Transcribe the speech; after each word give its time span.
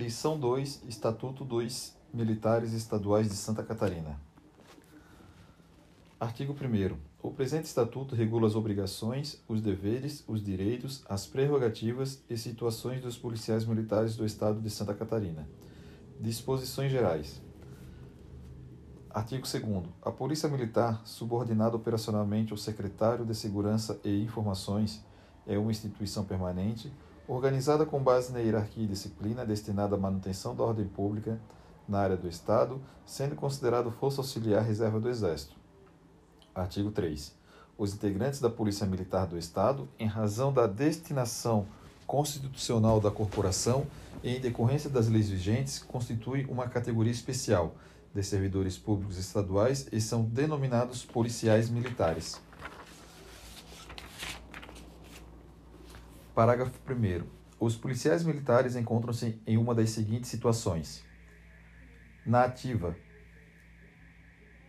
Lição 0.00 0.40
2 0.40 0.84
Estatuto 0.88 1.44
dos 1.44 1.94
Militares 2.10 2.72
Estaduais 2.72 3.28
de 3.28 3.34
Santa 3.34 3.62
Catarina. 3.62 4.18
Artigo 6.18 6.54
1. 6.54 6.96
O 7.22 7.30
presente 7.30 7.66
Estatuto 7.66 8.14
regula 8.14 8.46
as 8.46 8.54
obrigações, 8.54 9.44
os 9.46 9.60
deveres, 9.60 10.24
os 10.26 10.42
direitos, 10.42 11.04
as 11.06 11.26
prerrogativas 11.26 12.24
e 12.30 12.38
situações 12.38 13.02
dos 13.02 13.18
policiais 13.18 13.66
militares 13.66 14.16
do 14.16 14.24
Estado 14.24 14.58
de 14.58 14.70
Santa 14.70 14.94
Catarina. 14.94 15.46
Disposições 16.18 16.90
Gerais. 16.90 17.42
Artigo 19.10 19.46
2. 19.46 19.84
A 20.00 20.10
Polícia 20.10 20.48
Militar, 20.48 21.02
subordinada 21.04 21.76
operacionalmente 21.76 22.52
ao 22.52 22.56
Secretário 22.56 23.26
de 23.26 23.34
Segurança 23.34 24.00
e 24.02 24.22
Informações, 24.22 25.04
é 25.46 25.58
uma 25.58 25.70
instituição 25.70 26.24
permanente 26.24 26.90
organizada 27.30 27.86
com 27.86 28.02
base 28.02 28.32
na 28.32 28.40
hierarquia 28.40 28.82
e 28.82 28.88
disciplina 28.88 29.46
destinada 29.46 29.94
à 29.94 29.98
manutenção 29.98 30.52
da 30.52 30.64
ordem 30.64 30.86
pública 30.86 31.38
na 31.88 32.00
área 32.00 32.16
do 32.16 32.28
Estado, 32.28 32.80
sendo 33.06 33.36
considerado 33.36 33.90
força 33.92 34.20
auxiliar 34.20 34.64
reserva 34.64 34.98
do 34.98 35.08
Exército. 35.08 35.54
Artigo 36.52 36.90
3. 36.90 37.32
Os 37.78 37.94
integrantes 37.94 38.40
da 38.40 38.50
Polícia 38.50 38.84
Militar 38.84 39.28
do 39.28 39.38
Estado, 39.38 39.88
em 39.96 40.06
razão 40.08 40.52
da 40.52 40.66
destinação 40.66 41.66
constitucional 42.04 43.00
da 43.00 43.12
corporação 43.12 43.86
e 44.24 44.36
em 44.36 44.40
decorrência 44.40 44.90
das 44.90 45.06
leis 45.06 45.30
vigentes, 45.30 45.78
constituem 45.78 46.46
uma 46.46 46.68
categoria 46.68 47.12
especial 47.12 47.76
de 48.12 48.24
servidores 48.24 48.76
públicos 48.76 49.16
estaduais 49.16 49.86
e 49.92 50.00
são 50.00 50.24
denominados 50.24 51.04
policiais 51.04 51.70
militares. 51.70 52.40
Parágrafo 56.40 56.72
1. 56.88 57.22
Os 57.60 57.76
policiais 57.76 58.24
militares 58.24 58.74
encontram-se 58.74 59.38
em 59.46 59.58
uma 59.58 59.74
das 59.74 59.90
seguintes 59.90 60.30
situações: 60.30 61.04
na 62.24 62.44
ativa, 62.44 62.96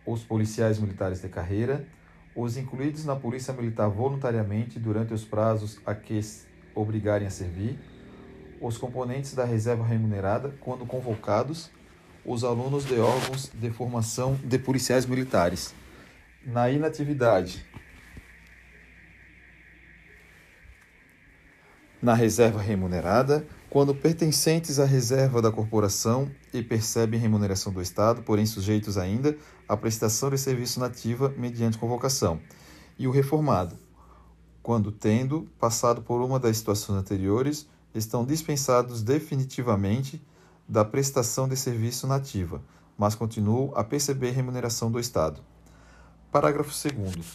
os 0.06 0.22
policiais 0.22 0.78
militares 0.78 1.22
de 1.22 1.30
carreira, 1.30 1.88
os 2.36 2.58
incluídos 2.58 3.06
na 3.06 3.16
Polícia 3.16 3.54
Militar 3.54 3.88
voluntariamente 3.88 4.78
durante 4.78 5.14
os 5.14 5.24
prazos 5.24 5.80
a 5.86 5.94
que 5.94 6.20
obrigarem 6.74 7.26
a 7.26 7.30
servir, 7.30 7.78
os 8.60 8.76
componentes 8.76 9.34
da 9.34 9.46
reserva 9.46 9.82
remunerada 9.82 10.54
quando 10.60 10.84
convocados, 10.84 11.70
os 12.22 12.44
alunos 12.44 12.84
de 12.84 12.98
órgãos 12.98 13.50
de 13.50 13.70
formação 13.70 14.38
de 14.44 14.58
policiais 14.58 15.06
militares. 15.06 15.74
Na 16.44 16.68
inatividade, 16.68 17.64
na 22.02 22.14
reserva 22.14 22.60
remunerada, 22.60 23.46
quando 23.70 23.94
pertencentes 23.94 24.80
à 24.80 24.84
reserva 24.84 25.40
da 25.40 25.52
corporação 25.52 26.28
e 26.52 26.60
percebem 26.60 27.20
remuneração 27.20 27.72
do 27.72 27.80
Estado, 27.80 28.22
porém 28.22 28.44
sujeitos 28.44 28.98
ainda 28.98 29.36
à 29.68 29.76
prestação 29.76 30.28
de 30.28 30.36
serviço 30.36 30.80
nativa 30.80 31.32
mediante 31.38 31.78
convocação, 31.78 32.40
e 32.98 33.06
o 33.06 33.12
reformado, 33.12 33.76
quando 34.62 34.90
tendo 34.90 35.48
passado 35.60 36.02
por 36.02 36.20
uma 36.20 36.40
das 36.40 36.56
situações 36.56 36.98
anteriores, 36.98 37.68
estão 37.94 38.24
dispensados 38.24 39.02
definitivamente 39.02 40.20
da 40.68 40.84
prestação 40.84 41.48
de 41.48 41.56
serviço 41.56 42.06
nativa, 42.06 42.60
mas 42.98 43.14
continuam 43.14 43.72
a 43.76 43.84
perceber 43.84 44.30
remuneração 44.30 44.90
do 44.90 44.98
Estado. 44.98 45.40
Parágrafo 46.32 46.70
2. 46.70 47.26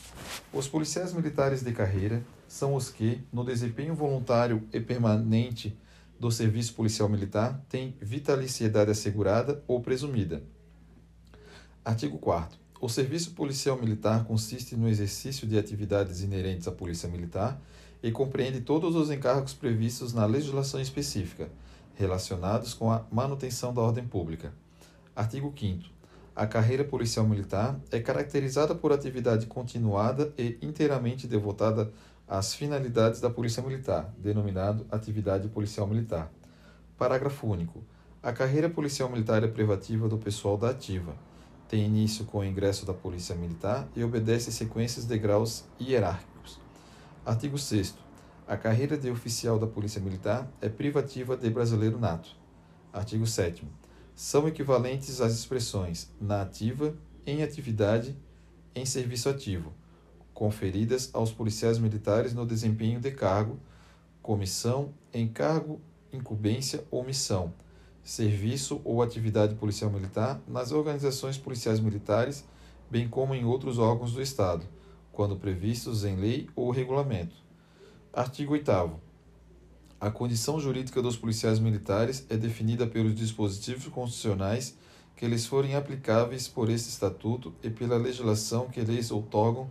Os 0.51 0.67
policiais 0.67 1.13
militares 1.13 1.61
de 1.61 1.71
carreira 1.71 2.23
são 2.47 2.75
os 2.75 2.89
que, 2.89 3.21
no 3.31 3.43
desempenho 3.43 3.93
voluntário 3.93 4.63
e 4.71 4.79
permanente 4.79 5.77
do 6.19 6.31
serviço 6.31 6.73
policial 6.73 7.09
militar, 7.09 7.63
têm 7.69 7.95
vitaliciedade 8.01 8.91
assegurada 8.91 9.63
ou 9.67 9.81
presumida. 9.81 10.41
Artigo 11.83 12.17
4. 12.17 12.57
O 12.79 12.89
serviço 12.89 13.31
policial 13.31 13.79
militar 13.79 14.25
consiste 14.25 14.75
no 14.75 14.87
exercício 14.87 15.47
de 15.47 15.57
atividades 15.57 16.21
inerentes 16.21 16.67
à 16.67 16.71
Polícia 16.71 17.09
Militar 17.09 17.59
e 18.03 18.11
compreende 18.11 18.61
todos 18.61 18.95
os 18.95 19.09
encargos 19.09 19.53
previstos 19.53 20.13
na 20.13 20.25
legislação 20.25 20.79
específica, 20.79 21.49
relacionados 21.95 22.73
com 22.73 22.91
a 22.91 23.05
manutenção 23.11 23.73
da 23.73 23.81
ordem 23.81 24.05
pública. 24.05 24.53
Artigo 25.15 25.51
5. 25.57 25.89
A 26.35 26.45
carreira 26.45 26.83
policial 26.83 27.27
militar 27.27 27.79
é 27.91 27.99
caracterizada 27.99 28.75
por 28.75 28.93
atividade 28.93 29.47
continuada 29.47 30.31
e 30.37 30.55
inteiramente 30.61 31.25
devotada 31.25 31.91
às 32.27 32.53
finalidades 32.53 33.21
da 33.21 33.29
Polícia 33.29 33.63
Militar, 33.63 34.13
denominado 34.17 34.85
atividade 34.91 35.47
policial 35.47 35.87
militar. 35.87 36.31
Parágrafo 36.97 37.47
único. 37.47 37.83
A 38.21 38.33
carreira 38.33 38.69
policial 38.69 39.09
militar 39.09 39.43
é 39.43 39.47
privativa 39.47 40.09
do 40.09 40.17
pessoal 40.17 40.57
da 40.57 40.71
ativa. 40.71 41.15
Tem 41.69 41.85
início 41.85 42.25
com 42.25 42.39
o 42.39 42.43
ingresso 42.43 42.85
da 42.85 42.93
Polícia 42.93 43.35
Militar 43.35 43.87
e 43.95 44.03
obedece 44.03 44.51
sequências 44.51 45.05
de 45.05 45.17
graus 45.17 45.63
hierárquicos. 45.79 46.59
Artigo 47.25 47.57
6 47.57 47.95
A 48.47 48.57
carreira 48.57 48.97
de 48.97 49.09
oficial 49.09 49.57
da 49.59 49.67
Polícia 49.67 50.01
Militar 50.01 50.47
é 50.61 50.67
privativa 50.67 51.37
de 51.37 51.49
brasileiro 51.49 51.99
nato. 51.99 52.35
Artigo 52.91 53.27
7 53.27 53.65
são 54.17 54.47
equivalentes 54.47 55.21
às 55.21 55.31
expressões 55.33 56.11
na 56.19 56.41
ativa, 56.41 56.97
em 57.23 57.43
atividade, 57.43 58.17
em 58.73 58.83
serviço 58.83 59.29
ativo, 59.29 59.71
conferidas 60.37 61.09
aos 61.13 61.31
policiais 61.31 61.79
militares 61.79 62.31
no 62.31 62.45
desempenho 62.45 62.99
de 62.99 63.09
cargo, 63.09 63.57
comissão, 64.21 64.93
encargo, 65.11 65.81
incumbência 66.13 66.85
ou 66.91 67.03
missão, 67.03 67.51
serviço 68.03 68.79
ou 68.85 69.01
atividade 69.01 69.55
policial 69.55 69.89
militar 69.89 70.39
nas 70.47 70.71
organizações 70.71 71.39
policiais 71.39 71.79
militares, 71.79 72.45
bem 72.87 73.09
como 73.09 73.33
em 73.33 73.45
outros 73.45 73.79
órgãos 73.79 74.13
do 74.13 74.21
Estado, 74.21 74.63
quando 75.11 75.37
previstos 75.37 76.05
em 76.05 76.15
lei 76.15 76.47
ou 76.55 76.69
regulamento. 76.69 77.35
Artigo 78.13 78.53
8 78.53 78.71
a 79.99 80.11
condição 80.11 80.59
jurídica 80.59 81.01
dos 81.01 81.17
policiais 81.17 81.57
militares 81.57 82.27
é 82.29 82.37
definida 82.37 82.85
pelos 82.85 83.15
dispositivos 83.15 83.87
constitucionais 83.87 84.77
que 85.15 85.27
lhes 85.27 85.47
forem 85.47 85.73
aplicáveis 85.73 86.47
por 86.47 86.69
este 86.69 86.89
estatuto 86.89 87.55
e 87.63 87.71
pela 87.71 87.97
legislação 87.97 88.67
que 88.67 88.81
lhes 88.81 89.09
outorgam 89.09 89.67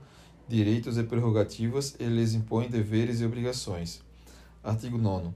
direitos 0.49 0.97
e 0.97 1.03
prerrogativas 1.03 1.97
e 1.99 2.05
lhes 2.05 2.35
impõem 2.35 2.69
deveres 2.69 3.21
e 3.21 3.25
obrigações. 3.25 4.01
Artigo 4.63 4.99
9. 4.99 5.31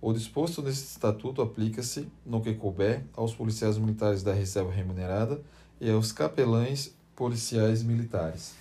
O 0.00 0.12
disposto 0.12 0.62
neste 0.62 0.84
estatuto 0.84 1.40
aplica-se, 1.40 2.08
no 2.24 2.40
que 2.40 2.54
couber, 2.54 3.04
aos 3.14 3.34
policiais 3.34 3.78
militares 3.78 4.22
da 4.22 4.32
reserva 4.32 4.70
remunerada 4.70 5.40
e 5.80 5.90
aos 5.90 6.12
capelães 6.12 6.94
policiais 7.16 7.82
militares. 7.82 8.54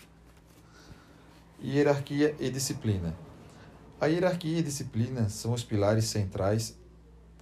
Hierarquia 1.61 2.35
e 2.39 2.49
disciplina. 2.49 3.13
A 3.99 4.07
hierarquia 4.07 4.59
e 4.59 4.63
disciplina 4.63 5.29
são 5.29 5.53
os 5.53 5.63
pilares 5.63 6.05
centrais 6.05 6.77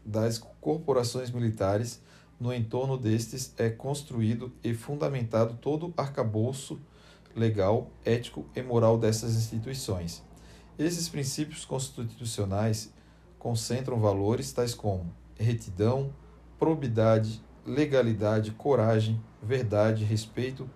das 0.06 0.38
corporações 0.38 1.32
militares. 1.32 2.02
No 2.40 2.54
entorno 2.54 2.98
destes 2.98 3.54
é 3.58 3.70
construído 3.70 4.52
e 4.64 4.74
fundamentado 4.74 5.58
todo 5.62 5.94
arcabouço 5.98 6.80
legal, 7.36 7.90
ético 8.06 8.46
e 8.56 8.62
moral 8.62 8.98
dessas 8.98 9.36
instituições. 9.36 10.24
Esses 10.78 11.10
princípios 11.10 11.66
constitucionais 11.66 12.94
concentram 13.38 14.00
valores 14.00 14.52
tais 14.52 14.74
como 14.74 15.14
retidão, 15.38 16.14
probidade, 16.60 17.44
legalidade, 17.66 18.52
coragem, 18.52 19.22
verdade, 19.42 20.04
respeito, 20.04 20.70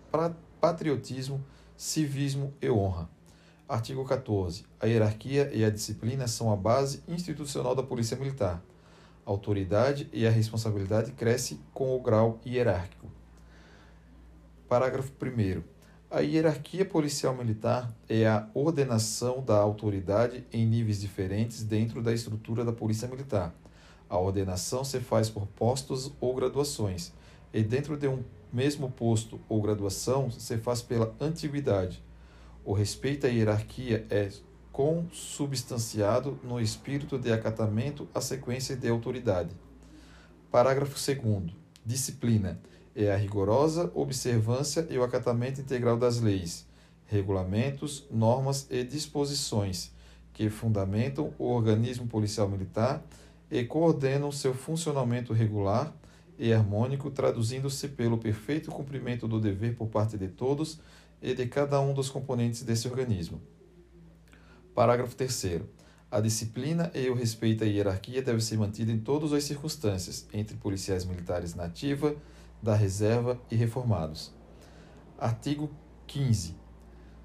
patriotismo, 0.59 1.43
civismo 1.77 2.53
e 2.61 2.69
honra. 2.69 3.09
Artigo 3.67 4.05
14. 4.05 4.66
A 4.79 4.85
hierarquia 4.85 5.49
e 5.53 5.63
a 5.66 5.69
disciplina 5.69 6.27
são 6.27 6.51
a 6.51 6.55
base 6.55 7.03
institucional 7.07 7.75
da 7.75 7.83
Polícia 7.83 8.17
Militar. 8.17 8.63
A 9.25 9.31
autoridade 9.31 10.07
e 10.13 10.28
a 10.28 10.29
responsabilidade 10.29 11.11
crescem 11.11 11.59
com 11.73 11.96
o 11.96 11.99
grau 11.99 12.40
hierárquico. 12.46 13.07
Parágrafo 14.67 15.11
1. 15.22 15.74
A 16.16 16.22
hierarquia 16.22 16.85
policial 16.85 17.35
militar 17.35 17.94
é 18.08 18.26
a 18.26 18.47
ordenação 18.53 19.44
da 19.44 19.58
autoridade 19.58 20.46
em 20.50 20.66
níveis 20.66 21.02
diferentes 21.02 21.62
dentro 21.62 22.02
da 22.02 22.14
estrutura 22.14 22.64
da 22.64 22.72
Polícia 22.72 23.06
Militar. 23.06 23.53
A 24.09 24.17
ordenação 24.17 24.85
se 24.85 25.02
faz 25.02 25.29
por 25.29 25.46
postos 25.46 26.14
ou 26.22 26.34
graduações, 26.34 27.12
e 27.53 27.62
dentro 27.62 27.97
de 27.97 28.08
um 28.08 28.23
mesmo 28.53 28.90
posto 28.90 29.41
ou 29.50 29.62
graduação 29.62 30.32
se 30.32 30.58
faz 30.58 30.82
pela 30.82 31.14
antiguidade 31.20 32.02
o 32.64 32.72
respeito 32.72 33.28
à 33.28 33.29
hierarquia 33.29 34.08
é 34.09 34.29
consubstanciado 34.72 36.40
no 36.46 36.62
espírito 36.62 37.20
de 37.20 37.29
acatamento 37.32 38.08
à 38.16 38.22
sequência 38.22 38.73
de 38.73 38.88
autoridade. 38.88 39.52
Parágrafo 40.50 40.96
2. 40.96 41.53
Disciplina 41.85 42.58
é 42.95 43.11
a 43.11 43.17
rigorosa 43.17 43.91
observância 43.93 44.87
e 44.89 44.97
o 44.97 45.03
acatamento 45.03 45.59
integral 45.59 45.97
das 45.97 46.21
leis, 46.21 46.65
regulamentos, 47.07 48.07
normas 48.09 48.67
e 48.69 48.83
disposições 48.83 49.91
que 50.33 50.49
fundamentam 50.49 51.33
o 51.37 51.45
organismo 51.45 52.07
policial 52.07 52.47
militar 52.47 53.03
e 53.51 53.63
coordenam 53.63 54.31
seu 54.31 54.53
funcionamento 54.53 55.33
regular 55.33 55.93
e 56.37 56.51
harmônico, 56.53 57.11
traduzindo-se 57.11 57.89
pelo 57.89 58.17
perfeito 58.17 58.71
cumprimento 58.71 59.27
do 59.27 59.39
dever 59.39 59.75
por 59.75 59.87
parte 59.87 60.17
de 60.17 60.27
todos 60.27 60.79
e 61.21 61.33
de 61.33 61.47
cada 61.47 61.79
um 61.79 61.93
dos 61.93 62.09
componentes 62.09 62.63
desse 62.63 62.87
organismo. 62.87 63.41
Parágrafo 64.73 65.15
3. 65.15 65.61
A 66.11 66.19
disciplina 66.19 66.91
e 66.93 67.09
o 67.09 67.13
respeito 67.13 67.63
à 67.63 67.67
hierarquia 67.67 68.21
devem 68.21 68.41
ser 68.41 68.57
mantidos 68.57 68.93
em 68.93 68.99
todas 68.99 69.33
as 69.33 69.43
circunstâncias, 69.43 70.27
entre 70.33 70.57
policiais 70.57 71.05
militares 71.05 71.55
na 71.55 71.69
da 72.66 72.73
reserva 72.73 73.40
e 73.52 73.56
reformados. 73.56 74.34
Artigo 75.20 75.70
15. 76.08 76.56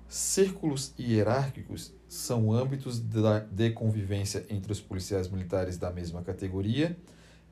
Círculos 0.07 0.93
hierárquicos 0.99 1.95
são 2.07 2.53
âmbitos 2.53 3.01
de 3.01 3.71
convivência 3.71 4.45
entre 4.51 4.71
os 4.71 4.83
policiais 4.83 5.29
militares 5.29 5.79
da 5.79 5.91
mesma 5.91 6.23
categoria 6.23 6.95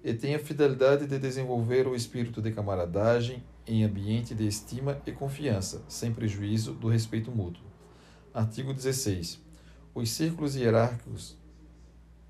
e 0.05 0.13
têm 0.13 0.35
a 0.35 0.39
fidelidade 0.39 1.07
de 1.07 1.19
desenvolver 1.19 1.87
o 1.87 1.97
espírito 1.97 2.43
de 2.43 2.53
camaradagem 2.53 3.43
em 3.67 3.83
ambiente 3.85 4.35
de 4.35 4.47
estima 4.47 5.01
e 5.07 5.13
confiança, 5.13 5.83
sem 5.89 6.13
prejuízo 6.13 6.75
do 6.75 6.89
respeito 6.89 7.33
mútuo. 7.33 7.65
Artigo 8.35 8.75
16. 8.75 9.41
Os 9.95 10.11
círculos 10.11 10.57
hierárquicos, 10.57 11.39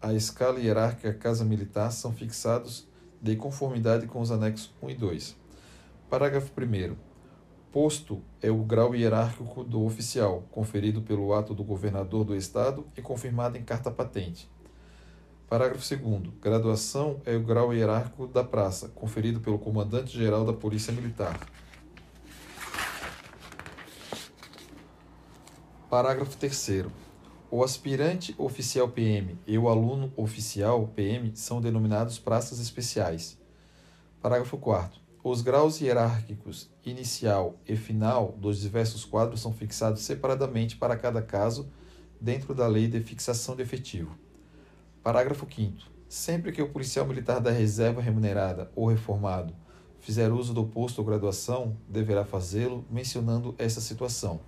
a 0.00 0.14
escala 0.14 0.60
hierárquica 0.60 1.12
Casa 1.12 1.44
Militar 1.44 1.90
são 1.90 2.12
fixados 2.12 2.86
de 3.20 3.34
conformidade 3.34 4.06
com 4.06 4.20
os 4.20 4.30
anexos 4.30 4.72
1 4.80 4.90
e 4.90 4.94
2. 4.94 5.37
Parágrafo 6.08 6.50
1. 6.58 6.96
Posto 7.70 8.22
é 8.40 8.50
o 8.50 8.64
grau 8.64 8.94
hierárquico 8.94 9.62
do 9.62 9.84
oficial, 9.84 10.42
conferido 10.50 11.02
pelo 11.02 11.34
ato 11.34 11.54
do 11.54 11.62
governador 11.62 12.24
do 12.24 12.34
Estado 12.34 12.86
e 12.96 13.02
confirmado 13.02 13.58
em 13.58 13.62
carta 13.62 13.90
patente. 13.90 14.50
Parágrafo 15.50 15.86
2. 15.86 16.32
Graduação 16.40 17.20
é 17.26 17.36
o 17.36 17.42
grau 17.42 17.74
hierárquico 17.74 18.26
da 18.26 18.42
praça, 18.42 18.88
conferido 18.88 19.38
pelo 19.40 19.58
comandante-geral 19.58 20.46
da 20.46 20.52
Polícia 20.54 20.94
Militar. 20.94 21.38
Parágrafo 25.90 26.38
3. 26.38 26.86
O 27.50 27.62
aspirante 27.62 28.34
oficial 28.38 28.88
PM 28.88 29.38
e 29.46 29.58
o 29.58 29.68
aluno 29.68 30.10
oficial 30.16 30.88
PM 30.96 31.36
são 31.36 31.60
denominados 31.60 32.18
praças 32.18 32.60
especiais. 32.60 33.38
Parágrafo 34.22 34.56
4. 34.56 35.07
Os 35.22 35.42
graus 35.42 35.80
hierárquicos 35.80 36.70
inicial 36.84 37.56
e 37.66 37.76
final 37.76 38.34
dos 38.38 38.60
diversos 38.60 39.04
quadros 39.04 39.40
são 39.40 39.52
fixados 39.52 40.02
separadamente 40.02 40.76
para 40.76 40.96
cada 40.96 41.20
caso 41.20 41.68
dentro 42.20 42.54
da 42.54 42.66
Lei 42.66 42.86
de 42.86 43.00
Fixação 43.00 43.56
de 43.56 43.62
Efetivo. 43.62 44.16
Parágrafo 45.02 45.46
5. 45.52 45.76
Sempre 46.08 46.52
que 46.52 46.62
o 46.62 46.68
policial 46.70 47.06
militar 47.06 47.40
da 47.40 47.50
reserva 47.50 48.00
remunerada 48.00 48.70
ou 48.74 48.86
reformado 48.86 49.54
fizer 49.98 50.32
uso 50.32 50.54
do 50.54 50.64
posto 50.64 51.00
ou 51.00 51.04
graduação, 51.04 51.76
deverá 51.88 52.24
fazê-lo 52.24 52.84
mencionando 52.90 53.54
essa 53.58 53.80
situação. 53.80 54.40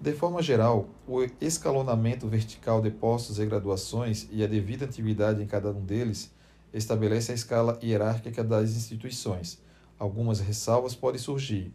De 0.00 0.12
forma 0.12 0.42
geral, 0.42 0.88
o 1.06 1.26
escalonamento 1.40 2.28
vertical 2.28 2.80
de 2.80 2.90
postos 2.90 3.38
e 3.38 3.46
graduações 3.46 4.28
e 4.30 4.42
a 4.42 4.46
devida 4.46 4.84
antiguidade 4.84 5.42
em 5.42 5.46
cada 5.46 5.70
um 5.70 5.84
deles 5.84 6.32
estabelece 6.72 7.32
a 7.32 7.34
escala 7.34 7.78
hierárquica 7.82 8.42
das 8.42 8.70
instituições. 8.70 9.63
Algumas 9.98 10.40
ressalvas 10.40 10.94
podem 10.94 11.20
surgir. 11.20 11.72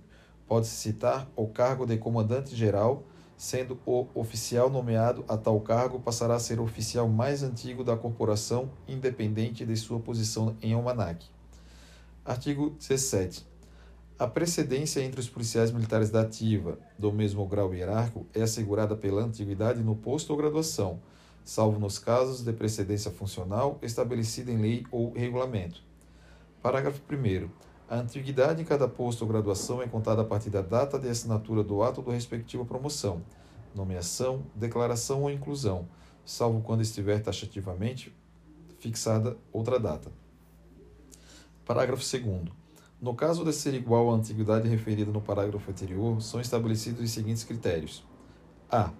Pode-se 0.47 0.75
citar 0.75 1.29
o 1.35 1.47
cargo 1.47 1.85
de 1.85 1.97
comandante-geral, 1.97 3.03
sendo 3.37 3.79
o 3.85 4.07
oficial 4.13 4.69
nomeado 4.69 5.23
a 5.27 5.37
tal 5.37 5.61
cargo 5.61 5.99
passará 5.99 6.35
a 6.35 6.39
ser 6.39 6.59
o 6.59 6.63
oficial 6.63 7.07
mais 7.07 7.43
antigo 7.43 7.83
da 7.83 7.95
corporação, 7.95 8.69
independente 8.87 9.65
de 9.65 9.75
sua 9.77 9.99
posição 9.99 10.57
em 10.61 10.73
almanaque. 10.73 11.29
Artigo 12.25 12.71
17. 12.71 13.47
A 14.19 14.27
precedência 14.27 15.01
entre 15.01 15.21
os 15.21 15.29
policiais 15.29 15.71
militares 15.71 16.09
da 16.09 16.21
ativa, 16.21 16.77
do 16.97 17.09
mesmo 17.09 17.47
grau 17.47 17.73
hierárquico, 17.73 18.25
é 18.33 18.41
assegurada 18.41 18.93
pela 18.93 19.21
antiguidade 19.21 19.81
no 19.81 19.95
posto 19.95 20.31
ou 20.31 20.37
graduação, 20.37 20.99
salvo 21.45 21.79
nos 21.79 21.97
casos 21.97 22.43
de 22.43 22.51
precedência 22.51 23.09
funcional 23.09 23.79
estabelecida 23.81 24.51
em 24.51 24.57
lei 24.57 24.85
ou 24.91 25.13
regulamento. 25.13 25.81
Parágrafo 26.61 27.01
1. 27.09 27.68
A 27.89 27.95
antiguidade 27.95 28.61
em 28.61 28.65
cada 28.65 28.87
posto 28.87 29.23
ou 29.23 29.27
graduação 29.27 29.81
é 29.81 29.87
contada 29.87 30.21
a 30.21 30.25
partir 30.25 30.51
da 30.51 30.61
data 30.61 30.99
de 30.99 31.09
assinatura 31.09 31.63
do 31.63 31.81
ato 31.81 32.03
do 32.03 32.11
respectivo 32.11 32.63
promoção, 32.63 33.23
nomeação, 33.73 34.43
declaração 34.53 35.23
ou 35.23 35.31
inclusão, 35.31 35.87
salvo 36.23 36.61
quando 36.61 36.81
estiver 36.81 37.19
taxativamente 37.19 38.15
fixada 38.77 39.35
outra 39.51 39.79
data. 39.79 40.11
Parágrafo 41.65 42.03
2. 42.03 42.51
No 43.01 43.15
caso 43.15 43.43
de 43.43 43.51
ser 43.51 43.73
igual 43.73 44.11
à 44.11 44.13
antiguidade 44.13 44.69
referida 44.69 45.11
no 45.11 45.19
parágrafo 45.19 45.71
anterior, 45.71 46.21
são 46.21 46.39
estabelecidos 46.39 47.01
os 47.01 47.09
seguintes 47.09 47.43
critérios: 47.43 48.05
a. 48.71 48.91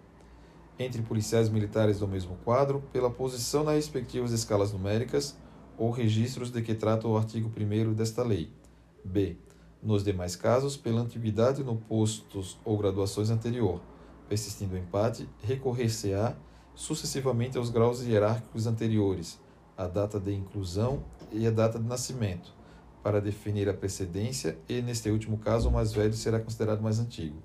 Entre 0.80 1.04
policiais 1.04 1.48
militares 1.48 2.00
do 2.00 2.08
mesmo 2.08 2.38
quadro, 2.44 2.82
pela 2.92 3.12
posição 3.12 3.64
nas 3.64 3.76
respectivas 3.76 4.32
escalas 4.32 4.74
numéricas 4.74 5.38
ou 5.78 5.92
registros 5.92 6.50
de 6.50 6.62
que 6.64 6.74
trata 6.74 7.08
o 7.08 7.16
artigo 7.16 7.52
1 7.56 7.94
desta 7.94 8.24
lei. 8.24 8.50
B. 9.04 9.38
Nos 9.82 10.04
demais 10.04 10.36
casos, 10.36 10.76
pela 10.76 11.02
antiguidade 11.02 11.64
no 11.64 11.76
postos 11.76 12.60
ou 12.66 12.78
graduações 12.78 13.30
anterior. 13.30 13.82
Persistindo 14.28 14.76
o 14.76 14.78
empate, 14.78 15.28
recorrer-se-á 15.42 16.36
sucessivamente 16.76 17.58
aos 17.58 17.70
graus 17.70 18.02
hierárquicos 18.02 18.68
anteriores, 18.68 19.40
a 19.78 19.88
data 19.88 20.20
de 20.20 20.34
inclusão 20.34 21.04
e 21.32 21.48
a 21.48 21.52
data 21.52 21.80
de 21.80 21.86
nascimento 21.86 22.54
para 23.04 23.22
definir 23.22 23.70
a 23.70 23.74
precedência 23.74 24.58
e, 24.68 24.82
neste 24.82 25.10
último 25.10 25.38
caso, 25.38 25.70
o 25.70 25.72
mais 25.72 25.94
velho 25.94 26.14
será 26.14 26.40
considerado 26.40 26.82
mais 26.82 27.00
antigo. 27.00 27.42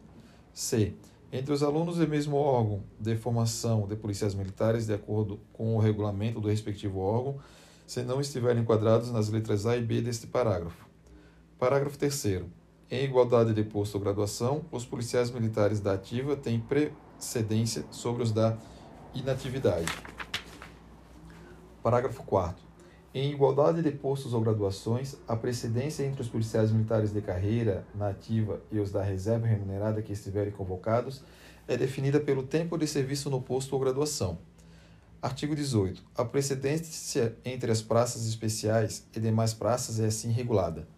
C. 0.53 0.95
Entre 1.33 1.53
os 1.53 1.63
alunos 1.63 1.97
do 1.97 2.07
mesmo 2.07 2.37
órgão 2.37 2.83
de 2.99 3.17
formação 3.17 3.87
de 3.87 3.97
policiais 3.97 4.35
militares, 4.35 4.87
de 4.87 4.95
acordo 4.95 5.41
com 5.53 5.75
o 5.75 5.81
regulamento 5.81 6.41
do 6.41 6.49
respectivo 6.49 7.01
órgão, 7.01 7.39
se 7.87 8.03
não 8.03 8.21
estiverem 8.21 8.63
enquadrados 8.63 9.11
nas 9.11 9.29
letras 9.29 9.67
A 9.67 9.77
e 9.77 9.83
B 9.83 10.01
deste 10.01 10.27
parágrafo. 10.27 10.84
Parágrafo 11.59 11.97
3. 11.97 12.43
Em 12.91 13.05
igualdade 13.05 13.55
de 13.55 13.63
posto 13.63 13.95
ou 13.95 14.01
graduação, 14.01 14.65
os 14.73 14.85
policiais 14.85 15.31
militares 15.31 15.79
da 15.79 15.93
ativa 15.93 16.37
têm 16.37 16.59
precedência 16.59 17.85
sobre 17.93 18.25
os 18.25 18.33
da 18.33 18.59
inatividade. 19.15 19.87
Parágrafo 21.81 22.25
4. 22.25 22.61
Em 23.15 23.31
igualdade 23.31 23.83
de 23.83 23.93
postos 23.93 24.35
ou 24.35 24.41
graduações, 24.41 25.15
a 25.29 25.37
precedência 25.37 26.05
entre 26.05 26.23
os 26.23 26.29
policiais 26.29 26.73
militares 26.73 27.13
de 27.13 27.23
carreira, 27.23 27.87
na 27.95 28.09
ativa 28.09 28.61
e 28.73 28.81
os 28.81 28.91
da 28.91 29.05
reserva 29.05 29.47
remunerada 29.47 30.03
que 30.03 30.13
estiverem 30.13 30.53
convocados 30.53 31.23
é 31.69 31.77
definida 31.77 32.19
pelo 32.19 32.43
tempo 32.43 32.77
de 32.77 32.89
serviço 32.89 33.31
no 33.31 33.41
posto 33.41 33.75
ou 33.75 33.79
graduação. 33.79 34.39
Artigo 35.23 35.55
18. 35.55 36.03
A 36.17 36.25
precedência 36.25 37.37
entre 37.45 37.71
as 37.71 37.81
praças 37.81 38.27
especiais 38.27 39.07
e 39.15 39.21
demais 39.21 39.55
praças 39.55 40.01
é 40.01 40.07
assim 40.07 40.33
regulada. 40.33 40.89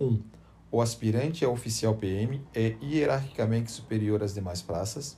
1. 0.00 0.04
Um, 0.06 0.22
o 0.70 0.80
aspirante 0.80 1.44
a 1.44 1.48
oficial 1.48 1.94
PM 1.94 2.42
é 2.52 2.76
hierarquicamente 2.82 3.70
superior 3.70 4.22
às 4.22 4.34
demais 4.34 4.60
praças. 4.60 5.16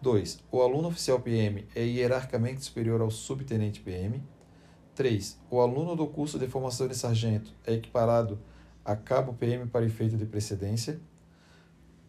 2. 0.00 0.38
O 0.52 0.62
aluno 0.62 0.88
oficial 0.88 1.18
PM 1.18 1.66
é 1.74 1.82
hierarquicamente 1.82 2.62
superior 2.62 3.00
ao 3.00 3.10
subtenente 3.10 3.80
PM. 3.80 4.22
3. 4.94 5.40
O 5.50 5.60
aluno 5.60 5.96
do 5.96 6.06
curso 6.06 6.38
de 6.38 6.46
formação 6.46 6.86
de 6.86 6.94
sargento 6.94 7.52
é 7.66 7.72
equiparado 7.72 8.38
a 8.84 8.94
cabo 8.94 9.34
PM 9.34 9.66
para 9.66 9.84
efeito 9.84 10.16
de 10.16 10.26
precedência. 10.26 11.00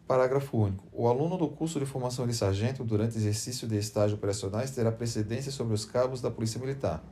Parágrafo 0.05 0.55
único. 0.55 0.83
O 0.91 1.07
aluno 1.07 1.37
do 1.37 1.47
curso 1.47 1.79
de 1.79 1.85
formação 1.87 2.27
de 2.27 2.33
sargento, 2.35 2.83
durante 2.83 3.17
exercício 3.17 3.67
de 3.67 3.77
estágio 3.77 4.17
operacionais, 4.17 4.69
terá 4.69 4.91
precedência 4.91 5.51
sobre 5.51 5.73
os 5.73 5.85
cabos 5.85 6.21
da 6.21 6.29
Polícia 6.29 6.59
Militar. 6.59 7.03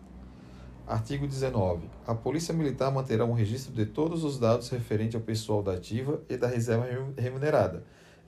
Artigo 0.86 1.26
19. 1.26 1.90
A 2.06 2.14
Polícia 2.14 2.54
Militar 2.54 2.92
manterá 2.92 3.24
um 3.24 3.32
registro 3.32 3.74
de 3.74 3.86
todos 3.86 4.26
os 4.26 4.38
dados 4.38 4.68
referentes 4.68 5.16
ao 5.16 5.22
pessoal 5.22 5.64
da 5.64 5.74
ativa 5.74 6.22
e 6.28 6.36
da 6.36 6.48
reserva 6.48 6.86
remunerada, 7.18 7.86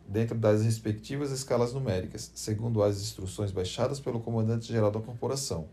dentro 0.07 0.37
das 0.37 0.63
respectivas 0.63 1.31
escalas 1.31 1.73
numéricas, 1.73 2.31
segundo 2.33 2.81
as 2.81 3.01
instruções 3.01 3.51
baixadas 3.51 3.99
pelo 3.99 4.21
Comandante-Geral 4.21 4.89
da 4.89 5.01
Corporação. 5.01 5.67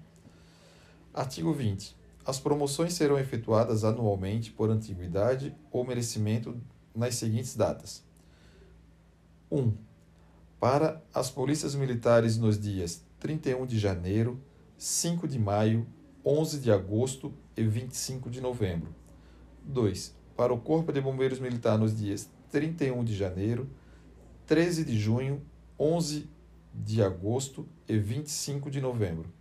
Artigo 1.14 1.52
20. 1.52 1.96
As 2.26 2.40
promoções 2.40 2.94
serão 2.94 3.16
efetuadas 3.16 3.84
anualmente 3.84 4.50
por 4.50 4.68
antiguidade 4.68 5.54
ou 5.70 5.86
merecimento 5.86 6.60
nas 6.92 7.14
seguintes 7.14 7.54
datas: 7.54 8.02
1. 9.50 9.72
Para 10.58 11.00
as 11.14 11.30
polícias 11.30 11.76
militares 11.76 12.36
nos 12.36 12.58
dias 12.58 13.04
31 13.20 13.66
de 13.66 13.78
janeiro, 13.78 14.40
5 14.76 15.28
de 15.28 15.38
maio, 15.38 15.86
11 16.24 16.60
de 16.60 16.70
agosto 16.70 17.32
e 17.56 17.62
25 17.62 18.30
de 18.30 18.40
novembro. 18.40 18.94
2. 19.64 20.14
Para 20.36 20.52
o 20.52 20.60
Corpo 20.60 20.92
de 20.92 21.00
Bombeiros 21.00 21.38
Militar 21.38 21.78
nos 21.78 21.96
dias 21.96 22.30
31 22.50 23.04
de 23.04 23.14
janeiro, 23.14 23.68
13 24.46 24.84
de 24.84 24.98
junho, 24.98 25.42
11 25.78 26.28
de 26.74 27.02
agosto 27.02 27.68
e 27.88 27.98
25 27.98 28.70
de 28.70 28.80
novembro 28.80 29.32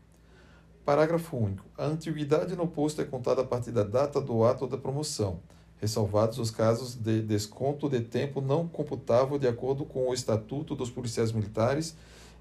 Parágrafo 0.83 1.37
único. 1.37 1.63
A 1.77 1.85
antiguidade 1.85 2.55
no 2.55 2.67
posto 2.67 3.01
é 3.01 3.05
contada 3.05 3.41
a 3.41 3.45
partir 3.45 3.71
da 3.71 3.83
data 3.83 4.19
do 4.19 4.43
ato 4.43 4.65
da 4.65 4.77
promoção, 4.77 5.39
ressalvados 5.77 6.39
os 6.39 6.49
casos 6.49 6.95
de 6.95 7.21
desconto 7.21 7.87
de 7.87 8.01
tempo 8.01 8.41
não 8.41 8.67
computável 8.67 9.37
de 9.37 9.47
acordo 9.47 9.85
com 9.85 10.09
o 10.09 10.13
Estatuto 10.13 10.75
dos 10.75 10.89
Policiais 10.89 11.31
Militares 11.31 11.95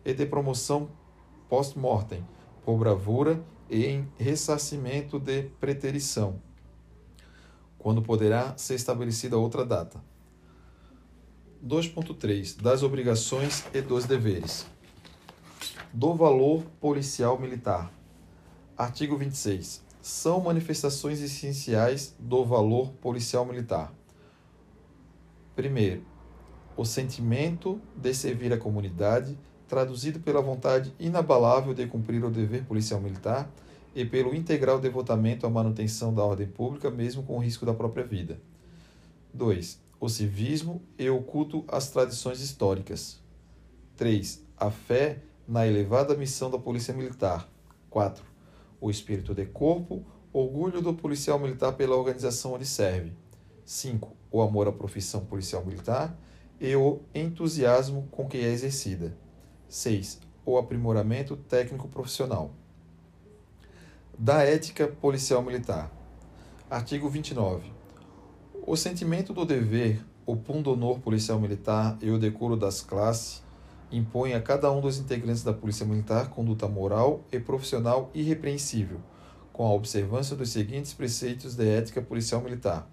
e 0.04 0.14
de 0.14 0.25
promoção 0.25 0.88
post-mortem, 1.50 2.26
por 2.64 2.78
bravura 2.78 3.38
em 3.71 4.09
ressarcimento 4.19 5.19
de 5.19 5.45
preterição, 5.61 6.43
quando 7.79 8.03
poderá 8.03 8.57
ser 8.57 8.75
estabelecida 8.75 9.39
outra 9.39 9.65
data. 9.65 10.03
2.3 11.65 12.61
Das 12.61 12.83
obrigações 12.83 13.65
e 13.73 13.81
dos 13.81 14.07
deveres. 14.07 14.67
Do 15.93 16.15
valor 16.15 16.65
policial 16.81 17.39
militar. 17.39 17.93
Artigo 18.77 19.17
26. 19.17 19.85
São 20.00 20.41
manifestações 20.41 21.21
essenciais 21.21 22.15
do 22.19 22.45
valor 22.45 22.91
policial 22.93 23.45
militar. 23.45 23.93
Primeiro, 25.55 26.03
o 26.77 26.85
sentimento 26.87 27.79
de 27.95 28.15
servir 28.15 28.53
a 28.53 28.59
comunidade, 28.59 29.39
traduzido 29.71 30.21
pela 30.21 30.43
vontade 30.43 30.93
inabalável 31.00 31.73
de 31.73 31.87
cumprir 31.87 32.23
o 32.25 32.31
dever 32.31 32.65
policial 32.65 33.00
militar 33.00 33.50
e 33.95 34.05
pelo 34.05 34.35
integral 34.35 34.79
devotamento 34.79 35.47
à 35.47 35.50
manutenção 35.50 36.12
da 36.12 36.23
ordem 36.23 36.47
pública, 36.47 36.91
mesmo 36.91 37.23
com 37.23 37.37
o 37.37 37.41
risco 37.41 37.65
da 37.65 37.73
própria 37.73 38.05
vida. 38.05 38.39
2. 39.33 39.81
O 39.99 40.09
civismo 40.09 40.83
e 40.99 41.09
o 41.09 41.23
culto 41.23 41.65
às 41.69 41.89
tradições 41.89 42.41
históricas. 42.41 43.19
3. 43.97 44.45
A 44.59 44.71
fé 44.71 45.21
na 45.49 45.67
elevada 45.67 46.15
missão 46.15 46.50
da 46.50 46.59
Polícia 46.59 46.93
Militar. 46.93 47.49
4 47.89 48.31
o 48.81 48.91
espírito 48.91 49.35
de 49.35 49.45
corpo, 49.45 50.05
orgulho 50.33 50.81
do 50.81 50.95
policial 50.95 51.39
militar 51.39 51.73
pela 51.73 51.97
organização 51.97 52.55
onde 52.55 52.65
serve. 52.65 53.12
5. 53.65 54.17
O 54.31 54.41
amor 54.41 54.67
à 54.67 54.73
profissão 54.73 55.25
policial 55.25 55.65
militar 55.65 56.17
e 56.61 56.75
o 56.75 57.00
entusiasmo 57.15 58.09
com 58.11 58.27
que 58.27 58.39
é 58.39 58.50
exercida. 58.50 59.15
6. 59.71 60.21
O 60.45 60.59
aprimoramento 60.59 61.37
técnico 61.37 61.87
profissional. 61.87 62.50
Da 64.19 64.43
ética 64.43 64.89
policial 64.89 65.41
militar. 65.43 65.93
Artigo 66.69 67.09
29. 67.09 67.73
O 68.67 68.77
sentimento 68.77 69.33
do 69.33 69.45
dever, 69.45 70.05
o 70.27 70.37
pundonor 70.37 70.99
policial 70.99 71.39
militar 71.39 71.97
e 72.03 72.11
o 72.11 72.19
decoro 72.19 72.57
das 72.57 72.81
classes 72.81 73.45
impõe 73.93 74.35
a 74.35 74.43
cada 74.43 74.71
um 74.73 74.81
dos 74.81 74.99
integrantes 74.99 75.45
da 75.45 75.53
Polícia 75.53 75.87
Militar 75.87 76.31
conduta 76.31 76.67
moral 76.67 77.25
e 77.31 77.39
profissional 77.39 78.11
irrepreensível, 78.12 79.00
com 79.53 79.65
a 79.65 79.73
observância 79.73 80.35
dos 80.35 80.50
seguintes 80.50 80.93
preceitos 80.93 81.55
de 81.55 81.69
ética 81.69 82.03
policial 82.03 82.41
militar. 82.41 82.91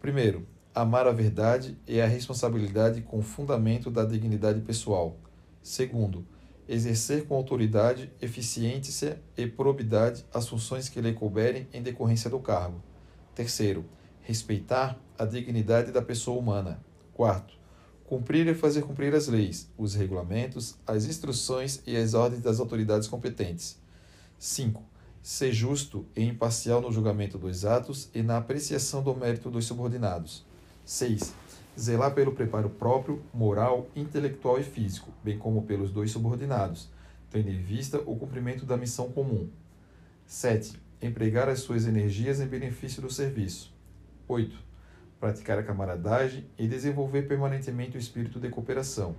Primeiro, 0.00 0.46
amar 0.74 1.06
a 1.06 1.12
verdade 1.12 1.76
e 1.86 2.00
a 2.00 2.06
responsabilidade 2.06 3.00
com 3.02 3.22
fundamento 3.22 3.90
da 3.90 4.04
dignidade 4.04 4.60
pessoal. 4.60 5.16
Segundo, 5.62 6.26
exercer 6.68 7.26
com 7.26 7.34
autoridade, 7.34 8.10
eficiência 8.20 9.20
e 9.36 9.46
probidade 9.46 10.24
as 10.32 10.48
funções 10.48 10.88
que 10.88 11.00
lhe 11.00 11.12
couberem 11.12 11.68
em 11.72 11.82
decorrência 11.82 12.30
do 12.30 12.40
cargo. 12.40 12.82
Terceiro, 13.34 13.84
respeitar 14.22 14.98
a 15.18 15.24
dignidade 15.24 15.92
da 15.92 16.02
pessoa 16.02 16.38
humana. 16.38 16.80
Quarto, 17.12 17.62
Cumprir 18.12 18.46
e 18.46 18.52
fazer 18.52 18.82
cumprir 18.82 19.14
as 19.14 19.26
leis, 19.26 19.70
os 19.74 19.94
regulamentos, 19.94 20.76
as 20.86 21.06
instruções 21.06 21.82
e 21.86 21.96
as 21.96 22.12
ordens 22.12 22.42
das 22.42 22.60
autoridades 22.60 23.08
competentes. 23.08 23.80
5. 24.38 24.82
Ser 25.22 25.50
justo 25.50 26.04
e 26.14 26.22
imparcial 26.22 26.82
no 26.82 26.92
julgamento 26.92 27.38
dos 27.38 27.64
atos 27.64 28.10
e 28.14 28.22
na 28.22 28.36
apreciação 28.36 29.02
do 29.02 29.16
mérito 29.16 29.50
dos 29.50 29.64
subordinados. 29.64 30.44
6. 30.92 31.34
Zelar 31.78 32.12
pelo 32.12 32.32
preparo 32.32 32.68
próprio, 32.68 33.22
moral, 33.32 33.88
intelectual 33.96 34.60
e 34.60 34.62
físico, 34.62 35.10
bem 35.24 35.38
como 35.38 35.62
pelos 35.62 35.90
dois 35.90 36.10
subordinados, 36.10 36.90
tendo 37.30 37.48
em 37.48 37.62
vista 37.62 37.98
o 38.04 38.14
cumprimento 38.14 38.66
da 38.66 38.76
missão 38.76 39.10
comum. 39.10 39.48
7. 40.26 40.78
Empregar 41.00 41.48
as 41.48 41.60
suas 41.60 41.86
energias 41.86 42.40
em 42.40 42.46
benefício 42.46 43.00
do 43.00 43.10
serviço. 43.10 43.72
8 44.28 44.72
praticar 45.18 45.56
a 45.56 45.62
camaradagem 45.62 46.44
e 46.58 46.66
desenvolver 46.66 47.22
permanentemente 47.28 47.96
o 47.96 48.00
espírito 48.00 48.40
de 48.40 48.48
cooperação. 48.48 49.14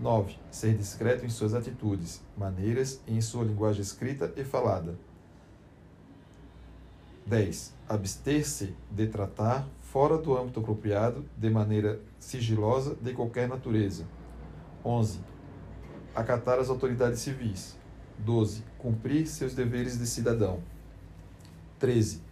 9. 0.00 0.34
Ser 0.50 0.74
discreto 0.74 1.26
em 1.26 1.28
suas 1.28 1.52
atitudes, 1.52 2.22
maneiras 2.34 3.02
e 3.06 3.14
em 3.14 3.20
sua 3.20 3.44
linguagem 3.44 3.82
escrita 3.82 4.32
e 4.38 4.42
falada. 4.42 4.98
10. 7.26 7.74
Abster-se 7.86 8.74
de 8.90 9.06
tratar, 9.06 9.68
fora 9.92 10.18
do 10.18 10.36
âmbito 10.36 10.60
apropriado, 10.60 11.24
de 11.36 11.50
maneira 11.50 12.00
sigilosa, 12.18 12.94
de 13.00 13.12
qualquer 13.12 13.48
natureza. 13.48 14.06
11. 14.84 15.20
Acatar 16.14 16.58
as 16.58 16.68
autoridades 16.68 17.20
civis. 17.20 17.76
12. 18.18 18.64
Cumprir 18.78 19.26
seus 19.26 19.54
deveres 19.54 19.98
de 19.98 20.06
cidadão. 20.06 20.60
13 21.78 22.28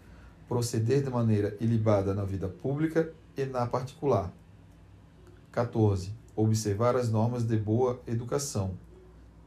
proceder 0.48 1.02
de 1.02 1.10
maneira 1.10 1.56
ilibada 1.60 2.14
na 2.14 2.24
vida 2.24 2.48
pública 2.48 3.12
e 3.36 3.44
na 3.44 3.66
particular. 3.66 4.32
14. 5.50 6.12
Observar 6.34 6.96
as 6.96 7.10
normas 7.10 7.44
de 7.44 7.56
boa 7.56 8.00
educação. 8.06 8.78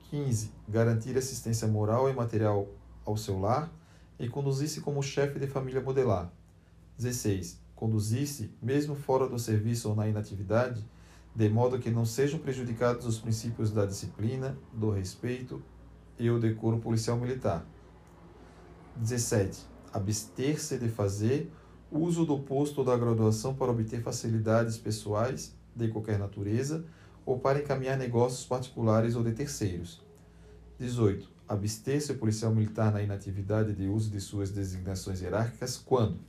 15. 0.09 0.51
Garantir 0.67 1.17
assistência 1.17 1.67
moral 1.67 2.09
e 2.09 2.13
material 2.13 2.67
ao 3.05 3.15
seu 3.15 3.39
lar 3.39 3.71
e 4.19 4.27
conduzir-se 4.27 4.81
como 4.81 5.01
chefe 5.01 5.39
de 5.39 5.47
família 5.47 5.81
modelar. 5.81 6.31
16. 6.97 7.58
Conduzir-se, 7.79 8.51
mesmo 8.61 8.93
fora 8.93 9.25
do 9.25 9.39
serviço 9.39 9.87
ou 9.87 9.95
na 9.95 10.05
inatividade, 10.05 10.85
de 11.33 11.47
modo 11.47 11.79
que 11.79 11.89
não 11.89 12.03
sejam 12.03 12.37
prejudicados 12.37 13.05
os 13.05 13.19
princípios 13.19 13.71
da 13.71 13.85
disciplina, 13.85 14.57
do 14.73 14.89
respeito 14.89 15.63
e 16.17 16.29
o 16.29 16.37
decoro 16.37 16.79
policial 16.79 17.17
militar. 17.17 17.65
17 18.97 19.79
abster-se 19.93 20.77
de 20.77 20.89
fazer 20.89 21.49
uso 21.89 22.25
do 22.25 22.37
posto 22.39 22.79
ou 22.79 22.83
da 22.83 22.97
graduação 22.97 23.55
para 23.55 23.71
obter 23.71 24.01
facilidades 24.01 24.77
pessoais 24.77 25.55
de 25.73 25.87
qualquer 25.87 26.19
natureza 26.19 26.83
ou 27.25 27.39
para 27.39 27.59
encaminhar 27.59 27.97
negócios 27.97 28.45
particulares 28.45 29.15
ou 29.15 29.23
de 29.23 29.31
terceiros. 29.31 30.03
18. 30.77 31.29
Abster-se 31.47 32.11
o 32.11 32.17
policial 32.17 32.53
militar 32.53 32.91
na 32.91 33.01
inatividade 33.01 33.73
de 33.73 33.87
uso 33.87 34.11
de 34.11 34.19
suas 34.19 34.51
designações 34.51 35.21
hierárquicas 35.21 35.77
quando? 35.77 36.19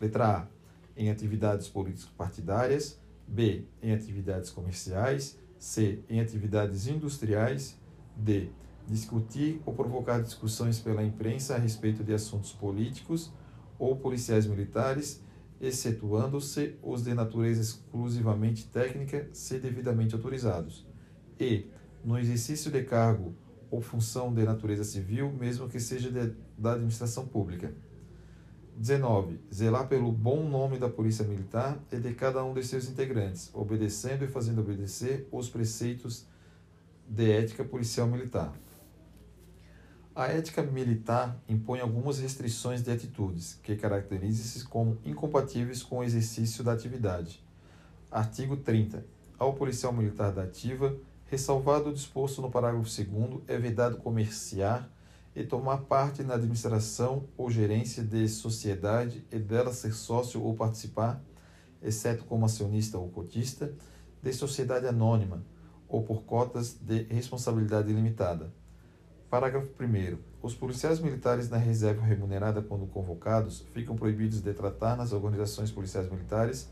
Letra 0.00 0.38
A. 0.38 0.53
Em 0.96 1.10
atividades 1.10 1.68
político-partidárias. 1.68 3.00
B. 3.26 3.64
Em 3.82 3.92
atividades 3.92 4.50
comerciais. 4.50 5.38
C. 5.58 6.00
Em 6.08 6.20
atividades 6.20 6.86
industriais. 6.86 7.78
D 8.16 8.50
discutir 8.86 9.60
ou 9.64 9.74
provocar 9.74 10.20
discussões 10.20 10.78
pela 10.78 11.02
imprensa 11.02 11.54
a 11.54 11.58
respeito 11.58 12.04
de 12.04 12.12
assuntos 12.12 12.52
políticos 12.52 13.32
ou 13.78 13.96
policiais 13.96 14.46
militares, 14.46 15.22
excetuando-se 15.60 16.76
os 16.82 17.02
de 17.02 17.14
natureza 17.14 17.60
exclusivamente 17.60 18.66
técnica, 18.66 19.28
se 19.32 19.58
devidamente 19.58 20.14
autorizados. 20.14 20.86
E, 21.40 21.66
no 22.04 22.18
exercício 22.18 22.70
de 22.70 22.82
cargo 22.82 23.34
ou 23.70 23.80
função 23.80 24.32
de 24.32 24.44
natureza 24.44 24.84
civil, 24.84 25.32
mesmo 25.32 25.68
que 25.68 25.80
seja 25.80 26.10
de, 26.10 26.34
da 26.56 26.74
administração 26.74 27.26
pública. 27.26 27.74
19. 28.76 29.40
Zelar 29.52 29.88
pelo 29.88 30.10
bom 30.10 30.48
nome 30.48 30.78
da 30.78 30.88
Polícia 30.88 31.24
Militar 31.24 31.78
e 31.92 31.96
de 31.96 32.12
cada 32.14 32.44
um 32.44 32.52
de 32.52 32.62
seus 32.64 32.88
integrantes, 32.88 33.50
obedecendo 33.54 34.24
e 34.24 34.28
fazendo 34.28 34.60
obedecer 34.60 35.28
os 35.30 35.48
preceitos 35.48 36.26
de 37.08 37.30
ética 37.30 37.64
policial 37.64 38.06
militar. 38.06 38.52
A 40.14 40.26
ética 40.28 40.62
militar 40.62 41.36
impõe 41.48 41.80
algumas 41.80 42.18
restrições 42.20 42.82
de 42.82 42.90
atitudes, 42.90 43.58
que 43.62 43.74
caracterizam-se 43.74 44.64
como 44.64 44.98
incompatíveis 45.04 45.82
com 45.82 45.98
o 45.98 46.04
exercício 46.04 46.62
da 46.62 46.72
atividade. 46.72 47.44
Artigo 48.10 48.56
30. 48.56 49.04
Ao 49.36 49.54
policial 49.54 49.92
militar 49.92 50.30
da 50.30 50.44
ativa, 50.44 50.96
ressalvado 51.26 51.90
o 51.90 51.92
disposto 51.92 52.40
no 52.40 52.48
parágrafo 52.50 52.84
2 52.84 53.42
é 53.48 53.58
vedado 53.58 53.96
comerciar 53.96 54.88
e 55.34 55.44
tomar 55.44 55.78
parte 55.78 56.22
na 56.22 56.34
administração 56.34 57.28
ou 57.36 57.50
gerência 57.50 58.02
de 58.02 58.28
sociedade 58.28 59.26
e 59.30 59.38
dela 59.38 59.72
ser 59.72 59.92
sócio 59.92 60.42
ou 60.42 60.54
participar, 60.54 61.22
exceto 61.82 62.24
como 62.24 62.44
acionista 62.44 62.98
ou 62.98 63.08
cotista, 63.08 63.74
de 64.22 64.32
sociedade 64.32 64.86
anônima 64.86 65.44
ou 65.88 66.02
por 66.02 66.24
cotas 66.24 66.78
de 66.80 67.02
responsabilidade 67.04 67.92
limitada 67.92 68.52
Parágrafo 69.34 69.68
1. 69.82 70.16
Os 70.40 70.54
policiais 70.54 71.00
militares 71.00 71.50
na 71.50 71.56
reserva 71.56 72.02
remunerada 72.02 72.62
quando 72.62 72.86
convocados 72.86 73.66
ficam 73.72 73.96
proibidos 73.96 74.40
de 74.40 74.52
tratar 74.52 74.96
nas 74.96 75.12
organizações 75.12 75.72
policiais 75.72 76.08
militares 76.08 76.70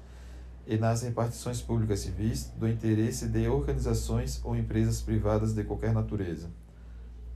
e 0.65 0.77
nas 0.77 1.03
repartições 1.03 1.61
públicas 1.61 1.99
civis 1.99 2.53
do 2.57 2.69
interesse 2.69 3.27
de 3.27 3.49
organizações 3.49 4.41
ou 4.45 4.55
empresas 4.55 5.03
privadas 5.03 5.53
de 5.53 5.65
qualquer 5.65 5.93
natureza. 5.93 6.51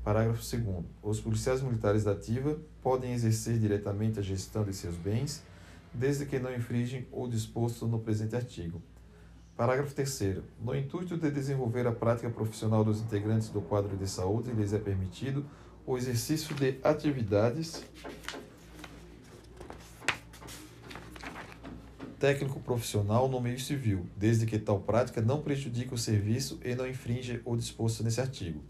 Parágrafo 0.07 0.41
2. 0.57 0.85
Os 1.03 1.21
policiais 1.21 1.61
militares 1.61 2.05
da 2.05 2.13
ativa 2.13 2.57
podem 2.81 3.13
exercer 3.13 3.59
diretamente 3.59 4.21
a 4.21 4.23
gestão 4.23 4.63
de 4.63 4.73
seus 4.73 4.95
bens, 4.95 5.43
desde 5.93 6.25
que 6.25 6.39
não 6.39 6.55
infringem 6.55 7.09
o 7.11 7.27
disposto 7.27 7.89
no 7.89 7.99
presente 7.99 8.37
artigo. 8.37 8.81
Parágrafo 9.57 9.93
3. 9.93 10.45
No 10.63 10.77
intuito 10.77 11.17
de 11.17 11.29
desenvolver 11.29 11.89
a 11.89 11.93
prática 11.93 12.31
profissional 12.31 12.85
dos 12.85 13.01
integrantes 13.01 13.49
do 13.49 13.61
quadro 13.61 13.97
de 13.97 14.09
saúde, 14.09 14.53
lhes 14.53 14.73
é 14.73 14.79
permitido 14.79 15.45
o 15.85 15.99
exercício 15.99 16.55
de 16.55 16.79
atividades 16.85 17.85
técnico 22.21 22.61
profissional 22.61 23.29
no 23.29 23.41
meio 23.41 23.59
civil, 23.59 24.07
desde 24.17 24.47
que 24.47 24.57
tal 24.57 24.79
prática 24.79 25.21
não 25.21 25.43
prejudique 25.43 25.93
o 25.93 25.99
serviço 25.99 26.61
e 26.65 26.77
não 26.77 26.87
infrinja 26.87 27.43
o 27.45 27.57
disposto 27.57 28.05
nesse 28.05 28.21
artigo. 28.21 28.63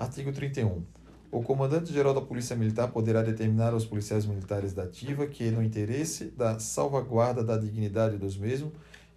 Artigo 0.00 0.32
31. 0.32 0.82
O 1.30 1.42
comandante-geral 1.42 2.14
da 2.14 2.22
Polícia 2.22 2.56
Militar 2.56 2.88
poderá 2.88 3.20
determinar 3.22 3.74
aos 3.74 3.84
policiais 3.84 4.24
militares 4.24 4.72
da 4.72 4.84
ativa 4.84 5.26
que, 5.26 5.50
no 5.50 5.62
interesse 5.62 6.30
da 6.30 6.58
salvaguarda 6.58 7.44
da 7.44 7.58
dignidade 7.58 8.16
dos 8.16 8.34
mesmos, 8.34 8.72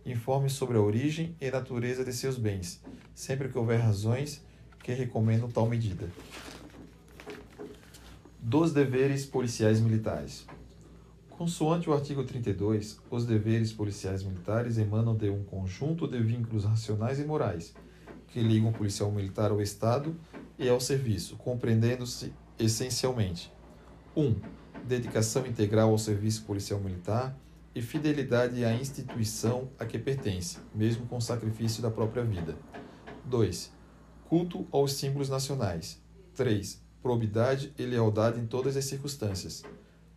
informe 0.05 0.49
sobre 0.49 0.75
a 0.75 0.81
origem 0.81 1.37
e 1.39 1.49
natureza 1.49 2.03
de 2.03 2.11
seus 2.11 2.37
bens, 2.37 2.83
sempre 3.15 3.47
que 3.47 3.57
houver 3.57 3.79
razões 3.79 4.43
que 4.83 4.91
recomendam 4.91 5.49
tal 5.49 5.69
medida. 5.69 6.09
Dos 8.37 8.73
deveres 8.73 9.25
policiais 9.25 9.79
militares. 9.79 10.45
Consoante 11.29 11.89
o 11.89 11.93
artigo 11.93 12.25
32, 12.25 12.99
os 13.09 13.25
deveres 13.25 13.71
policiais 13.71 14.21
militares 14.21 14.77
emanam 14.77 15.15
de 15.15 15.29
um 15.29 15.45
conjunto 15.45 16.05
de 16.09 16.21
vínculos 16.21 16.65
racionais 16.65 17.21
e 17.21 17.23
morais 17.23 17.73
que 18.33 18.41
ligam 18.41 18.71
o 18.71 18.73
policial 18.73 19.11
militar 19.11 19.51
ao 19.51 19.61
Estado 19.61 20.13
e 20.57 20.69
ao 20.69 20.79
serviço, 20.79 21.35
compreendendo-se 21.37 22.33
essencialmente: 22.59 23.51
1. 24.15 24.21
Um, 24.21 24.35
dedicação 24.85 25.45
integral 25.45 25.89
ao 25.89 25.97
serviço 25.97 26.43
policial 26.43 26.79
militar 26.79 27.37
e 27.75 27.81
fidelidade 27.81 28.63
à 28.63 28.73
instituição 28.73 29.69
a 29.79 29.85
que 29.85 29.97
pertence, 29.97 30.57
mesmo 30.73 31.07
com 31.07 31.19
sacrifício 31.19 31.81
da 31.81 31.89
própria 31.89 32.23
vida. 32.23 32.55
2. 33.25 33.71
Culto 34.29 34.67
aos 34.71 34.93
símbolos 34.93 35.29
nacionais. 35.29 36.01
3. 36.35 36.81
Probidade 37.01 37.73
e 37.77 37.83
lealdade 37.85 38.39
em 38.39 38.45
todas 38.45 38.77
as 38.77 38.85
circunstâncias. 38.85 39.63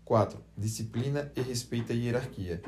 4. 0.04 0.38
Disciplina 0.56 1.32
e 1.34 1.40
respeito 1.40 1.92
à 1.92 1.94
hierarquia. 1.94 2.62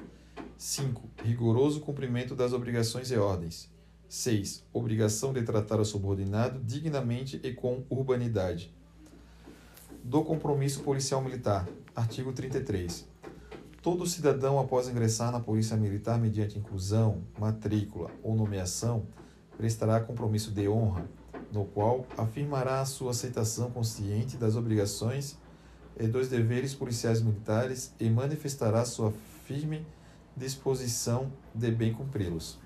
5. 0.56 1.08
Rigoroso 1.22 1.80
cumprimento 1.80 2.34
das 2.34 2.52
obrigações 2.52 3.10
e 3.10 3.16
ordens. 3.16 3.70
6. 4.08 4.64
Obrigação 4.72 5.34
de 5.34 5.42
tratar 5.42 5.78
o 5.78 5.84
subordinado 5.84 6.58
dignamente 6.60 7.38
e 7.42 7.52
com 7.52 7.84
urbanidade. 7.90 8.74
Do 10.02 10.24
compromisso 10.24 10.80
policial 10.80 11.20
militar. 11.20 11.68
Artigo 11.94 12.32
33. 12.32 13.06
Todo 13.82 14.06
cidadão, 14.06 14.58
após 14.58 14.88
ingressar 14.88 15.30
na 15.30 15.40
Polícia 15.40 15.76
Militar 15.76 16.18
mediante 16.18 16.58
inclusão, 16.58 17.22
matrícula 17.38 18.10
ou 18.22 18.34
nomeação, 18.34 19.06
prestará 19.56 20.00
compromisso 20.00 20.52
de 20.52 20.68
honra, 20.68 21.06
no 21.52 21.66
qual 21.66 22.06
afirmará 22.16 22.80
a 22.80 22.86
sua 22.86 23.10
aceitação 23.10 23.70
consciente 23.70 24.36
das 24.36 24.56
obrigações 24.56 25.36
e 25.98 26.06
dos 26.06 26.28
deveres 26.28 26.74
policiais 26.74 27.20
militares 27.20 27.94
e 28.00 28.08
manifestará 28.08 28.84
sua 28.84 29.12
firme 29.44 29.84
disposição 30.36 31.30
de 31.54 31.70
bem 31.70 31.92
cumpri-los. 31.92 32.58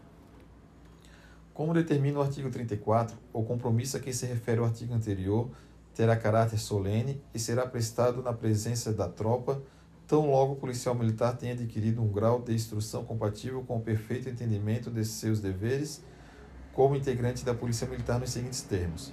Como 1.55 1.75
determina 1.75 2.19
o 2.19 2.23
artigo 2.23 2.51
34, 2.51 3.17
o 3.33 3.43
compromisso 3.43 3.97
a 3.97 4.01
que 4.01 4.13
se 4.13 4.25
refere 4.25 4.61
o 4.61 4.65
artigo 4.65 4.95
anterior 4.95 5.51
terá 5.95 6.17
caráter 6.17 6.59
solene 6.59 7.21
e 7.35 7.39
será 7.39 7.67
prestado 7.67 8.23
na 8.23 8.33
presença 8.33 8.91
da 8.91 9.07
tropa, 9.07 9.63
tão 10.07 10.31
logo 10.31 10.55
o 10.55 10.57
policial 10.57 10.95
militar 10.95 11.37
tenha 11.37 11.53
adquirido 11.53 12.01
um 12.03 12.09
grau 12.09 12.41
de 12.41 12.55
instrução 12.55 13.05
compatível 13.05 13.63
com 13.65 13.77
o 13.77 13.83
perfeito 13.83 14.31
entendimento 14.31 14.91
de 14.91 15.05
seus 15.05 15.41
deveres 15.41 16.03
como 16.73 16.97
integrante 16.97 17.45
da 17.45 17.53
Polícia 17.53 17.87
Militar 17.87 18.19
nos 18.19 18.31
seguintes 18.31 18.62
termos. 18.62 19.12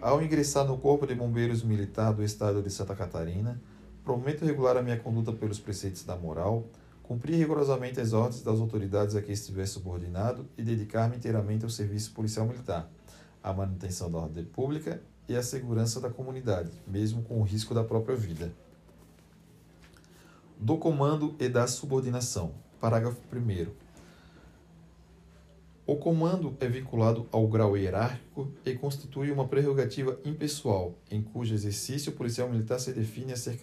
Ao 0.00 0.22
ingressar 0.22 0.64
no 0.64 0.78
Corpo 0.78 1.04
de 1.04 1.16
Bombeiros 1.16 1.64
Militar 1.64 2.12
do 2.12 2.22
Estado 2.22 2.62
de 2.62 2.70
Santa 2.70 2.94
Catarina, 2.94 3.60
prometo 4.04 4.44
regular 4.44 4.76
a 4.76 4.82
minha 4.82 4.96
conduta 4.96 5.32
pelos 5.32 5.58
preceitos 5.58 6.04
da 6.04 6.16
moral, 6.16 6.64
cumprir 7.10 7.34
rigorosamente 7.38 8.00
as 8.00 8.12
ordens 8.12 8.40
das 8.40 8.60
autoridades 8.60 9.16
a 9.16 9.20
que 9.20 9.32
estiver 9.32 9.66
subordinado 9.66 10.48
e 10.56 10.62
dedicar-me 10.62 11.16
inteiramente 11.16 11.64
ao 11.64 11.68
serviço 11.68 12.12
policial 12.12 12.46
militar, 12.46 12.88
à 13.42 13.52
manutenção 13.52 14.08
da 14.08 14.18
ordem 14.18 14.44
pública 14.44 15.02
e 15.28 15.34
à 15.34 15.42
segurança 15.42 16.00
da 16.00 16.08
comunidade, 16.08 16.70
mesmo 16.86 17.22
com 17.22 17.40
o 17.40 17.42
risco 17.42 17.74
da 17.74 17.82
própria 17.82 18.14
vida. 18.14 18.52
Do 20.56 20.78
comando 20.78 21.34
e 21.40 21.48
da 21.48 21.66
subordinação. 21.66 22.54
Parágrafo 22.80 23.18
1. 23.34 23.72
O 25.84 25.96
comando 25.96 26.56
é 26.60 26.68
vinculado 26.68 27.26
ao 27.32 27.48
grau 27.48 27.76
hierárquico 27.76 28.52
e 28.64 28.72
constitui 28.76 29.32
uma 29.32 29.48
prerrogativa 29.48 30.16
impessoal, 30.24 30.94
em 31.10 31.20
cujo 31.20 31.54
exercício 31.54 32.12
o 32.12 32.14
policial 32.14 32.48
militar 32.48 32.78
se 32.78 32.92
define 32.92 33.32
a 33.32 33.36
ser 33.36 33.56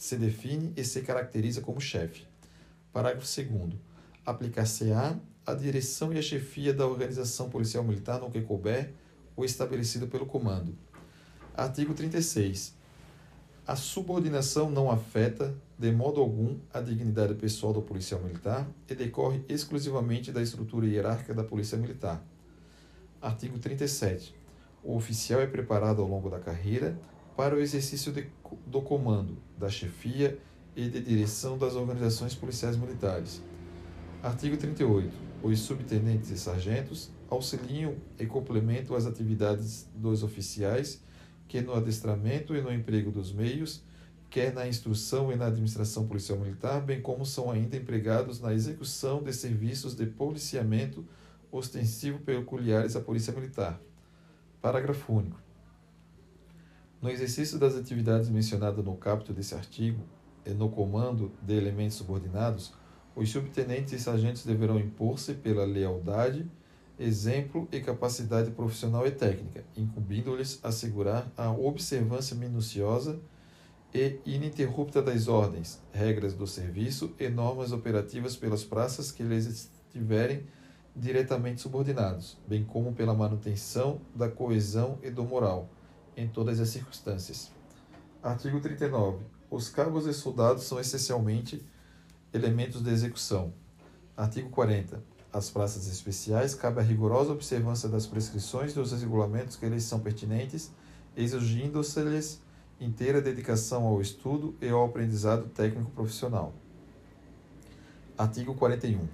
se 0.00 0.16
define 0.16 0.72
e 0.78 0.82
se 0.82 1.02
caracteriza 1.02 1.60
como 1.60 1.78
chefe. 1.78 2.26
Parágrafo 2.90 3.26
2. 3.26 3.74
Aplicar-se-á 4.24 5.14
a 5.44 5.52
direção 5.52 6.10
e 6.10 6.18
a 6.18 6.22
chefia 6.22 6.72
da 6.72 6.86
organização 6.86 7.50
policial 7.50 7.84
militar 7.84 8.18
no 8.18 8.30
que 8.30 8.40
couber 8.40 8.94
o 9.36 9.44
estabelecido 9.44 10.08
pelo 10.08 10.24
comando. 10.24 10.74
Artigo 11.54 11.92
36. 11.92 12.74
A 13.66 13.76
subordinação 13.76 14.70
não 14.70 14.90
afeta, 14.90 15.54
de 15.78 15.92
modo 15.92 16.22
algum, 16.22 16.58
a 16.72 16.80
dignidade 16.80 17.34
pessoal 17.34 17.74
do 17.74 17.82
policial 17.82 18.22
militar 18.22 18.66
e 18.88 18.94
decorre 18.94 19.44
exclusivamente 19.50 20.32
da 20.32 20.40
estrutura 20.40 20.86
hierárquica 20.86 21.34
da 21.34 21.44
Polícia 21.44 21.76
Militar. 21.76 22.24
Artigo 23.20 23.58
37. 23.58 24.34
O 24.82 24.96
oficial 24.96 25.42
é 25.42 25.46
preparado 25.46 26.00
ao 26.00 26.08
longo 26.08 26.30
da 26.30 26.38
carreira 26.38 26.98
para 27.40 27.56
o 27.56 27.58
exercício 27.58 28.12
de, 28.12 28.26
do 28.66 28.82
comando, 28.82 29.38
da 29.58 29.70
chefia 29.70 30.38
e 30.76 30.90
de 30.90 31.00
direção 31.00 31.56
das 31.56 31.74
organizações 31.74 32.34
policiais 32.34 32.76
militares. 32.76 33.42
Artigo 34.22 34.58
38. 34.58 35.10
Os 35.42 35.58
subtenentes 35.60 36.28
e 36.28 36.36
sargentos 36.36 37.10
auxiliam 37.30 37.94
e 38.18 38.26
complementam 38.26 38.94
as 38.94 39.06
atividades 39.06 39.88
dos 39.94 40.22
oficiais 40.22 41.02
que 41.48 41.62
no 41.62 41.72
adestramento 41.72 42.54
e 42.54 42.60
no 42.60 42.70
emprego 42.70 43.10
dos 43.10 43.32
meios, 43.32 43.82
quer 44.28 44.52
na 44.52 44.68
instrução 44.68 45.32
e 45.32 45.36
na 45.36 45.46
administração 45.46 46.06
policial 46.06 46.38
militar, 46.38 46.82
bem 46.82 47.00
como 47.00 47.24
são 47.24 47.50
ainda 47.50 47.74
empregados 47.74 48.38
na 48.38 48.52
execução 48.52 49.22
de 49.22 49.32
serviços 49.32 49.94
de 49.94 50.04
policiamento 50.04 51.06
ostensivo 51.50 52.18
peculiares 52.18 52.96
à 52.96 53.00
Polícia 53.00 53.32
Militar. 53.32 53.80
Parágrafo 54.60 55.14
único. 55.14 55.49
No 57.00 57.08
exercício 57.08 57.58
das 57.58 57.74
atividades 57.76 58.28
mencionadas 58.28 58.84
no 58.84 58.94
capítulo 58.94 59.34
desse 59.34 59.54
artigo 59.54 60.04
e 60.44 60.50
no 60.50 60.68
comando 60.68 61.32
de 61.40 61.54
elementos 61.54 61.96
subordinados, 61.96 62.74
os 63.16 63.30
subtenentes 63.30 63.94
e 63.94 63.98
sargentos 63.98 64.44
deverão 64.44 64.78
impor-se 64.78 65.32
pela 65.32 65.64
lealdade, 65.64 66.46
exemplo 66.98 67.66
e 67.72 67.80
capacidade 67.80 68.50
profissional 68.50 69.06
e 69.06 69.10
técnica, 69.10 69.64
incumbindo-lhes 69.74 70.60
assegurar 70.62 71.32
a 71.38 71.50
observância 71.50 72.36
minuciosa 72.36 73.18
e 73.94 74.18
ininterrupta 74.26 75.00
das 75.00 75.26
ordens, 75.26 75.80
regras 75.92 76.34
do 76.34 76.46
serviço 76.46 77.14
e 77.18 77.30
normas 77.30 77.72
operativas 77.72 78.36
pelas 78.36 78.62
praças 78.62 79.10
que 79.10 79.22
lhes 79.22 79.46
estiverem 79.46 80.44
diretamente 80.94 81.62
subordinados, 81.62 82.36
bem 82.46 82.62
como 82.62 82.92
pela 82.92 83.14
manutenção 83.14 84.02
da 84.14 84.28
coesão 84.28 84.98
e 85.02 85.08
do 85.08 85.24
moral 85.24 85.79
em 86.16 86.28
todas 86.28 86.60
as 86.60 86.68
circunstâncias. 86.68 87.50
Artigo 88.22 88.60
39. 88.60 89.24
Os 89.50 89.68
cabos 89.68 90.06
e 90.06 90.12
soldados 90.12 90.64
são 90.64 90.78
essencialmente 90.78 91.64
elementos 92.32 92.82
de 92.82 92.90
execução. 92.90 93.52
Artigo 94.16 94.50
40. 94.50 95.02
Às 95.32 95.50
praças 95.50 95.86
especiais 95.86 96.54
cabe 96.54 96.80
a 96.80 96.82
rigorosa 96.82 97.32
observância 97.32 97.88
das 97.88 98.06
prescrições 98.06 98.74
dos 98.74 98.92
regulamentos 98.92 99.56
que 99.56 99.68
lhes 99.68 99.84
são 99.84 100.00
pertinentes, 100.00 100.72
exigindo-se-lhes 101.16 102.40
inteira 102.80 103.20
dedicação 103.20 103.84
ao 103.86 104.00
estudo 104.00 104.54
e 104.60 104.68
ao 104.68 104.84
aprendizado 104.84 105.48
técnico 105.48 105.90
profissional. 105.90 106.52
Artigo 108.16 108.54
41. 108.54 109.06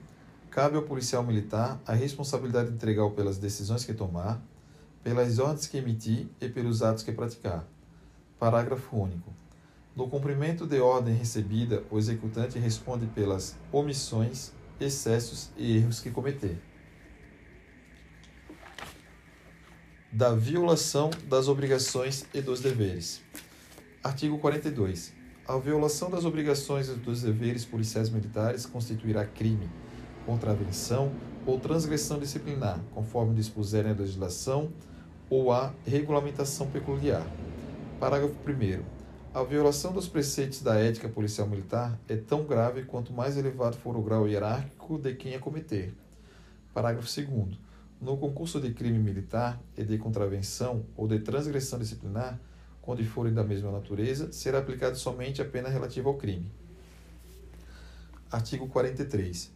Cabe 0.51 0.77
ao 0.77 0.83
policial 0.83 1.23
militar 1.23 1.81
a 1.87 1.93
responsabilidade 1.93 2.71
integral 2.71 3.11
pelas 3.11 3.39
decisões 3.39 3.85
que 3.85 3.93
tomar, 3.93 4.41
pelas 5.07 5.38
ordens 5.38 5.69
que 5.69 5.77
emitir 5.77 6.27
e 6.40 6.49
pelos 6.49 6.83
atos 6.83 7.05
que 7.05 7.12
praticar. 7.12 7.64
Parágrafo 8.40 8.97
único. 8.97 9.33
No 9.95 10.09
cumprimento 10.09 10.66
de 10.66 10.81
ordem 10.81 11.14
recebida, 11.14 11.85
o 11.92 11.97
executante 11.97 12.59
responde 12.59 13.07
pelas 13.07 13.57
omissões, 13.71 14.51
excessos 14.81 15.53
e 15.57 15.77
erros 15.77 16.01
que 16.01 16.11
cometer. 16.11 16.61
da 20.11 20.35
violação 20.35 21.11
das 21.29 21.47
obrigações 21.47 22.25
e 22.33 22.40
dos 22.40 22.61
deveres. 22.61 23.21
Artigo 24.03 24.38
42. 24.38 25.12
A 25.47 25.59
violação 25.59 26.11
das 26.11 26.25
obrigações 26.25 26.88
e 26.88 26.95
dos 26.95 27.21
deveres 27.21 27.66
policiais 27.66 28.09
militares 28.09 28.64
constituirá 28.64 29.27
crime, 29.27 29.69
contravenção 30.25 31.12
ou 31.45 31.61
transgressão 31.61 32.19
disciplinar, 32.19 32.81
conforme 32.95 33.35
dispuserem 33.35 33.92
a 33.92 33.95
legislação 33.95 34.73
ou 35.29 35.53
a 35.53 35.75
regulamentação 35.87 36.71
peculiar. 36.71 37.27
Parágrafo 37.99 38.35
1. 38.47 38.83
A 39.35 39.43
violação 39.43 39.93
dos 39.93 40.09
preceitos 40.09 40.62
da 40.62 40.77
ética 40.77 41.09
policial 41.09 41.47
militar 41.47 41.99
é 42.09 42.17
tão 42.17 42.45
grave 42.45 42.85
quanto 42.85 43.12
mais 43.12 43.37
elevado 43.37 43.77
for 43.77 43.97
o 43.97 44.03
grau 44.03 44.29
hierárquico 44.29 44.99
de 44.99 45.15
quem 45.15 45.35
a 45.35 45.39
cometer. 45.39 45.93
Parágrafo 46.73 47.09
2. 47.09 47.59
No 48.01 48.17
concurso 48.17 48.61
de 48.61 48.73
crime 48.73 48.99
militar 48.99 49.61
e 49.77 49.83
de 49.83 49.99
contravenção 49.99 50.85
ou 50.97 51.09
de 51.09 51.19
transgressão 51.19 51.79
disciplinar, 51.79 52.39
quando 52.81 53.05
forem 53.05 53.35
da 53.35 53.43
mesma 53.43 53.73
natureza, 53.73 54.31
será 54.33 54.59
aplicada 54.59 54.95
somente 54.95 55.43
a 55.43 55.45
pena 55.45 55.69
relativa 55.69 56.09
ao 56.09 56.15
crime. 56.15 56.53
Artigo 58.31 58.69
43. 58.69 59.56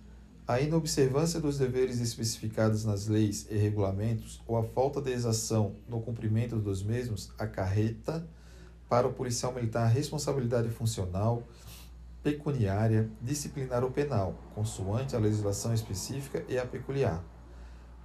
A 0.51 0.61
inobservância 0.61 1.39
dos 1.39 1.59
deveres 1.59 2.01
especificados 2.01 2.85
nas 2.85 3.07
leis 3.07 3.47
e 3.49 3.57
regulamentos 3.57 4.43
ou 4.49 4.57
a 4.57 4.65
falta 4.65 5.01
de 5.01 5.13
exação 5.13 5.77
no 5.89 6.01
cumprimento 6.01 6.57
dos 6.57 6.83
mesmos 6.83 7.33
acarreta 7.39 8.29
para 8.89 9.07
o 9.07 9.13
policial 9.13 9.55
militar 9.55 9.87
responsabilidade 9.87 10.69
funcional, 10.69 11.45
pecuniária, 12.21 13.09
disciplinar 13.23 13.85
ou 13.85 13.93
penal, 13.93 14.35
consoante 14.53 15.15
a 15.15 15.21
legislação 15.21 15.73
específica 15.73 16.45
e 16.49 16.59
a 16.59 16.67
peculiar. 16.67 17.23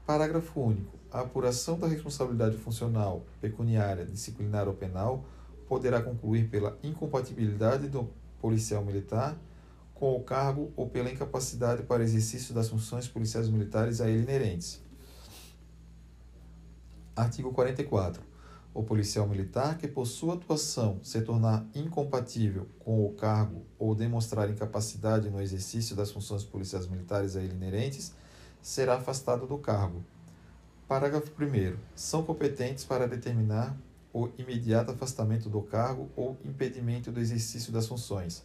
Parágrafo 0.05 0.61
único. 0.61 0.99
A 1.11 1.21
apuração 1.21 1.79
da 1.79 1.87
responsabilidade 1.87 2.57
funcional, 2.57 3.25
pecuniária, 3.41 4.05
disciplinar 4.05 4.67
ou 4.67 4.75
penal 4.75 5.25
poderá 5.67 5.99
concluir 5.99 6.47
pela 6.47 6.77
incompatibilidade 6.83 7.87
do 7.87 8.07
policial 8.39 8.85
militar 8.85 9.35
com 9.95 10.13
o 10.15 10.23
cargo 10.23 10.71
ou 10.75 10.87
pela 10.87 11.09
incapacidade 11.09 11.83
para 11.83 12.03
exercício 12.03 12.53
das 12.53 12.69
funções 12.69 13.07
policiais 13.07 13.49
militares 13.49 14.01
a 14.01 14.09
ele 14.09 14.23
inerentes. 14.23 14.83
Artigo 17.15 17.51
44. 17.53 18.21
O 18.73 18.83
policial 18.83 19.25
militar 19.25 19.77
que 19.77 19.87
por 19.87 20.05
sua 20.05 20.33
atuação 20.33 20.99
se 21.01 21.21
tornar 21.21 21.65
incompatível 21.73 22.67
com 22.77 23.05
o 23.05 23.13
cargo 23.13 23.65
ou 23.79 23.95
demonstrar 23.95 24.49
incapacidade 24.49 25.29
no 25.29 25.41
exercício 25.41 25.95
das 25.95 26.11
funções 26.11 26.43
policiais 26.43 26.85
militares 26.85 27.37
a 27.37 27.41
ele 27.41 27.53
inerentes 27.53 28.13
será 28.61 28.95
afastado 28.95 29.47
do 29.47 29.57
cargo. 29.57 30.03
Parágrafo 30.89 31.31
1. 31.41 31.77
São 31.95 32.21
competentes 32.21 32.83
para 32.83 33.07
determinar 33.07 33.77
o 34.13 34.29
imediato 34.37 34.91
afastamento 34.91 35.49
do 35.49 35.61
cargo 35.61 36.09
ou 36.15 36.37
impedimento 36.43 37.13
do 37.13 37.19
exercício 37.21 37.71
das 37.71 37.87
funções. 37.87 38.43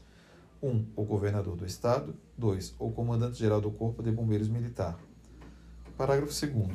1. 0.62 0.68
Um, 0.68 0.86
o 0.94 1.04
governador 1.04 1.56
do 1.56 1.66
Estado. 1.66 2.14
2. 2.36 2.74
O 2.78 2.90
comandante-geral 2.90 3.60
do 3.60 3.70
Corpo 3.70 4.02
de 4.02 4.10
Bombeiros 4.10 4.48
Militar. 4.48 4.98
Parágrafo 5.96 6.32
2. 6.32 6.68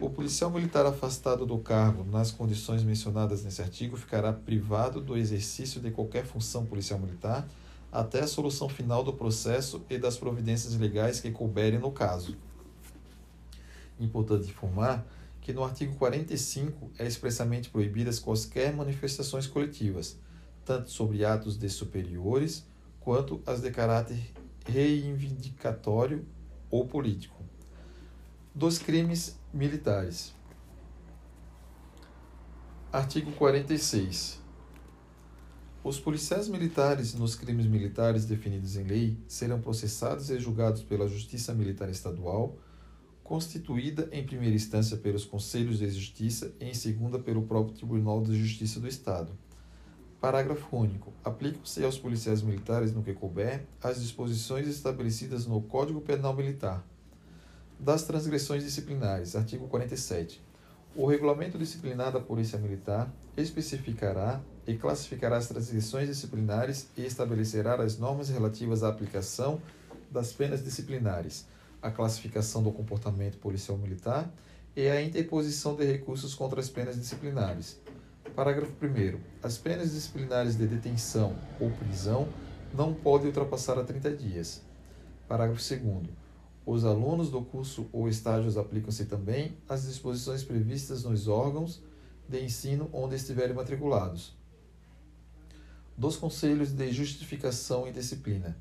O 0.00 0.10
policial 0.10 0.50
militar 0.50 0.86
afastado 0.86 1.44
do 1.44 1.58
cargo 1.58 2.04
nas 2.04 2.30
condições 2.30 2.82
mencionadas 2.82 3.42
nesse 3.42 3.60
artigo 3.60 3.96
ficará 3.96 4.32
privado 4.32 5.00
do 5.00 5.16
exercício 5.16 5.80
de 5.80 5.90
qualquer 5.90 6.24
função 6.24 6.64
policial 6.64 7.00
militar 7.00 7.48
até 7.90 8.20
a 8.20 8.26
solução 8.26 8.68
final 8.68 9.02
do 9.02 9.12
processo 9.12 9.82
e 9.88 9.98
das 9.98 10.16
providências 10.16 10.74
legais 10.74 11.20
que 11.20 11.30
couberem 11.30 11.78
no 11.78 11.90
caso. 11.90 12.36
Importante 13.98 14.50
informar 14.50 15.04
que 15.40 15.52
no 15.52 15.64
artigo 15.64 15.94
45 15.96 16.90
é 16.98 17.06
expressamente 17.06 17.70
proibidas 17.70 18.18
quaisquer 18.18 18.72
manifestações 18.74 19.46
coletivas, 19.46 20.18
tanto 20.64 20.90
sobre 20.90 21.24
atos 21.24 21.56
de 21.56 21.68
superiores 21.70 22.66
quanto 23.08 23.40
as 23.46 23.62
de 23.62 23.70
caráter 23.70 24.20
reivindicatório 24.66 26.26
ou 26.70 26.86
político. 26.86 27.42
Dos 28.54 28.76
crimes 28.76 29.40
militares. 29.50 30.34
Artigo 32.92 33.32
46. 33.32 34.38
Os 35.82 35.98
policiais 35.98 36.48
militares 36.48 37.14
nos 37.14 37.34
crimes 37.34 37.64
militares 37.64 38.26
definidos 38.26 38.76
em 38.76 38.84
lei 38.84 39.16
serão 39.26 39.58
processados 39.58 40.28
e 40.28 40.38
julgados 40.38 40.82
pela 40.82 41.08
Justiça 41.08 41.54
Militar 41.54 41.88
Estadual 41.88 42.58
constituída 43.24 44.06
em 44.12 44.22
primeira 44.26 44.54
instância 44.54 44.98
pelos 44.98 45.24
Conselhos 45.24 45.78
de 45.78 45.88
Justiça 45.88 46.54
e 46.60 46.66
em 46.66 46.74
segunda 46.74 47.18
pelo 47.18 47.44
próprio 47.44 47.74
Tribunal 47.74 48.22
de 48.22 48.38
Justiça 48.38 48.78
do 48.78 48.86
Estado. 48.86 49.32
Parágrafo 50.20 50.76
único. 50.76 51.12
Aplicam-se 51.24 51.84
aos 51.84 51.98
policiais 51.98 52.42
militares 52.42 52.92
no 52.92 53.02
que 53.02 53.14
couber 53.14 53.64
as 53.82 54.00
disposições 54.00 54.66
estabelecidas 54.66 55.46
no 55.46 55.60
Código 55.62 56.00
Penal 56.00 56.34
Militar. 56.34 56.84
Das 57.78 58.02
transgressões 58.02 58.64
disciplinares, 58.64 59.36
artigo 59.36 59.68
47. 59.68 60.42
O 60.96 61.06
regulamento 61.06 61.56
disciplinar 61.56 62.10
da 62.10 62.18
Polícia 62.18 62.58
Militar 62.58 63.12
especificará 63.36 64.40
e 64.66 64.74
classificará 64.76 65.36
as 65.36 65.46
transgressões 65.46 66.08
disciplinares 66.08 66.88
e 66.96 67.06
estabelecerá 67.06 67.74
as 67.80 67.96
normas 67.96 68.28
relativas 68.28 68.82
à 68.82 68.88
aplicação 68.88 69.62
das 70.10 70.32
penas 70.32 70.64
disciplinares 70.64 71.46
a 71.82 71.90
classificação 71.90 72.62
do 72.62 72.72
comportamento 72.72 73.38
policial 73.38 73.78
militar 73.78 74.30
e 74.76 74.88
a 74.88 75.02
interposição 75.02 75.74
de 75.74 75.84
recursos 75.84 76.34
contra 76.34 76.60
as 76.60 76.68
penas 76.68 76.96
disciplinares. 76.96 77.80
Parágrafo 78.38 78.72
1. 78.80 79.18
As 79.42 79.58
penas 79.58 79.90
disciplinares 79.90 80.56
de 80.56 80.64
detenção 80.64 81.36
ou 81.58 81.72
prisão 81.72 82.28
não 82.72 82.94
podem 82.94 83.26
ultrapassar 83.26 83.76
a 83.76 83.82
30 83.82 84.12
dias. 84.12 84.62
Parágrafo 85.26 85.60
2. 85.60 86.08
Os 86.64 86.84
alunos 86.84 87.32
do 87.32 87.42
curso 87.42 87.88
ou 87.92 88.08
estágios 88.08 88.56
aplicam-se 88.56 89.06
também 89.06 89.58
às 89.68 89.88
disposições 89.88 90.44
previstas 90.44 91.02
nos 91.02 91.26
órgãos 91.26 91.82
de 92.28 92.40
ensino 92.40 92.88
onde 92.92 93.16
estiverem 93.16 93.56
matriculados. 93.56 94.36
Dos 95.96 96.16
conselhos 96.16 96.70
de 96.70 96.92
justificação 96.92 97.88
e 97.88 97.92
disciplina. 97.92 98.56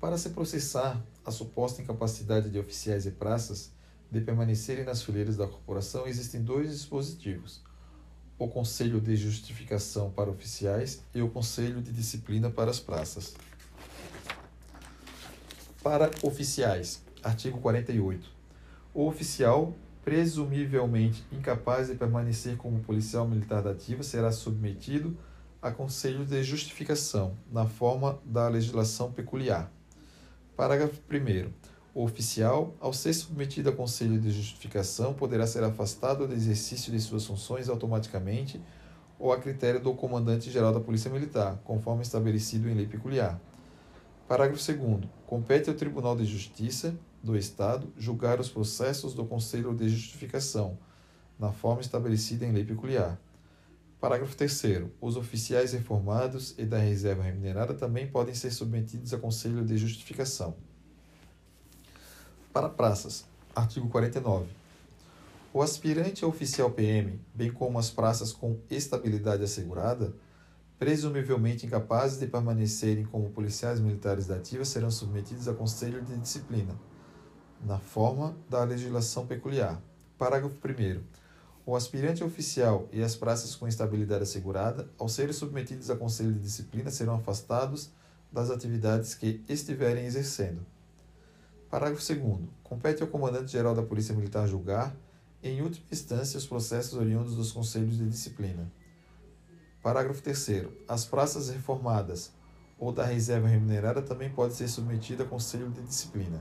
Para 0.00 0.16
se 0.16 0.30
processar 0.30 0.98
a 1.26 1.30
suposta 1.30 1.82
incapacidade 1.82 2.48
de 2.48 2.58
oficiais 2.58 3.04
e 3.04 3.10
praças 3.10 3.70
de 4.10 4.22
permanecerem 4.22 4.82
nas 4.82 5.02
fileiras 5.02 5.36
da 5.36 5.46
corporação, 5.46 6.06
existem 6.06 6.42
dois 6.42 6.70
dispositivos: 6.70 7.62
o 8.38 8.48
Conselho 8.48 9.00
de 9.00 9.16
Justificação 9.16 10.10
para 10.10 10.30
oficiais 10.30 11.02
e 11.14 11.22
o 11.22 11.28
Conselho 11.28 11.80
de 11.80 11.92
Disciplina 11.92 12.50
para 12.50 12.70
as 12.70 12.80
praças. 12.80 13.34
Para 15.82 16.10
oficiais, 16.22 17.02
artigo 17.22 17.60
48. 17.60 18.28
O 18.92 19.06
oficial, 19.06 19.74
presumivelmente 20.04 21.24
incapaz 21.32 21.88
de 21.88 21.94
permanecer 21.94 22.56
como 22.56 22.80
policial 22.80 23.26
militar 23.26 23.62
da 23.62 23.70
ativa, 23.70 24.02
será 24.02 24.32
submetido 24.32 25.16
a 25.60 25.70
conselho 25.70 26.26
de 26.26 26.42
justificação, 26.42 27.36
na 27.50 27.66
forma 27.66 28.20
da 28.24 28.48
legislação 28.48 29.10
peculiar. 29.10 29.72
Parágrafo 30.54 31.00
1. 31.10 31.50
O 31.94 32.02
oficial, 32.02 32.74
ao 32.80 32.92
ser 32.92 33.14
submetido 33.14 33.68
a 33.68 33.72
conselho 33.72 34.20
de 34.20 34.28
justificação, 34.32 35.14
poderá 35.14 35.46
ser 35.46 35.62
afastado 35.62 36.26
do 36.26 36.34
exercício 36.34 36.90
de 36.90 36.98
suas 36.98 37.24
funções 37.24 37.68
automaticamente 37.68 38.60
ou 39.16 39.32
a 39.32 39.38
critério 39.38 39.80
do 39.80 39.94
comandante-geral 39.94 40.74
da 40.74 40.80
Polícia 40.80 41.08
Militar, 41.08 41.60
conforme 41.62 42.02
estabelecido 42.02 42.68
em 42.68 42.74
lei 42.74 42.86
peculiar. 42.86 43.40
Parágrafo 44.26 44.60
2. 44.72 45.04
Compete 45.24 45.70
ao 45.70 45.76
Tribunal 45.76 46.16
de 46.16 46.24
Justiça 46.24 46.98
do 47.22 47.36
Estado 47.36 47.92
julgar 47.96 48.40
os 48.40 48.48
processos 48.48 49.14
do 49.14 49.24
Conselho 49.24 49.72
de 49.72 49.88
Justificação, 49.88 50.76
na 51.38 51.52
forma 51.52 51.80
estabelecida 51.80 52.44
em 52.44 52.50
lei 52.50 52.64
peculiar. 52.64 53.20
Parágrafo 54.00 54.36
3. 54.36 54.90
Os 55.00 55.16
oficiais 55.16 55.72
reformados 55.72 56.56
e 56.58 56.64
da 56.64 56.78
reserva 56.78 57.22
remunerada 57.22 57.72
também 57.72 58.08
podem 58.08 58.34
ser 58.34 58.50
submetidos 58.50 59.14
a 59.14 59.18
conselho 59.18 59.64
de 59.64 59.76
justificação. 59.76 60.56
Para 62.54 62.68
praças, 62.68 63.24
artigo 63.52 63.88
49. 63.88 64.46
O 65.52 65.60
aspirante 65.60 66.24
a 66.24 66.28
oficial 66.28 66.70
PM, 66.70 67.20
bem 67.34 67.52
como 67.52 67.80
as 67.80 67.90
praças 67.90 68.32
com 68.32 68.60
estabilidade 68.70 69.42
assegurada, 69.42 70.14
presumivelmente 70.78 71.66
incapazes 71.66 72.20
de 72.20 72.28
permanecerem 72.28 73.06
como 73.06 73.30
policiais 73.30 73.80
militares 73.80 74.28
da 74.28 74.36
ativa, 74.36 74.64
serão 74.64 74.88
submetidos 74.88 75.48
a 75.48 75.52
conselho 75.52 76.00
de 76.00 76.16
disciplina, 76.16 76.78
na 77.60 77.80
forma 77.80 78.36
da 78.48 78.62
legislação 78.62 79.26
peculiar. 79.26 79.82
Parágrafo 80.16 80.54
1 80.54 81.02
o 81.66 81.74
aspirante 81.74 82.22
oficial 82.22 82.88
e 82.92 83.02
as 83.02 83.16
praças 83.16 83.56
com 83.56 83.66
estabilidade 83.66 84.22
assegurada, 84.22 84.88
ao 84.96 85.08
serem 85.08 85.32
submetidos 85.32 85.90
a 85.90 85.96
conselho 85.96 86.32
de 86.32 86.38
disciplina, 86.38 86.92
serão 86.92 87.16
afastados 87.16 87.90
das 88.30 88.48
atividades 88.48 89.12
que 89.16 89.42
estiverem 89.48 90.04
exercendo. 90.04 90.64
Parágrafo 91.74 92.06
2. 92.06 92.50
Compete 92.62 93.02
ao 93.02 93.08
comandante-geral 93.08 93.74
da 93.74 93.82
Polícia 93.82 94.14
Militar 94.14 94.46
julgar, 94.46 94.94
em 95.42 95.60
última 95.60 95.84
instância, 95.90 96.38
os 96.38 96.46
processos 96.46 96.94
oriundos 96.94 97.34
dos 97.34 97.50
conselhos 97.50 97.98
de 97.98 98.08
disciplina. 98.08 98.70
Parágrafo 99.82 100.22
3. 100.22 100.66
As 100.86 101.04
praças 101.04 101.48
reformadas 101.48 102.30
ou 102.78 102.92
da 102.92 103.04
reserva 103.04 103.48
remunerada 103.48 104.00
também 104.00 104.30
podem 104.30 104.54
ser 104.54 104.68
submetidas 104.68 105.26
a 105.26 105.28
conselho 105.28 105.68
de 105.68 105.82
disciplina. 105.82 106.40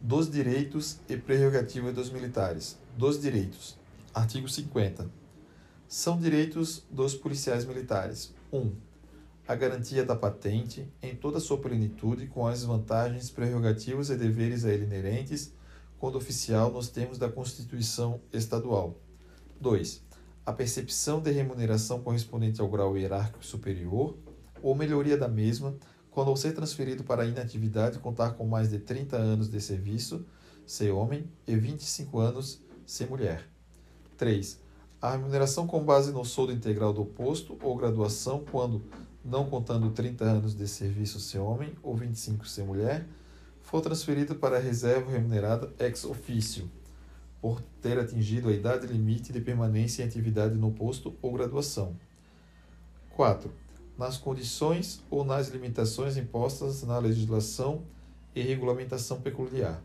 Dos 0.00 0.30
direitos 0.30 0.98
e 1.06 1.14
prerrogativas 1.14 1.94
dos 1.94 2.08
militares. 2.08 2.78
Dos 2.96 3.20
direitos. 3.20 3.78
Artigo 4.14 4.48
50. 4.48 5.10
São 5.86 6.18
direitos 6.18 6.82
dos 6.90 7.14
policiais 7.14 7.66
militares. 7.66 8.34
1. 8.50 8.58
Um, 8.58 8.74
a 9.52 9.54
garantia 9.54 10.02
da 10.02 10.16
patente 10.16 10.90
em 11.02 11.14
toda 11.14 11.38
sua 11.38 11.58
plenitude, 11.58 12.26
com 12.26 12.46
as 12.46 12.64
vantagens, 12.64 13.28
prerrogativas 13.28 14.08
e 14.08 14.16
deveres 14.16 14.64
a 14.64 14.72
ele 14.72 14.84
inerentes, 14.84 15.52
quando 15.98 16.16
oficial, 16.16 16.72
nos 16.72 16.88
termos 16.88 17.18
da 17.18 17.28
Constituição 17.28 18.18
Estadual. 18.32 18.96
2. 19.60 20.02
A 20.46 20.54
percepção 20.54 21.20
de 21.20 21.30
remuneração 21.30 22.00
correspondente 22.00 22.62
ao 22.62 22.68
grau 22.68 22.96
hierárquico 22.96 23.44
superior, 23.44 24.16
ou 24.62 24.74
melhoria 24.74 25.18
da 25.18 25.28
mesma, 25.28 25.76
quando 26.10 26.28
ao 26.28 26.36
ser 26.36 26.54
transferido 26.54 27.04
para 27.04 27.22
a 27.22 27.26
inatividade 27.26 27.98
contar 27.98 28.30
com 28.30 28.46
mais 28.46 28.70
de 28.70 28.78
30 28.78 29.18
anos 29.18 29.50
de 29.50 29.60
serviço, 29.60 30.24
ser 30.64 30.92
homem, 30.92 31.30
e 31.46 31.54
25 31.54 32.18
anos, 32.18 32.62
ser 32.86 33.06
mulher. 33.06 33.46
3. 34.16 34.58
A 34.98 35.10
remuneração 35.10 35.66
com 35.66 35.84
base 35.84 36.10
no 36.10 36.24
soldo 36.24 36.54
integral 36.54 36.94
do 36.94 37.04
posto 37.04 37.58
ou 37.60 37.76
graduação, 37.76 38.42
quando, 38.50 38.82
não 39.24 39.48
contando 39.48 39.90
30 39.90 40.24
anos 40.24 40.54
de 40.54 40.66
serviço 40.66 41.20
ser 41.20 41.38
homem 41.38 41.74
ou 41.82 41.96
25 41.96 42.46
ser 42.46 42.64
mulher, 42.64 43.06
for 43.60 43.80
transferida 43.80 44.34
para 44.34 44.56
a 44.56 44.60
reserva 44.60 45.10
remunerada 45.10 45.72
ex 45.78 46.04
officio, 46.04 46.70
por 47.40 47.60
ter 47.80 47.98
atingido 47.98 48.48
a 48.48 48.52
idade 48.52 48.86
limite 48.86 49.32
de 49.32 49.40
permanência 49.40 50.02
em 50.02 50.06
atividade 50.06 50.54
no 50.56 50.72
posto 50.72 51.16
ou 51.22 51.32
graduação. 51.32 51.96
4 53.10 53.62
nas 53.96 54.16
condições 54.16 55.02
ou 55.10 55.24
nas 55.24 55.48
limitações 55.48 56.16
impostas 56.16 56.82
na 56.82 56.98
legislação 56.98 57.84
e 58.34 58.42
regulamentação 58.42 59.20
peculiar. 59.20 59.82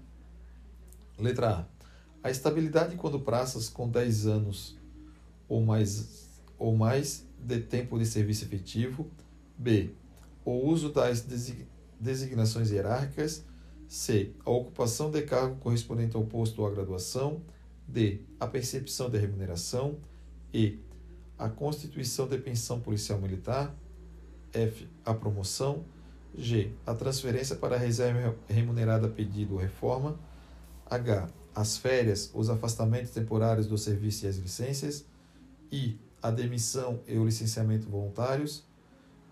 Letra 1.20 1.50
A. 2.24 2.28
A 2.28 2.32
estabilidade 2.32 2.96
quando 2.96 3.20
praças 3.20 3.70
com 3.70 3.88
10 3.88 4.26
anos 4.26 4.78
ou 5.48 5.62
mais, 5.62 6.28
ou 6.58 6.76
mais 6.76 7.26
de 7.40 7.60
tempo 7.60 7.98
de 8.00 8.06
serviço 8.06 8.46
efetivo. 8.46 9.10
B. 9.58 9.92
O 10.46 10.52
uso 10.52 10.92
das 10.92 11.26
designações 12.00 12.72
hierárquicas. 12.72 13.44
C. 13.88 14.34
A 14.46 14.50
ocupação 14.50 15.10
de 15.10 15.22
cargo 15.22 15.56
correspondente 15.56 16.16
ao 16.16 16.26
posto 16.26 16.62
ou 16.62 16.68
à 16.68 16.72
graduação. 16.72 17.42
D. 17.88 18.22
A 18.40 18.48
percepção 18.48 19.10
de 19.10 19.18
remuneração. 19.18 19.98
E. 20.54 20.80
A 21.38 21.50
constituição 21.50 22.28
de 22.28 22.38
pensão 22.38 22.80
policial 22.80 23.20
militar. 23.20 23.76
F. 24.54 24.88
A 25.04 25.14
promoção. 25.14 25.86
G. 26.38 26.72
A 26.86 26.94
transferência 26.94 27.56
para 27.56 27.76
a 27.76 27.80
reserva 27.80 28.36
remunerada 28.48 29.08
pedido 29.08 29.56
ou 29.56 29.60
reforma. 29.60 30.20
H. 30.86 31.30
As 31.56 31.78
férias, 31.78 32.30
os 32.36 32.50
afastamentos 32.50 33.12
temporários 33.12 33.68
do 33.68 33.78
serviço 33.78 34.26
e 34.26 34.30
as 34.30 34.38
licenças. 34.38 35.06
I. 35.72 35.98
A 36.22 36.30
demissão 36.30 37.00
e 37.08 37.18
o 37.18 37.26
licenciamento 37.26 37.90
voluntários. 37.90 38.67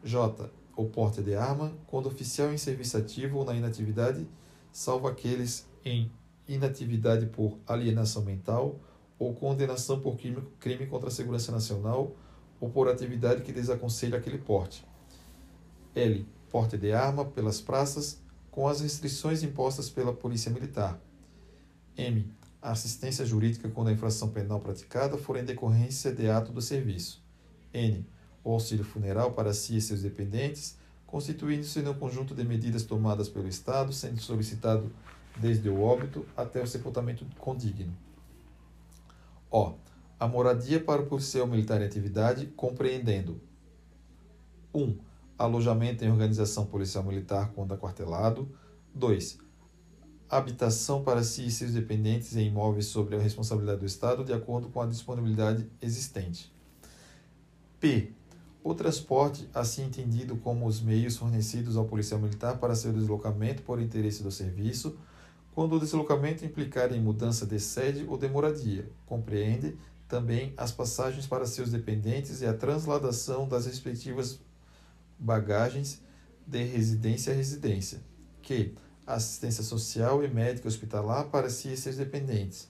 J. 0.06 0.52
O 0.78 0.86
porte 0.86 1.22
de 1.22 1.34
arma, 1.34 1.74
quando 1.88 2.06
oficial 2.06 2.54
em 2.54 2.58
serviço 2.58 2.96
ativo 2.96 3.40
ou 3.40 3.46
na 3.46 3.56
inatividade, 3.56 4.28
salvo 4.72 5.08
aqueles 5.08 5.66
em 5.84 6.12
inatividade 6.48 7.26
por 7.26 7.58
alienação 7.66 8.24
mental 8.24 8.80
ou 9.18 9.34
condenação 9.34 10.00
por 10.00 10.16
crime 10.16 10.86
contra 10.86 11.10
a 11.10 11.12
segurança 11.12 11.52
nacional 11.52 12.16
ou 12.60 12.70
por 12.70 12.88
atividade 12.88 13.42
que 13.42 13.52
desaconselha 13.52 14.18
aquele 14.18 14.38
porte. 14.38 14.86
L. 15.96 16.28
Porte 16.52 16.78
de 16.78 16.92
arma 16.92 17.26
pelas 17.26 17.60
praças, 17.60 18.22
com 18.52 18.68
as 18.68 18.82
restrições 18.82 19.44
impostas 19.44 19.90
pela 19.90 20.14
Polícia 20.14 20.52
Militar. 20.52 21.02
M. 21.98 22.32
Assistência 22.62 23.26
jurídica 23.26 23.70
quando 23.70 23.88
a 23.88 23.92
infração 23.92 24.30
penal 24.30 24.60
praticada 24.60 25.18
for 25.18 25.36
em 25.36 25.44
decorrência 25.44 26.14
de 26.14 26.30
ato 26.30 26.52
do 26.52 26.62
serviço. 26.62 27.24
N. 27.74 28.06
O 28.46 28.52
auxílio 28.54 28.86
funeral 28.86 29.32
para 29.32 29.54
si 29.54 29.76
e 29.76 29.82
seus 29.82 30.04
dependentes, 30.04 30.78
constituindo-se 31.08 31.82
no 31.82 31.96
conjunto 31.96 32.36
de 32.36 32.46
medidas 32.46 32.84
tomadas 32.84 33.28
pelo 33.28 33.48
Estado, 33.48 33.92
sendo 33.92 34.22
solicitado 34.22 34.92
desde 35.38 35.68
o 35.68 35.82
óbito 35.82 36.26
até 36.38 36.62
o 36.62 36.68
sepultamento 36.68 37.26
condigno. 37.40 37.92
O. 39.50 39.74
A 40.20 40.28
moradia 40.28 40.80
para 40.80 41.02
o 41.02 41.08
policial 41.08 41.48
militar 41.48 41.82
em 41.82 41.86
atividade, 41.86 42.46
compreendendo 42.56 43.42
1. 44.74 44.82
Um, 44.82 44.98
alojamento 45.38 46.06
em 46.06 46.12
organização 46.12 46.68
policial 46.68 47.04
militar 47.04 47.52
quando 47.54 47.74
aquartelado. 47.74 48.48
2. 48.94 49.40
Habitação 50.30 51.04
para 51.04 51.24
si 51.24 51.48
e 51.48 51.52
seus 51.52 51.74
dependentes 51.74 52.36
em 52.36 52.48
imóveis 52.48 52.86
sobre 52.86 53.16
a 53.16 53.20
responsabilidade 53.20 53.80
do 53.80 53.86
Estado, 53.88 54.24
de 54.24 54.34
acordo 54.34 54.70
com 54.70 54.82
a 54.82 54.86
disponibilidade 54.86 55.68
existente. 55.82 56.54
P. 57.80 58.14
O 58.66 58.74
transporte, 58.74 59.48
assim 59.54 59.84
entendido 59.84 60.38
como 60.38 60.66
os 60.66 60.82
meios 60.82 61.16
fornecidos 61.16 61.78
ao 61.78 61.86
policial 61.86 62.20
militar 62.20 62.58
para 62.58 62.74
seu 62.74 62.92
deslocamento 62.92 63.62
por 63.62 63.80
interesse 63.80 64.24
do 64.24 64.32
serviço, 64.32 64.98
quando 65.54 65.76
o 65.76 65.80
deslocamento 65.80 66.44
implicar 66.44 66.92
em 66.92 67.00
mudança 67.00 67.46
de 67.46 67.60
sede 67.60 68.08
ou 68.10 68.18
de 68.18 68.28
moradia, 68.28 68.90
compreende 69.06 69.78
também 70.08 70.52
as 70.58 70.72
passagens 70.72 71.28
para 71.28 71.46
seus 71.46 71.70
dependentes 71.70 72.42
e 72.42 72.48
a 72.48 72.56
transladação 72.56 73.48
das 73.48 73.68
respectivas 73.68 74.40
bagagens 75.20 76.02
de 76.48 76.64
residência 76.64 77.34
a 77.34 77.36
residência, 77.36 78.02
que 78.42 78.74
assistência 79.06 79.64
social 79.64 80.24
e 80.24 80.28
médica 80.28 80.68
hospitalar 80.68 81.26
para 81.26 81.52
si 81.52 81.72
e 81.72 81.78
seus 81.78 81.98
dependentes, 81.98 82.68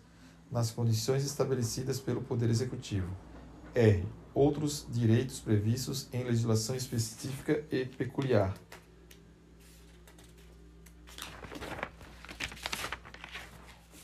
nas 0.51 0.71
condições 0.71 1.23
estabelecidas 1.23 2.01
pelo 2.01 2.21
Poder 2.21 2.49
Executivo. 2.49 3.07
R. 3.73 4.05
Outros 4.35 4.85
direitos 4.91 5.39
previstos 5.39 6.07
em 6.13 6.23
legislação 6.23 6.75
específica 6.75 7.63
e 7.71 7.85
peculiar. 7.85 8.53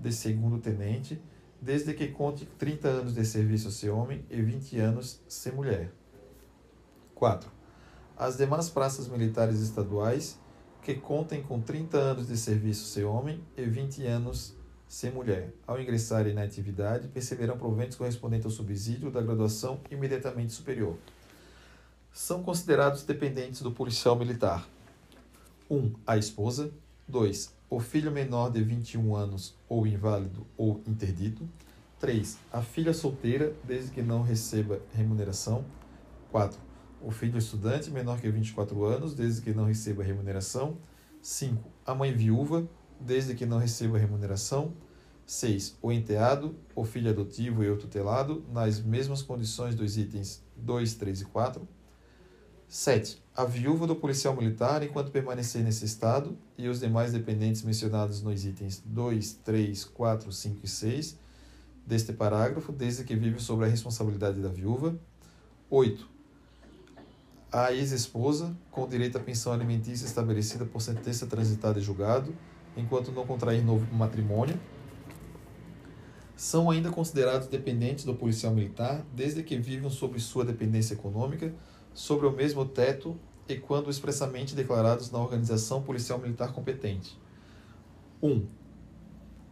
de 0.00 0.12
segundo 0.12 0.58
tenente, 0.58 1.22
desde 1.62 1.94
que 1.94 2.08
conte 2.08 2.44
30 2.58 2.88
anos 2.88 3.14
de 3.14 3.24
serviço 3.24 3.70
ser 3.70 3.90
homem 3.90 4.24
e 4.28 4.42
20 4.42 4.80
anos 4.80 5.22
ser 5.28 5.52
mulher. 5.52 5.99
4. 7.20 7.50
As 8.16 8.38
demais 8.38 8.70
praças 8.70 9.06
militares 9.06 9.60
estaduais 9.60 10.38
que 10.82 10.94
contem 10.94 11.42
com 11.42 11.60
30 11.60 11.98
anos 11.98 12.26
de 12.26 12.36
serviço 12.36 12.86
ser 12.86 13.04
homem 13.04 13.44
e 13.54 13.62
20 13.62 14.06
anos 14.06 14.56
se 14.88 15.10
mulher, 15.10 15.52
ao 15.66 15.78
ingressarem 15.78 16.32
na 16.32 16.42
atividade, 16.42 17.08
perceberão 17.08 17.58
proventos 17.58 17.96
correspondentes 17.96 18.46
ao 18.46 18.50
subsídio 18.50 19.10
da 19.10 19.20
graduação 19.20 19.80
imediatamente 19.90 20.54
superior. 20.54 20.96
São 22.10 22.42
considerados 22.42 23.02
dependentes 23.02 23.60
do 23.60 23.70
policial 23.70 24.16
militar. 24.16 24.66
1. 25.70 25.76
Um, 25.76 25.94
a 26.06 26.16
esposa. 26.16 26.72
2. 27.06 27.54
O 27.68 27.78
filho 27.80 28.10
menor 28.10 28.50
de 28.50 28.62
21 28.62 29.14
anos 29.14 29.54
ou 29.68 29.86
inválido 29.86 30.46
ou 30.56 30.80
interdito. 30.86 31.46
3. 32.00 32.38
A 32.50 32.62
filha 32.62 32.94
solteira, 32.94 33.54
desde 33.62 33.90
que 33.90 34.02
não 34.02 34.22
receba 34.22 34.80
remuneração. 34.94 35.64
4. 36.32 36.69
O 37.02 37.10
filho 37.10 37.38
estudante 37.38 37.90
menor 37.90 38.20
que 38.20 38.30
24 38.30 38.84
anos, 38.84 39.14
desde 39.14 39.40
que 39.40 39.52
não 39.52 39.64
receba 39.64 40.02
remuneração. 40.02 40.76
5. 41.22 41.70
A 41.86 41.94
mãe 41.94 42.12
viúva, 42.12 42.68
desde 43.00 43.34
que 43.34 43.46
não 43.46 43.58
receba 43.58 43.98
remuneração. 43.98 44.74
6. 45.26 45.78
O 45.80 45.92
enteado, 45.92 46.56
o 46.74 46.84
filho 46.84 47.10
adotivo 47.10 47.62
e 47.64 47.70
o 47.70 47.76
tutelado, 47.78 48.44
nas 48.52 48.80
mesmas 48.80 49.22
condições 49.22 49.74
dos 49.74 49.96
itens 49.96 50.42
2, 50.56 50.94
3 50.94 51.20
e 51.22 51.24
4. 51.24 51.68
7. 52.68 53.22
A 53.34 53.44
viúva 53.44 53.86
do 53.86 53.96
policial 53.96 54.36
militar, 54.36 54.82
enquanto 54.82 55.10
permanecer 55.10 55.64
nesse 55.64 55.84
estado, 55.84 56.36
e 56.58 56.68
os 56.68 56.80
demais 56.80 57.12
dependentes 57.12 57.62
mencionados 57.62 58.22
nos 58.22 58.44
itens 58.44 58.82
2, 58.84 59.34
3, 59.44 59.84
4, 59.84 60.32
5 60.32 60.60
e 60.64 60.68
6 60.68 61.18
deste 61.86 62.12
parágrafo, 62.12 62.72
desde 62.72 63.04
que 63.04 63.16
vive 63.16 63.40
sobre 63.40 63.66
a 63.66 63.68
responsabilidade 63.68 64.40
da 64.40 64.48
viúva. 64.48 64.98
8. 65.68 66.19
A 67.52 67.72
ex-esposa, 67.72 68.56
com 68.70 68.86
direito 68.86 69.18
à 69.18 69.20
pensão 69.20 69.52
alimentícia 69.52 70.06
estabelecida 70.06 70.64
por 70.64 70.80
sentença 70.80 71.26
transitada 71.26 71.80
e 71.80 71.82
julgado, 71.82 72.32
enquanto 72.76 73.10
não 73.10 73.26
contrair 73.26 73.64
novo 73.64 73.92
matrimônio, 73.92 74.54
são 76.36 76.70
ainda 76.70 76.90
considerados 76.90 77.48
dependentes 77.48 78.04
do 78.04 78.14
policial 78.14 78.54
militar, 78.54 79.04
desde 79.12 79.42
que 79.42 79.58
vivam 79.58 79.90
sob 79.90 80.18
sua 80.20 80.44
dependência 80.44 80.94
econômica, 80.94 81.52
sobre 81.92 82.24
o 82.24 82.30
mesmo 82.30 82.64
teto 82.64 83.18
e 83.48 83.56
quando 83.56 83.90
expressamente 83.90 84.54
declarados 84.54 85.10
na 85.10 85.18
organização 85.18 85.82
policial 85.82 86.20
militar 86.20 86.52
competente. 86.52 87.18
1. 88.22 88.30
Um, 88.30 88.46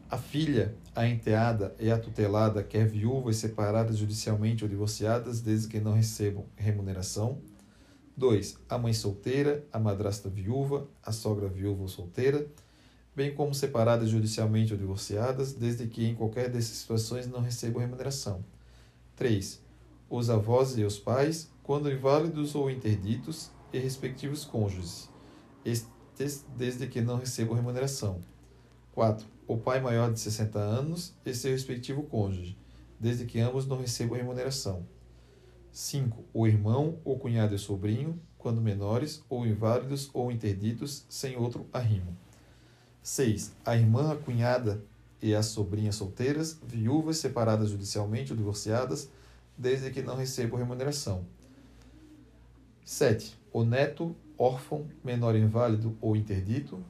a 0.08 0.16
filha, 0.16 0.74
a 0.94 1.06
enteada 1.06 1.74
e 1.80 1.90
a 1.90 1.98
tutelada, 1.98 2.62
quer 2.62 2.86
viúvas 2.86 3.36
separadas 3.36 3.98
judicialmente 3.98 4.62
ou 4.62 4.70
divorciadas, 4.70 5.40
desde 5.40 5.66
que 5.66 5.80
não 5.80 5.94
recebam 5.94 6.46
remuneração. 6.54 7.38
2. 8.18 8.58
A 8.68 8.76
mãe 8.76 8.92
solteira, 8.92 9.64
a 9.72 9.78
madrasta 9.78 10.28
viúva, 10.28 10.88
a 11.02 11.12
sogra 11.12 11.48
viúva 11.48 11.82
ou 11.82 11.88
solteira, 11.88 12.46
bem 13.14 13.34
como 13.34 13.54
separadas 13.54 14.10
judicialmente 14.10 14.72
ou 14.72 14.78
divorciadas, 14.78 15.54
desde 15.54 15.86
que 15.86 16.04
em 16.04 16.14
qualquer 16.14 16.50
dessas 16.50 16.76
situações 16.76 17.26
não 17.26 17.40
recebam 17.40 17.80
remuneração. 17.80 18.44
3. 19.16 19.62
Os 20.10 20.28
avós 20.28 20.76
e 20.76 20.84
os 20.84 20.98
pais, 20.98 21.50
quando 21.62 21.90
inválidos 21.90 22.54
ou 22.54 22.70
interditos, 22.70 23.50
e 23.72 23.78
respectivos 23.78 24.44
cônjuges, 24.44 25.08
desde 26.56 26.86
que 26.86 27.00
não 27.00 27.16
recebam 27.16 27.54
remuneração. 27.54 28.20
4 28.92 29.38
o 29.48 29.56
pai 29.56 29.80
maior 29.80 30.12
de 30.12 30.20
60 30.20 30.58
anos 30.58 31.14
e 31.24 31.32
seu 31.32 31.52
respectivo 31.52 32.02
cônjuge, 32.02 32.54
desde 33.00 33.24
que 33.24 33.40
ambos 33.40 33.66
não 33.66 33.80
recebam 33.80 34.18
remuneração. 34.18 34.86
5. 35.72 36.24
O 36.32 36.46
irmão 36.46 36.98
ou 37.04 37.18
cunhado 37.18 37.54
e 37.54 37.58
sobrinho, 37.58 38.20
quando 38.36 38.60
menores, 38.60 39.22
ou 39.28 39.46
inválidos 39.46 40.10
ou 40.12 40.30
interditos, 40.30 41.04
sem 41.08 41.36
outro 41.36 41.66
arrimo. 41.72 42.16
6. 43.02 43.52
A 43.64 43.76
irmã, 43.76 44.12
a 44.12 44.16
cunhada 44.16 44.82
e 45.20 45.34
a 45.34 45.42
sobrinha 45.42 45.92
solteiras, 45.92 46.60
viúvas, 46.64 47.18
separadas 47.18 47.70
judicialmente 47.70 48.32
ou 48.32 48.36
divorciadas, 48.36 49.10
desde 49.56 49.90
que 49.90 50.02
não 50.02 50.16
recebam 50.16 50.58
remuneração. 50.58 51.24
7. 52.84 53.36
O 53.52 53.64
neto, 53.64 54.14
órfão, 54.36 54.86
menor 55.04 55.34
inválido 55.34 55.96
ou 56.00 56.14
interdito, 56.14 56.82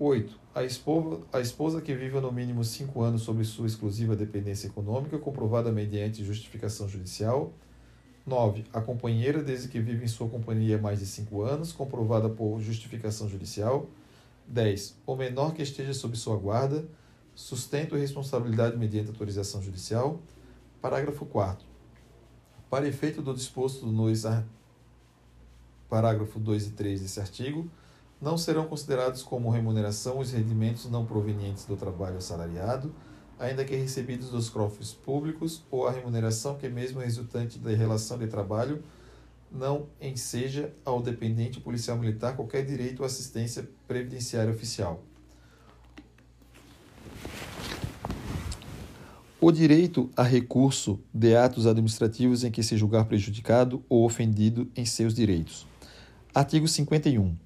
8. 0.00 0.38
A 0.54 0.62
esposa, 0.62 1.20
a 1.32 1.40
esposa 1.40 1.80
que 1.80 1.94
vive 1.94 2.20
no 2.20 2.30
mínimo 2.30 2.64
cinco 2.64 3.02
anos 3.02 3.22
sob 3.22 3.44
sua 3.44 3.66
exclusiva 3.66 4.14
dependência 4.14 4.68
econômica, 4.68 5.18
comprovada 5.18 5.72
mediante 5.72 6.24
justificação 6.24 6.88
judicial. 6.88 7.52
9. 8.28 8.64
A 8.72 8.80
companheira, 8.80 9.42
desde 9.42 9.68
que 9.68 9.80
vive 9.80 10.04
em 10.04 10.08
sua 10.08 10.28
companhia 10.28 10.78
mais 10.78 11.00
de 11.00 11.06
cinco 11.06 11.42
anos, 11.42 11.72
comprovada 11.72 12.28
por 12.28 12.60
justificação 12.60 13.28
judicial. 13.28 13.88
10. 14.46 14.96
O 15.06 15.16
menor 15.16 15.54
que 15.54 15.62
esteja 15.62 15.92
sob 15.92 16.16
sua 16.16 16.36
guarda, 16.36 16.86
sustento 17.34 17.96
e 17.96 18.00
responsabilidade 18.00 18.76
mediante 18.76 19.08
autorização 19.08 19.62
judicial. 19.62 20.20
Parágrafo 20.80 21.26
4. 21.26 21.66
Para 22.70 22.86
efeito 22.86 23.22
do 23.22 23.34
disposto 23.34 23.86
nos 23.86 24.22
parágrafo 25.88 26.38
2 26.38 26.66
e 26.66 26.70
3 26.70 27.00
desse 27.00 27.18
artigo, 27.18 27.68
não 28.20 28.36
serão 28.36 28.66
considerados 28.66 29.22
como 29.22 29.50
remuneração 29.50 30.18
os 30.18 30.32
rendimentos 30.32 30.90
não 30.90 31.06
provenientes 31.06 31.64
do 31.64 31.76
trabalho 31.76 32.18
assalariado, 32.18 32.92
ainda 33.38 33.64
que 33.64 33.76
recebidos 33.76 34.30
dos 34.30 34.50
cofres 34.50 34.92
públicos, 34.92 35.62
ou 35.70 35.86
a 35.86 35.92
remuneração 35.92 36.56
que, 36.56 36.68
mesmo 36.68 37.00
resultante 37.00 37.58
da 37.58 37.70
relação 37.70 38.18
de 38.18 38.26
trabalho, 38.26 38.82
não 39.50 39.86
enseja 40.00 40.72
ao 40.84 41.00
dependente 41.00 41.60
policial 41.60 41.96
militar 41.96 42.36
qualquer 42.36 42.64
direito 42.64 43.00
ou 43.00 43.06
assistência 43.06 43.68
previdenciária 43.86 44.52
oficial. 44.52 45.02
O 49.40 49.52
direito 49.52 50.10
a 50.16 50.24
recurso 50.24 50.98
de 51.14 51.36
atos 51.36 51.64
administrativos 51.64 52.42
em 52.42 52.50
que 52.50 52.62
se 52.62 52.76
julgar 52.76 53.04
prejudicado 53.04 53.84
ou 53.88 54.04
ofendido 54.04 54.68
em 54.74 54.84
seus 54.84 55.14
direitos. 55.14 55.64
Artigo 56.34 56.66
51. 56.66 57.36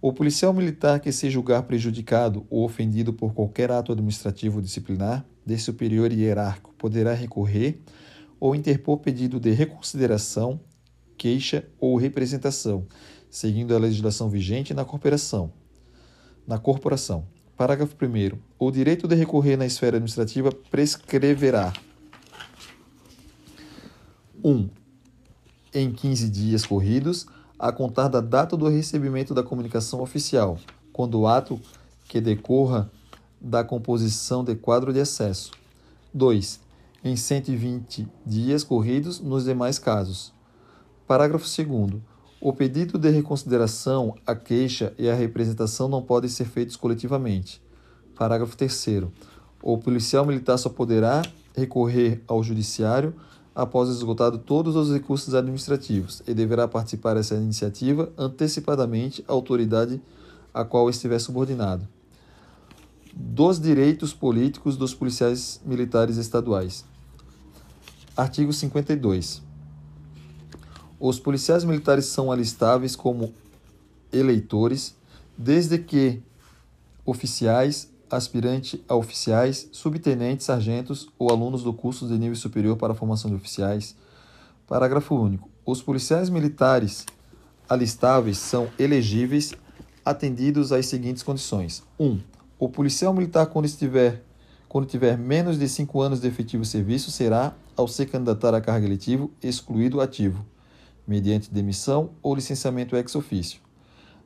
O 0.00 0.12
policial 0.12 0.52
militar 0.54 0.98
que 0.98 1.12
se 1.12 1.30
julgar 1.30 1.62
prejudicado 1.64 2.46
ou 2.48 2.64
ofendido 2.64 3.12
por 3.12 3.34
qualquer 3.34 3.70
ato 3.70 3.92
administrativo 3.92 4.62
disciplinar 4.62 5.24
de 5.44 5.58
superior 5.58 6.12
hierárquico 6.12 6.74
poderá 6.74 7.12
recorrer 7.12 7.80
ou 8.38 8.54
interpor 8.54 8.98
pedido 8.98 9.38
de 9.38 9.52
reconsideração, 9.52 10.60
queixa 11.16 11.64
ou 11.78 11.96
representação, 11.96 12.86
seguindo 13.30 13.74
a 13.74 13.78
legislação 13.78 14.28
vigente 14.28 14.74
na 14.74 14.84
corporação. 14.84 15.52
Na 16.46 16.58
corporação. 16.58 17.24
Parágrafo 17.56 17.94
1 17.94 18.38
O 18.58 18.70
direito 18.70 19.06
de 19.06 19.14
recorrer 19.14 19.56
na 19.56 19.64
esfera 19.64 19.96
administrativa 19.96 20.50
prescreverá 20.70 21.72
1. 24.42 24.50
Um, 24.50 24.68
em 25.72 25.92
15 25.92 26.28
dias 26.28 26.66
corridos, 26.66 27.26
a 27.58 27.70
contar 27.70 28.08
da 28.08 28.20
data 28.20 28.56
do 28.56 28.68
recebimento 28.68 29.32
da 29.32 29.42
comunicação 29.44 30.00
oficial, 30.00 30.58
quando 30.92 31.20
o 31.20 31.28
ato 31.28 31.60
que 32.08 32.20
decorra 32.20 32.90
da 33.42 33.64
composição 33.64 34.44
de 34.44 34.54
quadro 34.54 34.92
de 34.92 35.00
acesso. 35.00 35.50
2. 36.14 36.60
Em 37.02 37.16
120 37.16 38.08
dias 38.24 38.62
corridos 38.62 39.18
nos 39.18 39.44
demais 39.44 39.78
casos. 39.78 40.32
Parágrafo 41.06 41.44
2. 41.44 42.00
O 42.40 42.52
pedido 42.52 42.98
de 42.98 43.10
reconsideração, 43.10 44.14
a 44.24 44.34
queixa 44.34 44.92
e 44.96 45.08
a 45.08 45.14
representação 45.14 45.88
não 45.88 46.02
podem 46.02 46.30
ser 46.30 46.44
feitos 46.44 46.76
coletivamente. 46.76 47.60
Parágrafo 48.14 48.56
3. 48.56 49.04
O 49.60 49.78
policial 49.78 50.24
militar 50.24 50.58
só 50.58 50.68
poderá 50.68 51.22
recorrer 51.54 52.22
ao 52.28 52.42
judiciário 52.42 53.14
após 53.54 53.88
esgotado 53.88 54.38
todos 54.38 54.76
os 54.76 54.92
recursos 54.92 55.34
administrativos 55.34 56.22
e 56.26 56.32
deverá 56.32 56.66
participar 56.66 57.14
dessa 57.14 57.34
iniciativa 57.34 58.10
antecipadamente 58.16 59.24
a 59.28 59.32
autoridade 59.32 60.00
a 60.54 60.64
qual 60.64 60.88
estiver 60.88 61.18
subordinado. 61.18 61.86
Dos 63.14 63.60
direitos 63.60 64.14
políticos 64.14 64.76
dos 64.76 64.94
policiais 64.94 65.60
militares 65.64 66.16
estaduais. 66.16 66.84
Artigo 68.16 68.52
52. 68.52 69.42
Os 70.98 71.18
policiais 71.18 71.64
militares 71.64 72.06
são 72.06 72.30
alistáveis 72.30 72.94
como 72.94 73.32
eleitores 74.12 74.94
desde 75.36 75.78
que 75.78 76.22
oficiais, 77.04 77.90
aspirante 78.10 78.82
a 78.88 78.94
oficiais, 78.94 79.68
subtenentes, 79.72 80.46
sargentos 80.46 81.08
ou 81.18 81.30
alunos 81.30 81.62
do 81.62 81.72
curso 81.72 82.06
de 82.06 82.18
nível 82.18 82.36
superior 82.36 82.76
para 82.76 82.92
a 82.92 82.96
formação 82.96 83.30
de 83.30 83.36
oficiais. 83.36 83.96
Parágrafo 84.66 85.14
único. 85.14 85.50
Os 85.64 85.82
policiais 85.82 86.28
militares 86.28 87.04
alistáveis 87.68 88.38
são 88.38 88.68
elegíveis 88.78 89.52
atendidos 90.04 90.72
às 90.72 90.86
seguintes 90.86 91.22
condições: 91.22 91.82
1. 91.98 92.06
Um, 92.06 92.20
o 92.64 92.68
policial 92.68 93.12
militar, 93.12 93.46
quando 93.46 93.64
estiver 93.64 94.22
quando 94.68 94.86
tiver 94.86 95.18
menos 95.18 95.58
de 95.58 95.68
5 95.68 96.00
anos 96.00 96.20
de 96.20 96.28
efetivo 96.28 96.64
serviço, 96.64 97.10
será, 97.10 97.56
ao 97.76 97.88
se 97.88 98.06
candidatar 98.06 98.54
a 98.54 98.60
cargo 98.60 98.86
eletivo, 98.86 99.32
excluído 99.42 100.00
ativo, 100.00 100.46
mediante 101.04 101.52
demissão 101.52 102.10
ou 102.22 102.36
licenciamento 102.36 102.94
ex 102.94 103.16
officio. 103.16 103.60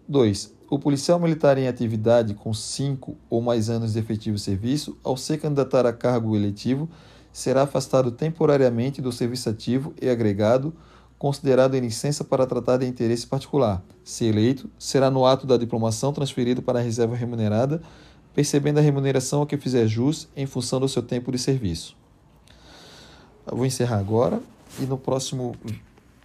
2. 0.06 0.54
O 0.68 0.78
policial 0.78 1.18
militar 1.18 1.56
em 1.56 1.66
atividade 1.66 2.34
com 2.34 2.52
cinco 2.52 3.16
ou 3.30 3.40
mais 3.40 3.70
anos 3.70 3.94
de 3.94 4.00
efetivo 4.00 4.38
serviço, 4.38 4.98
ao 5.02 5.16
se 5.16 5.38
candidatar 5.38 5.86
a 5.86 5.92
cargo 5.92 6.36
eletivo, 6.36 6.90
será 7.32 7.62
afastado 7.62 8.10
temporariamente 8.10 9.00
do 9.00 9.10
serviço 9.10 9.48
ativo 9.48 9.94
e 10.00 10.10
agregado, 10.10 10.74
considerado 11.18 11.74
em 11.74 11.80
licença 11.80 12.22
para 12.22 12.46
tratar 12.46 12.76
de 12.76 12.86
interesse 12.86 13.26
particular. 13.26 13.82
Se 14.04 14.26
eleito, 14.26 14.70
será 14.78 15.10
no 15.10 15.24
ato 15.24 15.46
da 15.46 15.56
diplomação 15.56 16.12
transferido 16.12 16.60
para 16.60 16.78
a 16.78 16.82
reserva 16.82 17.16
remunerada, 17.16 17.80
percebendo 18.36 18.76
a 18.76 18.82
remuneração 18.82 19.40
a 19.40 19.46
que 19.46 19.56
fizer 19.56 19.86
jus 19.86 20.28
em 20.36 20.44
função 20.44 20.78
do 20.78 20.86
seu 20.86 21.02
tempo 21.02 21.32
de 21.32 21.38
serviço. 21.38 21.96
Eu 23.50 23.56
vou 23.56 23.64
encerrar 23.64 23.96
agora 23.96 24.42
e 24.78 24.82
no 24.82 24.98
próximo 24.98 25.56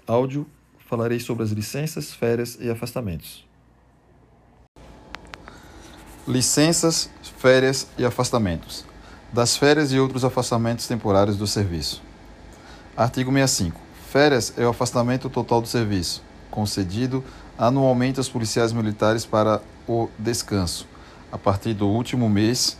áudio 0.06 0.46
falarei 0.90 1.22
sobre 1.22 1.44
as 1.44 1.52
licenças, 1.52 2.14
férias 2.14 2.58
e 2.60 2.70
afastamentos. 2.70 3.46
Licenças, 6.28 7.10
férias 7.38 7.88
e 7.98 8.04
afastamentos. 8.04 8.84
Das 9.32 9.56
férias 9.56 9.94
e 9.94 9.98
outros 9.98 10.26
afastamentos 10.26 10.88
temporários 10.88 11.38
do 11.38 11.48
serviço. 11.48 12.04
Artigo 12.98 13.32
65. 13.32 13.80
Férias 14.10 14.54
é 14.58 14.66
o 14.66 14.70
afastamento 14.70 15.30
total 15.30 15.62
do 15.62 15.68
serviço, 15.70 16.22
concedido 16.50 17.24
anualmente 17.58 18.20
aos 18.20 18.28
policiais 18.28 18.74
militares 18.74 19.26
para 19.26 19.62
o 19.88 20.10
descanso, 20.20 20.91
a 21.32 21.38
partir 21.38 21.74
do 21.74 21.88
último 21.88 22.30
mês 22.30 22.78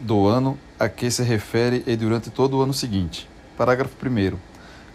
do 0.00 0.26
ano 0.26 0.58
a 0.78 0.88
que 0.88 1.10
se 1.10 1.22
refere 1.22 1.82
e 1.86 1.96
durante 1.96 2.30
todo 2.30 2.56
o 2.56 2.62
ano 2.62 2.72
seguinte. 2.72 3.28
Parágrafo 3.56 3.94
1. 4.04 4.36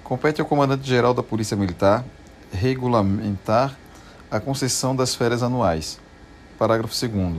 Compete 0.03 0.41
ao 0.41 0.47
comandante-geral 0.47 1.13
da 1.13 1.21
Polícia 1.21 1.57
Militar 1.57 2.03
regulamentar 2.51 3.77
a 4.31 4.39
concessão 4.39 4.95
das 4.95 5.15
férias 5.15 5.43
anuais. 5.43 5.99
Parágrafo 6.57 6.93
2. 6.93 7.35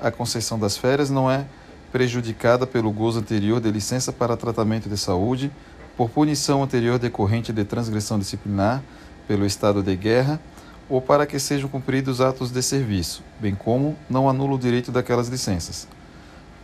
A 0.00 0.10
concessão 0.10 0.58
das 0.58 0.76
férias 0.76 1.10
não 1.10 1.30
é 1.30 1.46
prejudicada 1.92 2.66
pelo 2.66 2.90
gozo 2.90 3.20
anterior 3.20 3.60
de 3.60 3.70
licença 3.70 4.12
para 4.12 4.36
tratamento 4.36 4.88
de 4.88 4.96
saúde, 4.96 5.50
por 5.96 6.10
punição 6.10 6.62
anterior 6.62 6.98
decorrente 6.98 7.52
de 7.52 7.64
transgressão 7.64 8.18
disciplinar 8.18 8.82
pelo 9.28 9.46
estado 9.46 9.82
de 9.82 9.94
guerra 9.94 10.40
ou 10.88 11.00
para 11.00 11.26
que 11.26 11.38
sejam 11.38 11.68
cumpridos 11.68 12.20
atos 12.20 12.50
de 12.50 12.62
serviço, 12.62 13.22
bem 13.40 13.54
como 13.54 13.96
não 14.08 14.28
anula 14.28 14.54
o 14.54 14.58
direito 14.58 14.92
daquelas 14.92 15.28
licenças. 15.28 15.88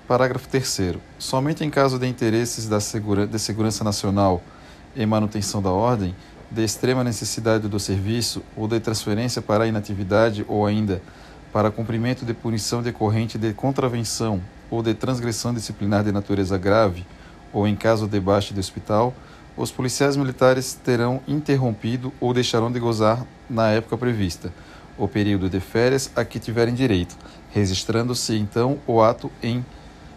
Parágrafo 0.07 0.49
3. 0.49 0.97
Somente 1.19 1.65
em 1.65 1.71
caso 1.71 1.99
de 1.99 2.07
interesses 2.07 2.69
da 2.69 2.81
segura, 2.81 3.27
de 3.27 3.39
segurança 3.39 3.85
nacional 3.85 4.43
em 4.97 5.07
manutenção 5.07 5.63
da 5.63 5.71
ordem, 5.71 6.15
de 6.51 6.65
extrema 6.65 7.05
necessidade 7.05 7.69
do 7.69 7.79
serviço 7.79 8.43
ou 8.57 8.67
de 8.67 8.81
transferência 8.81 9.41
para 9.41 9.67
inatividade 9.67 10.45
ou 10.49 10.67
ainda 10.67 11.01
para 11.53 11.71
cumprimento 11.71 12.25
de 12.25 12.35
punição 12.35 12.83
decorrente 12.83 13.39
de 13.39 13.53
contravenção 13.53 14.41
ou 14.69 14.83
de 14.83 14.95
transgressão 14.95 15.55
disciplinar 15.55 16.03
de 16.03 16.13
natureza 16.13 16.59
grave 16.59 17.07
ou 17.53 17.67
em 17.67 17.77
caso 17.77 18.07
de 18.07 18.21
baixa 18.21 18.55
de 18.55 18.61
hospital, 18.61 19.15
os 19.57 19.71
policiais 19.71 20.17
militares 20.17 20.75
terão 20.75 21.21
interrompido 21.27 22.13
ou 22.21 22.33
deixarão 22.33 22.71
de 22.71 22.79
gozar 22.79 23.27
na 23.49 23.69
época 23.71 23.97
prevista 23.97 24.53
o 24.97 25.09
período 25.09 25.49
de 25.49 25.61
férias 25.61 26.11
a 26.15 26.25
que 26.25 26.39
tiverem 26.39 26.75
direito, 26.75 27.17
registrando-se 27.51 28.37
então 28.37 28.79
o 28.87 29.01
ato 29.01 29.31
em 29.43 29.65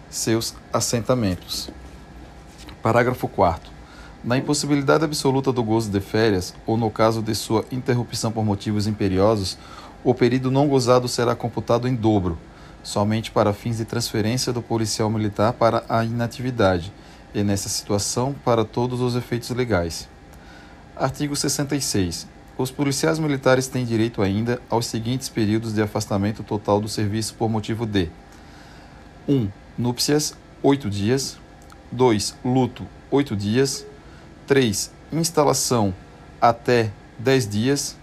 seus 0.09 0.55
assentamentos. 0.73 1.69
Parágrafo 2.81 3.27
4. 3.29 3.71
Na 4.23 4.37
impossibilidade 4.37 5.05
absoluta 5.05 5.51
do 5.51 5.63
gozo 5.63 5.89
de 5.89 6.01
férias, 6.01 6.53
ou 6.65 6.75
no 6.75 6.91
caso 6.91 7.21
de 7.21 7.33
sua 7.33 7.65
interrupção 7.71 8.31
por 8.31 8.43
motivos 8.43 8.85
imperiosos, 8.85 9.57
o 10.03 10.13
período 10.13 10.51
não 10.51 10.67
gozado 10.67 11.07
será 11.07 11.33
computado 11.33 11.87
em 11.87 11.95
dobro, 11.95 12.37
somente 12.83 13.31
para 13.31 13.53
fins 13.53 13.77
de 13.77 13.85
transferência 13.85 14.51
do 14.51 14.61
policial 14.61 15.09
militar 15.09 15.53
para 15.53 15.83
a 15.87 16.03
inatividade, 16.03 16.91
e 17.33 17.43
nessa 17.43 17.69
situação 17.69 18.35
para 18.45 18.63
todos 18.63 19.01
os 19.01 19.15
efeitos 19.15 19.49
legais. 19.49 20.07
Artigo 20.95 21.35
66. 21.35 22.27
Os 22.57 22.69
policiais 22.69 23.17
militares 23.17 23.67
têm 23.67 23.83
direito 23.83 24.21
ainda 24.21 24.61
aos 24.69 24.85
seguintes 24.85 25.27
períodos 25.27 25.73
de 25.73 25.81
afastamento 25.81 26.43
total 26.43 26.79
do 26.79 26.87
serviço 26.87 27.33
por 27.33 27.49
motivo 27.49 27.85
de 27.85 28.09
1 29.27 29.49
núpcias, 29.77 30.35
8 30.61 30.89
dias. 30.89 31.39
2. 31.91 32.35
Luto, 32.43 32.85
8 33.09 33.35
dias. 33.35 33.85
3. 34.47 34.91
Instalação, 35.11 35.93
até 36.39 36.91
10 37.17 37.47
dias. 37.47 37.97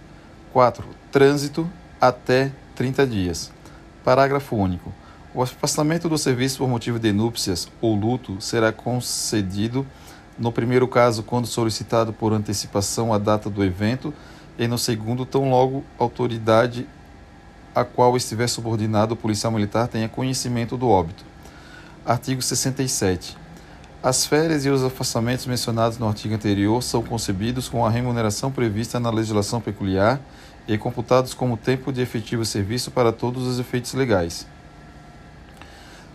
4. 0.52 0.84
Trânsito, 1.12 1.70
até 2.00 2.50
30 2.74 3.06
dias. 3.06 3.52
Parágrafo 4.04 4.56
único. 4.56 4.92
O 5.32 5.42
afastamento 5.42 6.08
do 6.08 6.18
serviço 6.18 6.58
por 6.58 6.68
motivo 6.68 6.98
de 6.98 7.12
núpcias 7.12 7.68
ou 7.80 7.94
luto 7.94 8.40
será 8.40 8.72
concedido, 8.72 9.86
no 10.36 10.50
primeiro 10.50 10.88
caso, 10.88 11.22
quando 11.22 11.46
solicitado 11.46 12.12
por 12.12 12.32
antecipação 12.32 13.14
a 13.14 13.18
data 13.18 13.48
do 13.48 13.62
evento, 13.62 14.12
e 14.58 14.66
no 14.66 14.76
segundo, 14.76 15.24
tão 15.24 15.48
logo 15.48 15.84
autoridade 15.96 16.84
a 17.72 17.84
qual 17.84 18.16
estiver 18.16 18.48
subordinado 18.48 19.14
o 19.14 19.16
policial 19.16 19.52
militar 19.52 19.86
tenha 19.86 20.08
conhecimento 20.08 20.76
do 20.76 20.88
óbito. 20.88 21.24
Artigo 22.04 22.42
67. 22.42 23.36
As 24.02 24.26
férias 24.26 24.64
e 24.64 24.68
os 24.68 24.82
afastamentos 24.82 25.46
mencionados 25.46 25.96
no 25.96 26.08
artigo 26.08 26.34
anterior 26.34 26.82
são 26.82 27.04
concebidos 27.04 27.68
com 27.68 27.86
a 27.86 27.90
remuneração 27.90 28.50
prevista 28.50 28.98
na 28.98 29.10
legislação 29.10 29.60
peculiar 29.60 30.20
e 30.66 30.76
computados 30.76 31.34
como 31.34 31.56
tempo 31.56 31.92
de 31.92 32.00
efetivo 32.00 32.44
serviço 32.44 32.90
para 32.90 33.12
todos 33.12 33.46
os 33.46 33.60
efeitos 33.60 33.94
legais. 33.94 34.44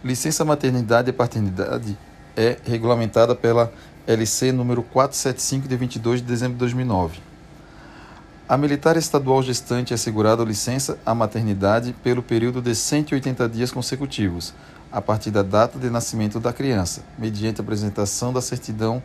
Licença 0.05 0.45
maternidade 0.45 1.09
e 1.09 1.11
paternidade 1.11 1.97
é 2.37 2.59
regulamentada 2.63 3.33
pela 3.33 3.73
LC 4.05 4.51
número 4.51 4.83
475 4.83 5.67
de 5.67 5.75
22 5.75 6.21
de 6.21 6.27
dezembro 6.27 6.53
de 6.53 6.59
2009. 6.59 7.19
A 8.47 8.55
militar 8.55 8.97
estadual 8.97 9.41
gestante 9.41 9.93
é 9.93 9.95
assegurada 9.95 10.43
licença 10.43 10.99
à 11.03 11.15
maternidade 11.15 11.91
pelo 12.03 12.21
período 12.21 12.61
de 12.61 12.75
180 12.75 13.49
dias 13.49 13.71
consecutivos, 13.71 14.53
a 14.91 15.01
partir 15.01 15.31
da 15.31 15.41
data 15.41 15.79
de 15.79 15.89
nascimento 15.89 16.39
da 16.39 16.53
criança, 16.53 17.01
mediante 17.17 17.59
apresentação 17.59 18.31
da 18.31 18.41
certidão 18.41 19.01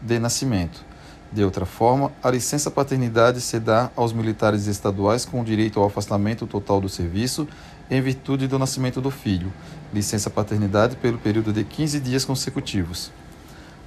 de 0.00 0.20
nascimento. 0.20 0.84
De 1.32 1.42
outra 1.42 1.66
forma, 1.66 2.12
a 2.22 2.30
licença 2.30 2.70
paternidade 2.70 3.40
se 3.40 3.58
dá 3.58 3.90
aos 3.96 4.12
militares 4.12 4.68
estaduais 4.68 5.24
com 5.24 5.42
direito 5.42 5.80
ao 5.80 5.86
afastamento 5.86 6.46
total 6.46 6.80
do 6.80 6.88
serviço 6.88 7.48
em 7.90 8.00
virtude 8.00 8.46
do 8.46 8.58
nascimento 8.58 9.00
do 9.00 9.10
filho, 9.10 9.52
licença 9.92 10.30
paternidade 10.30 10.96
pelo 10.96 11.18
período 11.18 11.52
de 11.52 11.64
15 11.64 12.00
dias 12.00 12.24
consecutivos. 12.24 13.10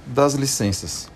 Das 0.06 0.34
licenças. 0.34 1.10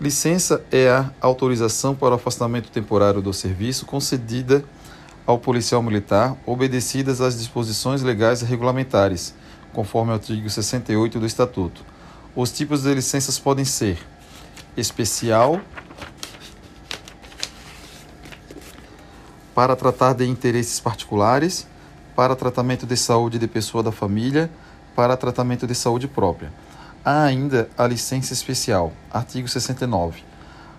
Licença 0.00 0.64
é 0.70 0.90
a 0.90 1.10
autorização 1.20 1.94
para 1.94 2.10
o 2.10 2.14
afastamento 2.14 2.70
temporário 2.70 3.20
do 3.22 3.32
serviço 3.32 3.86
concedida 3.86 4.64
ao 5.26 5.38
policial 5.38 5.82
militar, 5.82 6.36
obedecidas 6.44 7.20
às 7.20 7.38
disposições 7.38 8.02
legais 8.02 8.42
e 8.42 8.44
regulamentares 8.44 9.34
conforme 9.72 10.12
o 10.12 10.14
artigo 10.14 10.48
68 10.48 11.18
do 11.18 11.26
Estatuto. 11.26 11.84
Os 12.34 12.52
tipos 12.52 12.82
de 12.82 12.94
licenças 12.94 13.38
podem 13.38 13.64
ser 13.64 13.98
especial, 14.76 15.60
para 19.54 19.76
tratar 19.76 20.14
de 20.14 20.26
interesses 20.26 20.80
particulares, 20.80 21.66
para 22.22 22.36
tratamento 22.36 22.86
de 22.86 22.96
saúde 22.96 23.36
de 23.36 23.48
pessoa 23.48 23.82
da 23.82 23.90
família, 23.90 24.48
para 24.94 25.16
tratamento 25.16 25.66
de 25.66 25.74
saúde 25.74 26.06
própria. 26.06 26.52
Há 27.04 27.24
ainda 27.24 27.68
a 27.76 27.84
licença 27.84 28.32
especial, 28.32 28.92
artigo 29.10 29.48
69. 29.48 30.22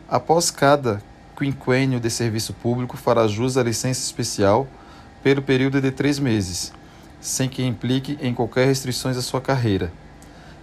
Após 0.08 0.50
cada 0.50 1.04
quinquênio 1.38 2.00
de 2.00 2.10
serviço 2.10 2.54
público, 2.54 2.96
fará 2.96 3.28
jus 3.28 3.58
à 3.58 3.64
licença 3.64 4.00
especial 4.00 4.66
pelo 5.22 5.42
período 5.42 5.82
de 5.82 5.92
três 5.92 6.18
meses 6.18 6.72
sem 7.20 7.50
que 7.50 7.62
implique 7.62 8.18
em 8.22 8.34
qualquer 8.34 8.66
restrições 8.66 9.18
à 9.18 9.22
sua 9.22 9.42
carreira. 9.42 9.92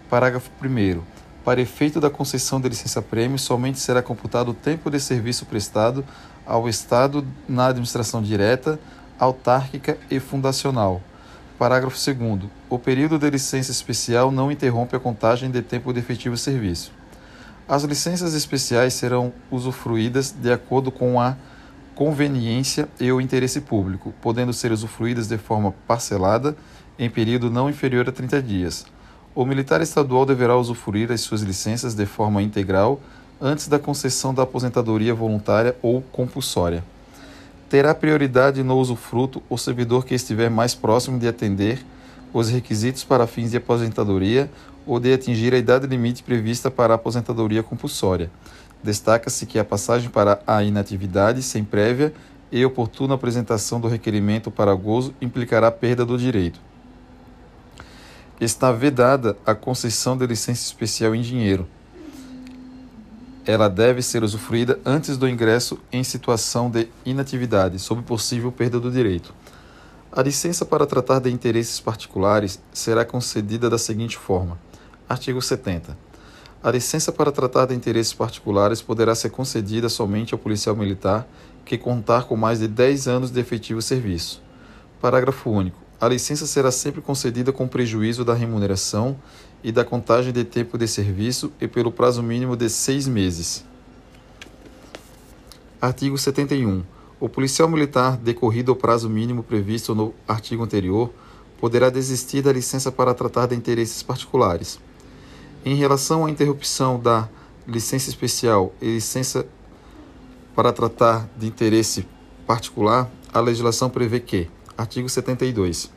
Parágrafo 0.09 0.51
1. 0.65 1.03
Para 1.45 1.61
efeito 1.61 2.01
da 2.01 2.09
concessão 2.09 2.59
de 2.59 2.71
licença-prêmio, 2.71 3.39
somente 3.39 3.79
será 3.79 4.03
computado 4.03 4.49
o 4.53 4.55
tempo 4.55 4.91
de 4.91 4.99
serviço 4.99 5.45
prestado 5.45 6.03
ao 6.47 6.67
Estado 6.71 7.23
na 7.47 7.67
administração 7.67 8.23
direta, 8.23 8.81
autárquica 9.21 9.99
e 10.11 10.19
fundacional. 10.19 11.03
Parágrafo 11.59 11.97
2. 11.97 12.51
O 12.71 12.79
período 12.79 13.19
de 13.19 13.29
licença 13.29 13.71
especial 13.71 14.33
não 14.33 14.51
interrompe 14.51 14.97
a 14.97 14.99
contagem 14.99 15.51
de 15.51 15.61
tempo 15.61 15.93
de 15.93 15.99
efetivo 16.01 16.39
serviço. 16.39 16.91
As 17.69 17.85
licenças 17.85 18.33
especiais 18.33 18.95
serão 18.95 19.31
usufruídas 19.51 20.33
de 20.33 20.51
acordo 20.51 20.91
com 20.91 21.21
a 21.21 21.37
conveniência 21.95 22.89
e 22.99 23.13
o 23.13 23.21
interesse 23.21 23.61
público, 23.61 24.15
podendo 24.23 24.55
ser 24.55 24.73
usufruídas 24.73 25.29
de 25.29 25.37
forma 25.37 25.75
parcelada 25.87 26.57
em 26.99 27.11
período 27.11 27.51
não 27.51 27.69
inferior 27.69 28.09
a 28.09 28.13
30 28.13 28.43
dias. 28.43 28.87
O 29.35 29.45
militar 29.45 29.83
estadual 29.83 30.25
deverá 30.25 30.57
usufruir 30.57 31.13
as 31.13 31.21
suas 31.21 31.43
licenças 31.43 31.95
de 31.95 32.07
forma 32.07 32.43
integral 32.43 32.99
antes 33.39 33.69
da 33.69 33.79
concessão 33.79 34.33
da 34.33 34.45
aposentadoria 34.45 35.15
voluntária 35.15 35.77
ou 35.83 36.01
compulsória. 36.01 36.83
Terá 37.71 37.95
prioridade 37.95 38.65
no 38.65 38.77
usufruto 38.77 39.41
o 39.49 39.57
servidor 39.57 40.05
que 40.05 40.13
estiver 40.13 40.51
mais 40.51 40.75
próximo 40.75 41.21
de 41.21 41.29
atender 41.29 41.79
os 42.33 42.49
requisitos 42.49 43.05
para 43.05 43.29
fins 43.29 43.53
de 43.53 43.59
aposentadoria 43.59 44.51
ou 44.85 44.99
de 44.99 45.13
atingir 45.13 45.55
a 45.55 45.57
idade 45.57 45.87
limite 45.87 46.25
prevista 46.25 46.69
para 46.69 46.95
a 46.95 46.97
aposentadoria 46.97 47.63
compulsória. 47.63 48.29
Destaca-se 48.83 49.47
que 49.47 49.57
a 49.57 49.65
passagem 49.65 50.11
para 50.11 50.43
a 50.45 50.65
inatividade 50.65 51.45
sem 51.45 51.63
prévia 51.63 52.13
e 52.51 52.65
oportuna 52.65 53.15
apresentação 53.15 53.81
do 53.81 53.87
requerimento 53.87 54.51
para 54.51 54.75
gozo 54.75 55.15
implicará 55.21 55.71
perda 55.71 56.05
do 56.05 56.19
direito. 56.19 56.61
Está 58.41 58.73
vedada 58.73 59.37
a 59.47 59.55
concessão 59.55 60.17
de 60.17 60.27
licença 60.27 60.65
especial 60.65 61.15
em 61.15 61.21
dinheiro. 61.21 61.69
Ela 63.47 63.69
deve 63.69 64.03
ser 64.03 64.23
usufruída 64.23 64.79
antes 64.85 65.17
do 65.17 65.29
ingresso 65.29 65.79
em 65.91 66.05
situação 66.05 66.71
de 66.71 66.89
inatividade, 67.05 67.79
sob 67.79 68.03
possível 68.03 68.53
perda 68.53 68.79
do 68.79 68.91
direito. 68.91 69.35
A 70.13 70.23
licença 70.23 70.65
para 70.65 70.87
tratar 70.87 71.21
de 71.21 71.31
interesses 71.31 71.81
particulares 71.81 72.61
será 72.73 73.05
concedida 73.05 73.71
da 73.71 73.79
seguinte 73.79 74.17
forma: 74.17 74.59
Artigo 75.09 75.41
70. 75.41 75.97
A 76.63 76.71
licença 76.71 77.11
para 77.11 77.33
tratar 77.33 77.67
de 77.67 77.75
interesses 77.75 78.13
particulares 78.13 78.83
poderá 78.83 79.15
ser 79.15 79.31
concedida 79.31 79.89
somente 79.89 80.35
ao 80.35 80.39
policial 80.39 80.77
militar 80.77 81.27
que 81.65 81.79
contar 81.79 82.25
com 82.25 82.37
mais 82.37 82.59
de 82.59 82.69
10 82.69 83.09
anos 83.09 83.31
de 83.31 83.41
efetivo 83.41 83.81
serviço. 83.81 84.43
Parágrafo 85.01 85.49
único. 85.49 85.79
A 85.99 86.09
licença 86.09 86.47
será 86.47 86.71
sempre 86.71 87.01
concedida 87.01 87.53
com 87.53 87.67
prejuízo 87.67 88.25
da 88.25 88.35
remuneração 88.35 89.17
e 89.63 89.71
da 89.71 89.85
contagem 89.85 90.33
de 90.33 90.45
tempo 90.45 90.79
de 90.79 90.89
serviço 90.89 91.53
e 91.61 91.69
pelo 91.69 91.93
prazo 91.93 92.23
mínimo 92.23 92.57
de 92.57 92.69
seis 92.69 93.07
meses. 93.07 93.65
Artigo 95.81 96.17
71. 96.17 96.83
O 97.19 97.29
policial 97.29 97.69
militar, 97.69 98.17
decorrido 98.17 98.73
o 98.73 98.77
prazo 98.77 99.09
mínimo 99.09 99.43
previsto 99.43 99.95
no 99.95 100.15
artigo 100.27 100.63
anterior, 100.63 101.13
poderá 101.61 101.91
desistir 101.91 102.43
da 102.43 102.53
licença 102.53 102.91
para 102.91 103.13
tratar 103.13 103.47
de 103.47 103.55
interesses 103.55 104.03
particulares. 104.03 104.81
Em 105.65 105.75
relação 105.75 106.25
à 106.25 106.31
interrupção 106.31 106.99
da 106.99 107.29
licença 107.67 108.09
especial 108.09 108.73
e 108.81 108.87
licença 108.87 109.47
para 110.55 110.73
tratar 110.73 111.29
de 111.37 111.47
interesse 111.47 112.07
particular, 112.47 113.11
a 113.33 113.41
legislação 113.41 113.91
prevê 113.91 114.19
que, 114.19 114.49
artigo 114.77 115.09
72, 115.09 115.91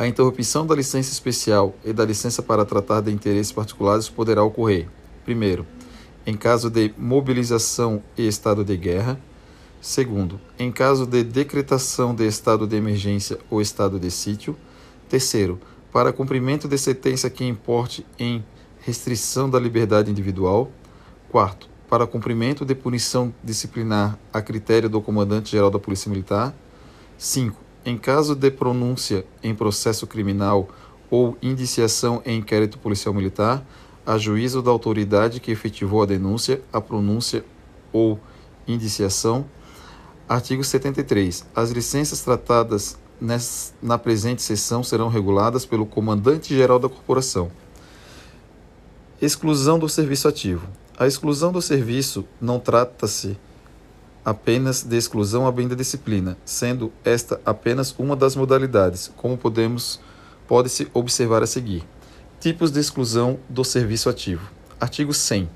a 0.00 0.06
interrupção 0.06 0.66
da 0.66 0.74
licença 0.74 1.12
especial 1.12 1.74
e 1.84 1.92
da 1.92 2.06
licença 2.06 2.42
para 2.42 2.64
tratar 2.64 3.02
de 3.02 3.12
interesses 3.12 3.52
particulares 3.52 4.08
poderá 4.08 4.42
ocorrer, 4.42 4.88
primeiro, 5.26 5.66
em 6.26 6.34
caso 6.34 6.70
de 6.70 6.94
mobilização 6.96 8.02
e 8.16 8.26
estado 8.26 8.64
de 8.64 8.78
guerra, 8.78 9.20
Segundo, 9.78 10.38
em 10.58 10.70
caso 10.70 11.06
de 11.06 11.24
decretação 11.24 12.14
de 12.14 12.26
estado 12.26 12.66
de 12.66 12.76
emergência 12.76 13.38
ou 13.48 13.62
estado 13.62 13.98
de 13.98 14.10
sítio. 14.10 14.54
Terceiro, 15.08 15.58
para 15.90 16.12
cumprimento 16.12 16.68
de 16.68 16.76
sentença 16.76 17.30
que 17.30 17.46
importe 17.46 18.04
em 18.18 18.44
restrição 18.80 19.48
da 19.48 19.58
liberdade 19.58 20.10
individual. 20.10 20.70
Quarto, 21.30 21.66
para 21.88 22.06
cumprimento 22.06 22.62
de 22.62 22.74
punição 22.74 23.34
disciplinar 23.42 24.18
a 24.30 24.42
critério 24.42 24.90
do 24.90 25.00
comandante-geral 25.00 25.70
da 25.70 25.78
Polícia 25.78 26.10
Militar. 26.10 26.54
5. 27.16 27.69
Em 27.84 27.96
caso 27.96 28.34
de 28.34 28.50
pronúncia 28.50 29.24
em 29.42 29.54
processo 29.54 30.06
criminal 30.06 30.68
ou 31.10 31.36
indiciação 31.42 32.22
em 32.24 32.38
inquérito 32.38 32.78
policial 32.78 33.14
militar, 33.14 33.64
a 34.04 34.18
juízo 34.18 34.62
da 34.62 34.70
autoridade 34.70 35.40
que 35.40 35.50
efetivou 35.50 36.02
a 36.02 36.06
denúncia, 36.06 36.60
a 36.72 36.80
pronúncia 36.80 37.44
ou 37.92 38.18
indiciação 38.66 39.46
Artigo 40.30 40.62
73. 40.62 41.44
As 41.56 41.72
licenças 41.72 42.20
tratadas 42.20 42.96
na 43.82 43.98
presente 43.98 44.42
seção 44.42 44.80
serão 44.80 45.08
reguladas 45.08 45.66
pelo 45.66 45.84
Comandante-Geral 45.84 46.78
da 46.78 46.88
Corporação. 46.88 47.50
Exclusão 49.20 49.76
do 49.76 49.88
serviço 49.88 50.28
ativo. 50.28 50.68
A 50.96 51.04
exclusão 51.08 51.50
do 51.50 51.60
serviço 51.60 52.24
não 52.40 52.60
trata-se 52.60 53.36
apenas 54.24 54.82
de 54.82 54.96
exclusão 54.96 55.46
à 55.46 55.52
bem 55.52 55.66
da 55.66 55.74
disciplina, 55.74 56.36
sendo 56.44 56.92
esta 57.04 57.40
apenas 57.44 57.94
uma 57.98 58.14
das 58.14 58.36
modalidades, 58.36 59.10
como 59.16 59.36
podemos 59.36 60.00
pode-se 60.46 60.88
observar 60.92 61.42
a 61.42 61.46
seguir. 61.46 61.84
Tipos 62.40 62.70
de 62.70 62.80
exclusão 62.80 63.38
do 63.48 63.64
serviço 63.64 64.08
ativo. 64.08 64.50
Artigo 64.80 65.12
100. 65.12 65.48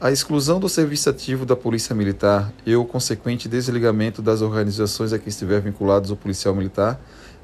A 0.00 0.10
exclusão 0.10 0.58
do 0.58 0.68
serviço 0.68 1.10
ativo 1.10 1.44
da 1.44 1.54
Polícia 1.54 1.94
Militar 1.94 2.50
e 2.64 2.74
o 2.74 2.86
consequente 2.86 3.48
desligamento 3.48 4.22
das 4.22 4.40
organizações 4.40 5.12
a 5.12 5.18
que 5.18 5.28
estiver 5.28 5.60
vinculados 5.60 6.10
o 6.10 6.16
policial 6.16 6.54
militar 6.54 6.98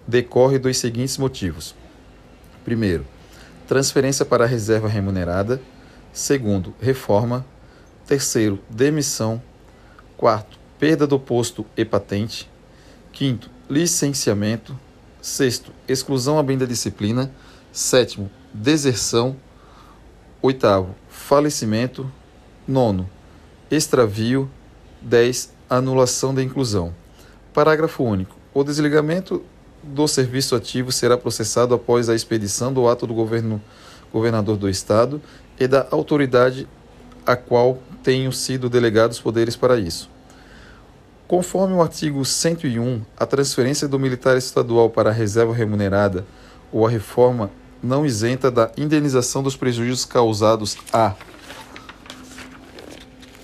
decorre 0.09 0.59
dos 0.59 0.79
seguintes 0.79 1.19
motivos: 1.19 1.75
primeiro, 2.65 3.05
transferência 3.69 4.25
para 4.25 4.45
a 4.45 4.47
reserva 4.47 4.89
remunerada; 4.89 5.61
segundo, 6.13 6.75
reforma; 6.81 7.45
terceiro, 8.07 8.59
demissão; 8.71 9.43
quarto, 10.17 10.59
perda 10.79 11.07
do 11.07 11.19
posto 11.19 11.67
e 11.77 11.85
patente; 11.85 12.49
quinto, 13.13 13.51
licenciamento; 13.69 14.79
sexto, 15.21 15.73
exclusão 15.89 16.39
a 16.39 16.43
bem 16.43 16.59
da 16.59 16.67
disciplina; 16.67 17.31
sétimo, 17.73 18.31
deserção; 18.53 19.37
oitavo, 20.43 20.95
falecimento 21.09 22.11
Nono, 22.67 23.09
extravio. 23.71 24.51
10. 25.07 25.53
Anulação 25.71 26.35
da 26.35 26.43
inclusão. 26.43 26.93
Parágrafo 27.53 28.03
único. 28.03 28.37
O 28.53 28.65
desligamento 28.65 29.43
do 29.83 30.09
serviço 30.09 30.57
ativo 30.57 30.91
será 30.91 31.17
processado 31.17 31.75
após 31.75 32.09
a 32.09 32.15
expedição 32.15 32.73
do 32.73 32.89
ato 32.89 33.07
do 33.07 33.15
governo, 33.15 33.63
governador 34.13 34.57
do 34.57 34.69
Estado 34.69 35.23
e 35.61 35.69
da 35.69 35.87
autoridade 35.93 36.69
a 37.25 37.37
qual 37.37 37.79
tenham 38.07 38.31
sido 38.31 38.71
delegados 38.71 39.19
poderes 39.19 39.57
para 39.57 39.81
isso. 39.81 40.09
Conforme 41.27 41.75
o 41.75 41.83
artigo 41.83 42.25
101, 42.25 43.03
a 43.17 43.27
transferência 43.27 43.89
do 43.89 43.99
militar 43.99 44.37
estadual 44.37 44.89
para 44.89 45.11
a 45.11 45.13
reserva 45.13 45.53
remunerada 45.53 46.25
ou 46.71 46.87
a 46.87 46.89
reforma 46.89 47.51
não 47.83 48.07
isenta 48.07 48.49
da 48.49 48.71
indenização 48.77 49.43
dos 49.43 49.57
prejuízos 49.57 50.05
causados 50.05 50.77
a 50.93 51.17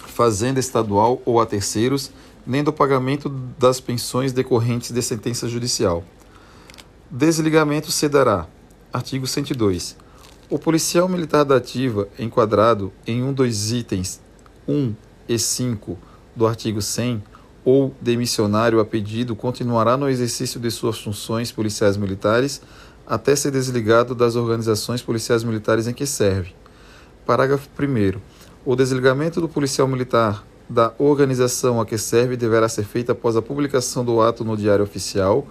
fazenda 0.06 0.60
estadual 0.60 1.20
ou 1.24 1.40
a 1.40 1.46
terceiros, 1.46 2.12
nem 2.46 2.62
do 2.62 2.72
pagamento 2.72 3.28
das 3.58 3.80
pensões 3.80 4.32
decorrentes 4.32 4.92
de 4.92 5.02
sentença 5.02 5.48
judicial. 5.48 6.04
Desligamento 7.10 7.90
se 7.90 8.08
dará. 8.08 8.46
Artigo 8.92 9.26
102. 9.26 9.96
O 10.48 10.56
policial 10.56 11.08
militar 11.08 11.44
da 11.44 11.56
ativa, 11.56 12.06
enquadrado 12.16 12.92
em 13.04 13.24
um 13.24 13.32
dos 13.32 13.72
itens 13.72 14.20
1 14.72 14.94
e 15.28 15.38
5 15.38 15.98
do 16.34 16.46
artigo 16.46 16.80
100, 16.80 17.22
ou 17.64 17.94
demissionário 18.00 18.80
a 18.80 18.84
pedido, 18.84 19.36
continuará 19.36 19.96
no 19.96 20.08
exercício 20.08 20.58
de 20.58 20.70
suas 20.70 20.98
funções 20.98 21.52
policiais 21.52 21.96
militares 21.96 22.60
até 23.06 23.36
ser 23.36 23.50
desligado 23.50 24.14
das 24.14 24.36
organizações 24.36 25.02
policiais 25.02 25.44
militares 25.44 25.86
em 25.86 25.92
que 25.92 26.06
serve. 26.06 26.54
Parágrafo 27.26 27.68
1. 27.78 28.18
O 28.64 28.74
desligamento 28.74 29.40
do 29.40 29.48
policial 29.48 29.86
militar 29.86 30.44
da 30.68 30.92
organização 30.98 31.80
a 31.80 31.86
que 31.86 31.98
serve 31.98 32.36
deverá 32.36 32.68
ser 32.68 32.84
feito 32.84 33.12
após 33.12 33.36
a 33.36 33.42
publicação 33.42 34.04
do 34.04 34.20
ato 34.20 34.44
no 34.44 34.56
Diário 34.56 34.84
Oficial 34.84 35.46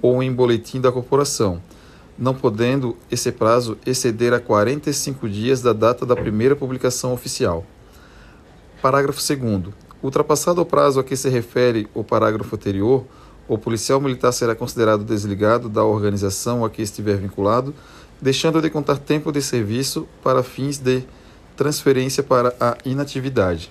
ou 0.00 0.22
em 0.22 0.32
boletim 0.32 0.80
da 0.80 0.92
corporação, 0.92 1.60
não 2.18 2.34
podendo 2.34 2.96
esse 3.10 3.32
prazo 3.32 3.76
exceder 3.84 4.32
a 4.32 4.40
45 4.40 5.28
dias 5.28 5.60
da 5.60 5.72
data 5.72 6.06
da 6.06 6.14
primeira 6.14 6.54
publicação 6.54 7.12
oficial. 7.12 7.66
Parágrafo 8.82 9.20
2. 9.20 9.74
Ultrapassado 10.02 10.62
o 10.62 10.64
prazo 10.64 11.00
a 11.00 11.04
que 11.04 11.14
se 11.14 11.28
refere 11.28 11.86
o 11.92 12.02
parágrafo 12.02 12.56
anterior, 12.56 13.04
o 13.46 13.58
policial 13.58 14.00
militar 14.00 14.32
será 14.32 14.54
considerado 14.54 15.04
desligado 15.04 15.68
da 15.68 15.84
organização 15.84 16.64
a 16.64 16.70
que 16.70 16.80
estiver 16.80 17.18
vinculado, 17.18 17.74
deixando 18.20 18.62
de 18.62 18.70
contar 18.70 18.96
tempo 18.96 19.30
de 19.30 19.42
serviço 19.42 20.08
para 20.22 20.42
fins 20.42 20.78
de 20.78 21.02
transferência 21.56 22.22
para 22.22 22.54
a 22.58 22.78
inatividade, 22.82 23.70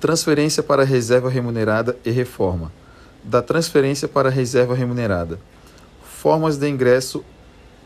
transferência 0.00 0.62
para 0.62 0.82
a 0.82 0.86
reserva 0.86 1.28
remunerada 1.28 1.98
e 2.02 2.10
reforma, 2.10 2.72
da 3.22 3.42
transferência 3.42 4.08
para 4.08 4.30
a 4.30 4.32
reserva 4.32 4.74
remunerada, 4.74 5.38
formas 6.02 6.56
de 6.56 6.66
ingresso 6.66 7.22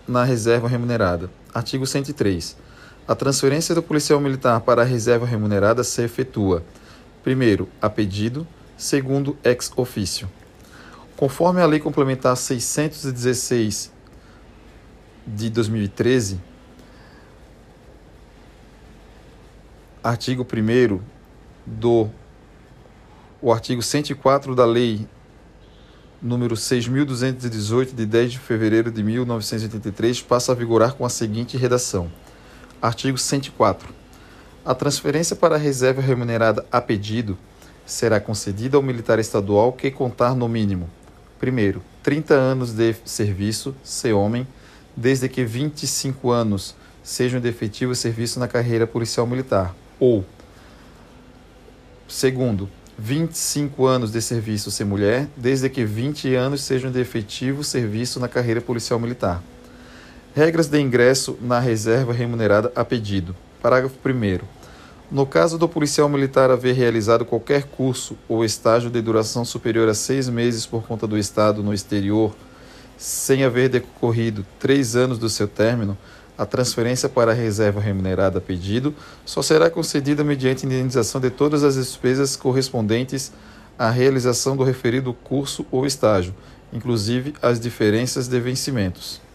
na 0.06 0.22
reserva 0.22 0.68
remunerada. 0.68 1.28
Artigo 1.52 1.84
103. 1.84 2.67
A 3.08 3.14
transferência 3.14 3.74
do 3.74 3.82
policial 3.82 4.20
militar 4.20 4.60
para 4.60 4.82
a 4.82 4.84
reserva 4.84 5.24
remunerada 5.24 5.82
se 5.82 6.02
efetua, 6.02 6.62
primeiro, 7.24 7.66
a 7.80 7.88
pedido, 7.88 8.46
segundo, 8.76 9.34
ex 9.42 9.72
officio. 9.76 10.28
Conforme 11.16 11.62
a 11.62 11.66
Lei 11.66 11.80
Complementar 11.80 12.36
616 12.36 13.90
de 15.26 15.48
2013, 15.48 16.38
artigo 20.04 20.46
1 20.46 21.00
do 21.64 22.10
o 23.40 23.50
artigo 23.50 23.80
104 23.80 24.54
da 24.54 24.66
Lei 24.66 25.08
número 26.20 26.54
6.218, 26.54 27.94
de 27.94 28.04
10 28.04 28.32
de 28.32 28.38
fevereiro 28.38 28.90
de 28.90 29.02
1983, 29.02 30.20
passa 30.20 30.52
a 30.52 30.54
vigorar 30.54 30.92
com 30.92 31.06
a 31.06 31.08
seguinte 31.08 31.56
redação. 31.56 32.10
Artigo 32.80 33.18
104. 33.18 33.92
A 34.64 34.72
transferência 34.72 35.34
para 35.34 35.56
a 35.56 35.58
reserva 35.58 36.00
remunerada 36.00 36.64
a 36.70 36.80
pedido 36.80 37.36
será 37.84 38.20
concedida 38.20 38.76
ao 38.76 38.82
militar 38.82 39.18
estadual 39.18 39.72
que 39.72 39.90
contar 39.90 40.36
no 40.36 40.48
mínimo: 40.48 40.88
primeiro, 41.40 41.82
30 42.04 42.34
anos 42.34 42.72
de 42.72 42.94
serviço, 43.04 43.74
se 43.82 44.12
homem, 44.12 44.46
desde 44.96 45.28
que 45.28 45.44
25 45.44 46.30
anos 46.30 46.76
sejam 47.02 47.40
de 47.40 47.48
efetivo 47.48 47.94
serviço 47.96 48.38
na 48.38 48.46
carreira 48.46 48.86
policial 48.86 49.26
militar, 49.26 49.74
ou 49.98 50.24
segundo, 52.06 52.68
25 52.96 53.86
anos 53.86 54.12
de 54.12 54.20
serviço 54.22 54.70
ser 54.70 54.84
mulher, 54.84 55.26
desde 55.36 55.68
que 55.68 55.84
20 55.84 56.34
anos 56.36 56.62
sejam 56.62 56.92
de 56.92 57.00
efetivo 57.00 57.64
serviço 57.64 58.20
na 58.20 58.28
carreira 58.28 58.60
policial 58.60 59.00
militar. 59.00 59.42
Regras 60.38 60.68
de 60.68 60.80
ingresso 60.80 61.36
na 61.40 61.58
reserva 61.58 62.12
remunerada 62.12 62.70
a 62.76 62.84
pedido. 62.84 63.34
Parágrafo 63.60 63.96
1. 64.06 64.38
No 65.10 65.26
caso 65.26 65.58
do 65.58 65.68
policial 65.68 66.08
militar 66.08 66.48
haver 66.48 66.76
realizado 66.76 67.24
qualquer 67.24 67.64
curso 67.64 68.16
ou 68.28 68.44
estágio 68.44 68.88
de 68.88 69.02
duração 69.02 69.44
superior 69.44 69.88
a 69.88 69.94
seis 69.94 70.28
meses 70.28 70.64
por 70.64 70.84
conta 70.84 71.08
do 71.08 71.18
Estado 71.18 71.60
no 71.60 71.74
exterior, 71.74 72.36
sem 72.96 73.42
haver 73.42 73.68
decorrido 73.68 74.46
três 74.60 74.94
anos 74.94 75.18
do 75.18 75.28
seu 75.28 75.48
término, 75.48 75.98
a 76.38 76.46
transferência 76.46 77.08
para 77.08 77.32
a 77.32 77.34
reserva 77.34 77.80
remunerada 77.80 78.38
a 78.38 78.40
pedido 78.40 78.94
só 79.24 79.42
será 79.42 79.68
concedida 79.68 80.22
mediante 80.22 80.64
indenização 80.64 81.20
de 81.20 81.30
todas 81.30 81.64
as 81.64 81.74
despesas 81.74 82.36
correspondentes 82.36 83.32
à 83.76 83.90
realização 83.90 84.56
do 84.56 84.62
referido 84.62 85.12
curso 85.12 85.66
ou 85.68 85.84
estágio, 85.84 86.32
inclusive 86.72 87.34
as 87.42 87.58
diferenças 87.58 88.28
de 88.28 88.38
vencimentos. 88.38 89.26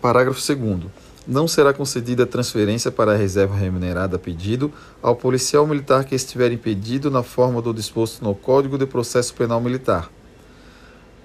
Parágrafo 0.00 0.40
2. 0.40 0.90
Não 1.26 1.46
será 1.46 1.72
concedida 1.72 2.26
transferência 2.26 2.90
para 2.90 3.12
a 3.12 3.16
reserva 3.16 3.54
remunerada 3.54 4.16
a 4.16 4.18
pedido 4.18 4.72
ao 5.02 5.14
policial 5.14 5.66
militar 5.66 6.04
que 6.04 6.14
estiver 6.14 6.52
impedido 6.52 7.10
na 7.10 7.22
forma 7.22 7.60
do 7.60 7.74
disposto 7.74 8.22
no 8.22 8.34
Código 8.34 8.78
de 8.78 8.86
Processo 8.86 9.34
Penal 9.34 9.60
Militar 9.60 10.10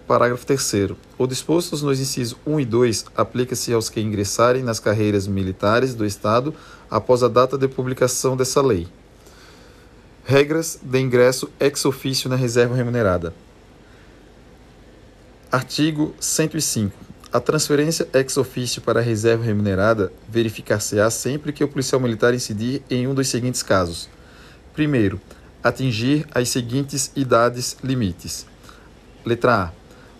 Parágrafo 0.07 0.45
3. 0.45 0.91
O 1.17 1.25
disposto 1.25 1.77
nos 1.83 1.99
incisos 1.99 2.37
1 2.45 2.59
e 2.59 2.65
2 2.65 3.05
aplica-se 3.15 3.73
aos 3.73 3.89
que 3.89 4.01
ingressarem 4.01 4.61
nas 4.61 4.79
carreiras 4.79 5.27
militares 5.27 5.95
do 5.95 6.05
Estado 6.05 6.53
após 6.89 7.23
a 7.23 7.27
data 7.27 7.57
de 7.57 7.67
publicação 7.67 8.35
dessa 8.35 8.61
lei. 8.61 8.87
Regras 10.25 10.79
de 10.81 10.99
ingresso 10.99 11.49
ex 11.59 11.85
ofício 11.85 12.29
na 12.29 12.35
reserva 12.35 12.75
remunerada. 12.75 13.33
Artigo 15.51 16.13
105. 16.19 17.12
A 17.33 17.39
transferência 17.39 18.07
ex 18.13 18.37
ofício 18.37 18.79
para 18.79 18.99
a 18.99 19.03
reserva 19.03 19.43
remunerada 19.43 20.13
verificar-se-á 20.29 21.09
sempre 21.09 21.51
que 21.51 21.63
o 21.63 21.67
policial 21.67 21.99
militar 21.99 22.31
incidir 22.31 22.83
em 22.91 23.07
um 23.07 23.15
dos 23.15 23.27
seguintes 23.27 23.63
casos. 23.63 24.07
Primeiro, 24.71 25.19
atingir 25.63 26.27
as 26.31 26.49
seguintes 26.49 27.11
idades 27.15 27.75
limites. 27.83 28.45
Letra 29.25 29.63
A 29.63 29.71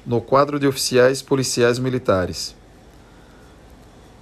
no 0.04 0.20
quadro 0.22 0.60
de 0.60 0.66
oficiais 0.66 1.22
policiais 1.22 1.78
militares. 1.78 2.56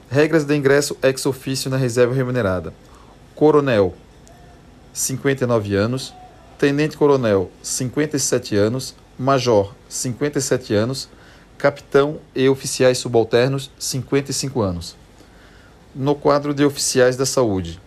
Regras 0.09 0.43
de 0.43 0.53
ingresso 0.53 0.97
ex 1.01 1.25
ofício 1.25 1.71
na 1.71 1.77
reserva 1.77 2.13
remunerada. 2.13 2.73
Coronel, 3.33 3.95
59 4.91 5.75
anos. 5.75 6.13
Tenente-coronel, 6.57 7.49
57 7.63 8.57
anos. 8.57 8.93
Major, 9.17 9.73
57 9.87 10.73
anos. 10.75 11.07
Capitão 11.61 12.19
e 12.35 12.49
oficiais 12.49 12.97
subalternos, 12.97 13.69
55 13.77 14.61
anos. 14.61 14.97
No 15.93 16.15
quadro 16.15 16.55
de 16.55 16.65
oficiais 16.65 17.15
da 17.15 17.25
saúde. 17.25 17.79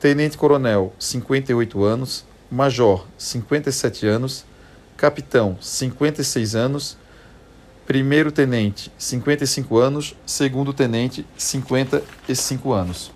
Tenente-coronel, 0.00 0.92
58 0.98 1.84
anos. 1.84 2.24
Major, 2.50 3.06
57 3.16 4.08
anos. 4.08 4.44
Capitão, 4.96 5.56
56 5.60 6.56
anos 6.56 6.98
Primeiro 7.86 8.32
tenente, 8.32 8.90
55 8.98 9.78
anos. 9.78 10.16
Segundo 10.26 10.72
tenente, 10.72 11.24
55 11.38 12.72
anos. 12.72 13.12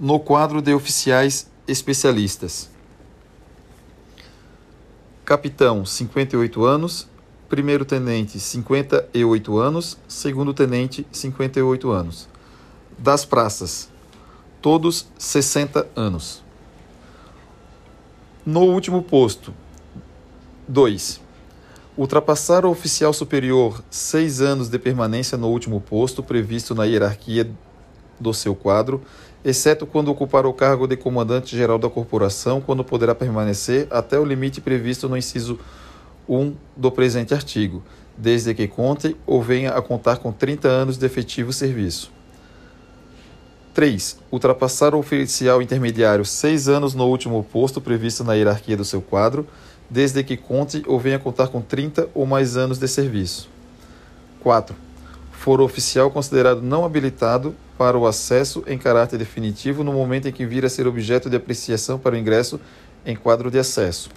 No 0.00 0.18
quadro 0.18 0.62
de 0.62 0.72
oficiais 0.72 1.50
especialistas: 1.68 2.70
Capitão, 5.26 5.84
58 5.84 6.64
anos. 6.64 7.06
Primeiro 7.54 7.84
tenente, 7.84 8.40
58 8.40 9.58
anos. 9.58 9.96
Segundo 10.08 10.52
tenente, 10.52 11.06
58 11.12 11.88
anos. 11.88 12.28
Das 12.98 13.24
praças: 13.24 13.88
todos 14.60 15.06
60 15.16 15.86
anos. 15.94 16.42
No 18.44 18.62
último 18.62 19.04
posto: 19.04 19.54
2 20.66 21.20
ultrapassar 21.96 22.66
o 22.66 22.70
oficial 22.70 23.12
superior 23.12 23.80
seis 23.88 24.40
anos 24.40 24.68
de 24.68 24.80
permanência 24.80 25.38
no 25.38 25.46
último 25.46 25.80
posto 25.80 26.24
previsto 26.24 26.74
na 26.74 26.82
hierarquia 26.82 27.48
do 28.18 28.34
seu 28.34 28.56
quadro, 28.56 29.00
exceto 29.44 29.86
quando 29.86 30.08
ocupar 30.08 30.44
o 30.44 30.52
cargo 30.52 30.88
de 30.88 30.96
comandante-geral 30.96 31.78
da 31.78 31.88
corporação, 31.88 32.60
quando 32.60 32.82
poderá 32.82 33.14
permanecer 33.14 33.86
até 33.92 34.18
o 34.18 34.24
limite 34.24 34.60
previsto 34.60 35.08
no 35.08 35.16
inciso 35.16 35.56
1 36.28 36.54
do 36.76 36.90
presente 36.90 37.34
artigo, 37.34 37.82
desde 38.16 38.54
que 38.54 38.68
conte 38.68 39.16
ou 39.26 39.42
venha 39.42 39.72
a 39.72 39.82
contar 39.82 40.18
com 40.18 40.32
30 40.32 40.68
anos 40.68 40.96
de 40.96 41.06
efetivo 41.06 41.52
serviço. 41.52 42.12
3. 43.74 44.18
Ultrapassar 44.30 44.94
o 44.94 44.98
oficial 44.98 45.60
intermediário 45.60 46.24
seis 46.24 46.68
anos 46.68 46.94
no 46.94 47.06
último 47.08 47.42
posto 47.42 47.80
previsto 47.80 48.22
na 48.22 48.34
hierarquia 48.34 48.76
do 48.76 48.84
seu 48.84 49.02
quadro, 49.02 49.46
desde 49.90 50.22
que 50.22 50.36
conte 50.36 50.82
ou 50.86 50.98
venha 50.98 51.18
contar 51.18 51.48
com 51.48 51.60
30 51.60 52.08
ou 52.14 52.24
mais 52.24 52.56
anos 52.56 52.78
de 52.78 52.86
serviço. 52.86 53.48
4. 54.40 54.76
For 55.32 55.60
oficial 55.60 56.10
considerado 56.10 56.62
não 56.62 56.84
habilitado 56.84 57.54
para 57.76 57.98
o 57.98 58.06
acesso 58.06 58.62
em 58.66 58.78
caráter 58.78 59.18
definitivo 59.18 59.82
no 59.82 59.92
momento 59.92 60.28
em 60.28 60.32
que 60.32 60.46
vir 60.46 60.64
a 60.64 60.68
ser 60.68 60.86
objeto 60.86 61.28
de 61.28 61.36
apreciação 61.36 61.98
para 61.98 62.14
o 62.14 62.18
ingresso 62.18 62.60
em 63.04 63.16
quadro 63.16 63.50
de 63.50 63.58
acesso. 63.58 64.08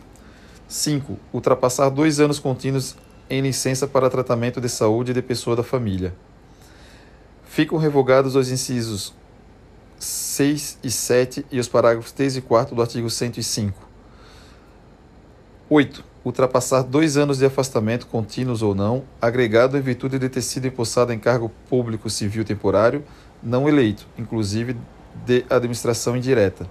5. 0.68 1.18
Ultrapassar 1.32 1.89
dois 1.89 2.20
anos 2.20 2.39
contínuos 2.39 2.95
em 3.30 3.41
licença 3.41 3.88
para 3.88 4.09
tratamento 4.09 4.59
de 4.59 4.70
saúde 4.70 5.13
de 5.13 5.22
pessoa 5.22 5.55
da 5.55 5.63
família. 5.63 6.13
Ficam 7.45 7.78
revogados 7.78 8.36
os 8.36 8.51
incisos 8.51 9.13
6 9.99 10.80
e 10.84 10.91
7 10.91 11.45
e 11.51 11.59
os 11.59 11.68
parágrafos 11.68 12.11
3 12.11 12.38
e 12.38 12.41
4 12.41 12.76
do 12.76 12.82
artigo 12.82 13.09
105. 13.09 13.88
8. 15.70 16.03
Ultrapassar 16.24 16.84
dois 16.84 17.18
anos 17.18 17.38
de 17.38 17.45
afastamento, 17.45 18.07
contínuos 18.07 18.61
ou 18.61 18.76
não, 18.76 19.03
agregado 19.22 19.78
em 19.78 19.82
virtude 19.82 20.20
de 20.20 20.30
ter 20.30 20.41
sido 20.41 20.68
empossado 20.68 21.13
em 21.13 21.20
cargo 21.20 21.49
público 21.70 22.09
civil 22.09 22.43
temporário, 22.43 23.03
não 23.41 23.68
eleito, 23.68 24.05
inclusive 24.18 24.76
de 25.26 25.45
administração 25.49 26.15
indireta. 26.15 26.68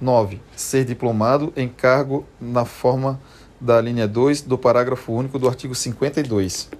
9. 0.00 0.40
Ser 0.56 0.84
diplomado 0.84 1.52
em 1.56 1.68
cargo 1.68 2.24
na 2.40 2.64
forma 2.64 3.20
da 3.60 3.80
linha 3.80 4.08
2 4.08 4.42
do 4.42 4.56
parágrafo 4.56 5.12
único 5.12 5.38
do 5.38 5.46
artigo 5.46 5.74
52. 5.74 6.70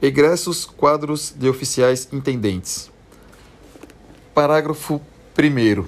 Egressos 0.00 0.64
quadros 0.64 1.34
de 1.36 1.48
oficiais 1.48 2.08
intendentes. 2.12 2.90
Parágrafo 4.32 5.00
1. 5.36 5.84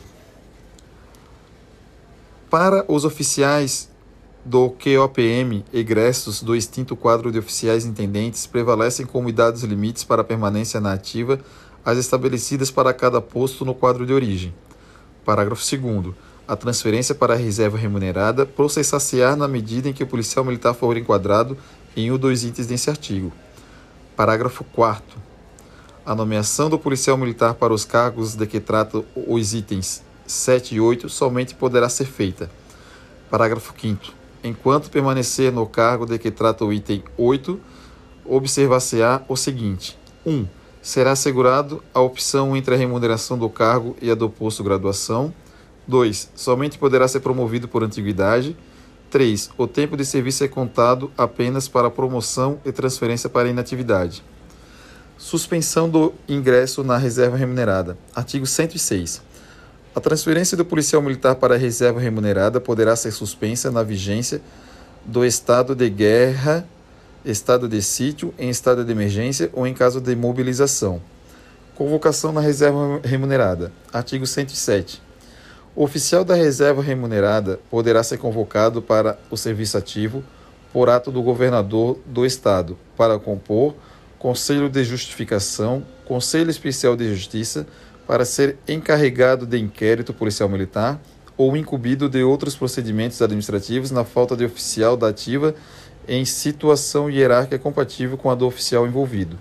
Para 2.50 2.84
os 2.88 3.04
oficiais 3.04 3.88
do 4.44 4.70
QOPM, 4.70 5.64
egressos 5.72 6.42
do 6.42 6.56
extinto 6.56 6.96
quadro 6.96 7.30
de 7.30 7.38
oficiais 7.38 7.84
intendentes, 7.84 8.46
prevalecem 8.46 9.04
como 9.04 9.28
idades 9.28 9.62
limites 9.62 10.02
para 10.02 10.24
permanência 10.24 10.80
na 10.80 10.94
ativa 10.94 11.38
as 11.88 11.96
estabelecidas 11.96 12.70
para 12.70 12.92
cada 12.92 13.18
posto 13.18 13.64
no 13.64 13.74
quadro 13.74 14.04
de 14.04 14.12
origem. 14.12 14.54
Parágrafo 15.24 15.64
2 15.64 16.14
a 16.46 16.54
transferência 16.54 17.14
para 17.14 17.32
a 17.32 17.36
reserva 17.36 17.78
remunerada 17.78 18.44
processar-se-á 18.44 19.34
na 19.34 19.48
medida 19.48 19.88
em 19.88 19.94
que 19.94 20.02
o 20.02 20.06
policial 20.06 20.44
militar 20.44 20.74
for 20.74 20.98
enquadrado 20.98 21.56
em 21.96 22.12
um 22.12 22.18
dos 22.18 22.44
itens 22.44 22.66
desse 22.66 22.90
artigo. 22.90 23.32
Parágrafo 24.14 24.64
4 24.64 25.02
A 26.04 26.14
nomeação 26.14 26.68
do 26.68 26.78
policial 26.78 27.16
militar 27.16 27.54
para 27.54 27.72
os 27.72 27.86
cargos 27.86 28.34
de 28.34 28.46
que 28.46 28.60
tratam 28.60 29.02
os 29.26 29.54
itens 29.54 30.02
7 30.26 30.74
e 30.74 30.80
8 30.80 31.08
somente 31.08 31.54
poderá 31.54 31.88
ser 31.88 32.04
feita. 32.04 32.50
Parágrafo 33.30 33.72
5 33.80 34.12
Enquanto 34.44 34.90
permanecer 34.90 35.50
no 35.50 35.66
cargo 35.66 36.04
de 36.04 36.18
que 36.18 36.30
trata 36.30 36.66
o 36.66 36.72
item 36.72 37.02
8, 37.16 37.58
observar-se-á 38.26 39.22
o 39.26 39.36
seguinte: 39.36 39.98
1. 40.26 40.57
Será 40.88 41.12
assegurado 41.12 41.84
a 41.92 42.00
opção 42.00 42.56
entre 42.56 42.74
a 42.74 42.78
remuneração 42.78 43.36
do 43.36 43.50
cargo 43.50 43.94
e 44.00 44.10
a 44.10 44.14
do 44.14 44.30
posto 44.30 44.64
graduação. 44.64 45.34
2. 45.86 46.30
Somente 46.34 46.78
poderá 46.78 47.06
ser 47.06 47.20
promovido 47.20 47.68
por 47.68 47.84
antiguidade. 47.84 48.56
3. 49.10 49.50
O 49.58 49.66
tempo 49.66 49.98
de 49.98 50.06
serviço 50.06 50.44
é 50.44 50.48
contado 50.48 51.12
apenas 51.14 51.68
para 51.68 51.90
promoção 51.90 52.58
e 52.64 52.72
transferência 52.72 53.28
para 53.28 53.50
inatividade. 53.50 54.24
Suspensão 55.18 55.90
do 55.90 56.14
ingresso 56.26 56.82
na 56.82 56.96
reserva 56.96 57.36
remunerada. 57.36 57.98
Artigo 58.14 58.46
106. 58.46 59.20
A 59.94 60.00
transferência 60.00 60.56
do 60.56 60.64
policial 60.64 61.02
militar 61.02 61.34
para 61.34 61.56
a 61.56 61.58
reserva 61.58 62.00
remunerada 62.00 62.62
poderá 62.62 62.96
ser 62.96 63.10
suspensa 63.10 63.70
na 63.70 63.82
vigência 63.82 64.40
do 65.04 65.22
estado 65.22 65.74
de 65.74 65.90
guerra, 65.90 66.66
estado 67.30 67.68
de 67.68 67.82
sítio, 67.82 68.32
em 68.38 68.48
estado 68.48 68.84
de 68.84 68.90
emergência 68.90 69.50
ou 69.52 69.66
em 69.66 69.74
caso 69.74 70.00
de 70.00 70.16
mobilização. 70.16 71.00
Convocação 71.74 72.32
na 72.32 72.40
reserva 72.40 73.00
remunerada. 73.04 73.70
Artigo 73.92 74.26
107. 74.26 75.02
O 75.76 75.84
oficial 75.84 76.24
da 76.24 76.34
reserva 76.34 76.82
remunerada 76.82 77.60
poderá 77.70 78.02
ser 78.02 78.16
convocado 78.16 78.80
para 78.80 79.18
o 79.30 79.36
serviço 79.36 79.76
ativo 79.76 80.24
por 80.72 80.88
ato 80.88 81.10
do 81.10 81.22
governador 81.22 81.98
do 82.06 82.24
estado 82.24 82.78
para 82.96 83.18
compor 83.18 83.74
Conselho 84.18 84.68
de 84.68 84.82
Justificação, 84.82 85.84
Conselho 86.04 86.50
Especial 86.50 86.96
de 86.96 87.14
Justiça, 87.14 87.66
para 88.06 88.24
ser 88.24 88.56
encarregado 88.66 89.46
de 89.46 89.58
inquérito 89.58 90.14
policial 90.14 90.48
militar 90.48 90.98
ou 91.36 91.56
incumbido 91.56 92.08
de 92.08 92.22
outros 92.24 92.56
procedimentos 92.56 93.22
administrativos 93.22 93.92
na 93.92 94.04
falta 94.04 94.36
de 94.36 94.44
oficial 94.44 94.96
da 94.96 95.08
ativa 95.08 95.54
em 96.08 96.24
situação 96.24 97.10
hierárquica 97.10 97.58
compatível 97.58 98.16
com 98.16 98.30
a 98.30 98.34
do 98.34 98.46
oficial 98.46 98.86
envolvido. 98.86 99.38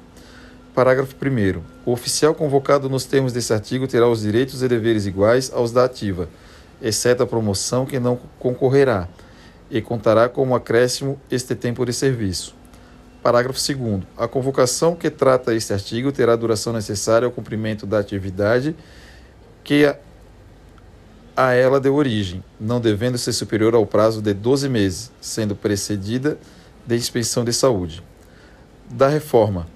Parágrafo 0.75 1.15
1. 1.15 1.61
O 1.85 1.93
oficial 1.93 2.35
convocado 2.35 2.89
nos 2.89 3.05
termos 3.05 3.33
desse 3.33 3.51
artigo 3.53 3.87
terá 3.87 4.07
os 4.07 4.21
direitos 4.21 4.61
e 4.61 4.67
deveres 4.67 5.07
iguais 5.07 5.51
aos 5.51 5.71
da 5.71 5.85
ativa, 5.85 6.29
exceto 6.81 7.23
a 7.23 7.25
promoção 7.25 7.85
que 7.85 7.99
não 7.99 8.19
concorrerá, 8.37 9.07
e 9.71 9.81
contará 9.81 10.29
como 10.29 10.53
acréscimo 10.53 11.19
este 11.31 11.55
tempo 11.55 11.85
de 11.85 11.93
serviço. 11.93 12.53
Parágrafo 13.23 13.59
2. 13.59 14.03
A 14.17 14.27
convocação 14.27 14.95
que 14.95 15.09
trata 15.09 15.55
este 15.55 15.73
artigo 15.73 16.11
terá 16.11 16.33
a 16.33 16.35
duração 16.37 16.71
necessária 16.73 17.25
ao 17.25 17.31
cumprimento 17.31 17.85
da 17.85 17.99
atividade 17.99 18.75
que 19.63 19.85
a, 19.85 19.97
a 21.35 21.53
ela 21.53 21.79
deu 21.79 21.95
origem, 21.95 22.43
não 22.59 22.79
devendo 22.79 23.17
ser 23.17 23.33
superior 23.33 23.73
ao 23.73 23.85
prazo 23.85 24.21
de 24.21 24.33
12 24.33 24.69
meses, 24.69 25.11
sendo 25.19 25.55
precedida 25.55 26.37
de 26.87 26.95
inspeção 26.95 27.45
de 27.45 27.53
saúde. 27.53 28.01
Da 28.89 29.07
reforma. 29.07 29.67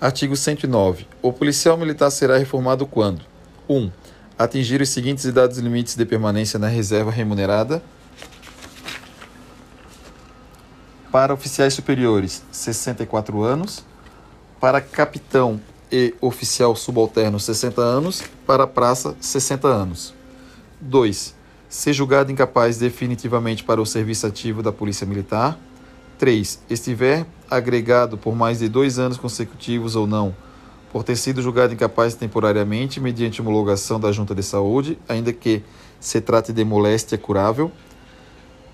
Artigo 0.00 0.34
109. 0.34 1.06
O 1.22 1.32
policial 1.32 1.76
militar 1.76 2.10
será 2.10 2.36
reformado 2.38 2.86
quando: 2.86 3.22
1. 3.68 3.76
Um, 3.76 3.92
atingir 4.38 4.80
os 4.80 4.88
seguintes 4.88 5.26
idades 5.26 5.58
limites 5.58 5.94
de 5.94 6.04
permanência 6.04 6.58
na 6.58 6.66
reserva 6.66 7.10
remunerada 7.10 7.82
Para 11.16 11.32
oficiais 11.32 11.72
superiores, 11.72 12.42
64 12.50 13.42
anos. 13.42 13.84
Para 14.60 14.80
capitão 14.80 15.60
e 15.90 16.14
oficial 16.20 16.74
subalterno, 16.74 17.38
60 17.38 17.80
anos. 17.80 18.22
Para 18.46 18.66
praça, 18.66 19.16
60 19.20 19.68
anos. 19.68 20.12
2. 20.80 21.34
Ser 21.68 21.92
julgado 21.92 22.30
incapaz 22.30 22.78
definitivamente 22.78 23.64
para 23.64 23.80
o 23.80 23.86
serviço 23.86 24.26
ativo 24.26 24.62
da 24.62 24.72
Polícia 24.72 25.06
Militar. 25.06 25.58
3. 26.18 26.60
Estiver 26.70 27.26
agregado 27.50 28.16
por 28.16 28.34
mais 28.34 28.58
de 28.58 28.68
dois 28.68 28.98
anos 28.98 29.18
consecutivos 29.18 29.96
ou 29.96 30.06
não, 30.06 30.34
por 30.92 31.04
ter 31.04 31.16
sido 31.16 31.42
julgado 31.42 31.74
incapaz 31.74 32.14
temporariamente 32.14 33.00
mediante 33.00 33.40
homologação 33.40 34.00
da 34.00 34.10
Junta 34.12 34.34
de 34.34 34.42
Saúde, 34.42 34.98
ainda 35.08 35.32
que 35.32 35.62
se 36.00 36.20
trate 36.20 36.52
de 36.52 36.64
moléstia 36.64 37.18
curável. 37.18 37.70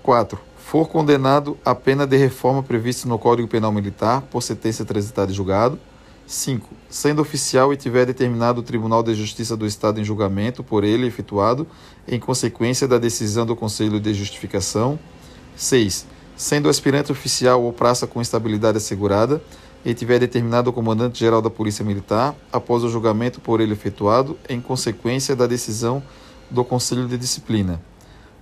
4 0.01 0.53
for 0.73 0.87
condenado 0.87 1.55
à 1.63 1.75
pena 1.75 2.07
de 2.07 2.17
reforma 2.17 2.63
prevista 2.63 3.07
no 3.07 3.19
Código 3.19 3.47
Penal 3.47 3.71
Militar 3.71 4.23
por 4.23 4.41
sentença 4.41 4.83
transitada 4.83 5.31
e 5.31 5.35
julgado. 5.35 5.77
5. 6.25 6.69
Sendo 6.89 7.21
oficial 7.21 7.73
e 7.73 7.77
tiver 7.77 8.05
determinado 8.05 8.61
o 8.61 8.63
Tribunal 8.63 9.03
de 9.03 9.13
Justiça 9.13 9.57
do 9.57 9.65
Estado 9.65 9.99
em 9.99 10.03
julgamento 10.03 10.63
por 10.63 10.83
ele 10.83 11.07
efetuado 11.07 11.67
em 12.07 12.19
consequência 12.19 12.87
da 12.87 12.97
decisão 12.97 13.45
do 13.45 13.55
Conselho 13.55 13.99
de 13.99 14.13
Justificação. 14.13 14.97
6. 15.55 16.07
Sendo 16.35 16.69
aspirante 16.69 17.11
oficial 17.11 17.63
ou 17.63 17.73
praça 17.73 18.07
com 18.07 18.21
estabilidade 18.21 18.77
assegurada 18.77 19.41
e 19.85 19.93
tiver 19.93 20.19
determinado 20.19 20.69
o 20.69 20.73
comandante-geral 20.73 21.41
da 21.41 21.49
Polícia 21.49 21.83
Militar 21.83 22.35
após 22.51 22.83
o 22.83 22.89
julgamento 22.89 23.41
por 23.41 23.59
ele 23.59 23.73
efetuado 23.73 24.37
em 24.47 24.61
consequência 24.61 25.35
da 25.35 25.45
decisão 25.45 26.01
do 26.49 26.63
Conselho 26.63 27.07
de 27.07 27.17
Disciplina. 27.17 27.81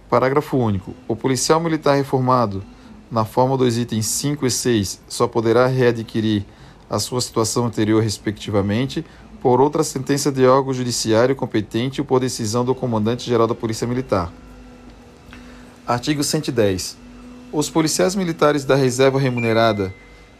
Parágrafo 0.09 0.57
único. 0.57 0.93
O 1.07 1.15
policial 1.15 1.59
militar 1.59 1.95
reformado, 1.95 2.63
na 3.09 3.25
forma 3.25 3.57
dos 3.57 3.77
itens 3.77 4.05
5 4.07 4.45
e 4.45 4.51
6, 4.51 5.01
só 5.07 5.27
poderá 5.27 5.67
readquirir 5.67 6.45
a 6.91 6.99
sua 6.99 7.21
situação 7.21 7.65
anterior, 7.65 8.03
respectivamente, 8.03 9.05
por 9.41 9.61
outra 9.61 9.81
sentença 9.81 10.29
de 10.29 10.45
órgão 10.45 10.73
judiciário 10.73 11.33
competente 11.33 12.01
ou 12.01 12.05
por 12.05 12.19
decisão 12.19 12.65
do 12.65 12.75
comandante-geral 12.75 13.47
da 13.47 13.55
Polícia 13.55 13.87
Militar. 13.87 14.29
Artigo 15.87 16.21
110. 16.21 16.97
Os 17.49 17.69
policiais 17.69 18.13
militares 18.13 18.65
da 18.65 18.75
reserva 18.75 19.17
remunerada 19.17 19.93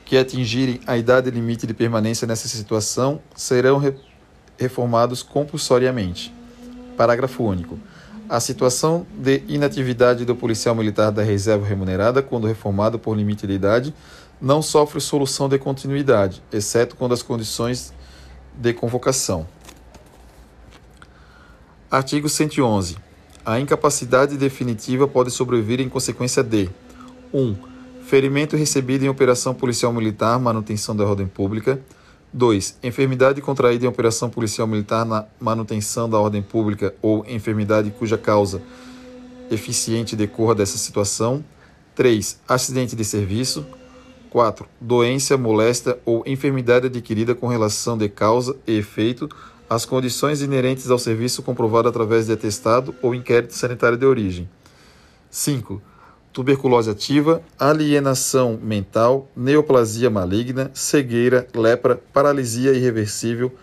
que 0.03 0.17
atingirem 0.17 0.81
a 0.85 0.97
idade 0.97 1.31
limite 1.31 1.65
de 1.65 1.73
permanência 1.73 2.27
nessa 2.27 2.49
situação 2.49 3.21
serão 3.33 3.77
re 3.77 3.93
reformados 4.59 5.23
compulsoriamente. 5.23 6.33
Parágrafo 6.97 7.43
único. 7.43 7.79
A 8.29 8.39
situação 8.39 9.07
de 9.17 9.41
inatividade 9.47 10.23
do 10.25 10.35
policial 10.35 10.75
militar 10.75 11.11
da 11.11 11.23
reserva 11.23 11.65
remunerada, 11.65 12.21
quando 12.21 12.45
reformado 12.45 12.99
por 12.99 13.17
limite 13.17 13.47
de 13.47 13.53
idade, 13.53 13.93
não 14.41 14.61
sofre 14.61 14.99
solução 14.99 15.47
de 15.47 15.59
continuidade, 15.59 16.41
exceto 16.51 16.95
quando 16.95 17.13
as 17.13 17.21
condições 17.21 17.93
de 18.55 18.73
convocação. 18.73 19.47
Artigo 21.89 22.27
111. 22.27 22.97
A 23.45 23.59
incapacidade 23.59 24.37
definitiva 24.37 25.07
pode 25.07 25.29
sobrevir 25.29 25.79
em 25.79 25.89
consequência 25.89 26.43
de 26.43 26.69
1. 27.33 27.39
Um, 27.39 27.55
ferimento 28.03 28.55
recebido 28.55 29.03
em 29.03 29.09
operação 29.09 29.53
policial 29.53 29.93
militar, 29.93 30.39
manutenção 30.39 30.95
da 30.95 31.05
ordem 31.05 31.27
pública. 31.27 31.79
2. 32.33 32.77
Enfermidade 32.81 33.41
contraída 33.41 33.85
em 33.85 33.89
operação 33.89 34.29
policial 34.29 34.65
militar 34.67 35.05
na 35.05 35.25
manutenção 35.39 36.09
da 36.09 36.17
ordem 36.17 36.41
pública 36.41 36.95
ou 37.01 37.25
enfermidade 37.27 37.91
cuja 37.91 38.17
causa 38.17 38.61
eficiente 39.49 40.15
decorra 40.15 40.55
dessa 40.55 40.77
situação. 40.77 41.43
3. 41.93 42.39
Acidente 42.47 42.95
de 42.95 43.03
serviço. 43.03 43.65
4. 44.31 44.67
Doença, 44.79 45.37
moléstia 45.37 45.99
ou 46.03 46.23
enfermidade 46.25 46.87
adquirida 46.87 47.35
com 47.35 47.47
relação 47.47 47.95
de 47.95 48.09
causa 48.09 48.55
e 48.65 48.77
efeito 48.77 49.29
às 49.69 49.85
condições 49.85 50.41
inerentes 50.41 50.89
ao 50.89 50.97
serviço 50.97 51.43
comprovado 51.43 51.87
através 51.87 52.25
de 52.25 52.33
atestado 52.33 52.95
ou 53.01 53.13
inquérito 53.13 53.53
sanitário 53.53 53.97
de 53.97 54.05
origem. 54.05 54.49
5 55.29 55.81
tuberculose 56.31 56.89
ativa, 56.89 57.43
alienação 57.59 58.57
mental, 58.61 59.27
neoplasia 59.35 60.09
maligna, 60.09 60.71
cegueira, 60.73 61.45
lepra, 61.53 62.01
paralisia 62.13 62.71
irreversível, 62.71 63.53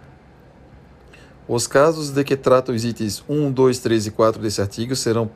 Os 1.47 1.67
casos 1.67 2.11
de 2.11 2.23
que 2.25 2.37
tratam 2.37 2.75
os 2.75 2.85
itens 2.85 3.25
1, 3.29 3.51
2, 3.51 3.79
3 3.79 4.07
e 4.07 4.11
4 4.11 4.41
desse 4.41 4.61
artigo 4.61 4.95
serão 4.95 5.31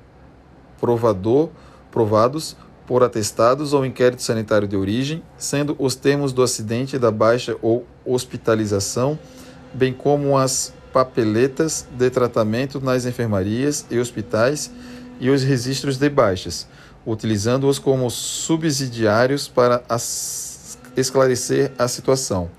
provador, 0.80 1.48
provados 1.90 2.56
por 2.86 3.02
atestados 3.02 3.72
ou 3.72 3.86
inquérito 3.86 4.22
sanitário 4.22 4.68
de 4.68 4.76
origem, 4.76 5.22
sendo 5.38 5.76
os 5.78 5.94
termos 5.94 6.32
do 6.32 6.42
acidente, 6.42 6.98
da 6.98 7.10
baixa 7.10 7.56
ou 7.62 7.86
hospitalização, 8.04 9.18
bem 9.72 9.92
como 9.92 10.36
as 10.36 10.74
papeletas 10.92 11.86
de 11.90 12.10
tratamento 12.10 12.80
nas 12.80 13.06
enfermarias 13.06 13.86
e 13.90 13.98
hospitais 13.98 14.70
e 15.18 15.30
os 15.30 15.42
registros 15.42 15.96
de 15.96 16.08
baixas, 16.08 16.66
utilizando-os 17.06 17.78
como 17.78 18.10
subsidiários 18.10 19.48
para 19.48 19.82
esclarecer 20.96 21.72
a 21.78 21.88
situação. 21.88 22.50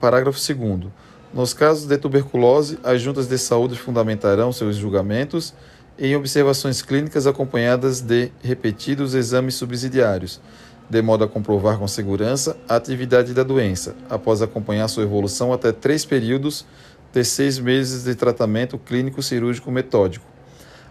Parágrafo 0.00 0.38
2. 0.38 0.90
Nos 1.34 1.52
casos 1.52 1.86
de 1.86 1.98
tuberculose, 1.98 2.78
as 2.82 3.02
juntas 3.02 3.26
de 3.26 3.36
saúde 3.36 3.76
fundamentarão 3.76 4.52
seus 4.52 4.76
julgamentos 4.76 5.52
em 5.98 6.14
observações 6.16 6.80
clínicas 6.80 7.26
acompanhadas 7.26 8.00
de 8.00 8.30
repetidos 8.42 9.14
exames 9.14 9.56
subsidiários, 9.56 10.40
de 10.88 11.02
modo 11.02 11.24
a 11.24 11.28
comprovar 11.28 11.78
com 11.78 11.88
segurança 11.88 12.56
a 12.68 12.76
atividade 12.76 13.34
da 13.34 13.42
doença, 13.42 13.94
após 14.08 14.40
acompanhar 14.40 14.88
sua 14.88 15.02
evolução 15.02 15.52
até 15.52 15.72
três 15.72 16.04
períodos 16.04 16.64
de 17.12 17.24
seis 17.24 17.58
meses 17.58 18.04
de 18.04 18.14
tratamento 18.14 18.78
clínico 18.78 19.22
cirúrgico 19.22 19.70
metódico, 19.70 20.26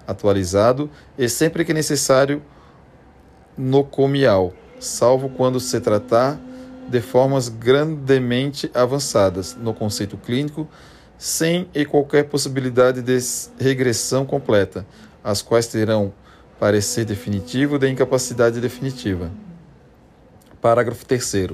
atualizado 0.08 0.90
e 1.18 1.28
sempre 1.30 1.64
que 1.64 1.74
necessário 1.74 2.42
nocomial, 3.58 4.54
salvo 4.80 5.30
quando 5.30 5.60
se 5.60 5.80
tratar 5.80 6.40
de 6.88 7.02
formas 7.02 7.50
grandemente 7.50 8.72
avançadas 8.74 9.56
no 9.56 9.74
conceito 9.74 10.18
clínico, 10.18 10.68
sem 11.18 11.68
e 11.74 11.84
qualquer 11.84 12.24
possibilidade 12.26 13.02
de 13.02 13.18
regressão 13.60 14.26
completa, 14.26 14.86
as 15.24 15.42
quais 15.42 15.68
terão 15.68 16.14
parecer 16.60 17.06
definitivo 17.06 17.78
de 17.78 17.90
incapacidade 17.90 18.62
definitiva. 18.62 19.32
Parágrafo 20.62 21.06
3 21.06 21.52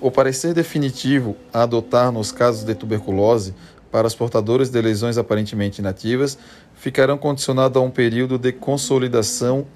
O 0.00 0.10
parecer 0.10 0.54
definitivo 0.54 1.36
a 1.52 1.62
adotar 1.62 2.12
nos 2.12 2.30
casos 2.30 2.64
de 2.64 2.74
tuberculose 2.74 3.54
para 3.90 4.06
os 4.06 4.14
portadores 4.14 4.70
de 4.70 4.80
lesões 4.80 5.18
aparentemente 5.18 5.80
inativas 5.80 6.38
ficarão 6.74 7.16
condicionados 7.16 7.80
a 7.80 7.84
um 7.84 7.90
período 7.90 8.38
de 8.38 8.52
consolidação 8.52 9.66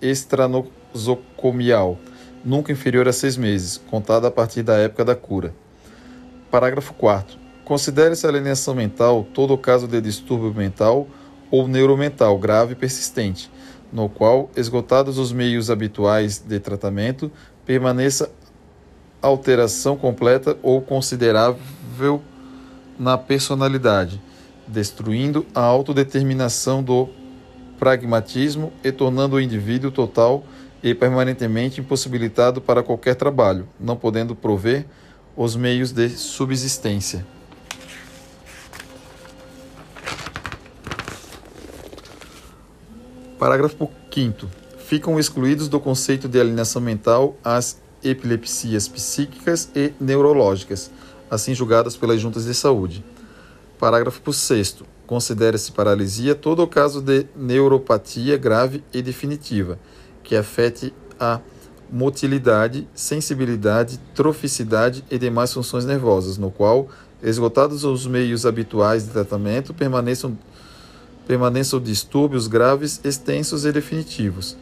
extranosocomial, 0.00 1.98
nunca 2.44 2.72
inferior 2.72 3.06
a 3.08 3.12
seis 3.12 3.36
meses, 3.36 3.76
contado 3.90 4.26
a 4.26 4.30
partir 4.30 4.62
da 4.62 4.76
época 4.76 5.04
da 5.04 5.14
cura. 5.14 5.54
Parágrafo 6.50 6.94
4. 6.94 7.38
Considere-se 7.64 8.26
alienação 8.26 8.74
mental 8.74 9.26
todo 9.32 9.56
caso 9.56 9.86
de 9.86 10.00
distúrbio 10.00 10.52
mental 10.52 11.06
ou 11.50 11.68
neuromental 11.68 12.38
grave 12.38 12.72
e 12.72 12.76
persistente, 12.76 13.50
no 13.92 14.08
qual, 14.08 14.50
esgotados 14.56 15.18
os 15.18 15.32
meios 15.32 15.70
habituais 15.70 16.38
de 16.38 16.58
tratamento, 16.58 17.30
permaneça 17.64 18.30
alteração 19.20 19.96
completa 19.96 20.56
ou 20.62 20.80
considerável 20.80 22.22
na 23.00 23.16
personalidade, 23.16 24.20
destruindo 24.66 25.46
a 25.54 25.62
autodeterminação 25.62 26.82
do 26.82 27.08
pragmatismo 27.78 28.74
e 28.84 28.92
tornando 28.92 29.36
o 29.36 29.40
indivíduo 29.40 29.90
total 29.90 30.44
e 30.82 30.94
permanentemente 30.94 31.80
impossibilitado 31.80 32.60
para 32.60 32.82
qualquer 32.82 33.14
trabalho, 33.14 33.66
não 33.80 33.96
podendo 33.96 34.36
prover 34.36 34.84
os 35.34 35.56
meios 35.56 35.92
de 35.92 36.10
subsistência. 36.10 37.26
Parágrafo 43.38 43.90
5 44.12 44.46
Ficam 44.76 45.18
excluídos 45.18 45.68
do 45.68 45.80
conceito 45.80 46.28
de 46.28 46.38
alienação 46.38 46.82
mental 46.82 47.34
as 47.42 47.80
epilepsias 48.04 48.88
psíquicas 48.88 49.70
e 49.74 49.94
neurológicas, 49.98 50.90
assim 51.30 51.54
julgadas 51.54 51.96
pelas 51.96 52.20
juntas 52.20 52.44
de 52.44 52.54
saúde. 52.54 53.04
Parágrafo 53.78 54.32
6 54.32 54.82
Considera-se 55.06 55.72
paralisia 55.72 56.34
todo 56.36 56.62
o 56.62 56.68
caso 56.68 57.00
de 57.00 57.26
neuropatia 57.34 58.36
grave 58.36 58.84
e 58.92 59.02
definitiva, 59.02 59.78
que 60.22 60.36
afete 60.36 60.94
a 61.18 61.40
motilidade, 61.90 62.86
sensibilidade, 62.94 63.98
troficidade 64.14 65.04
e 65.10 65.18
demais 65.18 65.52
funções 65.52 65.84
nervosas, 65.84 66.38
no 66.38 66.50
qual, 66.50 66.88
esgotados 67.20 67.82
os 67.82 68.06
meios 68.06 68.46
habituais 68.46 69.04
de 69.04 69.10
tratamento, 69.10 69.74
permaneçam, 69.74 70.38
permaneçam 71.26 71.80
distúrbios 71.80 72.46
graves, 72.46 73.00
extensos 73.02 73.64
e 73.64 73.72
definitivos, 73.72 74.56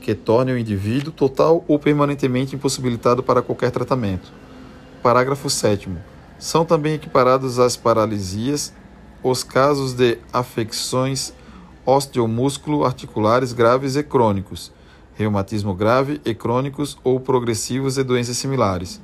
que 0.00 0.14
tornem 0.14 0.54
o 0.54 0.58
indivíduo 0.58 1.12
total 1.12 1.64
ou 1.66 1.76
permanentemente 1.76 2.54
impossibilitado 2.54 3.22
para 3.22 3.42
qualquer 3.42 3.72
tratamento. 3.72 4.32
Parágrafo 5.02 5.50
7. 5.50 5.90
São 6.38 6.64
também 6.64 6.94
equiparados 6.94 7.58
às 7.58 7.76
paralisias 7.76 8.72
os 9.22 9.42
casos 9.42 9.92
de 9.92 10.18
afecções 10.32 11.32
osteomúsculo 11.84 12.84
articulares 12.84 13.52
graves 13.52 13.96
e 13.96 14.02
crônicos, 14.02 14.70
reumatismo 15.14 15.74
grave 15.74 16.20
e 16.24 16.32
crônicos 16.34 16.96
ou 17.02 17.18
progressivos 17.18 17.98
e 17.98 18.04
doenças 18.04 18.36
similares, 18.36 19.00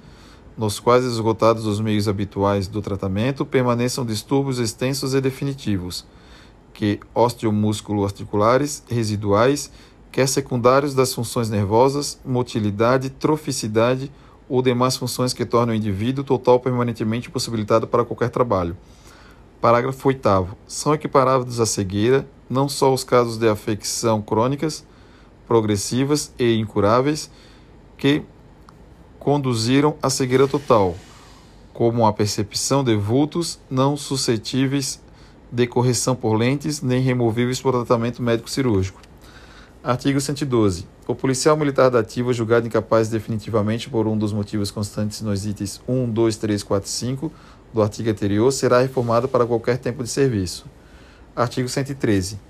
nos 0.57 0.78
quais, 0.78 1.05
esgotados 1.05 1.66
os 1.66 1.80
meios 1.80 2.07
habituais 2.07 2.68
do 2.68 2.80
tratamento, 2.80 3.45
permaneçam 3.45 4.07
distúrbios 4.07 4.61
extensos 4.61 5.12
e 5.14 5.20
definitivos, 5.20 6.07
que 6.72 7.01
osteomúsculo 7.12 8.05
articulares 8.05 8.85
residuais, 8.89 9.72
quer 10.12 10.28
secundários 10.28 10.95
das 10.95 11.12
funções 11.12 11.51
nervosas, 11.51 12.20
motilidade, 12.24 13.11
troficidade 13.11 14.12
ou 14.49 14.62
demais 14.62 14.97
funções 14.97 15.32
que 15.32 15.45
tornam 15.45 15.74
o 15.74 15.76
indivíduo 15.76 16.24
total 16.24 16.61
permanentemente 16.61 17.28
impossibilitado 17.28 17.86
para 17.86 18.05
qualquer 18.05 18.30
trabalho. 18.30 18.76
Parágrafo 19.61 20.09
8. 20.09 20.49
São 20.66 20.95
equiparáveis 20.95 21.59
à 21.61 21.66
cegueira 21.66 22.26
não 22.49 22.68
só 22.68 22.92
os 22.92 23.03
casos 23.03 23.38
de 23.38 23.49
afecção 23.49 24.20
crônicas, 24.20 24.84
progressivas 25.47 26.32
e 26.38 26.55
incuráveis 26.57 27.30
que 27.97 28.22
conduziram 29.18 29.97
à 30.03 30.11
cegueira 30.11 30.47
total, 30.47 30.95
como 31.72 32.07
a 32.07 32.12
percepção 32.12 32.84
de 32.84 32.95
vultos 32.95 33.59
não 33.70 33.97
suscetíveis 33.97 35.03
de 35.51 35.66
correção 35.66 36.14
por 36.14 36.34
lentes 36.34 36.82
nem 36.82 37.01
removíveis 37.01 37.61
por 37.61 37.72
tratamento 37.72 38.22
médico 38.22 38.51
cirúrgico. 38.51 39.01
Artigo 39.85 40.18
112. 40.18 40.87
O 41.07 41.14
policial 41.14 41.59
militar 41.59 41.91
da 41.91 41.99
ativa 41.99 42.32
julgado 42.32 42.66
incapaz 42.66 43.11
definitivamente 43.11 43.91
por 43.91 44.07
um 44.07 44.16
dos 44.16 44.32
motivos 44.32 44.70
constantes 44.70 45.20
nos 45.20 45.45
itens 45.45 45.78
1, 45.87 46.11
2, 46.11 46.37
3, 46.39 46.62
4 46.62 46.89
e 46.89 46.91
5 46.91 47.32
do 47.70 47.82
artigo 47.82 48.09
anterior 48.09 48.51
será 48.51 48.80
reformado 48.80 49.28
para 49.28 49.45
qualquer 49.45 49.76
tempo 49.76 50.03
de 50.03 50.09
serviço. 50.09 50.64
Artigo 51.37 51.68
113. 51.68 52.41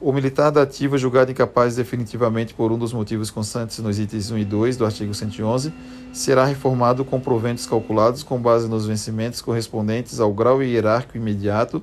O 0.00 0.14
militar 0.14 0.50
da 0.50 0.62
ativa 0.62 0.96
julgado 0.96 1.30
incapaz 1.30 1.76
definitivamente 1.76 2.54
por 2.54 2.72
um 2.72 2.78
dos 2.78 2.94
motivos 2.94 3.30
constantes 3.30 3.78
nos 3.80 3.98
itens 3.98 4.30
1 4.30 4.38
e 4.38 4.44
2 4.46 4.78
do 4.78 4.86
artigo 4.86 5.12
111 5.12 5.74
será 6.10 6.46
reformado 6.46 7.04
com 7.04 7.20
proventos 7.20 7.66
calculados 7.66 8.22
com 8.22 8.40
base 8.40 8.66
nos 8.66 8.86
vencimentos 8.86 9.42
correspondentes 9.42 10.20
ao 10.20 10.32
grau 10.32 10.62
hierárquico 10.62 11.18
imediato 11.18 11.82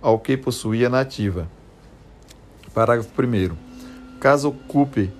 ao 0.00 0.20
que 0.20 0.36
possuía 0.36 0.88
na 0.88 1.00
ativa. 1.00 1.48
Parágrafo 2.72 3.10
1. 3.20 3.69
Caso 4.20 4.50
ocupe 4.50 5.10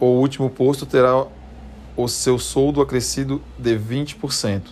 o 0.00 0.06
último 0.06 0.48
posto, 0.48 0.86
terá 0.86 1.26
o 1.94 2.08
seu 2.08 2.38
soldo 2.38 2.80
acrescido 2.80 3.42
de 3.58 3.78
20%. 3.78 4.62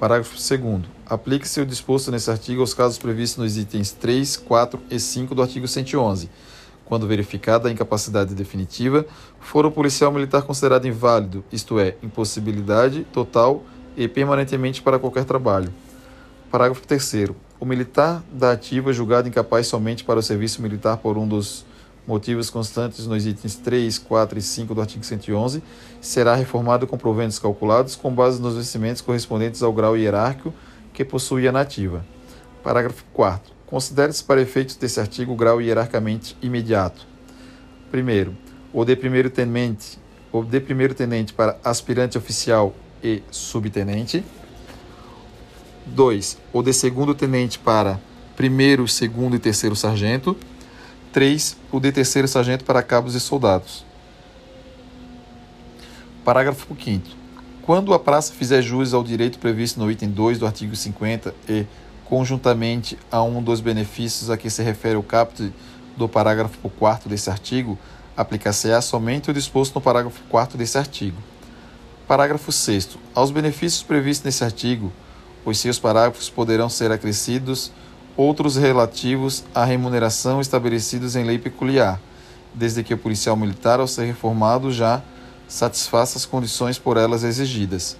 Parágrafo 0.00 0.34
2. 0.34 0.84
Aplique-se 1.04 1.60
o 1.60 1.66
disposto 1.66 2.10
nesse 2.10 2.30
artigo 2.30 2.62
aos 2.62 2.72
casos 2.72 2.96
previstos 2.96 3.44
nos 3.44 3.58
itens 3.58 3.92
3, 3.92 4.38
4 4.38 4.80
e 4.90 4.98
5 4.98 5.34
do 5.34 5.42
artigo 5.42 5.68
111. 5.68 6.30
Quando 6.86 7.06
verificada 7.06 7.68
a 7.68 7.72
incapacidade 7.72 8.34
definitiva, 8.34 9.04
for 9.38 9.66
o 9.66 9.70
policial 9.70 10.10
militar 10.10 10.42
considerado 10.44 10.86
inválido, 10.86 11.44
isto 11.52 11.78
é, 11.78 11.94
impossibilidade 12.02 13.04
total 13.12 13.62
e 13.98 14.08
permanentemente 14.08 14.80
para 14.80 14.98
qualquer 14.98 15.24
trabalho. 15.24 15.70
Parágrafo 16.50 16.86
3. 16.86 17.32
O 17.60 17.66
militar 17.66 18.24
da 18.32 18.52
ativa 18.52 18.94
julgado 18.94 19.28
incapaz 19.28 19.66
somente 19.66 20.02
para 20.04 20.18
o 20.18 20.22
serviço 20.22 20.62
militar 20.62 20.96
por 20.96 21.18
um 21.18 21.28
dos 21.28 21.66
motivos 22.06 22.50
constantes 22.50 23.06
nos 23.06 23.26
itens 23.26 23.56
3, 23.56 23.98
4 23.98 24.38
e 24.38 24.42
5 24.42 24.74
do 24.74 24.80
artigo 24.80 25.04
111 25.04 25.62
será 26.00 26.34
reformado 26.34 26.86
com 26.86 26.98
proventos 26.98 27.38
calculados 27.38 27.96
com 27.96 28.14
base 28.14 28.40
nos 28.40 28.56
vencimentos 28.56 29.00
correspondentes 29.00 29.62
ao 29.62 29.72
grau 29.72 29.96
hierárquico 29.96 30.52
que 30.92 31.04
possui 31.04 31.48
a 31.48 31.52
nativa. 31.52 32.04
Parágrafo 32.62 33.04
4. 33.12 33.52
Considere-se 33.66 34.22
para 34.22 34.40
efeitos 34.40 34.76
desse 34.76 35.00
artigo 35.00 35.32
o 35.32 35.36
grau 35.36 35.60
hierarquicamente 35.60 36.36
imediato. 36.40 37.06
Primeiro, 37.90 38.36
o 38.72 38.84
de 38.84 38.94
primeiro 38.94 39.30
tenente, 39.30 39.98
o 40.30 40.42
de 40.42 40.60
primeiro 40.60 40.94
tenente 40.94 41.32
para 41.32 41.58
aspirante 41.64 42.18
oficial 42.18 42.74
e 43.02 43.22
subtenente. 43.30 44.24
2. 45.86 46.38
O 46.52 46.62
de 46.62 46.72
segundo 46.72 47.14
tenente 47.14 47.58
para 47.58 48.00
primeiro, 48.36 48.86
segundo 48.88 49.36
e 49.36 49.38
terceiro 49.38 49.76
sargento. 49.76 50.36
3. 51.14 51.56
O 51.70 51.78
de 51.78 51.92
terceiro 51.92 52.26
sargento 52.26 52.64
para 52.64 52.82
cabos 52.82 53.14
e 53.14 53.20
soldados. 53.20 53.86
Parágrafo 56.24 56.66
5 56.74 57.08
Quando 57.62 57.94
a 57.94 58.00
praça 58.00 58.32
fizer 58.32 58.60
jus 58.60 58.92
ao 58.92 59.04
direito 59.04 59.38
previsto 59.38 59.78
no 59.78 59.88
item 59.88 60.10
2 60.10 60.40
do 60.40 60.46
artigo 60.46 60.74
50 60.74 61.32
e, 61.48 61.66
conjuntamente 62.04 62.98
a 63.12 63.22
um 63.22 63.40
dos 63.40 63.60
benefícios 63.60 64.28
a 64.28 64.36
que 64.36 64.50
se 64.50 64.60
refere 64.64 64.96
o 64.96 65.04
caput 65.04 65.52
do 65.96 66.08
parágrafo 66.08 66.68
4 66.68 67.08
desse 67.08 67.30
artigo, 67.30 67.78
aplicar-se-á 68.16 68.80
somente 68.80 69.30
o 69.30 69.34
disposto 69.34 69.76
no 69.76 69.80
parágrafo 69.80 70.20
4 70.28 70.58
desse 70.58 70.76
artigo. 70.76 71.18
Parágrafo 72.08 72.50
6 72.50 72.98
Aos 73.14 73.30
benefícios 73.30 73.84
previstos 73.84 74.24
nesse 74.24 74.42
artigo, 74.42 74.92
os 75.44 75.60
seus 75.60 75.78
parágrafos 75.78 76.28
poderão 76.28 76.68
ser 76.68 76.90
acrescidos 76.90 77.70
outros 78.16 78.56
relativos 78.56 79.44
à 79.54 79.64
remuneração 79.64 80.40
estabelecidos 80.40 81.16
em 81.16 81.24
lei 81.24 81.38
peculiar, 81.38 82.00
desde 82.54 82.82
que 82.82 82.94
o 82.94 82.98
policial 82.98 83.36
militar, 83.36 83.80
ao 83.80 83.86
ser 83.86 84.04
reformado, 84.04 84.70
já 84.70 85.02
satisfaça 85.48 86.18
as 86.18 86.24
condições 86.24 86.78
por 86.78 86.96
elas 86.96 87.24
exigidas. 87.24 87.96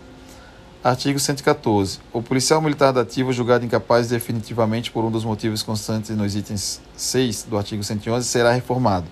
Artigo 0.82 1.18
114. 1.18 1.98
O 2.12 2.22
policial 2.22 2.60
militar 2.60 2.92
dativo 2.92 3.32
julgado 3.32 3.64
incapaz 3.64 4.08
definitivamente 4.08 4.90
por 4.90 5.02
um 5.04 5.10
dos 5.10 5.24
motivos 5.24 5.62
constantes 5.62 6.14
nos 6.14 6.36
itens 6.36 6.80
6 6.94 7.44
do 7.44 7.56
artigo 7.56 7.82
111 7.82 8.28
será 8.28 8.52
reformado. 8.52 9.06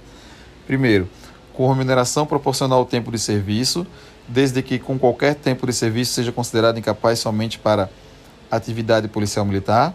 Primeiro, 0.67 1.09
com 1.55 1.69
remuneração 1.69 2.27
proporcional 2.27 2.81
ao 2.81 2.85
tempo 2.85 3.11
de 3.11 3.19
serviço, 3.19 3.87
desde 4.29 4.63
que 4.63 4.79
com 4.79 4.99
qualquer 4.99 5.35
tempo 5.35 5.67
de 5.67 5.73
serviço 5.73 6.13
seja 6.13 6.31
considerado 6.31 6.79
incapaz 6.79 7.19
somente 7.19 7.59
para 7.59 7.91
atividade 8.51 9.09
policial 9.09 9.45
militar. 9.45 9.95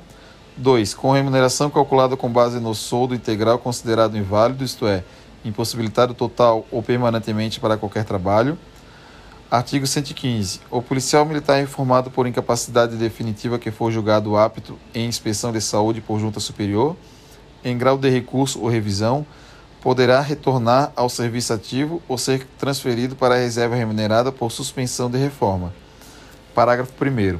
2. 0.58 0.94
Com 0.94 1.12
remuneração 1.12 1.70
calculada 1.70 2.18
com 2.18 2.30
base 2.30 2.60
no 2.60 2.74
soldo 2.74 3.14
integral 3.14 3.60
considerado 3.60 4.18
inválido, 4.18 4.64
isto 4.64 4.88
é, 4.88 5.04
impossibilitado 5.46 6.14
total 6.14 6.66
ou 6.72 6.82
permanentemente 6.82 7.60
para 7.60 7.78
qualquer 7.78 8.04
trabalho. 8.04 8.58
Artigo 9.50 9.88
115. 9.88 10.60
O 10.70 10.82
policial 10.82 11.26
militar 11.26 11.62
informado 11.62 12.12
por 12.12 12.28
incapacidade 12.28 12.98
definitiva 12.98 13.58
que 13.58 13.72
for 13.72 13.92
julgado 13.92 14.36
apto 14.36 14.78
em 14.94 15.08
inspeção 15.08 15.54
de 15.54 15.62
saúde 15.62 16.02
por 16.02 16.20
junta 16.20 16.40
superior, 16.40 16.98
em 17.64 17.78
grau 17.78 17.98
de 17.98 18.10
recurso 18.10 18.62
ou 18.62 18.68
revisão, 18.68 19.26
poderá 19.82 20.20
retornar 20.20 20.92
ao 20.96 21.08
serviço 21.08 21.54
ativo 21.54 22.02
ou 22.10 22.18
ser 22.18 22.46
transferido 22.58 23.16
para 23.16 23.36
a 23.36 23.38
reserva 23.38 23.76
remunerada 23.76 24.34
por 24.34 24.52
suspensão 24.52 25.10
de 25.10 25.18
reforma. 25.18 25.74
Parágrafo 26.54 26.92
1. 27.02 27.40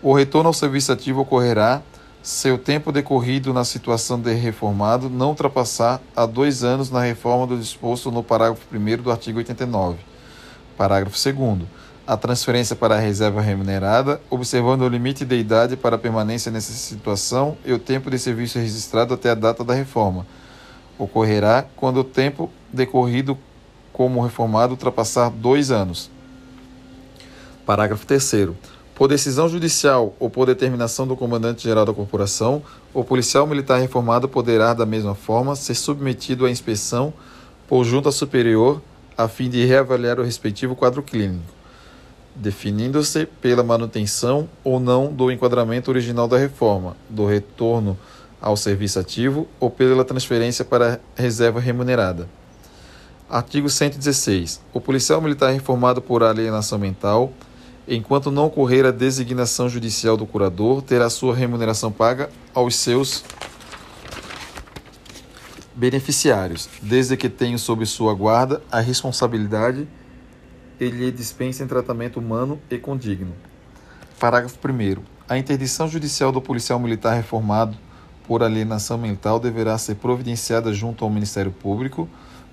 O 0.00 0.14
retorno 0.14 0.48
ao 0.48 0.54
serviço 0.54 0.92
ativo 0.92 1.22
ocorrerá 1.22 1.82
se 2.22 2.50
o 2.50 2.58
tempo 2.58 2.92
decorrido 2.92 3.52
na 3.52 3.64
situação 3.64 4.20
de 4.20 4.32
reformado 4.34 5.08
não 5.08 5.28
ultrapassar 5.28 6.00
a 6.14 6.26
dois 6.26 6.62
anos 6.62 6.90
na 6.90 7.00
reforma 7.00 7.46
do 7.46 7.58
disposto 7.58 8.10
no 8.10 8.22
parágrafo 8.22 8.66
1 8.70 9.02
do 9.02 9.10
artigo 9.10 9.38
89. 9.38 9.98
Parágrafo 10.76 11.16
2. 11.16 11.62
A 12.06 12.16
transferência 12.16 12.76
para 12.76 12.96
a 12.96 12.98
reserva 12.98 13.40
remunerada, 13.40 14.20
observando 14.28 14.82
o 14.82 14.88
limite 14.88 15.24
de 15.24 15.36
idade 15.36 15.76
para 15.76 15.96
permanência 15.96 16.50
nessa 16.50 16.72
situação 16.72 17.56
e 17.64 17.72
o 17.72 17.78
tempo 17.78 18.10
de 18.10 18.18
serviço 18.18 18.58
registrado 18.58 19.14
até 19.14 19.30
a 19.30 19.34
data 19.34 19.64
da 19.64 19.74
reforma, 19.74 20.26
ocorrerá 20.98 21.64
quando 21.76 22.00
o 22.00 22.04
tempo 22.04 22.50
decorrido 22.70 23.38
como 23.92 24.22
reformado 24.22 24.72
ultrapassar 24.72 25.30
dois 25.30 25.70
anos. 25.70 26.10
Parágrafo 27.64 28.04
3. 28.04 28.50
Por 29.00 29.08
decisão 29.08 29.48
judicial 29.48 30.14
ou 30.20 30.28
por 30.28 30.44
determinação 30.44 31.06
do 31.06 31.16
comandante-geral 31.16 31.86
da 31.86 31.92
corporação, 31.94 32.62
o 32.92 33.02
policial 33.02 33.46
militar 33.46 33.80
reformado 33.80 34.28
poderá, 34.28 34.74
da 34.74 34.84
mesma 34.84 35.14
forma, 35.14 35.56
ser 35.56 35.74
submetido 35.74 36.44
à 36.44 36.50
inspeção 36.50 37.10
por 37.66 37.82
junta 37.82 38.12
superior 38.12 38.82
a 39.16 39.26
fim 39.26 39.48
de 39.48 39.64
reavaliar 39.64 40.20
o 40.20 40.22
respectivo 40.22 40.76
quadro 40.76 41.02
clínico, 41.02 41.50
definindo-se 42.34 43.24
pela 43.24 43.62
manutenção 43.62 44.46
ou 44.62 44.78
não 44.78 45.10
do 45.10 45.30
enquadramento 45.30 45.90
original 45.90 46.28
da 46.28 46.36
reforma, 46.36 46.94
do 47.08 47.24
retorno 47.24 47.98
ao 48.38 48.54
serviço 48.54 48.98
ativo 48.98 49.48
ou 49.58 49.70
pela 49.70 50.04
transferência 50.04 50.62
para 50.62 51.00
reserva 51.14 51.58
remunerada. 51.58 52.28
Artigo 53.30 53.70
116. 53.70 54.60
O 54.74 54.80
policial 54.80 55.22
militar 55.22 55.52
reformado 55.52 56.02
por 56.02 56.22
alienação 56.22 56.78
mental 56.78 57.32
enquanto 57.90 58.30
não 58.30 58.46
ocorrer 58.46 58.86
a 58.86 58.92
designação 58.92 59.68
judicial 59.68 60.16
do 60.16 60.24
curador, 60.24 60.80
terá 60.80 61.10
sua 61.10 61.34
remuneração 61.34 61.90
paga 61.90 62.30
aos 62.54 62.76
seus 62.76 63.24
beneficiários, 65.74 66.68
desde 66.80 67.16
que 67.16 67.28
tenham 67.28 67.58
sob 67.58 67.84
sua 67.84 68.14
guarda 68.14 68.62
a 68.70 68.78
responsabilidade 68.78 69.88
e 70.78 70.88
lhe 70.88 71.10
dispensem 71.10 71.66
tratamento 71.66 72.20
humano 72.20 72.60
e 72.70 72.78
condigno. 72.78 73.34
Parágrafo 74.20 74.56
1. 74.64 75.02
A 75.28 75.36
interdição 75.36 75.88
judicial 75.88 76.30
do 76.30 76.40
policial 76.40 76.78
militar 76.78 77.14
reformado 77.14 77.76
por 78.24 78.42
alienação 78.42 78.98
mental 78.98 79.40
deverá 79.40 79.76
ser 79.78 79.96
providenciada 79.96 80.72
junto 80.72 81.04
ao 81.04 81.10
Ministério 81.10 81.50
Público 81.50 82.08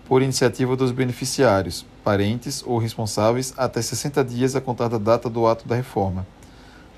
por 0.08 0.24
iniciativa 0.24 0.76
dos 0.76 0.92
beneficiários, 0.92 1.86
parentes 2.08 2.64
ou 2.66 2.78
responsáveis 2.78 3.54
até 3.58 3.82
60 3.82 4.24
dias 4.24 4.56
a 4.56 4.62
contar 4.62 4.88
da 4.88 4.98
data 4.98 5.30
do 5.30 5.46
ato 5.46 5.68
da 5.68 5.76
reforma. 5.76 6.26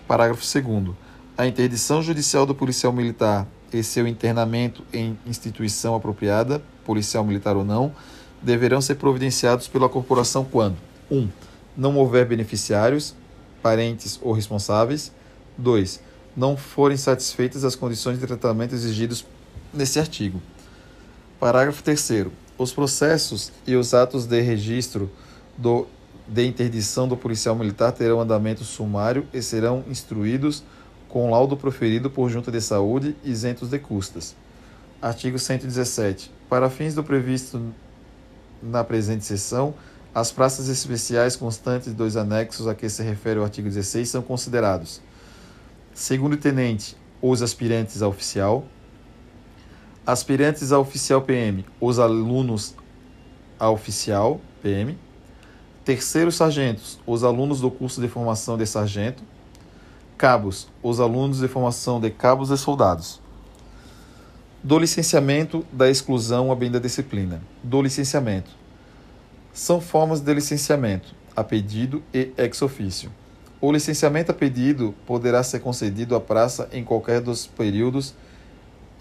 Parágrafo 0.08 0.44
2. 0.44 0.96
A 1.36 1.48
interdição 1.48 2.00
judicial 2.00 2.46
do 2.46 2.54
policial 2.54 2.94
militar 2.94 3.48
e 3.74 3.82
seu 3.82 4.08
internamento 4.08 4.86
em 4.94 5.18
instituição 5.26 5.96
apropriada, 5.96 6.62
policial 6.86 7.24
militar 7.24 7.58
ou 7.58 7.66
não, 7.66 7.92
deverão 8.40 8.82
ser 8.82 8.96
providenciados 8.98 9.68
pela 9.68 9.90
corporação 9.90 10.46
quando 10.46 10.78
1. 11.10 11.18
Um, 11.18 11.30
não 11.76 11.98
houver 11.98 12.28
beneficiários, 12.28 13.16
parentes 13.64 14.20
ou 14.22 14.32
responsáveis. 14.32 15.12
2. 15.58 16.04
Não 16.38 16.56
forem 16.56 16.98
satisfeitas 16.98 17.64
as 17.64 17.76
condições 17.76 18.20
de 18.20 18.28
tratamento 18.28 18.76
exigidos 18.76 19.26
nesse 19.74 20.00
artigo. 20.00 20.40
Parágrafo 21.40 21.82
3 21.82 22.00
os 22.60 22.74
processos 22.74 23.52
e 23.66 23.76
os 23.76 23.94
atos 23.94 24.26
de 24.26 24.42
registro 24.42 25.10
do, 25.58 25.88
de 26.28 26.46
interdição 26.46 27.08
do 27.08 27.16
policial 27.16 27.56
militar 27.56 27.94
terão 27.94 28.20
andamento 28.20 28.66
sumário 28.66 29.26
e 29.34 29.42
serão 29.42 29.84
instruídos 29.90 30.62
com 31.08 31.32
laudo 31.32 31.56
proferido 31.56 32.10
por 32.10 32.30
junta 32.30 32.52
de 32.52 32.60
saúde 32.60 33.16
isentos 33.24 33.70
de 33.70 33.80
custas. 33.80 34.36
Artigo 35.02 35.40
117. 35.40 36.30
Para 36.50 36.70
fins 36.70 36.94
do 36.94 37.04
previsto 37.04 37.62
na 38.62 38.84
presente 38.84 39.24
seção, 39.24 39.74
as 40.14 40.32
praças 40.32 40.68
especiais 40.68 41.38
constantes 41.38 41.94
dos 41.94 42.18
anexos 42.18 42.68
a 42.68 42.76
que 42.76 42.90
se 42.90 43.02
refere 43.02 43.40
o 43.40 43.44
artigo 43.44 43.70
16 43.70 44.10
são 44.10 44.22
considerados: 44.22 45.02
segundo 45.94 46.36
tenente, 46.36 46.98
os 47.22 47.42
aspirantes 47.42 48.02
a 48.02 48.08
oficial, 48.08 48.66
aspirantes 50.06 50.72
a 50.72 50.80
oficial 50.80 51.22
PM, 51.22 51.66
os 51.80 52.00
alunos 52.00 52.76
a 53.60 53.70
oficial 53.70 54.40
PM, 54.62 54.98
terceiros 55.84 56.36
sargentos, 56.36 57.00
os 57.06 57.24
alunos 57.24 57.60
do 57.60 57.70
curso 57.70 58.00
de 58.00 58.08
formação 58.08 58.58
de 58.58 58.66
sargento, 58.66 59.24
cabos, 60.18 60.68
os 60.82 61.00
alunos 61.00 61.40
de 61.40 61.48
formação 61.48 62.00
de 62.00 62.10
cabos 62.10 62.50
e 62.50 62.58
soldados. 62.58 63.22
Do 64.62 64.78
licenciamento, 64.78 65.66
da 65.72 65.90
exclusão, 65.90 66.52
a 66.52 66.56
bem 66.56 66.70
da 66.70 66.80
disciplina. 66.80 67.42
Do 67.64 67.82
licenciamento. 67.82 68.52
São 69.54 69.80
formas 69.80 70.20
de 70.20 70.34
licenciamento, 70.34 71.16
a 71.36 71.44
pedido 71.44 72.04
e 72.14 72.34
ex 72.38 72.62
ofício. 72.62 73.12
O 73.62 73.72
licenciamento 73.72 74.32
a 74.32 74.34
pedido 74.34 74.94
poderá 75.06 75.44
ser 75.44 75.60
concedido 75.60 76.16
à 76.16 76.20
praça 76.20 76.70
em 76.72 76.84
qualquer 76.84 77.22
dos 77.22 77.48
períodos 77.48 78.14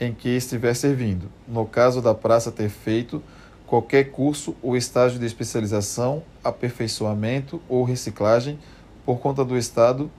em 0.00 0.12
que 0.12 0.28
estiver 0.28 0.74
servindo. 0.74 1.28
No 1.46 1.66
caso 1.66 2.00
da 2.00 2.14
praça 2.14 2.52
ter 2.52 2.68
feito 2.68 3.22
qualquer 3.66 4.10
curso 4.10 4.54
ou 4.62 4.76
estágio 4.76 5.18
de 5.18 5.26
especialização, 5.26 6.22
aperfeiçoamento 6.42 7.60
ou 7.68 7.84
reciclagem 7.84 8.58
por 9.04 9.18
conta 9.18 9.44
do 9.44 9.56
Estado 9.56 10.10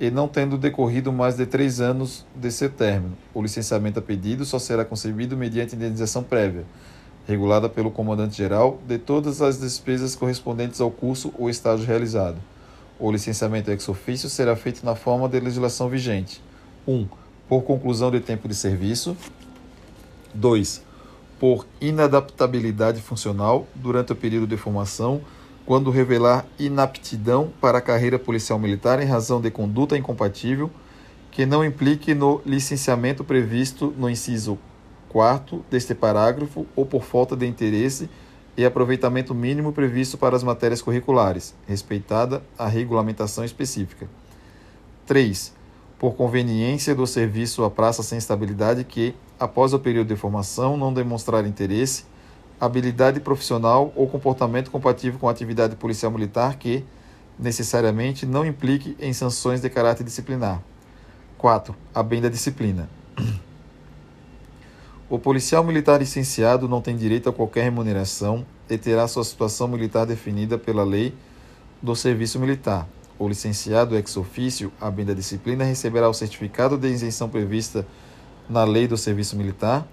e 0.00 0.10
não 0.10 0.26
tendo 0.26 0.58
decorrido 0.58 1.12
mais 1.12 1.36
de 1.36 1.46
três 1.46 1.80
anos 1.80 2.26
de 2.34 2.50
seu 2.50 2.68
término. 2.68 3.16
O 3.32 3.40
licenciamento 3.40 3.98
a 3.98 4.02
pedido 4.02 4.44
só 4.44 4.58
será 4.58 4.84
concebido 4.84 5.36
mediante 5.36 5.76
indenização 5.76 6.22
prévia, 6.22 6.64
regulada 7.26 7.68
pelo 7.68 7.90
comandante-geral, 7.90 8.78
de 8.86 8.98
todas 8.98 9.40
as 9.40 9.58
despesas 9.58 10.16
correspondentes 10.16 10.80
ao 10.80 10.90
curso 10.90 11.32
ou 11.38 11.48
estágio 11.48 11.86
realizado. 11.86 12.36
O 12.98 13.10
licenciamento 13.10 13.70
ex 13.70 13.88
ofício 13.88 14.28
será 14.28 14.56
feito 14.56 14.84
na 14.84 14.94
forma 14.94 15.28
de 15.28 15.38
legislação 15.40 15.88
vigente. 15.88 16.42
1. 16.86 16.92
Um, 16.92 17.08
por 17.52 17.64
conclusão 17.64 18.10
de 18.10 18.18
tempo 18.18 18.48
de 18.48 18.54
serviço. 18.54 19.14
2. 20.32 20.82
Por 21.38 21.66
inadaptabilidade 21.82 23.02
funcional 23.02 23.66
durante 23.74 24.10
o 24.10 24.16
período 24.16 24.46
de 24.46 24.56
formação, 24.56 25.20
quando 25.66 25.90
revelar 25.90 26.46
inaptidão 26.58 27.52
para 27.60 27.76
a 27.76 27.82
carreira 27.82 28.18
policial 28.18 28.58
militar 28.58 29.02
em 29.02 29.04
razão 29.04 29.38
de 29.38 29.50
conduta 29.50 29.98
incompatível 29.98 30.70
que 31.30 31.44
não 31.44 31.62
implique 31.62 32.14
no 32.14 32.40
licenciamento 32.46 33.22
previsto 33.22 33.92
no 33.98 34.08
inciso 34.08 34.58
4 35.10 35.62
deste 35.70 35.94
parágrafo 35.94 36.66
ou 36.74 36.86
por 36.86 37.04
falta 37.04 37.36
de 37.36 37.46
interesse 37.46 38.08
e 38.56 38.64
aproveitamento 38.64 39.34
mínimo 39.34 39.74
previsto 39.74 40.16
para 40.16 40.34
as 40.34 40.42
matérias 40.42 40.80
curriculares, 40.80 41.54
respeitada 41.68 42.42
a 42.56 42.66
regulamentação 42.66 43.44
específica. 43.44 44.08
3. 45.04 45.60
Por 46.02 46.16
conveniência 46.16 46.96
do 46.96 47.06
serviço 47.06 47.62
à 47.62 47.70
praça 47.70 48.02
sem 48.02 48.18
estabilidade 48.18 48.82
que, 48.82 49.14
após 49.38 49.72
o 49.72 49.78
período 49.78 50.08
de 50.08 50.16
formação, 50.16 50.76
não 50.76 50.92
demonstrar 50.92 51.46
interesse, 51.46 52.06
habilidade 52.60 53.20
profissional 53.20 53.92
ou 53.94 54.08
comportamento 54.08 54.68
compatível 54.68 55.20
com 55.20 55.28
a 55.28 55.30
atividade 55.30 55.76
policial 55.76 56.10
militar 56.10 56.56
que, 56.56 56.84
necessariamente, 57.38 58.26
não 58.26 58.44
implique 58.44 58.96
em 58.98 59.12
sanções 59.12 59.60
de 59.60 59.70
caráter 59.70 60.02
disciplinar. 60.02 60.60
4. 61.38 61.72
A 61.94 62.02
bem 62.02 62.20
da 62.20 62.28
disciplina. 62.28 62.90
O 65.08 65.20
policial 65.20 65.62
militar 65.62 66.00
licenciado 66.00 66.66
não 66.66 66.80
tem 66.80 66.96
direito 66.96 67.28
a 67.28 67.32
qualquer 67.32 67.62
remuneração 67.62 68.44
e 68.68 68.76
terá 68.76 69.06
sua 69.06 69.22
situação 69.22 69.68
militar 69.68 70.04
definida 70.04 70.58
pela 70.58 70.82
lei 70.82 71.14
do 71.80 71.94
serviço 71.94 72.40
militar. 72.40 72.88
O 73.18 73.28
licenciado 73.28 73.96
ex 73.96 74.16
ofício, 74.16 74.72
a 74.80 74.90
bem 74.90 75.04
da 75.04 75.14
disciplina, 75.14 75.64
receberá 75.64 76.08
o 76.08 76.14
certificado 76.14 76.76
de 76.76 76.88
isenção 76.88 77.28
prevista 77.28 77.86
na 78.48 78.64
lei 78.64 78.88
do 78.88 78.96
serviço 78.96 79.36
militar. 79.36 79.86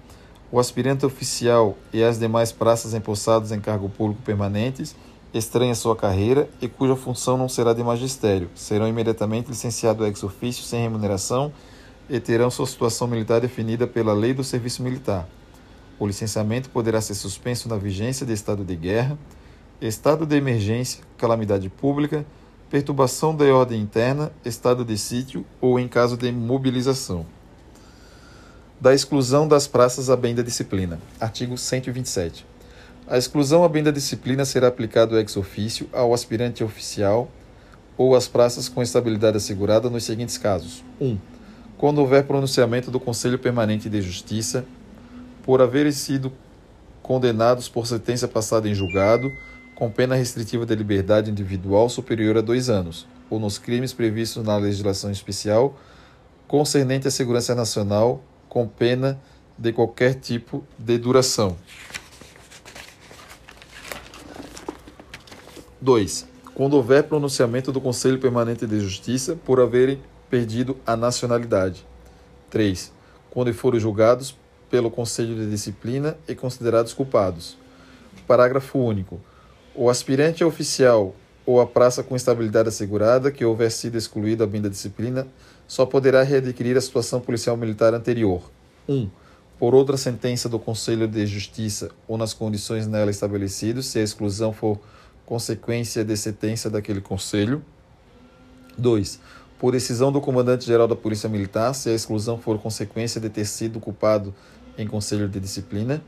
O 0.51 0.59
aspirante 0.59 1.05
oficial 1.05 1.78
e 1.93 2.03
as 2.03 2.17
demais 2.17 2.51
praças 2.51 2.93
empossados 2.93 3.51
em 3.51 3.59
cargo 3.59 3.88
público 3.89 4.22
permanentes 4.24 4.95
estranha 5.34 5.76
sua 5.76 5.95
carreira 5.95 6.49
e 6.59 6.67
cuja 6.67 6.95
função 6.95 7.38
não 7.38 7.47
será 7.47 7.74
de 7.74 7.84
magistério, 7.84 8.49
serão 8.55 8.88
imediatamente 8.88 9.47
licenciados 9.47 10.05
ex 10.07 10.24
ofício 10.24 10.63
sem 10.63 10.82
remuneração 10.82 11.53
e 12.09 12.20
terão 12.20 12.49
sua 12.49 12.65
situação 12.65 13.07
militar 13.07 13.39
definida 13.39 13.86
pela 13.86 14.13
Lei 14.13 14.34
do 14.34 14.43
Serviço 14.43 14.82
Militar. 14.82 15.30
O 15.99 16.07
licenciamento 16.07 16.70
poderá 16.70 16.99
ser 16.99 17.13
suspenso 17.13 17.70
na 17.70 17.78
vigência 17.78 18.26
de 18.26 18.34
estado 18.34 18.63
de 18.63 18.76
guerra, 18.76 19.17
estado 19.80 20.26
de 20.26 20.36
emergência, 20.36 21.03
calamidade 21.17 21.70
pública, 21.70 22.26
perturbação 22.70 23.36
da 23.36 23.45
ordem 23.45 23.82
interna, 23.82 24.32
estado 24.45 24.86
de 24.86 24.97
sítio 24.97 25.43
ou 25.59 25.80
em 25.80 25.88
caso 25.88 26.15
de 26.15 26.32
mobilização. 26.32 27.26
Da 28.80 28.93
exclusão 28.93 29.47
das 29.47 29.67
praças 29.67 30.09
a 30.09 30.15
bem 30.15 30.36
da 30.36 30.43
disciplina. 30.43 30.99
Artigo 31.20 31.57
127. 31.57 32.45
A 33.07 33.17
exclusão 33.17 33.63
a 33.63 33.70
bem 33.70 33.84
da 33.84 33.91
disciplina 33.91 34.45
será 34.45 34.67
aplicada 34.67 35.20
ex 35.20 35.36
ofício 35.36 35.89
ao 35.91 36.13
aspirante 36.13 36.63
oficial 36.63 37.30
ou 37.97 38.15
às 38.15 38.28
praças 38.28 38.70
com 38.70 38.84
estabilidade 38.84 39.36
assegurada 39.36 39.89
nos 39.89 40.03
seguintes 40.03 40.38
casos: 40.38 40.84
1. 41.01 41.07
Um, 41.07 41.17
quando 41.78 41.97
houver 41.97 42.26
pronunciamento 42.26 42.91
do 42.91 42.99
Conselho 42.99 43.39
Permanente 43.39 43.89
de 43.89 44.01
Justiça 44.01 44.63
por 45.43 45.61
haverem 45.61 45.91
sido 45.91 46.32
condenados 47.01 47.67
por 47.67 47.88
sentença 47.88 48.28
passada 48.28 48.70
em 48.70 48.76
julgado 48.76 49.32
com 49.80 49.90
pena 49.90 50.14
restritiva 50.14 50.66
de 50.66 50.76
liberdade 50.76 51.32
individual 51.32 51.88
superior 51.88 52.38
a 52.38 52.42
dois 52.42 52.70
anos, 52.70 53.08
ou 53.30 53.40
nos 53.40 53.58
crimes 53.58 53.94
previstos 53.94 54.44
na 54.44 54.58
legislação 54.58 55.10
especial 55.10 55.74
concernente 56.50 57.08
à 57.08 57.12
segurança 57.12 57.56
nacional, 57.56 58.22
com 58.50 58.68
pena 58.68 59.18
de 59.58 59.72
qualquer 59.72 60.16
tipo 60.16 60.66
de 60.78 60.98
duração. 60.98 61.56
2. 65.80 66.28
Quando 66.54 66.74
houver 66.74 67.04
pronunciamento 67.04 67.72
do 67.72 67.80
Conselho 67.80 68.20
Permanente 68.20 68.68
de 68.68 68.82
Justiça 68.82 69.38
por 69.46 69.62
haverem 69.62 70.02
perdido 70.30 70.76
a 70.86 70.98
nacionalidade. 70.98 71.88
3. 72.50 72.92
Quando 73.32 73.54
forem 73.54 73.80
julgados 73.80 74.36
pelo 74.70 74.92
Conselho 74.92 75.36
de 75.36 75.50
Disciplina 75.50 76.18
e 76.28 76.36
considerados 76.36 76.92
culpados. 76.92 77.58
Parágrafo 78.28 78.78
único. 78.78 79.22
O 79.82 79.90
aspirante 79.90 80.44
oficial 80.44 81.16
ou 81.46 81.62
a 81.62 81.66
praça 81.66 82.04
com 82.04 82.14
estabilidade 82.14 82.68
assegurada 82.68 83.32
que 83.32 83.46
houver 83.46 83.72
sido 83.72 83.98
excluído 83.98 84.44
a 84.44 84.46
bem 84.46 84.62
da 84.62 84.68
disciplina 84.68 85.26
só 85.70 85.86
poderá 85.86 86.22
readquirir 86.22 86.76
a 86.76 86.82
situação 86.82 87.22
policial 87.22 87.56
militar 87.56 87.94
anterior. 87.94 88.52
1. 88.90 88.94
Um, 88.94 89.10
por 89.58 89.74
outra 89.74 89.96
sentença 89.96 90.50
do 90.50 90.60
Conselho 90.60 91.08
de 91.08 91.26
Justiça 91.26 91.92
ou 92.10 92.18
nas 92.18 92.34
condições 92.34 92.88
nela 92.88 93.10
estabelecidas, 93.10 93.86
se 93.86 94.00
a 94.00 94.04
exclusão 94.04 94.52
for 94.52 94.78
consequência 95.26 96.04
de 96.04 96.18
sentença 96.18 96.70
daquele 96.70 97.00
Conselho. 97.00 97.64
2 98.78 99.18
por 99.58 99.72
decisão 99.72 100.12
do 100.12 100.20
comandante-geral 100.20 100.90
da 100.90 100.96
Polícia 100.96 101.30
Militar, 101.30 101.74
se 101.74 101.90
a 101.90 101.94
exclusão 101.94 102.38
for 102.38 102.60
consequência 102.60 103.22
de 103.22 103.30
ter 103.30 103.46
sido 103.46 103.80
culpado 103.80 104.36
em 104.78 104.86
conselho 104.86 105.30
de 105.30 105.40
disciplina. 105.40 106.02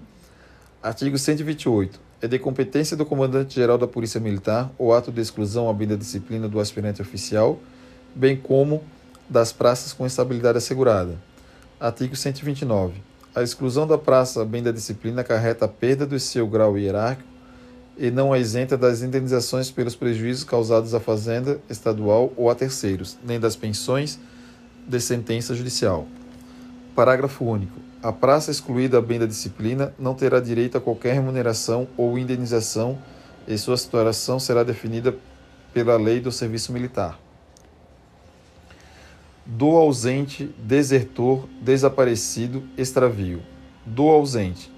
Artigo 0.84 1.18
128. 1.18 2.11
É 2.22 2.28
de 2.28 2.38
competência 2.38 2.96
do 2.96 3.04
comandante-geral 3.04 3.80
da 3.80 3.88
Polícia 3.88 4.20
Militar 4.20 4.72
o 4.78 4.94
ato 4.94 5.12
de 5.12 5.20
exclusão 5.20 5.68
à 5.68 5.74
da 5.74 5.96
disciplina 5.96 6.48
do 6.48 6.60
aspirante 6.60 7.02
oficial, 7.02 7.60
bem 8.14 8.38
como 8.38 8.84
das 9.28 9.52
praças 9.52 9.92
com 9.92 10.06
estabilidade 10.06 10.60
assegurada. 10.60 11.16
Artigo 11.80 12.16
129. 12.16 12.94
A 13.34 13.42
exclusão 13.42 13.88
da 13.88 13.98
praça 13.98 14.46
bem 14.46 14.62
da 14.62 14.72
disciplina 14.72 15.22
acarreta 15.22 15.66
a 15.66 15.68
perda 15.68 16.06
do 16.06 16.20
seu 16.20 16.46
grau 16.46 16.78
hierárquico 16.78 17.28
e 17.98 18.12
não 18.12 18.32
a 18.32 18.38
isenta 18.38 18.78
das 18.78 19.02
indenizações 19.02 19.72
pelos 19.72 19.96
prejuízos 19.96 20.44
causados 20.44 20.94
à 20.94 21.00
fazenda 21.00 21.60
estadual 21.68 22.32
ou 22.38 22.52
a 22.52 22.56
terceiros, 22.56 23.18
nem 23.26 23.40
das 23.40 23.56
pensões 23.56 24.20
de 24.88 25.00
sentença 25.00 25.56
judicial. 25.56 26.06
Parágrafo 26.96 27.44
único. 27.44 27.91
A 28.04 28.12
praça 28.12 28.50
excluída 28.50 29.00
bem 29.00 29.20
da 29.20 29.28
disciplina 29.28 29.94
não 30.00 30.16
terá 30.16 30.40
direito 30.40 30.76
a 30.76 30.82
qualquer 30.82 31.14
remuneração 31.14 31.88
ou 31.96 32.18
indenização 32.18 32.98
e 33.48 33.56
sua 33.60 33.78
situação 33.78 34.40
será 34.40 34.64
definida 34.64 35.16
pela 35.72 35.98
lei 35.98 36.20
do 36.20 36.32
serviço 36.32 36.74
militar. 36.74 37.20
Do 39.46 39.78
ausente, 39.78 40.50
desertor, 40.58 41.48
desaparecido, 41.62 42.64
extravio. 42.76 43.44
Do 43.86 44.10
ausente 44.10 44.72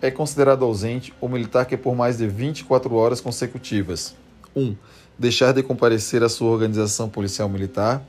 é 0.00 0.10
considerado 0.10 0.64
ausente 0.64 1.12
o 1.20 1.28
militar 1.28 1.66
que 1.66 1.76
por 1.76 1.94
mais 1.94 2.16
de 2.16 2.26
24 2.26 2.94
horas 2.94 3.20
consecutivas 3.20 4.16
1. 4.56 4.62
Um, 4.62 4.76
deixar 5.18 5.52
de 5.52 5.62
comparecer 5.62 6.22
à 6.22 6.30
sua 6.30 6.50
organização 6.50 7.10
policial 7.10 7.46
militar 7.46 8.02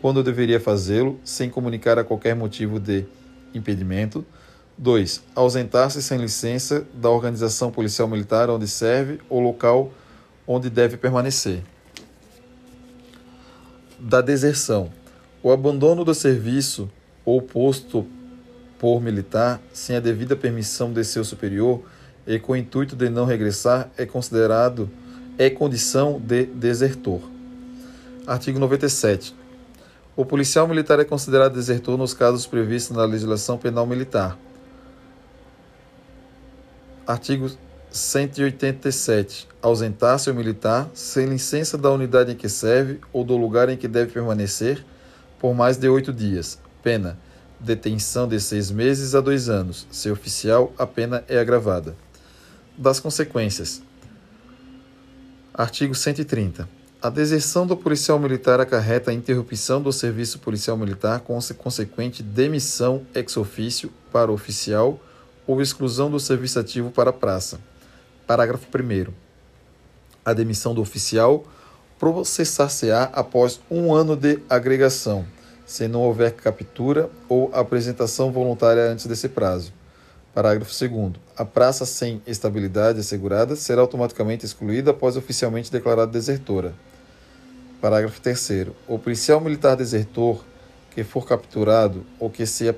quando 0.00 0.22
deveria 0.22 0.60
fazê-lo, 0.60 1.18
sem 1.24 1.50
comunicar 1.50 1.98
a 1.98 2.04
qualquer 2.04 2.36
motivo 2.36 2.78
de 2.78 3.04
impedimento. 3.54 4.24
2. 4.78 5.22
Ausentar-se 5.34 6.02
sem 6.02 6.18
licença 6.18 6.86
da 6.92 7.08
organização 7.08 7.70
policial 7.70 8.06
militar 8.06 8.50
onde 8.50 8.68
serve 8.68 9.20
ou 9.28 9.40
local 9.40 9.90
onde 10.46 10.68
deve 10.68 10.96
permanecer. 10.96 11.62
Da 13.98 14.20
deserção. 14.20 14.90
O 15.42 15.50
abandono 15.50 16.04
do 16.04 16.14
serviço 16.14 16.90
ou 17.24 17.40
posto 17.40 18.06
por 18.78 19.00
militar 19.00 19.60
sem 19.72 19.96
a 19.96 20.00
devida 20.00 20.36
permissão 20.36 20.92
de 20.92 21.02
seu 21.04 21.24
superior 21.24 21.82
e 22.26 22.38
com 22.38 22.52
o 22.52 22.56
intuito 22.56 22.94
de 22.94 23.08
não 23.08 23.24
regressar 23.24 23.88
é 23.96 24.04
considerado 24.04 24.90
é 25.38 25.48
condição 25.48 26.20
de 26.20 26.46
desertor. 26.46 27.20
Artigo 28.26 28.58
97. 28.58 29.34
O 30.16 30.24
policial 30.24 30.66
militar 30.66 30.98
é 30.98 31.04
considerado 31.04 31.52
desertor 31.52 31.98
nos 31.98 32.14
casos 32.14 32.46
previstos 32.46 32.96
na 32.96 33.04
legislação 33.04 33.58
penal 33.58 33.86
militar. 33.86 34.38
Artigo 37.06 37.50
187. 37.90 39.46
Ausentar-se 39.60 40.30
o 40.30 40.34
militar 40.34 40.88
sem 40.94 41.26
licença 41.26 41.76
da 41.76 41.90
unidade 41.90 42.32
em 42.32 42.34
que 42.34 42.48
serve 42.48 42.98
ou 43.12 43.24
do 43.24 43.36
lugar 43.36 43.68
em 43.68 43.76
que 43.76 43.86
deve 43.86 44.10
permanecer 44.10 44.82
por 45.38 45.54
mais 45.54 45.76
de 45.76 45.86
oito 45.86 46.14
dias. 46.14 46.58
Pena 46.82 47.18
detenção 47.60 48.26
de 48.26 48.40
seis 48.40 48.70
meses 48.70 49.14
a 49.14 49.20
dois 49.20 49.50
anos. 49.50 49.86
Se 49.90 50.10
oficial, 50.10 50.72
a 50.78 50.86
pena 50.86 51.24
é 51.28 51.38
agravada. 51.38 51.94
Das 52.76 53.00
consequências. 53.00 53.82
Artigo 55.52 55.94
130. 55.94 56.66
A 57.06 57.08
deserção 57.08 57.64
do 57.64 57.76
policial 57.76 58.18
militar 58.18 58.60
acarreta 58.60 59.12
a 59.12 59.14
interrupção 59.14 59.80
do 59.80 59.92
serviço 59.92 60.40
policial 60.40 60.76
militar 60.76 61.20
com 61.20 61.38
consequente 61.56 62.20
demissão 62.20 63.06
ex 63.14 63.36
ofício 63.36 63.92
para 64.10 64.28
o 64.28 64.34
oficial 64.34 64.98
ou 65.46 65.62
exclusão 65.62 66.10
do 66.10 66.18
serviço 66.18 66.58
ativo 66.58 66.90
para 66.90 67.10
a 67.10 67.12
praça. 67.12 67.60
Parágrafo 68.26 68.66
1. 68.66 69.12
A 70.24 70.32
demissão 70.32 70.74
do 70.74 70.80
oficial 70.80 71.44
processar-se-á 71.96 73.04
após 73.12 73.60
um 73.70 73.94
ano 73.94 74.16
de 74.16 74.40
agregação 74.50 75.24
se 75.64 75.86
não 75.86 76.00
houver 76.00 76.32
captura 76.32 77.08
ou 77.28 77.52
apresentação 77.54 78.32
voluntária 78.32 78.82
antes 78.82 79.06
desse 79.06 79.28
prazo. 79.28 79.72
Parágrafo 80.34 80.72
2. 80.76 81.12
A 81.36 81.44
praça 81.44 81.86
sem 81.86 82.20
estabilidade 82.26 82.98
assegurada 82.98 83.54
será 83.54 83.80
automaticamente 83.80 84.44
excluída 84.44 84.90
após 84.90 85.16
oficialmente 85.16 85.70
declarada 85.70 86.10
desertora. 86.10 86.74
Parágrafo 87.80 88.20
3. 88.20 88.68
O 88.88 88.98
policial 88.98 89.40
militar 89.40 89.76
desertor 89.76 90.44
que 90.94 91.04
for 91.04 91.26
capturado 91.26 92.04
ou 92.18 92.30
que 92.30 92.46
se 92.46 92.74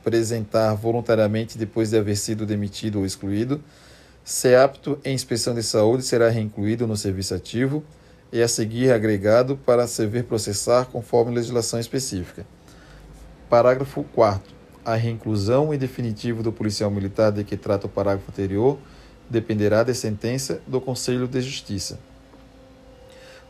apresentar 0.00 0.74
voluntariamente 0.74 1.56
depois 1.56 1.90
de 1.90 1.98
haver 1.98 2.16
sido 2.16 2.44
demitido 2.44 2.98
ou 2.98 3.06
excluído 3.06 3.62
Se 4.24 4.54
apto 4.54 4.98
em 5.04 5.14
inspeção 5.14 5.54
de 5.54 5.62
saúde, 5.62 6.04
será 6.04 6.28
reincluído 6.28 6.86
no 6.86 6.96
serviço 6.96 7.34
ativo 7.34 7.84
e 8.32 8.42
a 8.42 8.48
seguir 8.48 8.92
agregado 8.92 9.56
para 9.56 9.86
servir 9.86 10.24
processar 10.24 10.86
conforme 10.86 11.34
legislação 11.34 11.78
específica. 11.78 12.46
Parágrafo 13.48 14.04
4 14.14 14.62
a 14.84 14.94
reinclusão 14.94 15.72
em 15.72 15.78
definitivo 15.78 16.42
do 16.42 16.52
policial 16.52 16.90
militar 16.90 17.30
de 17.30 17.44
que 17.44 17.56
trata 17.56 17.86
o 17.86 17.90
parágrafo 17.90 18.30
anterior 18.30 18.78
dependerá 19.30 19.82
de 19.82 19.94
sentença 19.94 20.60
do 20.66 20.80
Conselho 20.80 21.28
de 21.28 21.40
Justiça. 21.40 21.98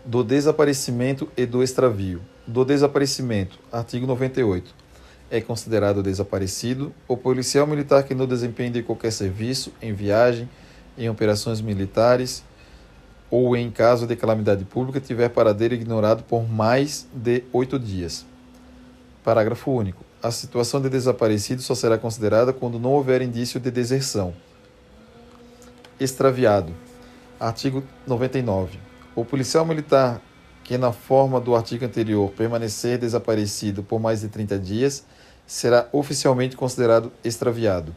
Do 0.05 0.25
desaparecimento 0.25 1.31
e 1.37 1.47
do 1.47 1.63
extravio. 1.63 2.21
Do 2.45 2.65
desaparecimento, 2.65 3.61
artigo 3.71 4.05
98. 4.05 4.75
É 5.31 5.41
considerado 5.41 6.03
desaparecido 6.03 6.93
o 7.07 7.17
policial 7.17 7.69
militar 7.69 8.03
que 8.03 8.13
no 8.13 8.27
desempenho 8.27 8.73
de 8.73 8.83
qualquer 8.83 9.13
serviço, 9.13 9.73
em 9.81 9.93
viagem, 9.93 10.51
em 10.99 11.09
operações 11.09 11.61
militares 11.61 12.43
ou 13.31 13.57
em 13.57 13.71
caso 13.71 14.05
de 14.05 14.17
calamidade 14.17 14.65
pública 14.65 15.01
tiver 15.01 15.29
paradeiro 15.29 15.75
ignorado 15.75 16.25
por 16.25 16.51
mais 16.51 17.07
de 17.15 17.45
oito 17.53 17.79
dias. 17.79 18.27
Parágrafo 19.23 19.71
único. 19.71 20.05
A 20.21 20.33
situação 20.33 20.81
de 20.81 20.91
desaparecido 20.91 21.63
só 21.63 21.77
será 21.77 21.97
considerada 21.97 22.53
quando 22.53 22.81
não 22.81 22.91
houver 22.91 23.23
indício 23.23 23.61
de 23.61 23.71
deserção. 23.71 24.35
Extraviado. 26.01 26.75
Artigo 27.39 27.85
99. 28.05 28.92
O 29.15 29.25
policial 29.25 29.67
militar 29.67 30.23
que, 30.65 30.79
na 30.79 30.93
forma 30.93 31.39
do 31.39 31.55
artigo 31.55 31.85
anterior, 31.85 32.31
permanecer 32.31 32.99
desaparecido 32.99 33.83
por 33.83 34.01
mais 34.01 34.23
de 34.23 34.29
30 34.29 34.59
dias, 34.59 35.05
será 35.47 35.87
oficialmente 35.93 36.57
considerado 36.57 37.13
extraviado. 37.23 37.95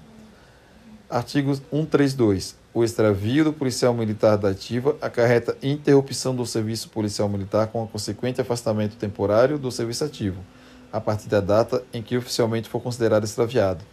Artigo 1.10 1.56
132. 1.56 2.58
O 2.74 2.84
extravio 2.84 3.46
do 3.46 3.54
policial 3.54 3.94
militar 3.94 4.38
da 4.38 4.50
ativa 4.50 4.98
acarreta 5.02 5.58
interrupção 5.64 6.36
do 6.36 6.46
serviço 6.46 6.90
policial 6.90 7.30
militar 7.30 7.68
com 7.68 7.82
a 7.82 7.88
consequente 7.88 8.42
afastamento 8.42 8.98
temporário 8.98 9.58
do 9.58 9.72
serviço 9.72 10.04
ativo 10.04 10.44
a 10.92 11.00
partir 11.00 11.30
da 11.30 11.40
data 11.40 11.84
em 11.94 12.02
que 12.02 12.18
oficialmente 12.18 12.68
for 12.68 12.82
considerado 12.82 13.24
extraviado. 13.24 13.86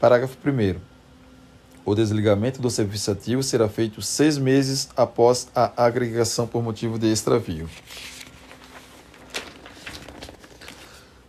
Parágrafo 0.00 0.36
1. 0.44 0.97
O 1.88 1.94
desligamento 1.94 2.60
do 2.60 2.68
serviço 2.68 3.10
ativo 3.10 3.42
será 3.42 3.66
feito 3.66 4.02
seis 4.02 4.36
meses 4.36 4.90
após 4.94 5.48
a 5.54 5.72
agregação 5.86 6.46
por 6.46 6.62
motivo 6.62 6.98
de 6.98 7.10
extravio. 7.10 7.66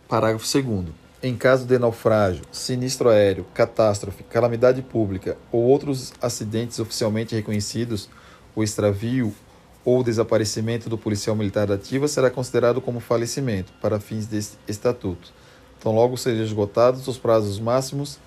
Parágrafo 0.06 0.44
2. 0.44 0.88
Em 1.22 1.34
caso 1.34 1.64
de 1.64 1.78
naufrágio, 1.78 2.42
sinistro 2.52 3.08
aéreo, 3.08 3.46
catástrofe, 3.54 4.22
calamidade 4.22 4.82
pública 4.82 5.38
ou 5.50 5.62
outros 5.62 6.12
acidentes 6.20 6.78
oficialmente 6.78 7.34
reconhecidos, 7.34 8.10
o 8.54 8.62
extravio 8.62 9.34
ou 9.82 10.04
desaparecimento 10.04 10.90
do 10.90 10.98
policial 10.98 11.34
militar 11.34 11.72
ativa 11.72 12.06
será 12.06 12.30
considerado 12.30 12.82
como 12.82 13.00
falecimento 13.00 13.72
para 13.80 13.98
fins 13.98 14.26
deste 14.26 14.58
estatuto. 14.68 15.32
Então, 15.78 15.94
logo 15.94 16.18
sejam 16.18 16.44
esgotados 16.44 17.08
os 17.08 17.16
prazos 17.16 17.58
máximos 17.58 18.18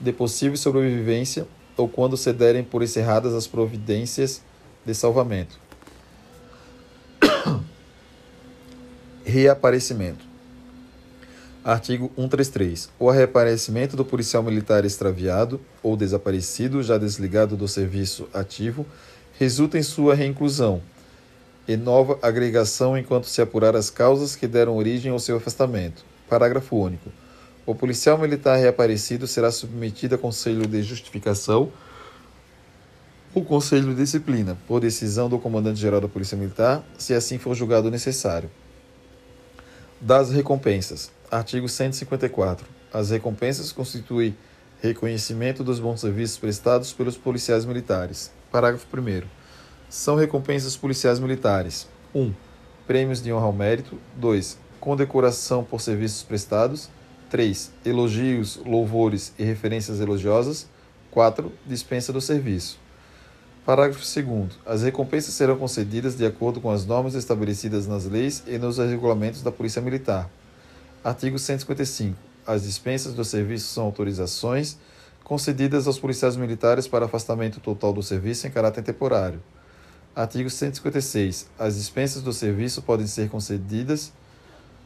de 0.00 0.14
possível 0.14 0.56
sobrevivência 0.56 1.46
ou 1.76 1.88
quando 1.88 2.16
se 2.16 2.32
derem 2.32 2.62
por 2.62 2.82
encerradas 2.82 3.34
as 3.34 3.46
providências 3.46 4.42
de 4.84 4.94
salvamento. 4.94 5.58
Reaparecimento. 9.24 10.24
Artigo 11.64 12.12
133. 12.16 12.90
O 12.98 13.10
reaparecimento 13.10 13.96
do 13.96 14.04
policial 14.04 14.42
militar 14.42 14.84
extraviado 14.84 15.58
ou 15.82 15.96
desaparecido, 15.96 16.82
já 16.82 16.98
desligado 16.98 17.56
do 17.56 17.66
serviço 17.66 18.28
ativo, 18.34 18.84
resulta 19.38 19.78
em 19.78 19.82
sua 19.82 20.14
reinclusão, 20.14 20.82
e 21.66 21.76
nova 21.76 22.18
agregação 22.20 22.96
enquanto 22.98 23.26
se 23.26 23.40
apurar 23.40 23.74
as 23.74 23.88
causas 23.88 24.36
que 24.36 24.46
deram 24.46 24.76
origem 24.76 25.10
ao 25.10 25.18
seu 25.18 25.38
afastamento. 25.38 26.04
Parágrafo 26.28 26.76
único. 26.76 27.10
O 27.66 27.74
policial 27.74 28.18
militar 28.18 28.56
reaparecido 28.56 29.26
será 29.26 29.50
submetido 29.50 30.14
a 30.14 30.18
conselho 30.18 30.66
de 30.66 30.82
justificação 30.82 31.72
ou 33.34 33.44
conselho 33.44 33.88
de 33.88 33.96
disciplina, 33.96 34.56
por 34.66 34.80
decisão 34.80 35.28
do 35.28 35.38
comandante-geral 35.38 36.00
da 36.00 36.08
Polícia 36.08 36.36
Militar, 36.36 36.84
se 36.96 37.14
assim 37.14 37.38
for 37.38 37.54
julgado 37.54 37.90
necessário. 37.90 38.50
Das 40.00 40.30
recompensas. 40.30 41.10
Artigo 41.30 41.68
154. 41.68 42.66
As 42.92 43.10
recompensas 43.10 43.72
constituem 43.72 44.36
reconhecimento 44.80 45.64
dos 45.64 45.80
bons 45.80 46.00
serviços 46.00 46.36
prestados 46.36 46.92
pelos 46.92 47.16
policiais 47.16 47.64
militares. 47.64 48.30
Parágrafo 48.52 48.86
1 48.94 49.22
são 49.88 50.14
recompensas 50.14 50.76
policiais 50.76 51.18
militares: 51.18 51.88
1. 52.14 52.20
Um, 52.20 52.34
prêmios 52.86 53.22
de 53.22 53.32
honra 53.32 53.46
ao 53.46 53.52
mérito. 53.52 53.98
2. 54.16 54.58
Condecoração 54.78 55.64
por 55.64 55.80
serviços 55.80 56.22
prestados. 56.22 56.90
3. 57.34 57.72
Elogios, 57.84 58.60
louvores 58.64 59.32
e 59.36 59.42
referências 59.42 59.98
elogiosas. 59.98 60.68
4. 61.10 61.50
Dispensa 61.66 62.12
do 62.12 62.20
serviço. 62.20 62.78
Parágrafo 63.66 64.04
2. 64.04 64.50
As 64.64 64.84
recompensas 64.84 65.34
serão 65.34 65.56
concedidas 65.56 66.16
de 66.16 66.24
acordo 66.24 66.60
com 66.60 66.70
as 66.70 66.86
normas 66.86 67.16
estabelecidas 67.16 67.88
nas 67.88 68.04
leis 68.04 68.44
e 68.46 68.56
nos 68.56 68.78
regulamentos 68.78 69.42
da 69.42 69.50
Polícia 69.50 69.82
Militar. 69.82 70.30
Artigo 71.02 71.36
155. 71.36 72.16
As 72.46 72.62
dispensas 72.62 73.14
do 73.14 73.24
serviço 73.24 73.66
são 73.66 73.86
autorizações 73.86 74.78
concedidas 75.24 75.88
aos 75.88 75.98
policiais 75.98 76.36
militares 76.36 76.86
para 76.86 77.06
afastamento 77.06 77.58
total 77.58 77.92
do 77.92 78.00
serviço 78.00 78.46
em 78.46 78.50
caráter 78.52 78.84
temporário. 78.84 79.42
Artigo 80.14 80.48
156. 80.48 81.48
As 81.58 81.74
dispensas 81.74 82.22
do 82.22 82.32
serviço 82.32 82.80
podem 82.80 83.08
ser 83.08 83.28
concedidas 83.28 84.12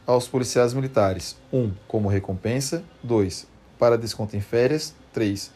aos 0.09 0.27
policiais 0.27 0.73
militares: 0.73 1.37
1. 1.53 1.57
Um, 1.57 1.71
como 1.87 2.09
recompensa. 2.09 2.83
2. 3.03 3.45
Para 3.77 3.95
desconto 3.95 4.35
em 4.35 4.41
férias. 4.41 4.95
3. 5.13 5.51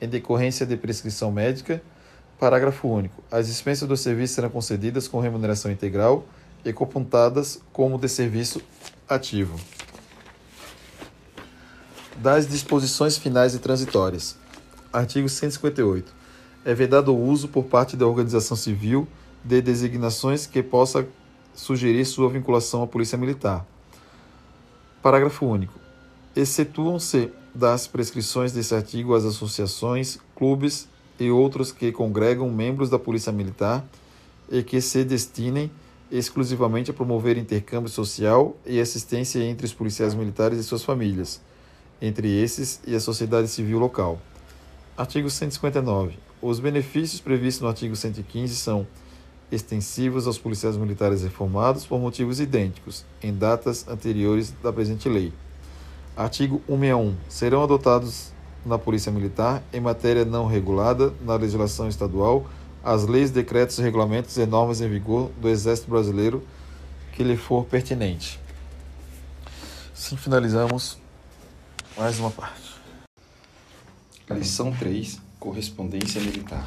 Em 0.00 0.08
decorrência 0.08 0.64
de 0.64 0.78
prescrição 0.78 1.30
médica. 1.30 1.82
Parágrafo 2.40 2.88
único. 2.88 3.22
As 3.30 3.48
dispensas 3.48 3.86
do 3.86 3.98
serviço 3.98 4.34
serão 4.34 4.48
concedidas 4.48 5.06
com 5.06 5.20
remuneração 5.20 5.70
integral 5.70 6.24
e 6.64 6.72
computadas 6.72 7.60
como 7.70 7.98
de 7.98 8.08
serviço 8.08 8.62
ativo. 9.06 9.60
Das 12.16 12.48
disposições 12.48 13.18
finais 13.18 13.54
e 13.54 13.58
transitórias. 13.58 14.36
Artigo 14.90 15.28
158 15.28 16.14
é 16.64 16.72
vedado 16.72 17.14
o 17.14 17.28
uso 17.28 17.48
por 17.48 17.64
parte 17.64 17.94
da 17.94 18.06
organização 18.06 18.56
civil 18.56 19.06
de 19.44 19.60
designações 19.60 20.46
que 20.46 20.62
possa 20.62 21.06
sugerir 21.54 22.04
sua 22.06 22.30
vinculação 22.30 22.82
à 22.82 22.86
Polícia 22.86 23.18
Militar. 23.18 23.66
Parágrafo 25.08 25.46
único. 25.46 25.72
Excetuam-se 26.36 27.30
das 27.54 27.86
prescrições 27.86 28.52
desse 28.52 28.74
artigo 28.74 29.14
as 29.14 29.24
associações, 29.24 30.18
clubes 30.36 30.86
e 31.18 31.30
outros 31.30 31.72
que 31.72 31.90
congregam 31.90 32.50
membros 32.50 32.90
da 32.90 32.98
Polícia 32.98 33.32
Militar 33.32 33.82
e 34.52 34.62
que 34.62 34.82
se 34.82 35.04
destinem 35.04 35.70
exclusivamente 36.10 36.90
a 36.90 36.94
promover 36.94 37.38
intercâmbio 37.38 37.88
social 37.88 38.54
e 38.66 38.78
assistência 38.78 39.42
entre 39.42 39.64
os 39.64 39.72
policiais 39.72 40.12
militares 40.12 40.58
e 40.58 40.62
suas 40.62 40.84
famílias, 40.84 41.40
entre 42.02 42.28
esses 42.28 42.78
e 42.86 42.94
a 42.94 43.00
sociedade 43.00 43.48
civil 43.48 43.78
local. 43.78 44.20
Artigo 44.94 45.30
159. 45.30 46.18
Os 46.42 46.60
benefícios 46.60 47.18
previstos 47.18 47.62
no 47.62 47.68
artigo 47.68 47.96
115 47.96 48.54
são 48.56 48.86
extensivos 49.50 50.26
aos 50.26 50.38
policiais 50.38 50.76
militares 50.76 51.22
reformados 51.22 51.86
por 51.86 51.98
motivos 51.98 52.40
idênticos, 52.40 53.04
em 53.22 53.34
datas 53.34 53.86
anteriores 53.88 54.54
da 54.62 54.72
presente 54.72 55.08
lei. 55.08 55.32
Artigo 56.16 56.62
161. 56.66 57.14
Serão 57.28 57.62
adotados 57.62 58.32
na 58.64 58.78
Polícia 58.78 59.10
Militar, 59.10 59.62
em 59.72 59.80
matéria 59.80 60.24
não 60.24 60.46
regulada 60.46 61.12
na 61.24 61.36
legislação 61.36 61.88
estadual, 61.88 62.46
as 62.82 63.06
leis, 63.06 63.30
decretos, 63.30 63.78
regulamentos 63.78 64.36
e 64.36 64.46
normas 64.46 64.80
em 64.80 64.88
vigor 64.88 65.30
do 65.40 65.48
Exército 65.48 65.90
Brasileiro 65.90 66.42
que 67.12 67.22
lhe 67.24 67.36
for 67.36 67.64
pertinente. 67.64 68.38
Assim 69.92 70.16
finalizamos 70.16 70.98
mais 71.96 72.18
uma 72.18 72.30
parte. 72.30 72.68
Lição 74.30 74.72
3 74.72 75.20
Correspondência 75.40 76.20
militar. 76.20 76.64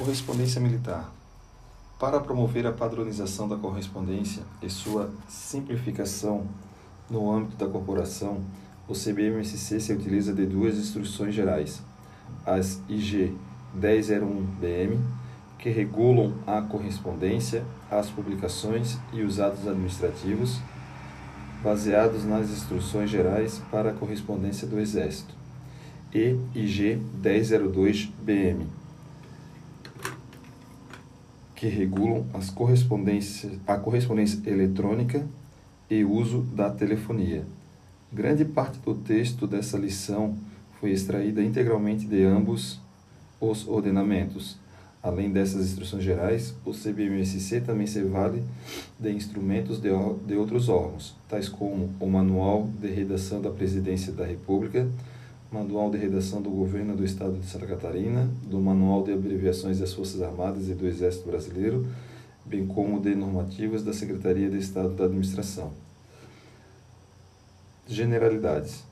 Correspondência 0.00 0.58
militar. 0.62 1.12
Para 1.98 2.18
promover 2.20 2.66
a 2.66 2.72
padronização 2.72 3.46
da 3.46 3.54
correspondência 3.56 4.42
e 4.62 4.70
sua 4.70 5.10
simplificação 5.28 6.46
no 7.10 7.30
âmbito 7.30 7.56
da 7.56 7.70
corporação, 7.70 8.40
o 8.88 8.94
CBMSC 8.94 9.78
se 9.78 9.92
utiliza 9.92 10.32
de 10.32 10.46
duas 10.46 10.78
instruções 10.78 11.34
gerais: 11.34 11.82
as 12.46 12.80
IG 12.88 13.36
1001-BM, 13.78 14.98
que 15.58 15.68
regulam 15.68 16.32
a 16.46 16.62
correspondência, 16.62 17.62
as 17.90 18.08
publicações 18.08 18.96
e 19.12 19.20
os 19.20 19.38
atos 19.38 19.68
administrativos, 19.68 20.60
baseados 21.62 22.24
nas 22.24 22.48
instruções 22.48 23.10
gerais 23.10 23.60
para 23.70 23.90
a 23.90 23.94
correspondência 23.94 24.66
do 24.66 24.80
Exército 24.80 25.40
EIG 26.12 27.00
1002-BM, 27.22 28.66
que 31.60 31.68
regulam 31.68 32.24
as 32.32 32.48
correspondências, 32.48 33.52
a 33.66 33.76
correspondência 33.76 34.40
eletrônica 34.46 35.26
e 35.90 36.02
uso 36.02 36.40
da 36.40 36.70
telefonia. 36.70 37.44
Grande 38.10 38.46
parte 38.46 38.78
do 38.78 38.94
texto 38.94 39.46
dessa 39.46 39.76
lição 39.76 40.38
foi 40.80 40.90
extraída 40.90 41.44
integralmente 41.44 42.06
de 42.06 42.24
ambos 42.24 42.80
os 43.38 43.68
ordenamentos. 43.68 44.56
Além 45.02 45.30
dessas 45.30 45.66
instruções 45.66 46.02
gerais, 46.02 46.54
o 46.64 46.72
CBMSC 46.72 47.60
também 47.60 47.86
se 47.86 48.02
vale 48.04 48.42
de 48.98 49.10
instrumentos 49.12 49.78
de, 49.82 49.90
de 50.26 50.36
outros 50.36 50.70
órgãos, 50.70 51.14
tais 51.28 51.46
como 51.46 51.90
o 52.00 52.06
Manual 52.06 52.70
de 52.80 52.88
Redação 52.88 53.38
da 53.38 53.50
Presidência 53.50 54.14
da 54.14 54.24
República, 54.24 54.88
Manual 55.52 55.90
de 55.90 55.98
Redação 55.98 56.40
do 56.40 56.48
Governo 56.48 56.96
do 56.96 57.04
Estado 57.04 57.36
de 57.36 57.44
Santa 57.44 57.66
Catarina, 57.66 58.30
do 58.46 58.60
Manual 58.60 59.02
de 59.02 59.12
Abreviações 59.12 59.80
das 59.80 59.92
Forças 59.92 60.22
Armadas 60.22 60.68
e 60.68 60.74
do 60.74 60.86
Exército 60.86 61.28
Brasileiro, 61.28 61.88
bem 62.44 62.64
como 62.64 63.00
de 63.00 63.16
normativas 63.16 63.82
da 63.82 63.92
Secretaria 63.92 64.48
de 64.48 64.58
Estado 64.58 64.90
da 64.90 65.06
Administração. 65.06 65.72
Generalidades. 67.84 68.84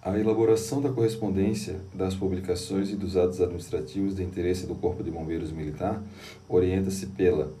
A 0.00 0.16
elaboração 0.16 0.80
da 0.80 0.92
correspondência, 0.92 1.80
das 1.92 2.14
publicações 2.14 2.88
e 2.88 2.94
dos 2.94 3.16
atos 3.16 3.40
administrativos 3.40 4.14
de 4.14 4.22
interesse 4.22 4.68
do 4.68 4.76
Corpo 4.76 5.02
de 5.02 5.10
Bombeiros 5.10 5.50
Militar 5.50 6.00
orienta-se 6.48 7.06
pela 7.06 7.52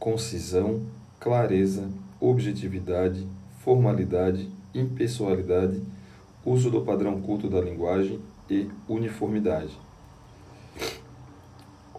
concisão, 0.00 0.82
clareza, 1.20 1.88
objetividade, 2.20 3.24
formalidade, 3.60 4.50
impessoalidade, 4.74 5.80
uso 6.46 6.70
do 6.70 6.82
padrão 6.82 7.20
culto 7.20 7.50
da 7.50 7.60
linguagem 7.60 8.20
e 8.48 8.68
uniformidade. 8.88 9.76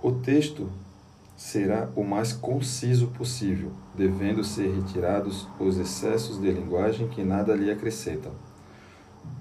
O 0.01 0.13
texto 0.13 0.69
será 1.35 1.89
o 1.95 2.03
mais 2.03 2.31
conciso 2.31 3.07
possível, 3.07 3.71
devendo 3.93 4.43
ser 4.45 4.73
retirados 4.73 5.45
os 5.59 5.77
excessos 5.77 6.39
de 6.39 6.49
linguagem 6.49 7.09
que 7.09 7.23
nada 7.23 7.53
lhe 7.53 7.69
acrescentam. 7.69 8.31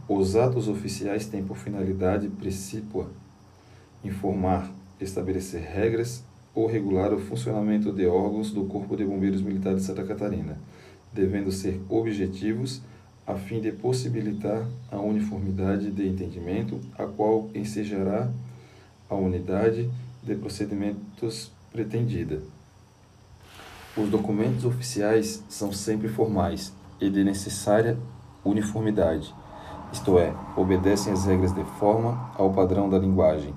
Os 0.09 0.35
atos 0.35 0.69
oficiais 0.69 1.27
têm 1.27 1.45
por 1.45 1.57
finalidade 1.57 2.29
precípua 2.29 3.09
informar, 4.03 4.71
estabelecer 5.01 5.63
regras 5.63 6.25
ou 6.55 6.67
regular 6.67 7.13
o 7.13 7.19
funcionamento 7.19 7.93
de 7.93 8.07
órgãos 8.07 8.51
do 8.51 8.65
Corpo 8.65 8.97
de 8.97 9.05
Bombeiros 9.05 9.43
Militar 9.43 9.75
de 9.75 9.83
Santa 9.83 10.05
Catarina, 10.05 10.59
devendo 11.13 11.53
ser 11.53 11.81
objetivos 11.89 12.83
a 13.27 13.35
fim 13.35 13.61
de 13.61 13.73
possibilitar 13.73 14.67
a 14.91 14.99
uniformidade 14.99 15.91
de 15.91 16.07
entendimento, 16.07 16.81
a 16.97 17.07
qual 17.07 17.51
ensejará 17.55 18.31
a 19.09 19.15
unidade 19.15 19.91
de 20.23 20.35
procedimentos 20.35 21.51
pretendida. 21.73 22.41
Os 23.97 24.09
documentos 24.09 24.65
oficiais 24.65 25.43
são 25.49 25.73
sempre 25.73 26.09
formais 26.09 26.73
e 27.01 27.11
de 27.11 27.25
necessária 27.25 27.99
uniformidade 28.45 29.35
isto 29.93 30.19
é, 30.19 30.35
obedecem 30.57 31.13
às 31.13 31.25
regras 31.25 31.55
de 31.55 31.65
forma, 31.79 32.31
ao 32.37 32.51
padrão 32.51 32.89
da 32.89 32.99
linguagem, 32.99 33.55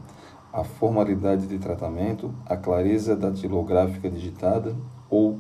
à 0.54 0.64
formalidade 0.64 1.48
de 1.48 1.58
tratamento, 1.58 2.34
à 2.46 2.56
clareza 2.56 3.16
datilográfica 3.16 4.10
digitada 4.10 4.76
ou 5.10 5.40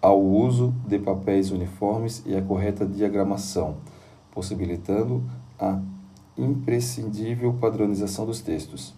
ao 0.00 0.20
uso 0.20 0.74
de 0.86 0.98
papéis 0.98 1.50
uniformes 1.50 2.22
e 2.24 2.34
à 2.34 2.40
correta 2.40 2.86
diagramação, 2.86 3.76
possibilitando 4.32 5.22
a 5.58 5.80
imprescindível 6.36 7.52
padronização 7.54 8.24
dos 8.24 8.40
textos. 8.40 8.94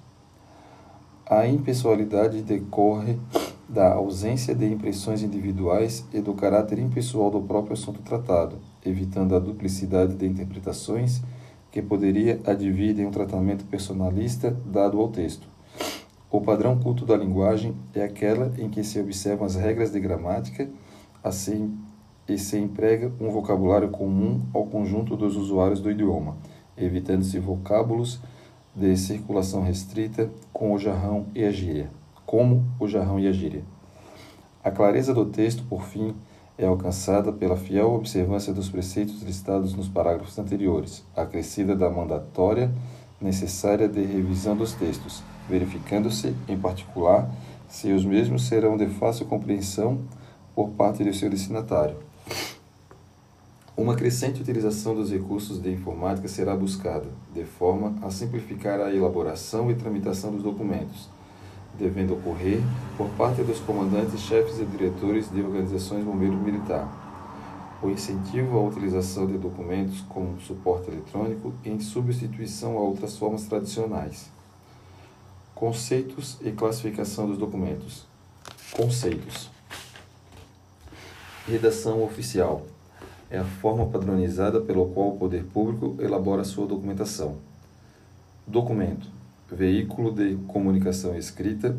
A 1.26 1.46
impessoalidade 1.46 2.42
decorre 2.42 3.18
da 3.68 3.94
ausência 3.94 4.54
de 4.54 4.66
impressões 4.70 5.22
individuais 5.22 6.04
e 6.12 6.20
do 6.20 6.34
caráter 6.34 6.78
impessoal 6.78 7.30
do 7.30 7.40
próprio 7.40 7.72
assunto 7.72 8.02
tratado, 8.02 8.56
evitando 8.84 9.34
a 9.34 9.38
duplicidade 9.38 10.14
de 10.14 10.26
interpretações 10.26 11.22
que 11.70 11.80
poderia 11.80 12.38
advir 12.46 12.94
de 12.94 13.04
um 13.04 13.10
tratamento 13.10 13.64
personalista 13.64 14.54
dado 14.66 15.00
ao 15.00 15.08
texto. 15.08 15.48
O 16.30 16.40
padrão 16.40 16.78
culto 16.78 17.06
da 17.06 17.16
linguagem 17.16 17.74
é 17.94 18.02
aquela 18.02 18.52
em 18.58 18.68
que 18.68 18.84
se 18.84 19.00
observam 19.00 19.46
as 19.46 19.54
regras 19.54 19.90
de 19.90 19.98
gramática, 20.00 20.68
assim 21.22 21.76
e 22.28 22.38
se 22.38 22.58
emprega 22.58 23.12
um 23.20 23.30
vocabulário 23.30 23.90
comum 23.90 24.40
ao 24.52 24.66
conjunto 24.66 25.16
dos 25.16 25.36
usuários 25.36 25.80
do 25.80 25.90
idioma, 25.90 26.36
evitando-se 26.76 27.38
vocábulos 27.38 28.20
de 28.74 28.96
circulação 28.96 29.62
restrita 29.62 30.30
com 30.52 30.72
o 30.72 30.78
jarrão 30.78 31.26
e 31.34 31.44
a 31.44 31.50
gíria 31.50 31.90
como 32.32 32.64
o 32.80 32.88
jarrão 32.88 33.20
e 33.20 33.28
a 33.28 33.32
gíria. 33.32 33.62
A 34.64 34.70
clareza 34.70 35.12
do 35.12 35.26
texto, 35.26 35.64
por 35.64 35.82
fim, 35.82 36.14
é 36.56 36.64
alcançada 36.64 37.30
pela 37.30 37.58
fiel 37.58 37.92
observância 37.92 38.54
dos 38.54 38.70
preceitos 38.70 39.22
listados 39.22 39.74
nos 39.74 39.86
parágrafos 39.86 40.38
anteriores, 40.38 41.04
acrescida 41.14 41.76
da 41.76 41.90
mandatória 41.90 42.72
necessária 43.20 43.86
de 43.86 44.02
revisão 44.02 44.56
dos 44.56 44.72
textos, 44.72 45.22
verificando-se, 45.46 46.34
em 46.48 46.58
particular, 46.58 47.30
se 47.68 47.92
os 47.92 48.02
mesmos 48.02 48.46
serão 48.46 48.78
de 48.78 48.86
fácil 48.86 49.26
compreensão 49.26 49.98
por 50.54 50.70
parte 50.70 51.02
do 51.04 51.12
seu 51.14 51.30
destinatário. 51.30 51.96
Uma 53.74 53.94
crescente 53.94 54.42
utilização 54.42 54.94
dos 54.94 55.10
recursos 55.10 55.60
de 55.60 55.72
informática 55.72 56.28
será 56.28 56.54
buscada, 56.54 57.08
de 57.34 57.44
forma 57.44 57.94
a 58.02 58.10
simplificar 58.10 58.78
a 58.80 58.94
elaboração 58.94 59.70
e 59.70 59.74
tramitação 59.74 60.30
dos 60.30 60.42
documentos, 60.42 61.08
devendo 61.78 62.12
ocorrer 62.12 62.60
por 62.98 63.08
parte 63.10 63.42
dos 63.42 63.60
comandantes, 63.60 64.20
chefes 64.20 64.60
e 64.60 64.66
diretores 64.66 65.30
de 65.30 65.40
organizações 65.40 66.04
bombeiro 66.04 66.36
militar. 66.36 66.86
O 67.82 67.88
incentivo 67.88 68.58
à 68.58 68.62
utilização 68.62 69.26
de 69.26 69.38
documentos 69.38 70.02
como 70.02 70.40
suporte 70.40 70.90
eletrônico 70.90 71.52
em 71.64 71.80
substituição 71.80 72.76
a 72.76 72.80
outras 72.80 73.16
formas 73.16 73.44
tradicionais. 73.46 74.30
Conceitos 75.54 76.36
e 76.42 76.52
classificação 76.52 77.26
dos 77.26 77.38
documentos. 77.38 78.04
Conceitos. 78.70 79.51
Redação 81.46 82.04
oficial 82.04 82.64
é 83.28 83.36
a 83.36 83.44
forma 83.44 83.86
padronizada 83.86 84.60
pelo 84.60 84.90
qual 84.90 85.08
o 85.08 85.18
poder 85.18 85.42
público 85.42 86.00
elabora 86.00 86.44
sua 86.44 86.68
documentação. 86.68 87.38
Documento 88.46 89.08
veículo 89.50 90.12
de 90.12 90.36
comunicação 90.46 91.16
escrita 91.16 91.76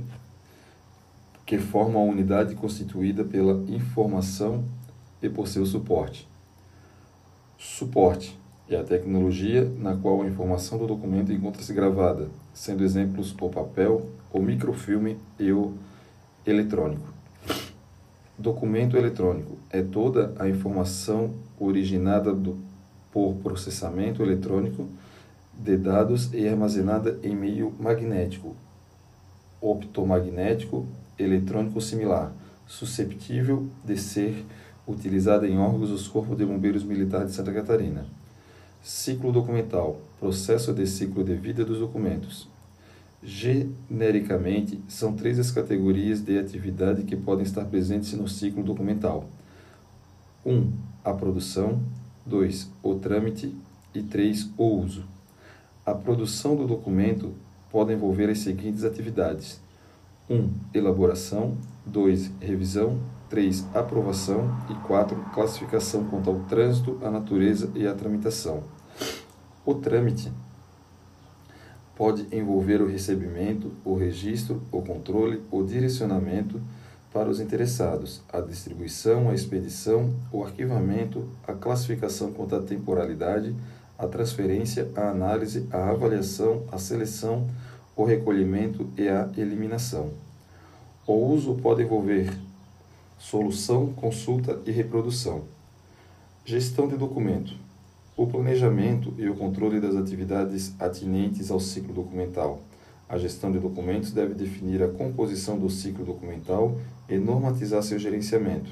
que 1.45 1.57
forma 1.57 1.97
a 1.97 2.03
unidade 2.03 2.55
constituída 2.55 3.23
pela 3.23 3.63
informação 3.71 4.65
e 5.21 5.29
por 5.29 5.47
seu 5.47 5.65
suporte. 5.65 6.27
Suporte 7.57 8.37
é 8.69 8.75
a 8.75 8.83
tecnologia 8.83 9.63
na 9.79 9.95
qual 9.95 10.21
a 10.21 10.27
informação 10.27 10.77
do 10.77 10.87
documento 10.87 11.31
encontra-se 11.31 11.73
gravada, 11.73 12.29
sendo 12.53 12.83
exemplos 12.83 13.33
o 13.39 13.49
papel, 13.49 14.09
o 14.33 14.39
microfilme 14.39 15.17
e 15.39 15.53
o 15.53 15.73
eletrônico. 16.45 17.12
Documento 18.37 18.97
eletrônico 18.97 19.57
é 19.69 19.83
toda 19.83 20.33
a 20.39 20.49
informação 20.49 21.35
originada 21.59 22.33
do, 22.33 22.57
por 23.11 23.35
processamento 23.35 24.23
eletrônico 24.23 24.87
de 25.53 25.77
dados 25.77 26.33
e 26.33 26.47
armazenada 26.47 27.19
em 27.21 27.35
meio 27.35 27.71
magnético, 27.79 28.55
optomagnético, 29.61 30.87
eletrônico 31.17 31.79
similar, 31.79 32.33
susceptível 32.65 33.67
de 33.85 33.95
ser 33.97 34.43
utilizada 34.87 35.47
em 35.47 35.59
órgãos 35.59 35.89
dos 35.89 36.07
Corpos 36.07 36.35
de 36.35 36.43
Bombeiros 36.43 36.83
Militares 36.83 37.27
de 37.27 37.35
Santa 37.35 37.53
Catarina. 37.53 38.03
Ciclo 38.81 39.31
documental, 39.31 40.01
processo 40.19 40.73
de 40.73 40.87
ciclo 40.87 41.23
de 41.23 41.35
vida 41.35 41.63
dos 41.63 41.77
documentos. 41.77 42.51
Genericamente, 43.25 44.81
são 44.85 45.13
três 45.13 45.39
as 45.39 45.49
categorias 45.49 46.19
de 46.19 46.37
atividade 46.37 47.03
que 47.03 47.15
podem 47.15 47.43
estar 47.43 47.63
presentes 47.65 48.11
no 48.13 48.27
ciclo 48.27 48.61
documental. 48.61 49.29
1. 50.45 50.51
Um, 50.51 50.73
a 51.05 51.13
produção. 51.13 51.81
2. 52.25 52.69
O 52.83 52.95
trâmite. 52.95 53.55
E 53.95 54.03
3. 54.03 54.49
O 54.57 54.65
uso. 54.65 55.05
A 55.85 55.95
produção 55.95 56.55
do 56.57 56.67
documento 56.67 57.33
pode 57.71 57.93
envolver 57.93 58.29
as 58.29 58.39
seguintes 58.39 58.83
atividades: 58.83 59.61
1. 60.29 60.35
Um, 60.35 60.49
elaboração. 60.73 61.57
2. 61.85 62.29
Revisão. 62.41 62.99
3. 63.29 63.65
Aprovação. 63.73 64.53
E 64.69 64.73
4. 64.85 65.15
Classificação 65.33 66.03
quanto 66.05 66.29
ao 66.29 66.41
trânsito, 66.41 66.99
a 67.01 67.09
natureza 67.09 67.71
e 67.73 67.87
a 67.87 67.93
tramitação. 67.93 68.63
O 69.65 69.75
trâmite 69.75 70.29
pode 71.95 72.27
envolver 72.31 72.81
o 72.81 72.87
recebimento, 72.87 73.71
o 73.85 73.95
registro, 73.95 74.61
o 74.71 74.81
controle, 74.81 75.41
o 75.51 75.63
direcionamento 75.63 76.59
para 77.11 77.29
os 77.29 77.39
interessados, 77.39 78.21
a 78.31 78.41
distribuição, 78.41 79.29
a 79.29 79.35
expedição, 79.35 80.11
o 80.31 80.43
arquivamento, 80.43 81.29
a 81.47 81.53
classificação 81.53 82.31
quanto 82.31 82.55
à 82.55 82.61
temporalidade, 82.61 83.55
a 83.97 84.07
transferência, 84.07 84.89
a 84.95 85.09
análise, 85.09 85.67
a 85.71 85.89
avaliação, 85.89 86.63
a 86.71 86.79
seleção, 86.79 87.47
o 87.95 88.03
recolhimento 88.03 88.89
e 88.97 89.07
a 89.07 89.29
eliminação. 89.37 90.11
O 91.05 91.13
uso 91.13 91.55
pode 91.55 91.83
envolver 91.83 92.35
solução, 93.19 93.93
consulta 93.93 94.59
e 94.65 94.71
reprodução. 94.71 95.43
Gestão 96.43 96.87
de 96.87 96.97
documento. 96.97 97.62
O 98.15 98.27
planejamento 98.27 99.11
e 99.17 99.27
o 99.27 99.35
controle 99.35 99.79
das 99.79 99.95
atividades 99.95 100.75
atinentes 100.79 101.49
ao 101.49 101.59
ciclo 101.59 101.91
documental. 101.91 102.61
A 103.09 103.17
gestão 103.17 103.51
de 103.51 103.57
documentos 103.57 104.11
deve 104.11 104.35
definir 104.35 104.83
a 104.83 104.87
composição 104.87 105.57
do 105.57 105.67
ciclo 105.67 106.05
documental 106.05 106.77
e 107.09 107.17
normatizar 107.17 107.81
seu 107.81 107.97
gerenciamento. 107.97 108.69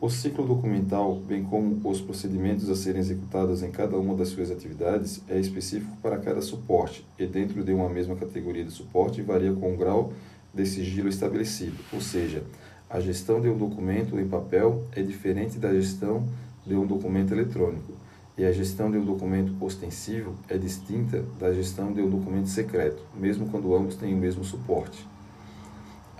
O 0.00 0.08
ciclo 0.08 0.46
documental, 0.46 1.16
bem 1.16 1.42
como 1.42 1.80
os 1.82 2.00
procedimentos 2.00 2.70
a 2.70 2.76
serem 2.76 3.00
executados 3.00 3.64
em 3.64 3.72
cada 3.72 3.96
uma 3.96 4.14
das 4.14 4.28
suas 4.28 4.52
atividades, 4.52 5.20
é 5.28 5.36
específico 5.40 5.96
para 6.00 6.18
cada 6.18 6.40
suporte 6.40 7.04
e, 7.18 7.26
dentro 7.26 7.64
de 7.64 7.72
uma 7.72 7.88
mesma 7.88 8.14
categoria 8.14 8.64
de 8.64 8.70
suporte, 8.70 9.20
varia 9.20 9.52
com 9.52 9.74
o 9.74 9.76
grau 9.76 10.12
de 10.54 10.64
sigilo 10.64 11.08
estabelecido, 11.08 11.76
ou 11.92 12.00
seja, 12.00 12.44
a 12.88 13.00
gestão 13.00 13.40
de 13.40 13.48
um 13.48 13.58
documento 13.58 14.16
em 14.20 14.28
papel 14.28 14.84
é 14.94 15.02
diferente 15.02 15.58
da 15.58 15.74
gestão 15.74 16.24
de 16.64 16.76
um 16.76 16.86
documento 16.86 17.34
eletrônico, 17.34 17.92
e 18.38 18.46
a 18.46 18.52
gestão 18.52 18.88
de 18.88 18.96
um 18.96 19.04
documento 19.04 19.52
ostensível 19.60 20.32
é 20.48 20.56
distinta 20.56 21.24
da 21.40 21.52
gestão 21.52 21.92
de 21.92 22.00
um 22.00 22.08
documento 22.08 22.48
secreto, 22.48 23.02
mesmo 23.14 23.48
quando 23.50 23.74
ambos 23.74 23.96
têm 23.96 24.14
o 24.14 24.16
mesmo 24.16 24.44
suporte. 24.44 25.04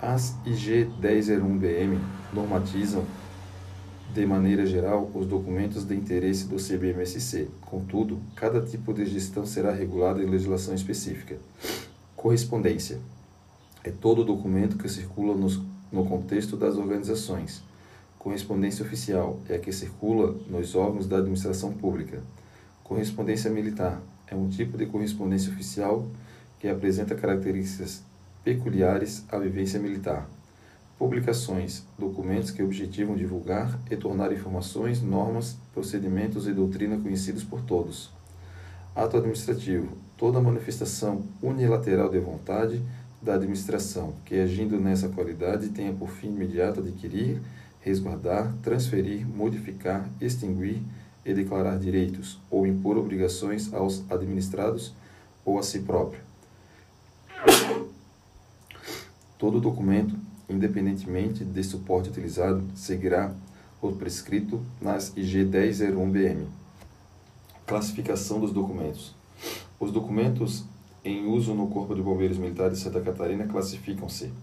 As 0.01 0.35
IG 0.45 0.89
1001-BM 1.01 1.97
normatizam 2.33 3.05
de 4.13 4.25
maneira 4.25 4.65
geral, 4.65 5.09
os 5.13 5.25
documentos 5.27 5.85
de 5.85 5.95
interesse 5.95 6.45
do 6.45 6.57
CBMSC. 6.57 7.47
Contudo, 7.61 8.19
cada 8.35 8.59
tipo 8.61 8.93
de 8.93 9.05
gestão 9.05 9.45
será 9.45 9.71
regulado 9.71 10.21
em 10.21 10.25
legislação 10.25 10.73
específica. 10.73 11.37
Correspondência 12.15 12.99
é 13.83 13.91
todo 13.91 14.25
documento 14.25 14.77
que 14.77 14.89
circula 14.89 15.35
nos, 15.35 15.61
no 15.91 16.05
contexto 16.05 16.57
das 16.57 16.75
organizações. 16.75 17.63
Correspondência 18.19 18.83
oficial 18.83 19.39
é 19.47 19.55
a 19.55 19.59
que 19.59 19.71
circula 19.71 20.35
nos 20.49 20.75
órgãos 20.75 21.07
da 21.07 21.17
administração 21.19 21.71
pública. 21.71 22.21
Correspondência 22.83 23.49
militar 23.49 24.01
é 24.27 24.35
um 24.35 24.49
tipo 24.49 24.77
de 24.77 24.85
correspondência 24.85 25.49
oficial 25.49 26.05
que 26.59 26.67
apresenta 26.67 27.15
características 27.15 28.03
peculiares 28.43 29.23
à 29.29 29.37
vivência 29.37 29.79
militar. 29.79 30.29
Publicações, 30.97 31.85
documentos 31.97 32.51
que 32.51 32.61
objetivam 32.61 33.15
divulgar 33.15 33.79
e 33.89 33.95
tornar 33.95 34.33
informações, 34.33 35.01
normas, 35.01 35.55
procedimentos 35.73 36.45
e 36.45 36.51
doutrina 36.51 36.97
conhecidos 36.97 37.45
por 37.45 37.61
todos. 37.61 38.11
Ato 38.93 39.15
administrativo, 39.15 39.97
toda 40.17 40.41
manifestação 40.41 41.23
unilateral 41.41 42.09
de 42.09 42.19
vontade 42.19 42.81
da 43.21 43.35
administração 43.35 44.13
que, 44.25 44.37
agindo 44.41 44.77
nessa 44.77 45.07
qualidade, 45.07 45.69
tenha 45.69 45.93
por 45.93 46.09
fim 46.09 46.27
imediato 46.27 46.81
adquirir, 46.81 47.41
resguardar, 47.81 48.53
transferir, 48.61 49.27
modificar, 49.27 50.09
extinguir 50.19 50.81
e 51.25 51.33
declarar 51.33 51.77
direitos 51.77 52.39
ou 52.49 52.65
impor 52.65 52.97
obrigações 52.97 53.73
aos 53.73 54.03
administrados 54.09 54.93
ou 55.45 55.59
a 55.59 55.63
si 55.63 55.79
próprio. 55.79 56.21
Todo 59.37 59.61
documento 59.61 60.15
independentemente 60.49 61.45
de 61.45 61.63
suporte 61.63 62.09
utilizado, 62.09 62.63
seguirá 62.75 63.31
o 63.81 63.91
prescrito 63.91 64.61
nas 64.81 65.15
IG 65.15 65.45
1001-BM. 65.45 66.47
Classificação 67.65 68.39
dos 68.39 68.51
documentos. 68.51 69.13
Os 69.79 69.91
documentos 69.91 70.65
em 71.05 71.27
uso 71.27 71.53
no 71.53 71.67
Corpo 71.67 71.95
de 71.95 72.01
Bombeiros 72.01 72.37
Militares 72.37 72.79
de 72.79 72.83
Santa 72.83 72.99
Catarina 72.99 73.45
classificam-se: 73.45 74.33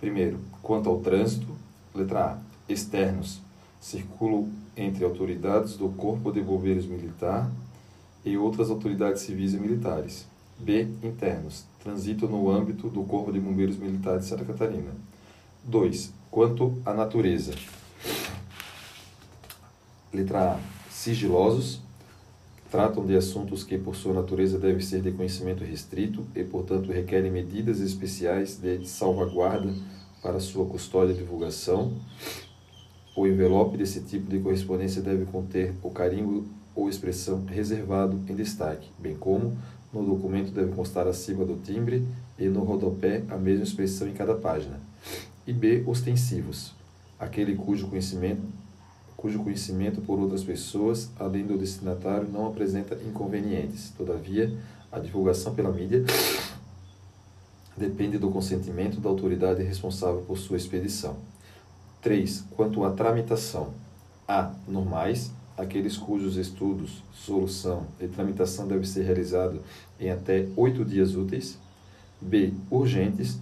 primeiro, 0.00 0.38
quanto 0.62 0.88
ao 0.88 1.00
trânsito, 1.00 1.48
letra 1.94 2.24
A, 2.24 2.38
externos, 2.68 3.40
circulam 3.80 4.48
entre 4.76 5.04
autoridades 5.04 5.76
do 5.76 5.88
Corpo 5.90 6.32
de 6.32 6.40
Bombeiros 6.40 6.86
Militar 6.86 7.50
e 8.24 8.36
outras 8.36 8.70
autoridades 8.70 9.22
civis 9.22 9.54
e 9.54 9.58
militares. 9.58 10.26
B. 10.58 10.88
Internos, 11.02 11.64
transitam 11.82 12.28
no 12.28 12.50
âmbito 12.50 12.88
do 12.88 13.04
Corpo 13.04 13.30
de 13.30 13.38
Bombeiros 13.38 13.76
Militares 13.76 14.22
de 14.22 14.28
Santa 14.28 14.44
Catarina. 14.44 14.90
2. 15.64 16.12
Quanto 16.30 16.80
à 16.84 16.94
natureza. 16.94 17.54
Letra 20.12 20.54
A. 20.54 20.60
Sigilosos. 20.90 21.80
Tratam 22.70 23.06
de 23.06 23.16
assuntos 23.16 23.62
que, 23.62 23.78
por 23.78 23.94
sua 23.94 24.12
natureza, 24.12 24.58
devem 24.58 24.80
ser 24.80 25.00
de 25.00 25.12
conhecimento 25.12 25.62
restrito 25.62 26.26
e, 26.34 26.42
portanto, 26.42 26.90
requerem 26.90 27.30
medidas 27.30 27.78
especiais 27.80 28.56
de 28.56 28.84
salvaguarda 28.86 29.72
para 30.20 30.40
sua 30.40 30.66
custódia 30.66 31.12
e 31.12 31.16
divulgação. 31.16 31.92
O 33.16 33.26
envelope 33.26 33.78
desse 33.78 34.02
tipo 34.02 34.28
de 34.28 34.38
correspondência 34.38 35.00
deve 35.00 35.24
conter 35.24 35.74
o 35.82 35.88
carimbo 35.88 36.44
ou 36.74 36.86
expressão 36.86 37.46
reservado 37.46 38.20
em 38.28 38.34
destaque, 38.34 38.90
bem 38.98 39.16
como 39.16 39.56
no 39.90 40.04
documento 40.04 40.50
deve 40.50 40.72
constar 40.72 41.06
acima 41.06 41.42
do 41.42 41.56
timbre 41.56 42.06
e 42.38 42.46
no 42.46 42.62
rodapé 42.62 43.22
a 43.30 43.38
mesma 43.38 43.64
expressão 43.64 44.06
em 44.06 44.12
cada 44.12 44.34
página 44.34 44.78
e 45.46 45.52
B. 45.54 45.82
Ostensivos, 45.86 46.74
aquele 47.18 47.56
cujo 47.56 47.88
conhecimento, 47.88 48.42
cujo 49.16 49.42
conhecimento 49.42 50.02
por 50.02 50.18
outras 50.18 50.44
pessoas, 50.44 51.10
além 51.18 51.46
do 51.46 51.56
destinatário, 51.56 52.28
não 52.30 52.46
apresenta 52.46 52.96
inconvenientes. 52.96 53.94
Todavia, 53.96 54.54
a 54.92 54.98
divulgação 54.98 55.54
pela 55.54 55.72
mídia 55.72 56.04
depende 57.74 58.18
do 58.18 58.30
consentimento 58.30 59.00
da 59.00 59.08
autoridade 59.08 59.62
responsável 59.62 60.20
por 60.20 60.36
sua 60.36 60.58
expedição. 60.58 61.16
3. 62.06 62.44
Quanto 62.54 62.84
à 62.84 62.92
tramitação. 62.92 63.74
A. 64.28 64.52
Normais, 64.68 65.32
aqueles 65.58 65.96
cujos 65.96 66.36
estudos, 66.36 67.02
solução 67.12 67.84
e 68.00 68.06
tramitação 68.06 68.68
devem 68.68 68.84
ser 68.84 69.02
realizados 69.02 69.60
em 69.98 70.08
até 70.08 70.46
oito 70.56 70.84
dias 70.84 71.16
úteis. 71.16 71.58
B. 72.20 72.52
Urgentes, 72.70 73.40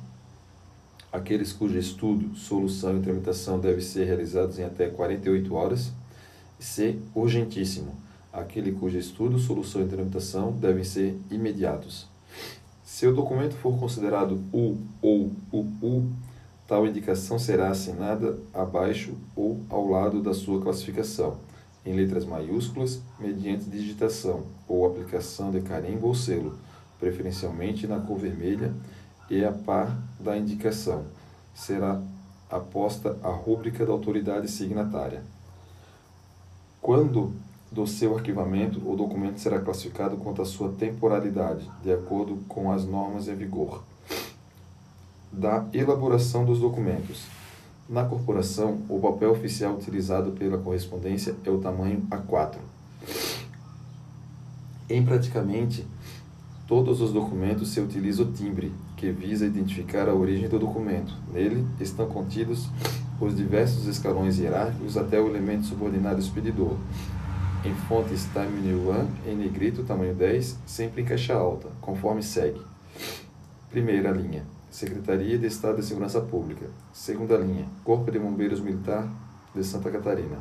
aqueles 1.13 1.53
cujo 1.53 1.77
estudo, 1.77 2.35
solução 2.35 2.97
e 2.97 3.03
tramitação 3.03 3.61
devem 3.61 3.83
ser 3.83 4.05
realizados 4.07 4.59
em 4.59 4.65
até 4.65 4.89
48 4.89 5.55
horas. 5.55 5.93
C. 6.59 6.99
Urgentíssimo, 7.15 7.95
aquele 8.33 8.73
cujo 8.73 8.97
estudo, 8.97 9.39
solução 9.39 9.83
e 9.83 9.89
tramitação 9.89 10.53
devem 10.53 10.85
ser 10.85 11.15
imediatos. 11.31 12.07
Se 12.83 13.07
o 13.07 13.15
documento 13.15 13.57
for 13.57 13.79
considerado 13.79 14.41
U 14.55 14.79
ou 15.03 15.31
UU, 15.53 16.07
tal 16.67 16.87
indicação 16.87 17.39
será 17.39 17.69
assinada 17.69 18.39
abaixo 18.53 19.15
ou 19.37 19.61
ao 19.69 19.87
lado 19.87 20.23
da 20.23 20.33
sua 20.33 20.61
classificação, 20.61 21.39
em 21.85 21.95
letras 21.95 22.25
maiúsculas, 22.25 23.01
mediante 23.21 23.65
digitação 23.65 24.45
ou 24.67 24.87
aplicação 24.87 25.51
de 25.51 25.61
carimbo 25.61 26.07
ou 26.07 26.15
selo, 26.15 26.59
preferencialmente 26.99 27.87
na 27.87 28.01
cor 28.01 28.19
vermelha 28.19 28.73
e 29.29 29.45
a 29.45 29.53
par 29.53 29.97
da 30.19 30.37
indicação 30.37 31.05
será 31.55 32.01
aposta 32.51 33.19
a 33.23 33.29
rúbrica 33.29 33.85
da 33.85 33.93
autoridade 33.93 34.51
signatária. 34.51 35.23
Quando 36.81 37.33
do 37.71 37.87
seu 37.87 38.17
arquivamento, 38.17 38.81
o 38.89 38.95
documento 38.95 39.41
será 39.41 39.61
classificado 39.61 40.17
quanto 40.17 40.41
à 40.41 40.45
sua 40.45 40.71
temporalidade, 40.73 41.69
de 41.83 41.93
acordo 41.93 42.39
com 42.49 42.71
as 42.71 42.85
normas 42.85 43.27
em 43.27 43.35
vigor. 43.35 43.83
Da 45.37 45.67
elaboração 45.73 46.45
dos 46.45 46.61
documentos. 46.61 47.27
Na 47.89 48.05
corporação, 48.05 48.83
o 48.89 49.01
papel 49.01 49.33
oficial 49.33 49.75
utilizado 49.75 50.31
pela 50.33 50.59
correspondência 50.59 51.35
é 51.45 51.51
o 51.51 51.59
tamanho 51.59 52.07
A4. 52.09 52.57
Em 54.89 55.05
praticamente 55.05 55.85
todos 56.69 57.01
os 57.01 57.13
documentos 57.13 57.69
se 57.71 57.81
utiliza 57.81 58.23
o 58.23 58.33
timbre, 58.33 58.73
que 58.97 59.11
visa 59.11 59.45
identificar 59.45 60.09
a 60.09 60.15
origem 60.15 60.49
do 60.49 60.59
documento. 60.59 61.13
Nele 61.33 61.67
estão 61.81 62.07
contidos 62.07 62.69
os 63.21 63.37
diversos 63.37 63.87
escalões 63.87 64.39
hierárquicos 64.39 64.97
até 64.97 65.21
o 65.21 65.29
elemento 65.29 65.67
subordinado 65.67 66.21
expedidor. 66.21 66.77
Em 67.65 67.75
fontes 67.89 68.29
Time 68.33 68.61
New 68.61 68.89
One, 68.89 69.09
em 69.27 69.37
negrito, 69.37 69.83
tamanho 69.83 70.15
10, 70.15 70.59
sempre 70.65 71.03
em 71.03 71.05
caixa 71.05 71.35
alta, 71.35 71.69
conforme 71.81 72.23
segue. 72.23 72.61
Primeira 73.71 74.11
linha, 74.11 74.45
Secretaria 74.75 75.39
de 75.39 75.47
Estado 75.47 75.77
de 75.77 75.85
Segurança 75.85 76.21
Pública. 76.21 76.67
Segunda 76.93 77.37
linha, 77.37 77.65
Corpo 77.85 78.11
de 78.11 78.19
Bombeiros 78.19 78.59
Militar 78.59 79.09
de 79.55 79.63
Santa 79.63 79.89
Catarina. 79.89 80.37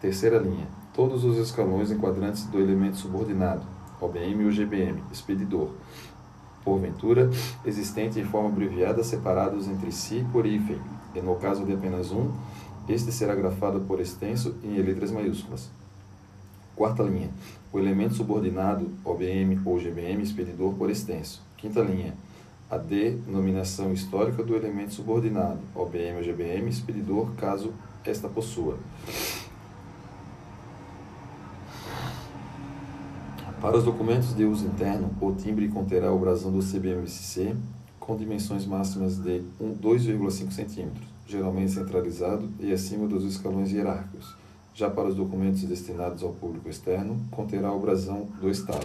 Terceira 0.00 0.38
linha, 0.38 0.66
todos 0.94 1.24
os 1.24 1.36
escalões 1.36 1.90
enquadrantes 1.90 2.44
do 2.44 2.58
elemento 2.58 2.96
subordinado, 2.96 3.60
OBM 4.00 4.46
ou 4.46 4.50
GBM, 4.50 5.02
expedidor 5.12 5.72
porventura, 6.64 7.28
existente 7.66 8.18
em 8.18 8.24
forma 8.24 8.48
abreviada 8.48 9.04
separados 9.04 9.68
entre 9.68 9.92
si 9.92 10.24
por 10.32 10.46
hífen, 10.46 10.80
e 11.14 11.20
no 11.20 11.36
caso 11.36 11.62
de 11.66 11.74
apenas 11.74 12.10
um, 12.10 12.32
este 12.88 13.12
será 13.12 13.34
grafado 13.34 13.80
por 13.80 14.00
extenso 14.00 14.54
em 14.64 14.74
letras 14.80 15.10
maiúsculas. 15.10 15.68
Quarta 16.74 17.02
linha, 17.02 17.28
o 17.70 17.78
elemento 17.78 18.14
subordinado 18.14 18.90
OBM 19.04 19.60
ou 19.66 19.78
GBM 19.78 20.22
expedidor 20.22 20.72
por 20.72 20.88
extenso. 20.88 21.42
Quinta 21.58 21.80
linha, 21.80 22.14
a 22.70 22.76
denominação 22.76 23.92
histórica 23.92 24.42
do 24.42 24.56
elemento 24.56 24.94
subordinado 24.94 25.58
OBM 25.74 26.16
ou 26.16 26.22
GBM 26.22 26.68
expedidor 26.68 27.30
caso 27.36 27.72
esta 28.04 28.28
possua. 28.28 28.78
Para 33.60 33.78
os 33.78 33.84
documentos 33.84 34.36
de 34.36 34.44
uso 34.44 34.66
interno, 34.66 35.10
o 35.20 35.32
timbre 35.32 35.68
conterá 35.68 36.12
o 36.12 36.18
brasão 36.18 36.52
do 36.52 36.60
CBMSC 36.60 37.56
com 37.98 38.16
dimensões 38.16 38.64
máximas 38.66 39.16
de 39.16 39.42
2,5 39.60 40.50
cm, 40.50 40.90
geralmente 41.26 41.72
centralizado 41.72 42.48
e 42.60 42.72
acima 42.72 43.08
dos 43.08 43.24
escalões 43.24 43.72
hierárquicos. 43.72 44.36
Já 44.72 44.90
para 44.90 45.08
os 45.08 45.16
documentos 45.16 45.62
destinados 45.62 46.22
ao 46.22 46.32
público 46.34 46.68
externo, 46.68 47.18
conterá 47.30 47.72
o 47.72 47.80
brasão 47.80 48.28
do 48.40 48.50
Estado. 48.50 48.84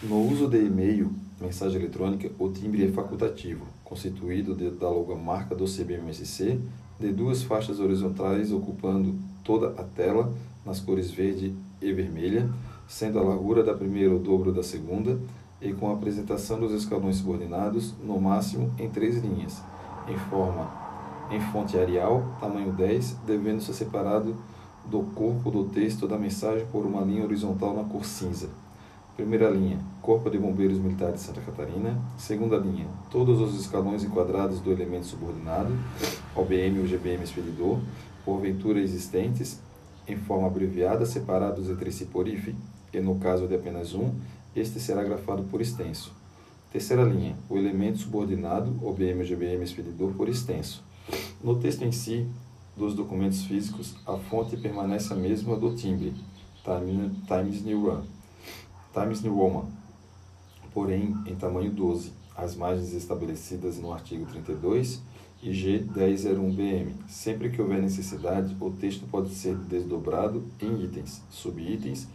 No 0.00 0.22
uso 0.22 0.46
de 0.46 0.64
e-mail, 0.64 1.10
mensagem 1.40 1.80
eletrônica, 1.80 2.30
o 2.38 2.48
timbre 2.48 2.86
é 2.86 2.88
facultativo, 2.88 3.66
constituído 3.82 4.54
de, 4.54 4.70
da 4.70 4.88
logomarca 4.88 5.56
do 5.56 5.64
CBMSC, 5.64 6.60
de 7.00 7.12
duas 7.12 7.42
faixas 7.42 7.80
horizontais 7.80 8.52
ocupando 8.52 9.16
toda 9.42 9.70
a 9.70 9.82
tela, 9.82 10.32
nas 10.64 10.78
cores 10.78 11.10
verde 11.10 11.52
e 11.82 11.92
vermelha, 11.92 12.48
sendo 12.86 13.18
a 13.18 13.24
largura 13.24 13.64
da 13.64 13.74
primeira 13.74 14.14
o 14.14 14.20
dobro 14.20 14.52
da 14.52 14.62
segunda, 14.62 15.18
e 15.60 15.72
com 15.72 15.90
a 15.90 15.94
apresentação 15.94 16.60
dos 16.60 16.72
escalões 16.72 17.16
subordinados, 17.16 17.92
no 18.00 18.20
máximo 18.20 18.72
em 18.78 18.88
três 18.88 19.16
linhas, 19.16 19.60
em 20.06 20.16
forma 20.30 20.70
em 21.28 21.40
fonte 21.40 21.76
Arial, 21.76 22.36
tamanho 22.38 22.72
10, 22.72 23.16
devendo 23.26 23.60
ser 23.60 23.72
separado 23.72 24.36
do 24.86 25.02
corpo 25.16 25.50
do 25.50 25.64
texto 25.64 26.06
da 26.06 26.16
mensagem 26.16 26.64
por 26.70 26.86
uma 26.86 27.02
linha 27.02 27.24
horizontal 27.24 27.74
na 27.74 27.82
cor 27.82 28.04
cinza. 28.04 28.48
Primeira 29.18 29.50
linha, 29.50 29.80
Corpo 30.00 30.30
de 30.30 30.38
Bombeiros 30.38 30.78
Militares 30.78 31.16
de 31.16 31.20
Santa 31.22 31.40
Catarina. 31.40 32.00
Segunda 32.16 32.56
linha, 32.56 32.86
todos 33.10 33.40
os 33.40 33.60
escalões 33.60 34.04
enquadrados 34.04 34.60
do 34.60 34.70
elemento 34.70 35.06
subordinado, 35.06 35.76
OBM 36.36 36.78
ou 36.78 36.86
GBM 36.86 37.24
expedidor, 37.24 37.80
porventura 38.24 38.78
existentes, 38.78 39.60
em 40.06 40.16
forma 40.16 40.46
abreviada, 40.46 41.04
separados 41.04 41.68
entre 41.68 41.90
si 41.90 42.04
por 42.04 42.28
hífen, 42.28 42.54
e 42.92 43.00
no 43.00 43.16
caso 43.16 43.48
de 43.48 43.56
apenas 43.56 43.92
um, 43.92 44.12
este 44.54 44.78
será 44.78 45.02
grafado 45.02 45.42
por 45.50 45.60
extenso. 45.60 46.14
Terceira 46.70 47.02
linha, 47.02 47.36
o 47.50 47.58
elemento 47.58 47.98
subordinado, 47.98 48.70
OBM 48.80 49.18
ou 49.18 49.24
GBM 49.24 49.64
expedidor, 49.64 50.12
por 50.12 50.28
extenso. 50.28 50.84
No 51.42 51.56
texto 51.58 51.82
em 51.82 51.90
si, 51.90 52.24
dos 52.76 52.94
documentos 52.94 53.42
físicos, 53.42 53.96
a 54.06 54.16
fonte 54.16 54.56
permanece 54.56 55.12
a 55.12 55.16
mesma 55.16 55.56
do 55.56 55.74
timbre, 55.74 56.14
Times 57.26 57.64
New 57.64 57.80
Roman, 57.84 58.17
Times 58.92 59.22
New 59.22 59.34
Roman, 59.34 59.66
porém 60.72 61.16
em 61.26 61.34
tamanho 61.34 61.70
12, 61.70 62.12
as 62.36 62.54
margens 62.54 62.92
estabelecidas 62.92 63.78
no 63.78 63.92
artigo 63.92 64.26
32 64.26 65.02
e 65.42 65.50
G1001BM. 65.50 66.92
Sempre 67.08 67.50
que 67.50 67.60
houver 67.60 67.80
necessidade, 67.80 68.56
o 68.60 68.70
texto 68.70 69.06
pode 69.10 69.34
ser 69.34 69.56
desdobrado 69.56 70.44
em 70.60 70.82
itens, 70.84 71.22
subitens 71.30 72.08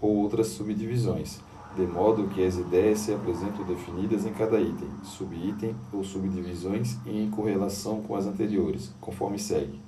ou 0.00 0.16
outras 0.16 0.48
subdivisões 0.48 1.40
de 1.74 1.86
modo 1.86 2.28
que 2.28 2.44
as 2.44 2.56
ideias 2.56 3.00
se 3.00 3.14
apresentam 3.14 3.64
definidas 3.64 4.26
em 4.26 4.32
cada 4.32 4.60
item, 4.60 4.88
subitem 5.02 5.74
ou 5.92 6.04
subdivisões 6.04 6.98
e 7.06 7.22
em 7.22 7.30
correlação 7.30 8.02
com 8.02 8.14
as 8.14 8.26
anteriores, 8.26 8.92
conforme 9.00 9.38
segue. 9.38 9.80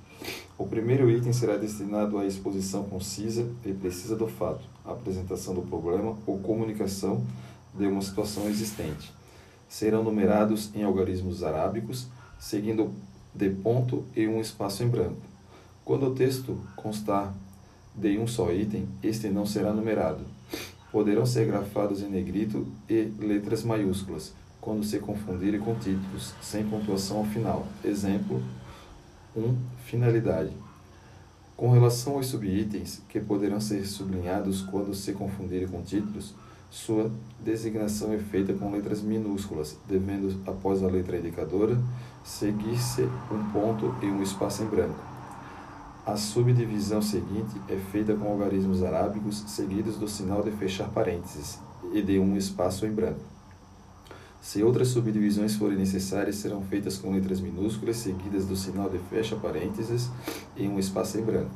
O 0.57 0.65
primeiro 0.65 1.09
item 1.09 1.33
será 1.33 1.57
destinado 1.57 2.17
à 2.17 2.25
exposição 2.25 2.83
concisa 2.83 3.47
e 3.65 3.73
precisa 3.73 4.15
do 4.15 4.27
fato, 4.27 4.65
apresentação 4.85 5.53
do 5.53 5.61
problema 5.61 6.17
ou 6.25 6.39
comunicação 6.39 7.25
de 7.73 7.85
uma 7.85 8.01
situação 8.01 8.47
existente. 8.47 9.13
Serão 9.67 10.03
numerados 10.03 10.73
em 10.73 10.83
algarismos 10.83 11.43
arábicos, 11.43 12.07
seguindo 12.39 12.93
de 13.33 13.49
ponto 13.49 14.05
e 14.15 14.27
um 14.27 14.39
espaço 14.39 14.83
em 14.83 14.87
branco. 14.87 15.21
Quando 15.83 16.07
o 16.07 16.15
texto 16.15 16.57
constar 16.75 17.33
de 17.93 18.17
um 18.17 18.25
só 18.25 18.51
item, 18.51 18.87
este 19.03 19.29
não 19.29 19.45
será 19.45 19.73
numerado 19.73 20.25
poderão 20.95 21.25
ser 21.25 21.45
grafados 21.45 22.01
em 22.01 22.07
negrito 22.07 22.65
e 22.89 23.11
letras 23.19 23.65
maiúsculas, 23.65 24.31
quando 24.61 24.81
se 24.85 24.97
confundirem 24.97 25.59
com 25.59 25.75
títulos, 25.75 26.33
sem 26.41 26.63
pontuação 26.63 27.17
ao 27.17 27.25
final. 27.25 27.67
Exemplo 27.83 28.41
1. 29.35 29.55
Finalidade. 29.85 30.51
Com 31.57 31.69
relação 31.69 32.15
aos 32.15 32.27
subitens, 32.27 33.01
que 33.09 33.19
poderão 33.19 33.59
ser 33.59 33.85
sublinhados 33.85 34.61
quando 34.61 34.93
se 34.93 35.13
confundirem 35.13 35.67
com 35.67 35.81
títulos, 35.81 36.33
sua 36.69 37.09
designação 37.39 38.11
é 38.13 38.17
feita 38.17 38.53
com 38.53 38.71
letras 38.71 39.01
minúsculas, 39.01 39.77
devendo, 39.87 40.41
após 40.45 40.83
a 40.83 40.87
letra 40.87 41.17
indicadora, 41.17 41.77
seguir-se 42.23 43.03
um 43.31 43.51
ponto 43.51 43.95
e 44.01 44.07
um 44.07 44.21
espaço 44.21 44.63
em 44.63 44.67
branco. 44.67 44.99
A 46.05 46.17
subdivisão 46.17 47.01
seguinte 47.01 47.59
é 47.69 47.77
feita 47.91 48.13
com 48.13 48.29
algarismos 48.29 48.83
arábicos 48.83 49.43
seguidos 49.47 49.97
do 49.97 50.07
sinal 50.07 50.43
de 50.43 50.51
fechar 50.51 50.89
parênteses 50.89 51.59
e 51.93 52.01
de 52.01 52.19
um 52.19 52.35
espaço 52.35 52.85
em 52.85 52.91
branco. 52.91 53.34
Se 54.45 54.61
outras 54.61 54.89
subdivisões 54.89 55.55
forem 55.55 55.75
necessárias, 55.75 56.35
serão 56.35 56.61
feitas 56.61 56.99
com 56.99 57.11
letras 57.11 57.41
minúsculas 57.41 57.97
seguidas 57.97 58.45
do 58.45 58.55
sinal 58.55 58.87
de 58.87 58.99
fecha 59.09 59.35
parênteses 59.35 60.07
e 60.55 60.67
um 60.67 60.77
espaço 60.77 61.17
em 61.17 61.23
branco. 61.23 61.49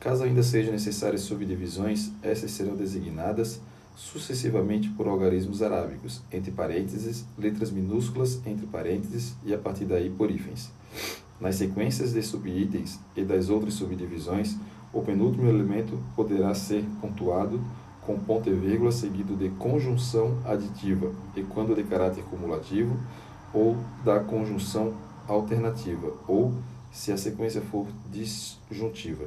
Caso 0.00 0.24
ainda 0.24 0.42
sejam 0.42 0.72
necessárias 0.72 1.20
subdivisões, 1.20 2.10
essas 2.22 2.50
serão 2.52 2.74
designadas 2.76 3.60
sucessivamente 3.94 4.88
por 4.88 5.06
algarismos 5.06 5.60
arábicos, 5.60 6.22
entre 6.32 6.50
parênteses, 6.50 7.26
letras 7.36 7.70
minúsculas 7.70 8.40
entre 8.46 8.66
parênteses 8.66 9.34
e 9.44 9.52
a 9.52 9.58
partir 9.58 9.84
daí 9.84 10.08
por 10.08 10.30
hífens. 10.30 10.70
Nas 11.38 11.56
sequências 11.56 12.14
de 12.14 12.22
subitens 12.22 12.98
e 13.14 13.22
das 13.22 13.50
outras 13.50 13.74
subdivisões, 13.74 14.56
o 14.94 15.02
penúltimo 15.02 15.46
elemento 15.46 16.02
poderá 16.16 16.54
ser 16.54 16.86
pontuado 17.02 17.62
com 18.06 18.18
ponto 18.18 18.48
e 18.48 18.52
vírgula 18.52 18.92
seguido 18.92 19.36
de 19.36 19.48
conjunção 19.50 20.38
aditiva 20.44 21.12
e 21.34 21.42
quando 21.42 21.74
de 21.74 21.82
caráter 21.84 22.24
cumulativo 22.24 22.96
ou 23.52 23.76
da 24.04 24.20
conjunção 24.20 24.94
alternativa 25.26 26.12
ou 26.28 26.52
se 26.90 27.10
a 27.10 27.16
sequência 27.16 27.60
for 27.60 27.86
disjuntiva. 28.12 29.24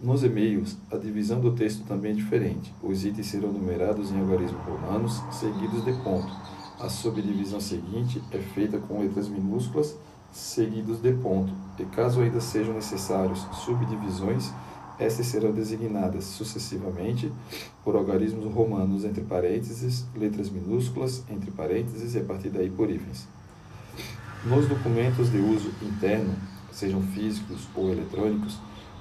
Nos 0.00 0.22
e-mails, 0.22 0.76
a 0.90 0.96
divisão 0.96 1.40
do 1.40 1.52
texto 1.52 1.84
também 1.84 2.12
é 2.12 2.14
diferente. 2.14 2.72
Os 2.82 3.04
itens 3.04 3.26
serão 3.26 3.52
numerados 3.52 4.10
em 4.10 4.18
algarismos 4.18 4.62
romanos 4.64 5.22
seguidos 5.30 5.84
de 5.84 5.92
ponto. 6.02 6.32
A 6.78 6.88
subdivisão 6.88 7.60
seguinte 7.60 8.22
é 8.32 8.38
feita 8.38 8.78
com 8.78 9.00
letras 9.00 9.28
minúsculas 9.28 9.96
seguidos 10.32 11.00
de 11.00 11.12
ponto, 11.12 11.52
e 11.78 11.84
caso 11.84 12.20
ainda 12.20 12.40
sejam 12.40 12.74
necessários 12.74 13.46
subdivisões, 13.64 14.52
estas 14.98 15.26
serão 15.26 15.52
designadas 15.52 16.24
sucessivamente 16.24 17.32
por 17.84 17.96
algarismos 17.96 18.52
romanos 18.52 19.04
entre 19.04 19.22
parênteses, 19.22 20.04
letras 20.16 20.48
minúsculas 20.50 21.24
entre 21.28 21.50
parênteses 21.50 22.14
e 22.14 22.18
a 22.18 22.24
partir 22.24 22.50
daí 22.50 22.70
por 22.70 22.90
hífens. 22.90 23.26
Nos 24.44 24.68
documentos 24.68 25.30
de 25.30 25.38
uso 25.38 25.70
interno, 25.82 26.34
sejam 26.70 27.00
físicos 27.02 27.66
ou 27.74 27.90
eletrônicos, 27.90 28.58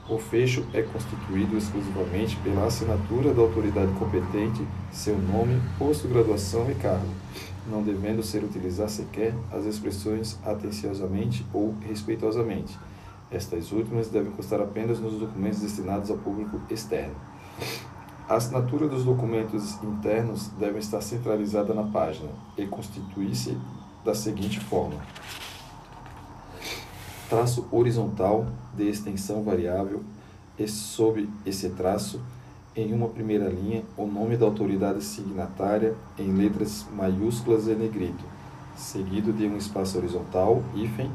o 0.09 0.17
fecho 0.17 0.65
é 0.73 0.81
constituído 0.81 1.57
exclusivamente 1.57 2.35
pela 2.37 2.65
assinatura 2.65 3.33
da 3.33 3.41
autoridade 3.41 3.91
competente, 3.93 4.65
seu 4.91 5.17
nome, 5.17 5.61
posto, 5.79 6.07
graduação 6.09 6.69
e 6.69 6.75
cargo, 6.75 7.07
não 7.69 7.81
devendo 7.81 8.21
ser 8.21 8.43
utilizar 8.43 8.89
sequer 8.89 9.33
as 9.51 9.65
expressões 9.65 10.37
atenciosamente 10.43 11.45
ou 11.53 11.73
respeitosamente. 11.87 12.77
Estas 13.33 13.71
últimas 13.71 14.09
devem 14.09 14.31
constar 14.31 14.61
apenas 14.61 14.99
nos 14.99 15.19
documentos 15.19 15.59
destinados 15.59 16.11
ao 16.11 16.17
público 16.17 16.61
externo. 16.69 17.15
A 18.29 18.35
assinatura 18.35 18.87
dos 18.87 19.03
documentos 19.03 19.81
internos 19.83 20.49
deve 20.59 20.77
estar 20.77 21.01
centralizada 21.01 21.73
na 21.73 21.83
página 21.83 22.29
e 22.55 22.67
constituir-se 22.67 23.57
da 24.05 24.13
seguinte 24.13 24.59
forma: 24.59 25.01
traço 27.27 27.67
horizontal 27.71 28.45
de 28.75 28.87
extensão 28.87 29.41
variável 29.43 30.03
e 30.57 30.67
sob 30.67 31.27
esse 31.43 31.69
traço 31.71 32.21
em 32.75 32.93
uma 32.93 33.07
primeira 33.07 33.49
linha, 33.49 33.83
o 33.97 34.05
nome 34.05 34.37
da 34.37 34.45
autoridade 34.45 35.03
signatária 35.03 35.95
em 36.17 36.31
letras 36.31 36.85
maiúsculas 36.95 37.67
e 37.67 37.73
negrito, 37.73 38.23
seguido 38.75 39.33
de 39.33 39.47
um 39.47 39.57
espaço 39.57 39.97
horizontal, 39.97 40.63
hífen, 40.75 41.11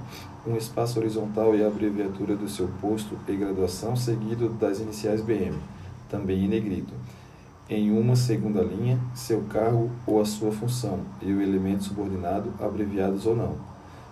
um 0.46 0.56
espaço 0.56 0.98
horizontal 0.98 1.54
e 1.54 1.62
a 1.62 1.66
abreviatura 1.66 2.36
do 2.36 2.48
seu 2.48 2.68
posto 2.80 3.16
e 3.26 3.36
graduação, 3.36 3.96
seguido 3.96 4.48
das 4.50 4.80
iniciais 4.80 5.20
BM, 5.20 5.56
também 6.08 6.44
em 6.44 6.48
negrito. 6.48 6.92
Em 7.68 7.90
uma 7.90 8.16
segunda 8.16 8.62
linha, 8.62 8.98
seu 9.14 9.42
cargo 9.42 9.90
ou 10.06 10.20
a 10.20 10.24
sua 10.24 10.50
função, 10.50 11.00
e 11.20 11.32
o 11.32 11.42
elemento 11.42 11.84
subordinado, 11.84 12.52
abreviados 12.58 13.26
ou 13.26 13.36
não. 13.36 13.56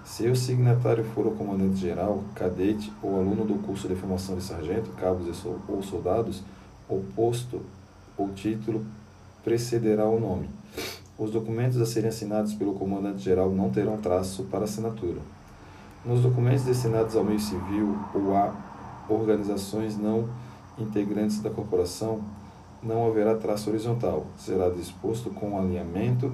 Se 0.05 0.28
o 0.28 0.36
signatário 0.36 1.05
for 1.05 1.27
o 1.27 1.32
comandante-geral, 1.32 2.23
cadete 2.35 2.93
ou 3.03 3.19
aluno 3.19 3.44
do 3.44 3.55
curso 3.55 3.89
de 3.89 3.94
formação 3.97 4.36
de 4.36 4.43
sargento, 4.43 4.90
cabos 4.90 5.27
ou 5.69 5.82
soldados, 5.82 6.43
o 6.89 7.03
posto 7.16 7.62
ou 8.16 8.28
título 8.31 8.85
precederá 9.43 10.07
o 10.07 10.20
nome. 10.20 10.48
Os 11.19 11.31
documentos 11.31 11.81
a 11.81 11.86
serem 11.86 12.11
assinados 12.11 12.53
pelo 12.53 12.74
comandante-geral 12.74 13.51
não 13.51 13.70
terão 13.70 13.97
traço 13.97 14.44
para 14.44 14.65
assinatura. 14.65 15.20
Nos 16.07 16.20
documentos 16.20 16.62
destinados 16.62 17.16
ao 17.16 17.24
meio 17.24 17.41
civil 17.41 17.99
ou 18.15 18.33
a 18.33 18.55
organizações 19.09 19.99
não 19.99 20.28
integrantes 20.78 21.41
da 21.41 21.51
corporação, 21.51 22.20
não 22.81 23.09
haverá 23.09 23.35
traço 23.35 23.70
horizontal, 23.70 24.24
será 24.37 24.69
disposto 24.69 25.31
com 25.31 25.59
alinhamento 25.59 26.33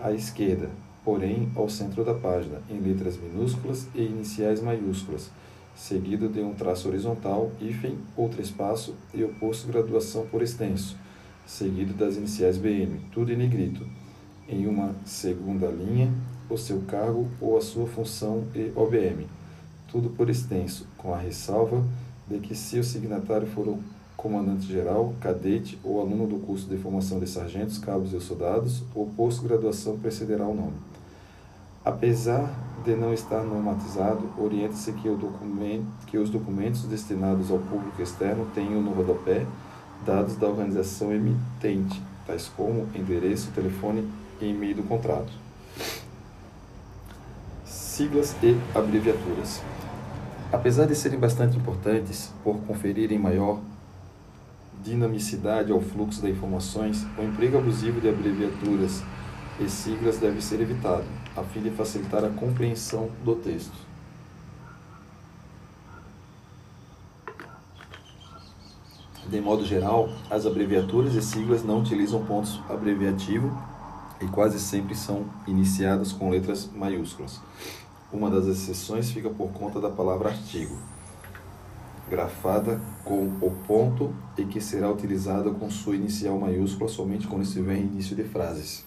à 0.00 0.10
esquerda, 0.10 0.70
porém 1.04 1.48
ao 1.54 1.68
centro 1.68 2.04
da 2.04 2.14
página, 2.14 2.62
em 2.68 2.80
letras 2.80 3.16
minúsculas 3.16 3.86
e 3.94 4.02
iniciais 4.02 4.60
maiúsculas, 4.60 5.30
seguido 5.72 6.28
de 6.28 6.40
um 6.40 6.52
traço 6.52 6.88
horizontal, 6.88 7.52
hífen, 7.60 7.98
outro 8.16 8.42
espaço 8.42 8.96
e 9.14 9.22
o 9.22 9.28
posto 9.28 9.68
graduação 9.68 10.26
por 10.26 10.42
extenso, 10.42 10.96
seguido 11.46 11.94
das 11.94 12.16
iniciais 12.16 12.58
BM, 12.58 12.98
tudo 13.12 13.30
em 13.32 13.36
negrito. 13.36 13.86
Em 14.48 14.66
uma 14.66 14.96
segunda 15.04 15.68
linha, 15.68 16.12
o 16.52 16.58
seu 16.58 16.80
cargo 16.82 17.26
ou 17.40 17.56
a 17.56 17.60
sua 17.60 17.86
função 17.86 18.44
e 18.54 18.72
OBM, 18.74 19.26
tudo 19.88 20.10
por 20.10 20.28
extenso, 20.28 20.86
com 20.96 21.12
a 21.12 21.18
ressalva 21.18 21.82
de 22.26 22.38
que 22.38 22.54
se 22.54 22.78
o 22.78 22.84
signatário 22.84 23.46
for 23.46 23.68
o 23.68 23.78
comandante-geral, 24.16 25.14
cadete 25.20 25.78
ou 25.82 26.00
aluno 26.00 26.26
do 26.26 26.36
curso 26.36 26.68
de 26.68 26.76
formação 26.76 27.18
de 27.18 27.26
sargentos, 27.26 27.78
cabos 27.78 28.12
e 28.12 28.20
soldados, 28.20 28.82
o 28.94 29.06
posto 29.06 29.42
graduação 29.42 29.98
precederá 29.98 30.46
o 30.46 30.54
nome. 30.54 30.74
Apesar 31.84 32.48
de 32.84 32.94
não 32.94 33.12
estar 33.12 33.42
normatizado, 33.42 34.30
orienta-se 34.38 34.92
que, 34.92 35.08
que, 36.06 36.18
os 36.18 36.30
documentos 36.30 36.84
destinados 36.84 37.50
ao 37.50 37.58
público 37.58 38.00
externo 38.00 38.46
tenham 38.54 38.80
no 38.80 38.92
rodapé 38.92 39.44
dados 40.06 40.36
da 40.36 40.46
organização 40.46 41.12
emitente, 41.12 42.00
tais 42.24 42.48
como 42.56 42.88
endereço, 42.94 43.50
telefone 43.52 44.08
e 44.40 44.50
e-mail 44.50 44.76
do 44.76 44.82
contrato. 44.84 45.32
Siglas 47.92 48.34
e 48.42 48.58
abreviaturas. 48.74 49.60
Apesar 50.50 50.86
de 50.86 50.94
serem 50.94 51.18
bastante 51.18 51.58
importantes 51.58 52.32
por 52.42 52.56
conferirem 52.60 53.18
maior 53.18 53.60
dinamicidade 54.82 55.70
ao 55.70 55.78
fluxo 55.78 56.22
de 56.22 56.30
informações, 56.30 57.04
o 57.18 57.22
emprego 57.22 57.58
abusivo 57.58 58.00
de 58.00 58.08
abreviaturas 58.08 59.02
e 59.60 59.68
siglas 59.68 60.16
deve 60.16 60.40
ser 60.40 60.62
evitado, 60.62 61.04
a 61.36 61.42
fim 61.42 61.60
de 61.60 61.68
facilitar 61.68 62.24
a 62.24 62.30
compreensão 62.30 63.10
do 63.22 63.34
texto. 63.34 63.76
De 69.28 69.38
modo 69.38 69.66
geral, 69.66 70.08
as 70.30 70.46
abreviaturas 70.46 71.14
e 71.14 71.20
siglas 71.20 71.62
não 71.62 71.80
utilizam 71.82 72.24
pontos 72.24 72.58
abreviativo 72.70 73.52
e 74.22 74.26
quase 74.28 74.58
sempre 74.60 74.94
são 74.94 75.26
iniciadas 75.46 76.12
com 76.12 76.30
letras 76.30 76.70
maiúsculas. 76.74 77.40
Uma 78.12 78.30
das 78.30 78.46
exceções 78.46 79.10
fica 79.10 79.30
por 79.30 79.48
conta 79.52 79.80
da 79.80 79.88
palavra 79.88 80.28
artigo, 80.28 80.76
grafada 82.10 82.78
com 83.04 83.26
o 83.40 83.50
ponto 83.66 84.14
e 84.36 84.44
que 84.44 84.60
será 84.60 84.90
utilizada 84.92 85.50
com 85.50 85.70
sua 85.70 85.96
inicial 85.96 86.38
maiúscula 86.38 86.90
somente 86.90 87.26
quando 87.26 87.42
estiver 87.42 87.76
em 87.76 87.84
início 87.86 88.14
de 88.14 88.22
frases. 88.24 88.84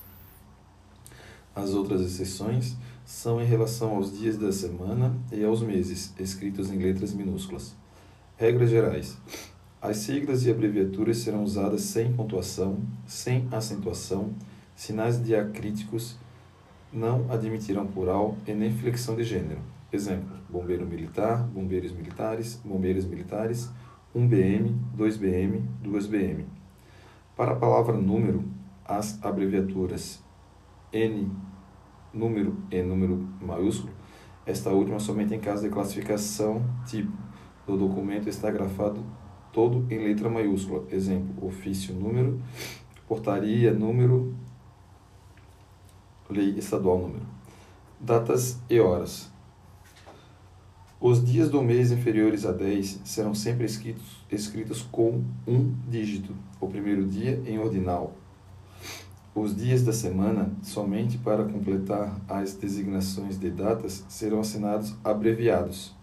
As 1.56 1.74
outras 1.74 2.02
exceções 2.02 2.76
são 3.04 3.42
em 3.42 3.46
relação 3.46 3.96
aos 3.96 4.16
dias 4.16 4.38
da 4.38 4.52
semana 4.52 5.16
e 5.32 5.44
aos 5.44 5.62
meses, 5.62 6.14
escritos 6.20 6.70
em 6.70 6.78
letras 6.78 7.14
minúsculas. 7.14 7.74
Regras 8.38 8.70
gerais: 8.70 9.18
as 9.82 9.98
siglas 9.98 10.46
e 10.46 10.52
abreviaturas 10.52 11.18
serão 11.18 11.44
usadas 11.44 11.82
sem 11.82 12.14
pontuação, 12.14 12.78
sem 13.08 13.48
acentuação, 13.52 14.34
sinais 14.76 15.24
diacríticos, 15.24 16.16
não 16.96 17.30
admitirão 17.30 17.86
plural 17.86 18.38
e 18.48 18.54
nem 18.54 18.72
flexão 18.72 19.16
de 19.16 19.24
gênero. 19.24 19.60
Exemplo: 19.92 20.30
bombeiro 20.50 20.86
militar, 20.86 21.44
bombeiros 21.44 21.92
militares, 21.92 22.62
bombeiros 22.64 23.06
militares, 23.06 23.70
1BM, 24.16 24.74
2BM, 24.98 25.62
2BM. 25.84 26.46
Para 27.36 27.52
a 27.52 27.56
palavra 27.56 27.98
número, 27.98 28.46
as 28.86 29.22
abreviaturas 29.24 30.24
N 30.94 31.30
número 32.14 32.58
e 32.72 32.82
número 32.82 33.28
maiúsculo, 33.42 33.92
esta 34.46 34.70
última 34.70 35.00
somente 35.00 35.34
em 35.36 35.40
caso 35.40 35.64
de 35.64 35.70
classificação 35.70 36.64
tipo 36.86 37.12
do 37.68 37.76
documento 37.76 38.30
está 38.30 38.50
grafado 38.50 39.04
todo 39.52 39.86
em 39.92 39.98
letra 39.98 40.30
maiúscula. 40.30 40.86
Exemplo, 40.92 41.46
ofício 41.46 41.94
número, 41.94 42.40
portaria 43.08 43.74
número, 43.74 44.34
lei 46.30 46.56
estadual 46.58 47.00
número. 47.00 47.26
Datas 48.00 48.60
e 48.70 48.80
horas. 48.80 49.32
Os 51.00 51.24
dias 51.24 51.50
do 51.50 51.62
mês 51.62 51.92
inferiores 51.92 52.46
a 52.46 52.52
10 52.52 53.02
serão 53.04 53.36
sempre 53.36 53.66
escritos, 53.66 54.26
escritos 54.32 54.82
com 54.82 55.24
um 55.48 55.76
dígito, 55.88 56.34
o 56.60 56.68
primeiro 56.68 57.06
dia 57.06 57.42
em 57.46 57.60
ordinal, 57.60 58.16
os 59.36 59.54
dias 59.54 59.84
da 59.84 59.92
semana, 59.92 60.50
somente 60.64 61.18
para 61.18 61.44
completar 61.44 62.22
as 62.26 62.54
designações 62.54 63.38
de 63.38 63.52
datas, 63.52 64.06
serão 64.08 64.40
assinados 64.40 64.96
abreviados. 65.04 65.94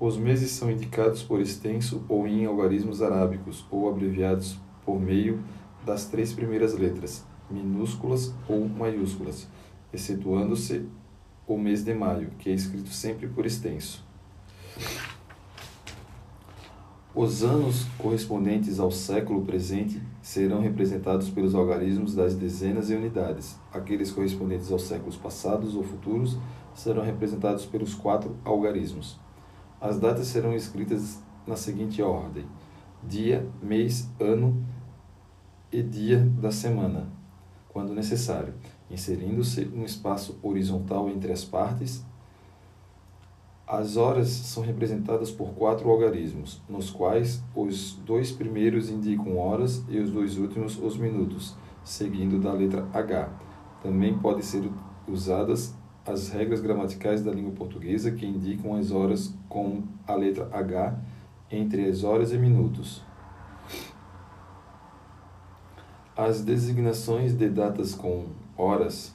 Os 0.00 0.16
meses 0.16 0.52
são 0.52 0.70
indicados 0.70 1.22
por 1.22 1.38
extenso 1.38 2.02
ou 2.08 2.26
em 2.26 2.46
algarismos 2.46 3.02
arábicos, 3.02 3.66
ou 3.70 3.90
abreviados 3.90 4.58
por 4.86 4.98
meio 4.98 5.44
das 5.84 6.06
três 6.06 6.32
primeiras 6.32 6.72
letras, 6.72 7.26
minúsculas 7.50 8.34
ou 8.48 8.68
maiúsculas, 8.68 9.48
excetuando-se 9.92 10.86
o 11.46 11.56
mês 11.56 11.82
de 11.82 11.94
maio, 11.94 12.30
que 12.38 12.50
é 12.50 12.52
escrito 12.52 12.90
sempre 12.90 13.26
por 13.26 13.46
extenso. 13.46 14.06
Os 17.14 17.42
anos 17.42 17.84
correspondentes 17.98 18.78
ao 18.78 18.90
século 18.90 19.42
presente 19.42 20.00
serão 20.22 20.60
representados 20.60 21.28
pelos 21.30 21.54
algarismos 21.54 22.14
das 22.14 22.36
dezenas 22.36 22.90
e 22.90 22.94
unidades. 22.94 23.58
Aqueles 23.72 24.12
correspondentes 24.12 24.70
aos 24.70 24.82
séculos 24.82 25.16
passados 25.16 25.74
ou 25.74 25.82
futuros 25.82 26.38
serão 26.74 27.02
representados 27.02 27.66
pelos 27.66 27.94
quatro 27.94 28.36
algarismos. 28.44 29.18
As 29.80 29.98
datas 29.98 30.28
serão 30.28 30.54
escritas 30.54 31.20
na 31.46 31.56
seguinte 31.56 32.00
ordem: 32.02 32.44
dia, 33.02 33.48
mês, 33.60 34.08
ano 34.20 34.64
e 35.72 35.82
dia 35.82 36.20
da 36.40 36.52
semana, 36.52 37.10
quando 37.68 37.94
necessário, 37.94 38.54
inserindo-se 38.90 39.66
um 39.74 39.84
espaço 39.84 40.38
horizontal 40.42 41.08
entre 41.08 41.32
as 41.32 41.44
partes 41.44 42.04
as 43.68 43.98
horas 43.98 44.28
são 44.28 44.62
representadas 44.62 45.30
por 45.30 45.50
quatro 45.50 45.90
algarismos, 45.90 46.62
nos 46.66 46.90
quais 46.90 47.44
os 47.54 47.96
dois 47.96 48.32
primeiros 48.32 48.88
indicam 48.88 49.36
horas 49.36 49.84
e 49.90 49.98
os 49.98 50.10
dois 50.10 50.38
últimos 50.38 50.78
os 50.82 50.96
minutos, 50.96 51.54
seguindo 51.84 52.40
da 52.40 52.50
letra 52.50 52.88
H. 52.94 53.28
Também 53.82 54.18
podem 54.18 54.40
ser 54.42 54.70
usadas 55.06 55.74
as 56.06 56.30
regras 56.30 56.60
gramaticais 56.60 57.22
da 57.22 57.30
língua 57.30 57.52
portuguesa 57.52 58.10
que 58.10 58.24
indicam 58.24 58.74
as 58.74 58.90
horas 58.90 59.34
com 59.50 59.82
a 60.06 60.14
letra 60.14 60.48
H 60.50 60.98
entre 61.50 61.84
as 61.84 62.04
horas 62.04 62.32
e 62.32 62.38
minutos. 62.38 63.04
As 66.18 66.40
designações 66.40 67.32
de 67.32 67.48
datas 67.48 67.94
com 67.94 68.26
horas 68.56 69.14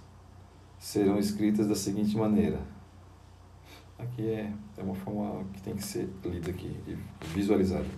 serão 0.80 1.20
escritas 1.20 1.68
da 1.68 1.76
seguinte 1.76 2.16
maneira: 2.16 2.62
Aqui 4.00 4.26
é, 4.26 4.50
é 4.78 4.82
uma 4.82 4.96
forma 4.96 5.44
que 5.52 5.62
tem 5.62 5.76
que 5.76 5.84
ser 5.84 6.10
lida 6.24 6.50
aqui 6.50 6.74
e 6.88 6.98
visualizada. 7.28 7.90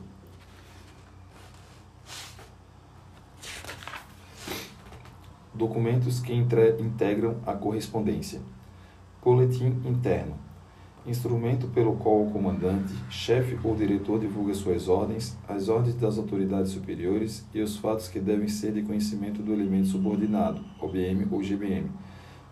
Documentos 5.54 6.20
que 6.20 6.34
integram 6.34 7.40
a 7.46 7.54
correspondência. 7.54 8.42
Boletim 9.24 9.68
interno. 9.86 10.45
Instrumento 11.08 11.68
pelo 11.68 11.96
qual 11.98 12.24
o 12.24 12.32
comandante, 12.32 12.92
chefe 13.12 13.60
ou 13.64 13.76
diretor 13.76 14.20
divulga 14.20 14.56
suas 14.56 14.88
ordens, 14.90 15.38
as 15.48 15.70
ordens 15.70 15.94
das 15.94 16.18
autoridades 16.18 16.72
superiores 16.72 17.46
e 17.54 17.62
os 17.62 17.78
fatos 17.78 18.08
que 18.08 18.20
devem 18.20 18.48
ser 18.48 18.74
de 18.74 18.82
conhecimento 18.82 19.44
do 19.44 19.54
elemento 19.54 19.90
subordinado, 19.90 20.66
OBM 20.82 21.28
ou 21.30 21.44
GBM, 21.44 21.92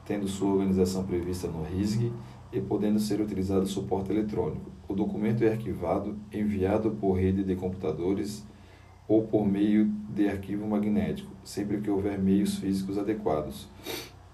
tendo 0.06 0.28
sua 0.28 0.52
organização 0.52 1.04
prevista 1.04 1.48
no 1.48 1.64
RISG 1.64 2.12
e 2.52 2.62
podendo 2.62 3.00
ser 3.00 3.20
utilizado 3.20 3.66
suporte 3.66 4.12
eletrônico. 4.12 4.72
O 4.88 4.94
documento 4.94 5.44
é 5.44 5.50
arquivado, 5.50 6.16
enviado 6.32 6.92
por 6.92 7.14
rede 7.14 7.44
de 7.44 7.56
computadores 7.56 8.46
ou 9.08 9.24
por 9.24 9.48
meio 9.48 9.86
de 10.10 10.28
arquivo 10.28 10.68
magnético, 10.68 11.32
sempre 11.44 11.82
que 11.82 11.90
houver 11.90 12.20
meios 12.20 12.60
físicos 12.60 13.00
adequados. 13.00 13.68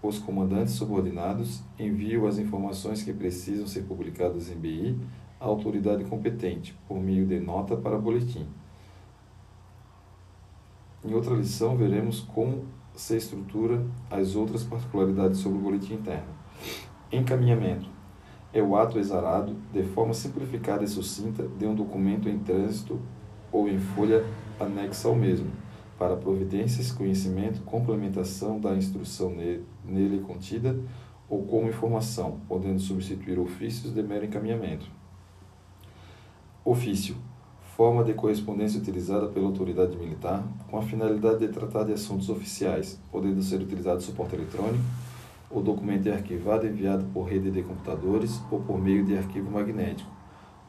Os 0.01 0.17
comandantes 0.17 0.75
subordinados 0.75 1.61
enviam 1.77 2.25
as 2.25 2.37
informações 2.37 3.03
que 3.03 3.11
precisam 3.11 3.67
ser 3.67 3.83
publicadas 3.83 4.49
em 4.49 4.55
BI 4.55 4.97
à 5.39 5.45
autoridade 5.45 6.05
competente, 6.05 6.77
por 6.87 6.99
meio 6.99 7.25
de 7.25 7.39
nota 7.39 7.75
para 7.75 7.97
boletim. 7.97 8.47
Em 11.03 11.13
outra 11.13 11.33
lição, 11.33 11.75
veremos 11.75 12.21
como 12.21 12.63
se 12.93 13.15
estrutura 13.15 13.85
as 14.09 14.35
outras 14.35 14.63
particularidades 14.63 15.39
sobre 15.39 15.57
o 15.57 15.61
boletim 15.61 15.95
interno. 15.95 16.27
Encaminhamento 17.11 17.89
é 18.53 18.61
o 18.61 18.75
ato 18.75 18.99
exarado, 18.99 19.55
de 19.71 19.83
forma 19.83 20.13
simplificada 20.13 20.83
e 20.83 20.87
sucinta, 20.87 21.47
de 21.47 21.65
um 21.65 21.75
documento 21.75 22.27
em 22.27 22.39
trânsito 22.39 22.99
ou 23.51 23.67
em 23.67 23.79
folha 23.79 24.25
anexa 24.59 25.07
ao 25.07 25.15
mesmo, 25.15 25.49
para 25.97 26.15
providências, 26.15 26.91
conhecimento, 26.91 27.61
complementação 27.61 28.59
da 28.59 28.75
instrução 28.75 29.31
nele 29.31 29.65
contida 30.21 30.79
ou 31.29 31.45
como 31.45 31.69
informação, 31.69 32.39
podendo 32.47 32.79
substituir 32.79 33.39
ofícios 33.39 33.93
de 33.93 34.01
mero 34.01 34.25
encaminhamento. 34.25 34.85
Ofício 36.65 37.15
forma 37.79 38.03
de 38.03 38.13
correspondência 38.13 38.77
utilizada 38.77 39.27
pela 39.27 39.45
autoridade 39.45 39.95
militar 39.95 40.43
com 40.69 40.77
a 40.77 40.81
finalidade 40.81 41.39
de 41.39 41.47
tratar 41.47 41.85
de 41.85 41.93
assuntos 41.93 42.29
oficiais, 42.29 42.99
podendo 43.09 43.41
ser 43.41 43.61
utilizado 43.61 44.01
suporte 44.01 44.35
eletrônico, 44.35 44.83
o 45.49 45.61
documento 45.61 46.09
é 46.09 46.11
arquivado 46.11 46.65
e 46.65 46.69
enviado 46.69 47.05
por 47.13 47.23
rede 47.23 47.49
de 47.49 47.63
computadores 47.63 48.41
ou 48.51 48.59
por 48.59 48.77
meio 48.81 49.05
de 49.05 49.17
arquivo 49.17 49.49
magnético, 49.49 50.11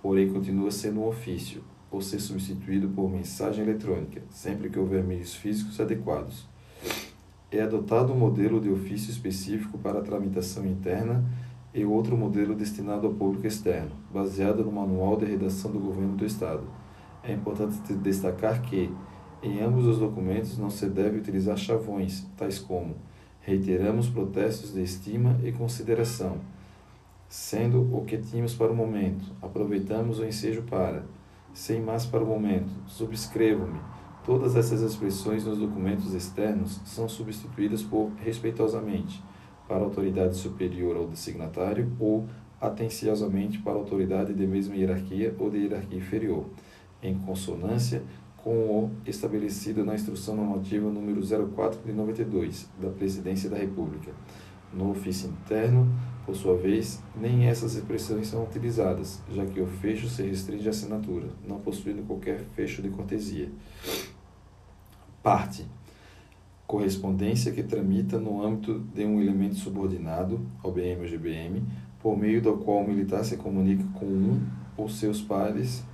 porém 0.01 0.33
continua 0.33 0.71
sendo 0.71 1.01
um 1.01 1.09
ofício, 1.09 1.65
ou 1.91 2.01
ser 2.01 2.21
substituído 2.21 2.89
por 2.89 3.11
mensagem 3.11 3.65
eletrônica, 3.65 4.23
sempre 4.31 4.71
que 4.71 4.79
houver 4.79 5.03
meios 5.03 5.35
físicos 5.35 5.81
adequados. 5.81 6.47
É 7.51 7.63
adotado 7.63 8.13
um 8.13 8.17
modelo 8.17 8.61
de 8.61 8.71
ofício 8.71 9.11
específico 9.11 9.79
para 9.79 9.99
a 9.99 10.03
tramitação 10.03 10.67
interna 10.67 11.25
e 11.75 11.85
outro 11.85 12.17
modelo 12.17 12.55
destinado 12.55 13.07
ao 13.07 13.13
público 13.13 13.47
externo, 13.47 13.93
baseado 14.13 14.65
no 14.65 14.73
Manual 14.73 15.17
de 15.17 15.27
Redação 15.27 15.71
do 15.71 15.79
Governo 15.79 16.17
do 16.17 16.25
Estado 16.25 16.65
é 17.23 17.33
importante 17.33 17.93
destacar 17.95 18.63
que, 18.63 18.93
em 19.43 19.61
ambos 19.61 19.87
os 19.87 19.99
documentos, 19.99 20.59
não 20.59 20.71
se 20.71 20.87
deve 20.87 21.19
utilizar 21.19 21.57
chavões, 21.57 22.27
tais 22.37 22.59
como 22.59 22.97
reiteramos 23.43 24.09
protestos 24.09 24.75
de 24.75 24.83
estima 24.83 25.39
e 25.43 25.51
consideração, 25.51 26.39
sendo 27.29 27.83
o 27.95 28.05
que 28.05 28.19
tínhamos 28.19 28.55
para 28.55 28.71
o 28.71 28.77
momento, 28.77 29.25
aproveitamos 29.41 30.19
o 30.19 30.27
ensejo 30.27 30.63
para, 30.63 31.05
sem 31.55 31.81
mais 31.81 32.05
para 32.05 32.23
o 32.23 32.27
momento, 32.27 32.71
subscrevo-me. 32.87 33.81
Todas 34.25 34.55
essas 34.55 34.83
expressões 34.83 35.45
nos 35.45 35.59
documentos 35.59 36.13
externos 36.13 36.81
são 36.85 37.09
substituídas 37.09 37.83
por 37.83 38.11
respeitosamente 38.23 39.23
para 39.67 39.79
a 39.79 39.85
autoridade 39.85 40.37
superior 40.37 40.97
ao 40.97 41.07
designatário 41.07 41.91
ou 41.99 42.27
atenciosamente 42.61 43.59
para 43.59 43.73
a 43.73 43.77
autoridade 43.77 44.35
de 44.35 44.47
mesma 44.47 44.77
hierarquia 44.77 45.35
ou 45.39 45.49
de 45.49 45.59
hierarquia 45.59 45.99
inferior 45.99 46.45
em 47.03 47.17
consonância 47.19 48.03
com 48.37 48.51
o 48.51 48.91
estabelecido 49.07 49.85
na 49.85 49.95
Instrução 49.95 50.37
Normativa 50.37 50.89
número 50.91 51.21
04 51.55 51.81
de 51.85 51.93
92 51.93 52.69
da 52.81 52.89
Presidência 52.89 53.49
da 53.49 53.57
República. 53.57 54.13
No 54.73 54.91
ofício 54.91 55.29
interno, 55.29 55.89
por 56.25 56.37
sua 56.37 56.57
vez, 56.57 57.03
nem 57.21 57.47
essas 57.47 57.75
expressões 57.75 58.29
são 58.29 58.45
utilizadas, 58.45 59.21
já 59.33 59.45
que 59.45 59.61
o 59.61 59.67
fecho 59.67 60.09
se 60.09 60.23
restringe 60.23 60.69
à 60.69 60.71
assinatura, 60.71 61.27
não 61.47 61.59
possuindo 61.59 62.03
qualquer 62.03 62.45
fecho 62.55 62.81
de 62.81 62.89
cortesia. 62.89 63.49
Parte. 65.23 65.67
Correspondência 66.67 67.53
que 67.53 67.63
tramita 67.63 68.19
no 68.19 68.45
âmbito 68.45 68.81
de 68.95 69.05
um 69.05 69.21
elemento 69.21 69.57
subordinado, 69.57 70.41
OBM 70.63 71.01
ou 71.01 71.09
GBM, 71.09 71.63
por 72.01 72.17
meio 72.17 72.41
do 72.41 72.57
qual 72.59 72.79
o 72.79 72.87
militar 72.87 73.25
se 73.25 73.37
comunica 73.37 73.85
com 73.99 74.07
um 74.07 74.41
ou 74.77 74.89
seus 74.89 75.21
pares 75.21 75.85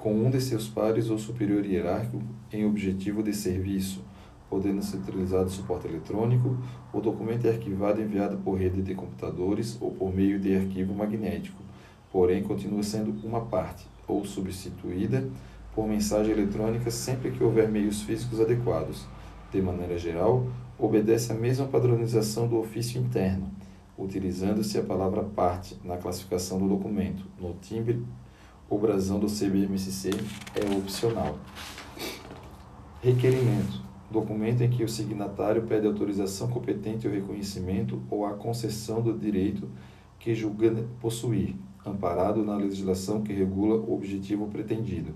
com 0.00 0.14
um 0.14 0.30
de 0.30 0.40
seus 0.40 0.66
pares 0.66 1.10
ou 1.10 1.18
superior 1.18 1.62
hierárquico 1.62 2.22
em 2.50 2.64
objetivo 2.64 3.22
de 3.22 3.34
serviço, 3.34 4.02
podendo 4.48 4.82
ser 4.82 4.96
utilizado 4.96 5.50
suporte 5.50 5.86
eletrônico, 5.86 6.56
o 6.90 7.02
documento 7.02 7.46
é 7.46 7.50
arquivado 7.50 8.00
e 8.00 8.04
enviado 8.04 8.38
por 8.38 8.54
rede 8.54 8.80
de 8.80 8.94
computadores 8.94 9.76
ou 9.78 9.90
por 9.90 10.14
meio 10.14 10.40
de 10.40 10.56
arquivo 10.56 10.94
magnético, 10.94 11.62
porém 12.10 12.42
continua 12.42 12.82
sendo 12.82 13.14
uma 13.26 13.42
parte, 13.42 13.86
ou 14.08 14.24
substituída 14.24 15.28
por 15.74 15.86
mensagem 15.86 16.32
eletrônica 16.32 16.90
sempre 16.90 17.30
que 17.30 17.42
houver 17.42 17.68
meios 17.68 18.02
físicos 18.02 18.40
adequados. 18.40 19.06
De 19.52 19.60
maneira 19.60 19.98
geral, 19.98 20.46
obedece 20.78 21.32
à 21.32 21.34
mesma 21.34 21.66
padronização 21.66 22.46
do 22.46 22.58
ofício 22.58 23.00
interno, 23.00 23.50
utilizando-se 23.98 24.78
a 24.78 24.82
palavra 24.82 25.22
parte 25.22 25.76
na 25.84 25.96
classificação 25.96 26.58
do 26.58 26.68
documento, 26.68 27.24
no 27.38 27.54
timbre 27.54 28.02
o 28.70 28.78
brasão 28.78 29.18
do 29.18 29.26
CBMCC 29.26 30.10
é 30.54 30.78
opcional. 30.78 31.36
Requerimento. 33.02 33.82
Documento 34.08 34.62
em 34.62 34.70
que 34.70 34.84
o 34.84 34.88
signatário 34.88 35.62
pede 35.62 35.88
autorização 35.88 36.48
competente 36.48 37.04
ao 37.04 37.12
reconhecimento 37.12 38.00
ou 38.08 38.24
à 38.24 38.34
concessão 38.34 39.02
do 39.02 39.12
direito 39.12 39.68
que 40.20 40.34
julga 40.36 40.86
possuir, 41.00 41.56
amparado 41.84 42.44
na 42.44 42.54
legislação 42.54 43.22
que 43.22 43.32
regula 43.32 43.74
o 43.74 43.92
objetivo 43.92 44.46
pretendido. 44.46 45.14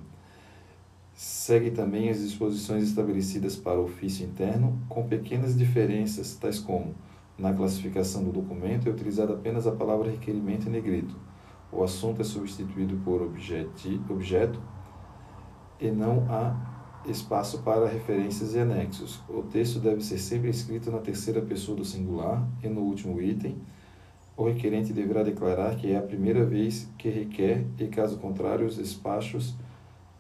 Segue 1.15 1.71
também 1.71 2.11
as 2.11 2.19
disposições 2.19 2.85
estabelecidas 2.85 3.57
para 3.57 3.79
o 3.81 3.85
ofício 3.85 4.27
interno, 4.27 4.79
com 4.89 5.07
pequenas 5.07 5.57
diferenças, 5.57 6.35
tais 6.35 6.59
como, 6.59 6.95
na 7.39 7.53
classificação 7.53 8.25
do 8.25 8.33
documento 8.33 8.89
é 8.89 8.93
utilizada 8.93 9.33
apenas 9.33 9.67
a 9.67 9.73
palavra 9.73 10.11
requerimento 10.11 10.69
em 10.69 10.73
negrito, 10.73 11.17
o 11.75 11.83
assunto 11.83 12.21
é 12.21 12.25
substituído 12.25 12.97
por 13.05 13.21
objeti, 13.21 14.01
objeto 14.09 14.61
e 15.81 15.91
não 15.91 16.25
há 16.31 17.03
espaço 17.07 17.63
para 17.63 17.89
referências 17.89 18.55
e 18.55 18.61
anexos. 18.61 19.21
O 19.29 19.43
texto 19.43 19.81
deve 19.81 20.01
ser 20.01 20.19
sempre 20.19 20.51
escrito 20.51 20.91
na 20.91 20.99
terceira 20.99 21.43
pessoa 21.43 21.77
do 21.77 21.85
singular 21.85 22.47
e 22.63 22.69
no 22.69 22.83
último 22.83 23.21
item. 23.21 23.57
O 24.37 24.45
requerente 24.45 24.93
deverá 24.93 25.25
declarar 25.25 25.75
que 25.77 25.91
é 25.91 25.97
a 25.97 26.03
primeira 26.03 26.45
vez 26.45 26.89
que 26.97 27.09
requer 27.09 27.67
e, 27.79 27.89
caso 27.89 28.19
contrário, 28.19 28.67
os 28.67 28.77
despachos 28.77 29.57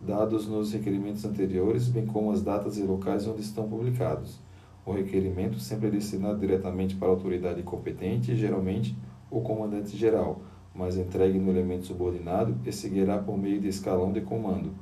dados 0.04 0.46
nos 0.46 0.72
requerimentos 0.72 1.24
anteriores, 1.24 1.88
bem 1.88 2.06
como 2.06 2.30
as 2.30 2.42
datas 2.42 2.78
e 2.78 2.82
locais 2.82 3.26
onde 3.26 3.40
estão 3.40 3.68
publicados. 3.68 4.38
O 4.84 4.92
requerimento 4.92 5.58
sempre 5.58 5.88
é 5.88 5.90
destinado 5.90 6.38
diretamente 6.38 6.94
para 6.94 7.08
a 7.08 7.10
autoridade 7.10 7.62
competente, 7.62 8.36
geralmente 8.36 8.96
o 9.30 9.40
comandante 9.40 9.96
geral 9.96 10.40
mas 10.74 10.96
entregue 10.96 11.38
no 11.38 11.50
elemento 11.50 11.86
subordinado 11.86 12.56
e 12.66 12.72
seguirá 12.72 13.16
por 13.18 13.38
meio 13.38 13.60
de 13.60 13.68
escalão 13.68 14.12
de 14.12 14.20
comando, 14.20 14.72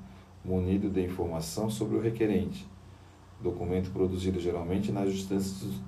munido 0.42 0.88
de 0.88 1.04
informação 1.04 1.68
sobre 1.68 1.96
o 1.96 2.00
requerente. 2.00 2.66
Documento 3.42 3.90
produzido 3.90 4.40
geralmente 4.40 4.90
na 4.90 5.02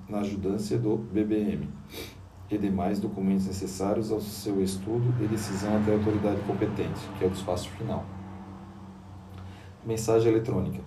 na 0.09 0.19
ajudância 0.19 0.77
do 0.77 0.97
BBM 0.97 1.69
e 2.51 2.59
demais 2.59 3.01
documentos 3.01 3.47
necessários 3.47 4.12
ao 4.12 4.20
seu 4.20 4.62
estudo 4.62 5.15
e 5.23 5.27
decisão 5.27 5.74
até 5.78 5.93
a 5.93 5.94
autoridade 5.94 6.40
competente, 6.43 7.01
que 7.19 7.24
é 7.24 7.28
o 7.28 7.32
espaço 7.32 7.70
final. 7.70 8.05
Mensagem 9.86 10.32
eletrônica, 10.32 10.81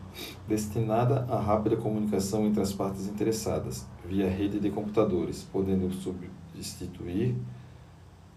destinada 0.48 1.20
à 1.30 1.40
rápida 1.40 1.78
comunicação 1.78 2.48
entre 2.48 2.64
as 2.64 2.74
partes 2.74 3.08
interessadas, 3.08 3.86
via 4.04 4.28
rede 4.28 4.60
de 4.60 4.72
computadores, 4.72 5.44
podendo 5.44 5.92
substituir 5.92 7.36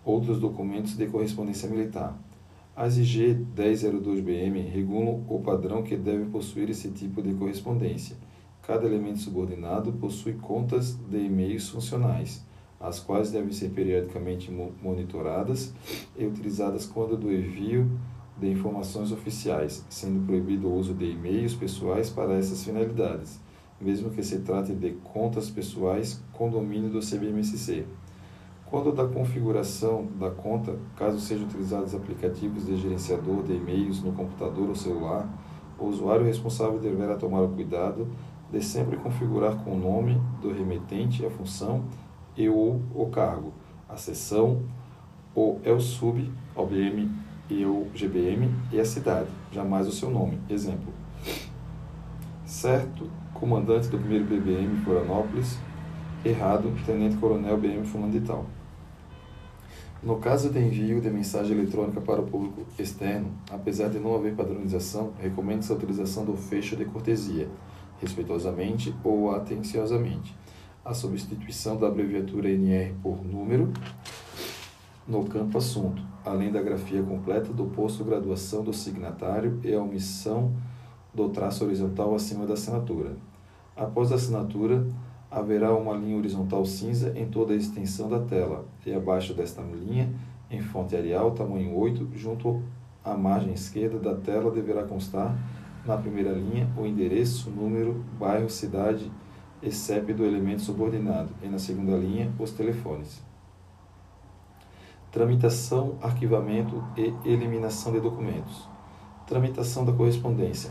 outros 0.04 0.38
documentos 0.38 0.98
de 0.98 1.06
correspondência 1.06 1.66
militar. 1.66 2.14
As 2.76 2.98
IG 2.98 3.42
1002-BM 3.56 4.68
regulam 4.68 5.24
o 5.30 5.40
padrão 5.40 5.82
que 5.82 5.96
deve 5.96 6.26
possuir 6.26 6.68
esse 6.68 6.90
tipo 6.90 7.22
de 7.22 7.32
correspondência. 7.32 8.16
Cada 8.60 8.86
elemento 8.86 9.20
subordinado 9.20 9.92
possui 9.94 10.34
contas 10.34 10.94
de 11.08 11.24
e-mails 11.24 11.70
funcionais, 11.70 12.44
as 12.78 13.00
quais 13.00 13.30
devem 13.30 13.52
ser 13.52 13.70
periodicamente 13.70 14.50
monitoradas 14.82 15.72
e 16.18 16.26
utilizadas 16.26 16.84
quando 16.84 17.16
do 17.16 17.32
envio 17.32 17.90
de 18.40 18.50
informações 18.50 19.12
oficiais, 19.12 19.84
sendo 19.90 20.24
proibido 20.26 20.66
o 20.66 20.74
uso 20.74 20.94
de 20.94 21.04
e-mails 21.04 21.54
pessoais 21.54 22.08
para 22.08 22.34
essas 22.34 22.64
finalidades, 22.64 23.38
mesmo 23.80 24.10
que 24.10 24.22
se 24.22 24.40
trate 24.40 24.74
de 24.74 24.92
contas 25.12 25.50
pessoais 25.50 26.22
com 26.32 26.50
domínio 26.50 26.88
do 26.88 27.00
CBMSC. 27.00 27.84
Quando 28.66 28.92
da 28.92 29.06
configuração 29.06 30.06
da 30.18 30.30
conta, 30.30 30.78
caso 30.96 31.20
sejam 31.20 31.46
utilizados 31.46 31.94
aplicativos 31.94 32.66
de 32.66 32.76
gerenciador 32.76 33.42
de 33.42 33.54
e-mails 33.54 34.02
no 34.02 34.12
computador 34.12 34.68
ou 34.68 34.74
celular, 34.74 35.28
o 35.78 35.86
usuário 35.86 36.24
responsável 36.24 36.78
deverá 36.78 37.16
tomar 37.16 37.42
o 37.42 37.48
cuidado 37.48 38.08
de 38.50 38.62
sempre 38.62 38.96
configurar 38.96 39.56
com 39.64 39.72
o 39.72 39.78
nome 39.78 40.20
do 40.40 40.52
remetente 40.52 41.24
a 41.24 41.30
função 41.30 41.84
e 42.36 42.48
ou 42.48 42.80
o 42.94 43.06
cargo, 43.06 43.52
a 43.88 43.96
seção, 43.96 44.62
o 45.34 45.58
ELSUB, 45.64 46.30
OBM 46.54 47.10
o 47.64 47.88
GBM 47.94 48.48
e 48.72 48.80
a 48.80 48.84
cidade, 48.84 49.28
jamais 49.52 49.86
o 49.86 49.92
seu 49.92 50.10
nome. 50.10 50.38
Exemplo. 50.48 50.92
Certo 52.44 53.10
comandante 53.34 53.88
do 53.88 53.98
primeiro 53.98 54.24
BBM 54.26 54.76
Florianópolis, 54.84 55.58
Errado, 56.22 56.70
Tenente 56.84 57.16
Coronel 57.16 57.56
BM 57.56 57.84
Fulano 57.86 58.12
de 58.12 58.20
Tal. 58.20 58.44
No 60.02 60.16
caso 60.16 60.50
de 60.50 60.58
envio 60.58 61.00
de 61.00 61.10
mensagem 61.10 61.56
eletrônica 61.56 62.00
para 62.00 62.20
o 62.20 62.26
público 62.26 62.66
externo, 62.78 63.32
apesar 63.50 63.88
de 63.88 63.98
não 63.98 64.14
haver 64.14 64.34
padronização, 64.34 65.12
recomenda-se 65.18 65.72
a 65.72 65.74
utilização 65.74 66.24
do 66.24 66.36
fecho 66.36 66.76
de 66.76 66.84
cortesia, 66.84 67.48
respeitosamente 68.00 68.94
ou 69.04 69.34
atenciosamente. 69.34 70.34
A 70.84 70.94
substituição 70.94 71.76
da 71.78 71.86
abreviatura 71.86 72.50
NR 72.50 72.94
por 73.02 73.24
número 73.24 73.72
no 75.06 75.24
campo 75.24 75.58
assunto, 75.58 76.02
além 76.24 76.50
da 76.52 76.62
grafia 76.62 77.02
completa 77.02 77.52
do 77.52 77.64
posto 77.66 78.04
graduação 78.04 78.62
do 78.62 78.72
signatário 78.72 79.58
e 79.64 79.72
a 79.72 79.80
omissão 79.80 80.52
do 81.14 81.28
traço 81.28 81.64
horizontal 81.64 82.14
acima 82.14 82.46
da 82.46 82.54
assinatura. 82.54 83.16
Após 83.76 84.12
a 84.12 84.16
assinatura, 84.16 84.86
haverá 85.30 85.74
uma 85.74 85.94
linha 85.94 86.16
horizontal 86.16 86.64
cinza 86.64 87.12
em 87.16 87.26
toda 87.26 87.52
a 87.52 87.56
extensão 87.56 88.08
da 88.08 88.20
tela, 88.20 88.66
e 88.84 88.92
abaixo 88.92 89.32
desta 89.32 89.62
linha, 89.62 90.12
em 90.50 90.60
fonte 90.60 90.96
Arial 90.96 91.30
tamanho 91.32 91.74
8, 91.76 92.10
junto 92.14 92.62
à 93.04 93.16
margem 93.16 93.52
esquerda 93.52 93.98
da 93.98 94.14
tela 94.14 94.50
deverá 94.50 94.82
constar, 94.82 95.36
na 95.86 95.96
primeira 95.96 96.32
linha, 96.32 96.68
o 96.76 96.84
endereço, 96.84 97.50
número, 97.50 98.04
bairro, 98.18 98.50
cidade 98.50 99.10
e 99.62 99.70
CEP 99.70 100.12
do 100.12 100.24
elemento 100.24 100.62
subordinado, 100.62 101.30
e 101.42 101.48
na 101.48 101.58
segunda 101.58 101.96
linha, 101.96 102.30
os 102.38 102.50
telefones. 102.50 103.29
Tramitação, 105.10 105.96
arquivamento 106.00 106.84
e 106.96 107.12
eliminação 107.28 107.92
de 107.92 107.98
documentos. 107.98 108.68
Tramitação 109.26 109.84
da 109.84 109.92
correspondência. 109.92 110.70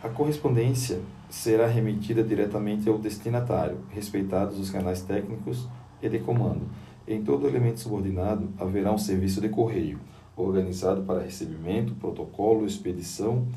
A 0.00 0.08
correspondência 0.08 1.00
será 1.28 1.66
remetida 1.66 2.22
diretamente 2.22 2.88
ao 2.88 2.96
destinatário, 2.96 3.78
respeitados 3.90 4.60
os 4.60 4.70
canais 4.70 5.02
técnicos 5.02 5.68
e 6.00 6.08
de 6.08 6.20
comando. 6.20 6.62
Em 7.08 7.24
todo 7.24 7.48
elemento 7.48 7.80
subordinado 7.80 8.50
haverá 8.56 8.92
um 8.92 8.98
serviço 8.98 9.40
de 9.40 9.48
correio, 9.48 9.98
organizado 10.36 11.02
para 11.02 11.22
recebimento, 11.22 11.92
protocolo, 11.96 12.64
expedição 12.64 13.48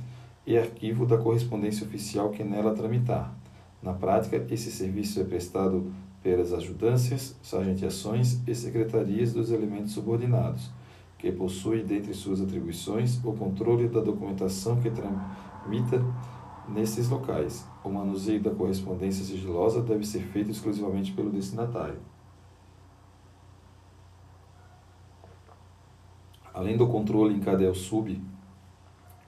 e 0.46 0.58
arquivo 0.58 1.06
da 1.06 1.20
correspondência 1.20 1.86
oficial 1.86 2.32
que 2.32 2.44
nela 2.44 2.74
tramitar. 2.74 3.32
Na 3.82 3.94
prática, 3.94 4.44
esse 4.50 4.72
serviço 4.72 5.22
é 5.22 5.24
prestado 5.24 5.92
pelas 6.26 6.52
ajudâncias, 6.52 7.36
sargenteações 7.44 8.40
e 8.48 8.56
secretarias 8.56 9.32
dos 9.32 9.52
elementos 9.52 9.92
subordinados, 9.92 10.72
que 11.20 11.32
possuem, 11.32 11.86
dentre 11.86 12.16
suas 12.16 12.42
atribuições, 12.42 13.24
o 13.24 13.32
controle 13.34 13.88
da 13.88 14.02
documentação 14.02 14.82
que 14.82 14.90
tramita 14.90 16.04
nesses 16.68 17.10
locais. 17.10 17.64
O 17.84 17.90
manuseio 17.90 18.42
da 18.42 18.50
correspondência 18.50 19.24
sigilosa 19.24 19.84
deve 19.84 20.04
ser 20.04 20.22
feito 20.22 20.50
exclusivamente 20.50 21.12
pelo 21.12 21.30
destinatário. 21.30 22.00
Além 26.52 26.76
do 26.76 26.88
controle 26.88 27.36
em 27.36 27.40
cada 27.40 27.72
sub, 27.76 28.20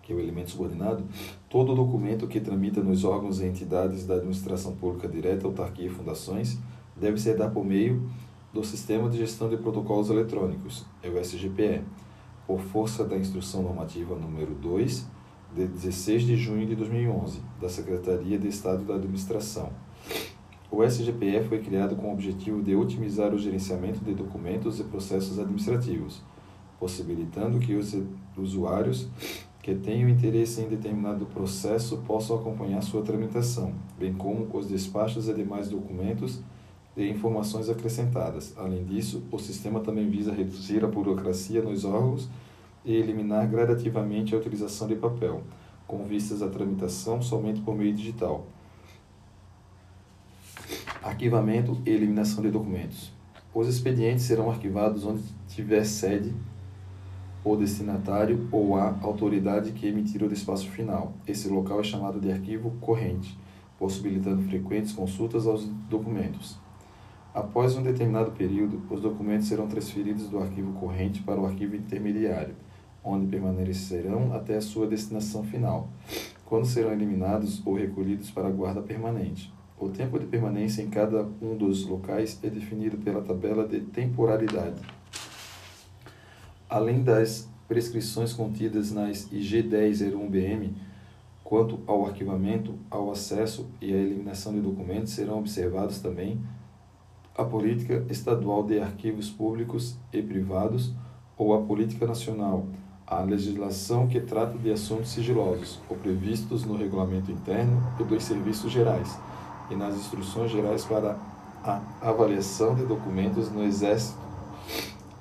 que 0.01 0.11
é 0.11 0.15
o 0.15 0.19
elemento 0.19 0.49
subordinado, 0.49 1.03
todo 1.47 1.75
documento 1.75 2.27
que 2.27 2.39
tramita 2.39 2.81
nos 2.81 3.03
órgãos 3.03 3.39
e 3.39 3.45
entidades 3.45 4.07
da 4.07 4.15
administração 4.15 4.75
pública 4.75 5.07
direta, 5.07 5.45
autarquia 5.45 5.85
e 5.85 5.91
fundações 5.91 6.57
deve 6.99 7.19
ser 7.19 7.37
dado 7.37 7.53
por 7.53 7.65
meio 7.65 8.09
do 8.53 8.63
Sistema 8.63 9.09
de 9.09 9.17
Gestão 9.17 9.49
de 9.49 9.57
Protocolos 9.57 10.09
Eletrônicos, 10.09 10.85
é 11.03 11.09
o 11.09 11.19
SGPE, 11.19 11.81
por 12.45 12.59
força 12.59 13.03
da 13.03 13.17
Instrução 13.17 13.61
Normativa 13.61 14.15
número 14.15 14.55
2 14.55 15.05
de 15.53 15.67
16 15.67 16.23
de 16.23 16.35
junho 16.35 16.65
de 16.65 16.75
2011, 16.75 17.41
da 17.61 17.69
Secretaria 17.69 18.37
de 18.39 18.47
Estado 18.47 18.83
da 18.83 18.95
Administração. 18.95 19.69
O 20.69 20.83
SGPE 20.83 21.43
foi 21.47 21.59
criado 21.59 21.95
com 21.95 22.09
o 22.09 22.13
objetivo 22.13 22.61
de 22.61 22.75
otimizar 22.75 23.33
o 23.33 23.37
gerenciamento 23.37 23.99
de 24.03 24.13
documentos 24.13 24.79
e 24.79 24.83
processos 24.83 25.39
administrativos, 25.39 26.21
possibilitando 26.79 27.59
que 27.59 27.73
os 27.73 27.95
usuários 28.37 29.07
que 29.61 29.75
tenham 29.75 30.09
interesse 30.09 30.61
em 30.61 30.67
determinado 30.67 31.25
processo 31.25 31.97
possam 31.99 32.37
acompanhar 32.37 32.81
sua 32.81 33.01
tramitação, 33.01 33.73
bem 33.97 34.13
como 34.13 34.47
os 34.53 34.67
despachos 34.67 35.27
e 35.27 35.33
demais 35.33 35.69
documentos 35.69 36.41
e 36.97 37.07
informações 37.09 37.69
acrescentadas. 37.69 38.53
Além 38.57 38.83
disso, 38.83 39.23
o 39.31 39.37
sistema 39.37 39.79
também 39.79 40.09
visa 40.09 40.33
reduzir 40.33 40.83
a 40.83 40.87
burocracia 40.87 41.61
nos 41.61 41.85
órgãos 41.85 42.27
e 42.83 42.93
eliminar 42.93 43.47
gradativamente 43.47 44.33
a 44.33 44.37
utilização 44.39 44.87
de 44.87 44.95
papel, 44.95 45.43
com 45.85 46.03
vistas 46.03 46.41
à 46.41 46.49
tramitação 46.49 47.21
somente 47.21 47.61
por 47.61 47.75
meio 47.75 47.93
digital. 47.93 48.47
Arquivamento 51.03 51.77
e 51.85 51.91
eliminação 51.91 52.41
de 52.41 52.49
documentos. 52.49 53.11
Os 53.53 53.67
expedientes 53.67 54.25
serão 54.25 54.49
arquivados 54.49 55.05
onde 55.05 55.23
tiver 55.47 55.83
sede 55.85 56.33
o 57.43 57.55
destinatário 57.55 58.47
ou 58.51 58.75
a 58.75 58.97
autoridade 59.01 59.71
que 59.71 59.87
emitir 59.87 60.21
o 60.23 60.27
despacho 60.27 60.69
final. 60.69 61.13
Esse 61.27 61.47
local 61.47 61.79
é 61.79 61.83
chamado 61.83 62.19
de 62.19 62.31
arquivo 62.31 62.71
corrente, 62.81 63.37
possibilitando 63.79 64.41
frequentes 64.43 64.91
consultas 64.91 65.47
aos 65.47 65.65
documentos. 65.89 66.66
Após 67.37 67.75
um 67.75 67.83
determinado 67.83 68.31
período, 68.31 68.81
os 68.89 68.99
documentos 68.99 69.47
serão 69.47 69.67
transferidos 69.67 70.27
do 70.27 70.39
arquivo 70.39 70.73
corrente 70.79 71.21
para 71.21 71.39
o 71.39 71.45
arquivo 71.45 71.75
intermediário 71.75 72.55
onde 73.03 73.27
permanecerão 73.27 74.33
até 74.33 74.57
a 74.57 74.61
sua 74.61 74.87
destinação 74.87 75.43
final, 75.43 75.87
quando 76.45 76.65
serão 76.65 76.91
eliminados 76.91 77.61
ou 77.63 77.75
recolhidos 77.75 78.31
para 78.31 78.47
a 78.47 78.51
guarda 78.51 78.81
permanente. 78.81 79.53
O 79.79 79.87
tempo 79.89 80.17
de 80.17 80.25
permanência 80.25 80.81
em 80.81 80.89
cada 80.89 81.27
um 81.39 81.55
dos 81.55 81.85
locais 81.85 82.39
é 82.41 82.49
definido 82.49 82.97
pela 82.97 83.21
tabela 83.21 83.67
de 83.67 83.81
temporalidade. 83.81 84.81
Além 86.67 87.03
das 87.03 87.47
prescrições 87.67 88.33
contidas 88.33 88.91
nas 88.91 89.31
IG 89.31 89.61
1001-BM, 89.61 90.73
quanto 91.43 91.79
ao 91.85 92.07
arquivamento, 92.07 92.73
ao 92.89 93.11
acesso 93.11 93.67
e 93.79 93.93
à 93.93 93.95
eliminação 93.95 94.53
de 94.53 94.59
documentos, 94.59 95.13
serão 95.13 95.37
observados 95.37 95.99
também 95.99 96.41
a 97.37 97.43
política 97.43 98.05
estadual 98.09 98.63
de 98.63 98.79
arquivos 98.79 99.29
públicos 99.29 99.95
e 100.11 100.21
privados 100.21 100.91
ou 101.37 101.53
a 101.53 101.61
política 101.61 102.07
nacional 102.07 102.65
a 103.07 103.21
legislação 103.21 104.05
que 104.05 104.19
trata 104.19 104.57
de 104.57 104.69
assuntos 104.69 105.11
sigilosos, 105.11 105.79
ou 105.89 105.95
previstos 105.95 106.65
no 106.65 106.75
regulamento 106.75 107.31
interno 107.31 107.81
e 107.97 108.03
dos 108.03 108.25
serviços 108.25 108.69
gerais, 108.69 109.17
e 109.71 109.75
nas 109.75 109.95
instruções 109.95 110.51
gerais 110.51 110.83
para 110.83 111.17
a 111.63 111.81
avaliação 112.01 112.75
de 112.75 112.85
documentos 112.85 113.49
no 113.49 113.63
Exército, 113.63 114.19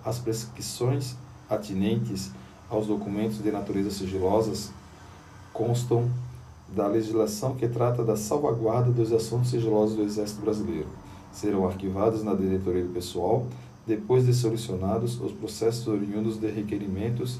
as 0.04 0.18
prescrições 0.18 1.14
atinentes 1.48 2.32
aos 2.68 2.88
documentos 2.88 3.40
de 3.40 3.52
natureza 3.52 3.92
sigilosas 3.92 4.72
constam 5.52 6.10
da 6.68 6.88
legislação 6.88 7.54
que 7.54 7.68
trata 7.68 8.02
da 8.02 8.16
salvaguarda 8.16 8.90
dos 8.90 9.12
assuntos 9.12 9.50
sigilosos 9.50 9.96
do 9.96 10.02
Exército 10.02 10.40
Brasileiro. 10.40 10.88
Serão 11.36 11.66
arquivados 11.66 12.24
na 12.24 12.32
diretoria 12.32 12.82
do 12.82 12.94
pessoal 12.94 13.46
depois 13.86 14.24
de 14.24 14.32
solucionados 14.32 15.20
os 15.20 15.32
processos 15.32 15.86
oriundos 15.86 16.38
de 16.38 16.50
requerimentos 16.50 17.38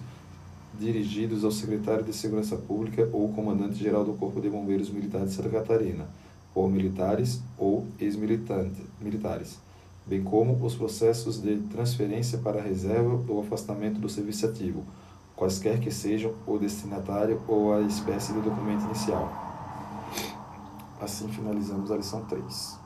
dirigidos 0.78 1.42
ao 1.42 1.50
secretário 1.50 2.04
de 2.04 2.12
Segurança 2.12 2.56
Pública 2.56 3.08
ou 3.10 3.32
comandante-geral 3.32 4.04
do 4.04 4.12
Corpo 4.12 4.38
de 4.38 4.50
Bombeiros 4.50 4.90
Militar 4.90 5.24
de 5.24 5.32
Santa 5.32 5.48
Catarina, 5.48 6.06
ou 6.54 6.68
militares 6.68 7.40
ou 7.56 7.86
ex-militares, 7.98 9.58
bem 10.06 10.22
como 10.22 10.62
os 10.62 10.74
processos 10.74 11.40
de 11.40 11.56
transferência 11.70 12.36
para 12.36 12.60
reserva 12.60 13.18
ou 13.26 13.40
afastamento 13.40 13.98
do 13.98 14.10
serviço 14.10 14.44
ativo, 14.44 14.84
quaisquer 15.34 15.80
que 15.80 15.90
sejam 15.90 16.34
o 16.46 16.58
destinatário 16.58 17.40
ou 17.48 17.72
a 17.72 17.80
espécie 17.80 18.34
de 18.34 18.42
documento 18.42 18.84
inicial. 18.84 19.32
Assim 21.00 21.28
finalizamos 21.28 21.90
a 21.90 21.96
lição 21.96 22.22
3. 22.26 22.85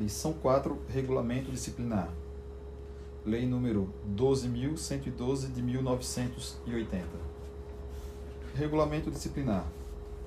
Lição 0.00 0.32
4 0.32 0.78
Regulamento 0.88 1.50
Disciplinar. 1.50 2.10
Lei 3.22 3.44
número 3.44 3.92
12.112 4.16 5.52
de 5.52 5.62
1980. 5.62 7.06
Regulamento 8.54 9.10
disciplinar. 9.10 9.66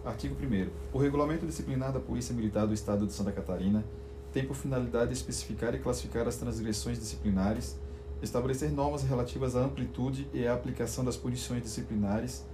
Artigo 0.05 0.35
1 0.35 0.69
O 0.95 0.99
regulamento 0.99 1.47
disciplinar 1.47 1.91
da 1.91 1.99
Polícia 1.99 2.35
Militar 2.35 2.67
do 2.67 2.73
Estado 2.75 3.07
de 3.07 3.13
Santa 3.13 3.31
Catarina 3.31 3.83
tem 4.31 4.45
por 4.45 4.55
finalidade 4.55 5.11
especificar 5.11 5.73
e 5.73 5.79
classificar 5.79 6.27
as 6.27 6.35
transgressões 6.35 6.99
disciplinares, 6.99 7.75
estabelecer 8.21 8.71
normas 8.71 9.01
relativas 9.01 9.55
à 9.55 9.61
amplitude 9.61 10.27
e 10.35 10.45
à 10.45 10.53
aplicação 10.53 11.03
das 11.03 11.17
punições 11.17 11.63
disciplinares, 11.63 12.45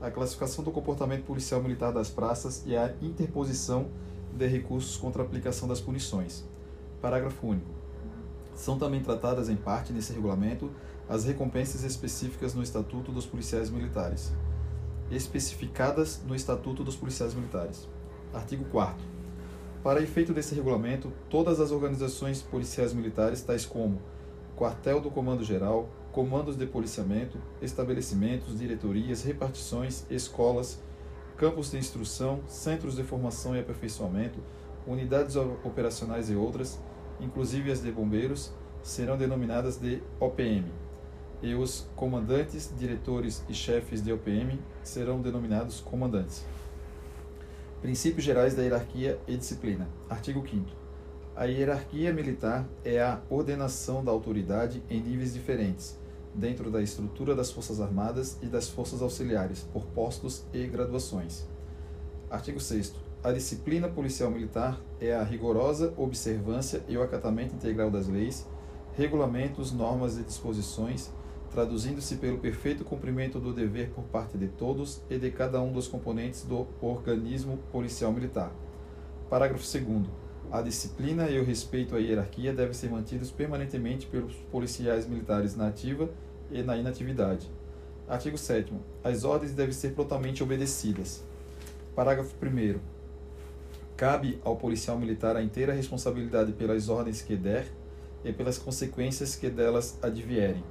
a 0.00 0.12
classificação 0.12 0.62
do 0.62 0.70
comportamento 0.70 1.24
policial 1.24 1.60
militar 1.60 1.92
das 1.92 2.08
praças 2.08 2.62
e 2.64 2.76
a 2.76 2.94
interposição 3.02 3.88
de 4.32 4.46
recursos 4.46 4.96
contra 4.96 5.22
a 5.22 5.26
aplicação 5.26 5.66
das 5.66 5.80
punições. 5.80 6.44
Parágrafo 7.00 7.46
único. 7.46 7.70
São 8.54 8.78
também 8.78 9.00
tratadas 9.00 9.48
em 9.48 9.56
parte 9.56 9.92
nesse 9.92 10.12
regulamento 10.12 10.70
as 11.08 11.24
recompensas 11.24 11.84
específicas 11.84 12.54
no 12.54 12.62
Estatuto 12.62 13.12
dos 13.12 13.24
Policiais 13.24 13.70
Militares. 13.70 14.32
Especificadas 15.10 16.22
no 16.26 16.34
Estatuto 16.34 16.82
dos 16.82 16.96
Policiais 16.96 17.34
Militares. 17.34 17.88
Artigo 18.34 18.64
4 18.66 18.96
Para 19.82 20.02
efeito 20.02 20.34
desse 20.34 20.54
regulamento, 20.54 21.12
todas 21.30 21.60
as 21.60 21.70
organizações 21.70 22.42
policiais 22.42 22.92
militares, 22.92 23.42
tais 23.42 23.64
como 23.64 24.02
quartel 24.56 25.00
do 25.00 25.10
Comando 25.10 25.44
Geral, 25.44 25.88
comandos 26.10 26.56
de 26.56 26.66
policiamento, 26.66 27.38
estabelecimentos, 27.62 28.58
diretorias, 28.58 29.22
repartições, 29.22 30.04
escolas, 30.10 30.80
campos 31.36 31.70
de 31.70 31.78
instrução, 31.78 32.40
centros 32.48 32.96
de 32.96 33.04
formação 33.04 33.54
e 33.54 33.60
aperfeiçoamento, 33.60 34.40
unidades 34.88 35.36
operacionais 35.36 36.30
e 36.30 36.34
outras, 36.34 36.80
inclusive 37.20 37.70
as 37.70 37.82
de 37.82 37.92
bombeiros, 37.92 38.50
serão 38.82 39.18
denominadas 39.18 39.76
de 39.76 40.02
OPM. 40.18 40.64
E 41.42 41.54
os 41.54 41.88
comandantes, 41.94 42.72
diretores 42.76 43.44
e 43.48 43.54
chefes 43.54 44.02
de 44.02 44.12
OPM 44.12 44.58
serão 44.82 45.20
denominados 45.20 45.80
comandantes. 45.80 46.44
Princípios 47.80 48.24
gerais 48.24 48.56
da 48.56 48.62
hierarquia 48.62 49.20
e 49.28 49.36
disciplina. 49.36 49.86
Artigo 50.10 50.42
5 50.48 50.68
A 51.36 51.44
hierarquia 51.44 52.12
militar 52.12 52.66
é 52.84 53.00
a 53.00 53.20
ordenação 53.30 54.02
da 54.02 54.10
autoridade 54.10 54.82
em 54.90 55.00
níveis 55.00 55.34
diferentes, 55.34 55.96
dentro 56.34 56.70
da 56.72 56.82
estrutura 56.82 57.36
das 57.36 57.52
Forças 57.52 57.80
Armadas 57.80 58.36
e 58.42 58.46
das 58.46 58.68
Forças 58.68 59.00
Auxiliares, 59.00 59.60
por 59.72 59.84
postos 59.86 60.44
e 60.52 60.66
graduações. 60.66 61.46
Artigo 62.30 62.58
6 62.58 63.07
A 63.22 63.32
disciplina 63.32 63.88
policial 63.88 64.30
militar 64.30 64.80
é 65.00 65.12
a 65.12 65.24
rigorosa 65.24 65.92
observância 65.96 66.84
e 66.88 66.96
o 66.96 67.02
acatamento 67.02 67.52
integral 67.52 67.90
das 67.90 68.06
leis, 68.06 68.46
regulamentos, 68.96 69.72
normas 69.72 70.16
e 70.18 70.22
disposições, 70.22 71.10
traduzindo-se 71.50 72.16
pelo 72.16 72.38
perfeito 72.38 72.84
cumprimento 72.84 73.40
do 73.40 73.52
dever 73.52 73.90
por 73.90 74.04
parte 74.04 74.38
de 74.38 74.46
todos 74.46 75.02
e 75.10 75.18
de 75.18 75.32
cada 75.32 75.60
um 75.60 75.72
dos 75.72 75.88
componentes 75.88 76.44
do 76.44 76.68
organismo 76.80 77.58
policial 77.72 78.12
militar. 78.12 78.52
Parágrafo 79.28 79.64
2 79.64 80.06
a 80.50 80.62
disciplina 80.62 81.28
e 81.28 81.38
o 81.38 81.44
respeito 81.44 81.94
à 81.94 81.98
hierarquia 81.98 82.54
devem 82.54 82.72
ser 82.72 82.88
mantidos 82.88 83.30
permanentemente 83.30 84.06
pelos 84.06 84.34
policiais 84.50 85.06
militares 85.06 85.54
na 85.54 85.68
ativa 85.68 86.08
e 86.50 86.62
na 86.62 86.74
inatividade. 86.74 87.50
Artigo 88.08 88.38
7. 88.38 88.72
As 89.04 89.24
ordens 89.24 89.52
devem 89.52 89.74
ser 89.74 89.92
prontamente 89.92 90.42
obedecidas. 90.42 91.22
Parágrafo 91.94 92.34
1. 92.42 92.97
Cabe 93.98 94.40
ao 94.44 94.54
policial 94.54 94.96
militar 94.96 95.34
a 95.34 95.42
inteira 95.42 95.72
responsabilidade 95.72 96.52
pelas 96.52 96.88
ordens 96.88 97.20
que 97.20 97.34
der 97.34 97.66
e 98.24 98.32
pelas 98.32 98.56
consequências 98.56 99.34
que 99.34 99.50
delas 99.50 99.98
advierem. 100.00 100.62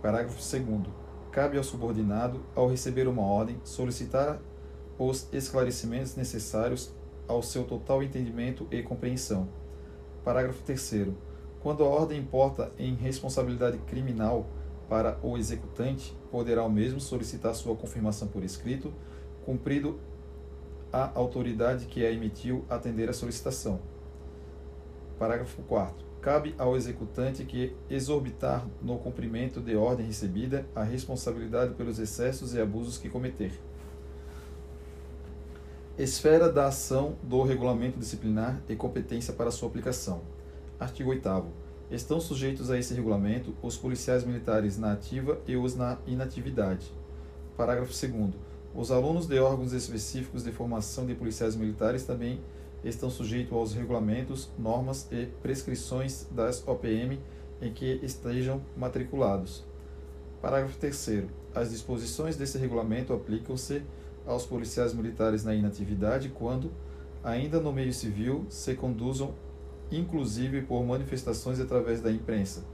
Parágrafo 0.00 0.36
2. 0.36 0.86
Cabe 1.32 1.58
ao 1.58 1.64
subordinado, 1.64 2.46
ao 2.54 2.68
receber 2.68 3.08
uma 3.08 3.22
ordem, 3.22 3.60
solicitar 3.64 4.40
os 4.96 5.26
esclarecimentos 5.32 6.14
necessários 6.14 6.94
ao 7.26 7.42
seu 7.42 7.64
total 7.64 8.00
entendimento 8.00 8.68
e 8.70 8.80
compreensão. 8.80 9.48
Parágrafo 10.24 10.62
3. 10.62 11.08
Quando 11.64 11.82
a 11.82 11.88
ordem 11.88 12.20
importa 12.20 12.70
em 12.78 12.94
responsabilidade 12.94 13.78
criminal 13.88 14.46
para 14.88 15.18
o 15.20 15.36
executante, 15.36 16.16
poderá 16.30 16.62
o 16.62 16.70
mesmo 16.70 17.00
solicitar 17.00 17.56
sua 17.56 17.74
confirmação 17.74 18.28
por 18.28 18.44
escrito, 18.44 18.94
cumprido 19.44 19.98
a 20.92 21.10
autoridade 21.14 21.86
que 21.86 22.04
a 22.04 22.12
emitiu 22.12 22.64
atender 22.68 23.08
a 23.08 23.12
solicitação. 23.12 23.80
Parágrafo 25.18 25.62
4. 25.62 26.04
Cabe 26.20 26.54
ao 26.58 26.76
executante 26.76 27.44
que 27.44 27.74
exorbitar 27.88 28.66
no 28.80 28.98
cumprimento 28.98 29.60
de 29.60 29.74
ordem 29.74 30.06
recebida 30.06 30.66
a 30.74 30.82
responsabilidade 30.82 31.74
pelos 31.74 31.98
excessos 31.98 32.54
e 32.54 32.60
abusos 32.60 32.98
que 32.98 33.08
cometer. 33.08 33.52
Esfera 35.98 36.50
da 36.50 36.66
ação 36.66 37.16
do 37.22 37.42
regulamento 37.42 37.98
disciplinar 37.98 38.62
e 38.68 38.76
competência 38.76 39.32
para 39.32 39.50
sua 39.50 39.68
aplicação. 39.68 40.22
Artigo 40.78 41.10
8 41.10 41.28
Estão 41.90 42.20
sujeitos 42.20 42.70
a 42.70 42.78
esse 42.78 42.94
regulamento 42.94 43.54
os 43.62 43.76
policiais 43.76 44.24
militares 44.24 44.78
na 44.78 44.92
ativa 44.92 45.38
e 45.46 45.56
os 45.56 45.76
na 45.76 45.98
inatividade. 46.06 46.90
Parágrafo 47.56 47.92
2 47.92 48.51
Os 48.74 48.90
alunos 48.90 49.26
de 49.26 49.38
órgãos 49.38 49.72
específicos 49.72 50.44
de 50.44 50.50
formação 50.50 51.04
de 51.04 51.14
policiais 51.14 51.54
militares 51.54 52.04
também 52.04 52.40
estão 52.82 53.10
sujeitos 53.10 53.52
aos 53.52 53.74
regulamentos, 53.74 54.50
normas 54.58 55.06
e 55.12 55.26
prescrições 55.42 56.26
das 56.30 56.66
OPM 56.66 57.20
em 57.60 57.72
que 57.72 58.00
estejam 58.02 58.62
matriculados. 58.76 59.62
Parágrafo 60.40 60.78
3 60.78 61.24
As 61.54 61.70
disposições 61.70 62.36
desse 62.36 62.56
regulamento 62.56 63.12
aplicam-se 63.12 63.82
aos 64.26 64.46
policiais 64.46 64.94
militares 64.94 65.44
na 65.44 65.54
inatividade 65.54 66.30
quando, 66.30 66.72
ainda 67.22 67.60
no 67.60 67.72
meio 67.72 67.92
civil, 67.92 68.46
se 68.48 68.74
conduzam 68.74 69.34
inclusive 69.90 70.62
por 70.62 70.82
manifestações 70.82 71.60
através 71.60 72.00
da 72.00 72.10
imprensa, 72.10 72.64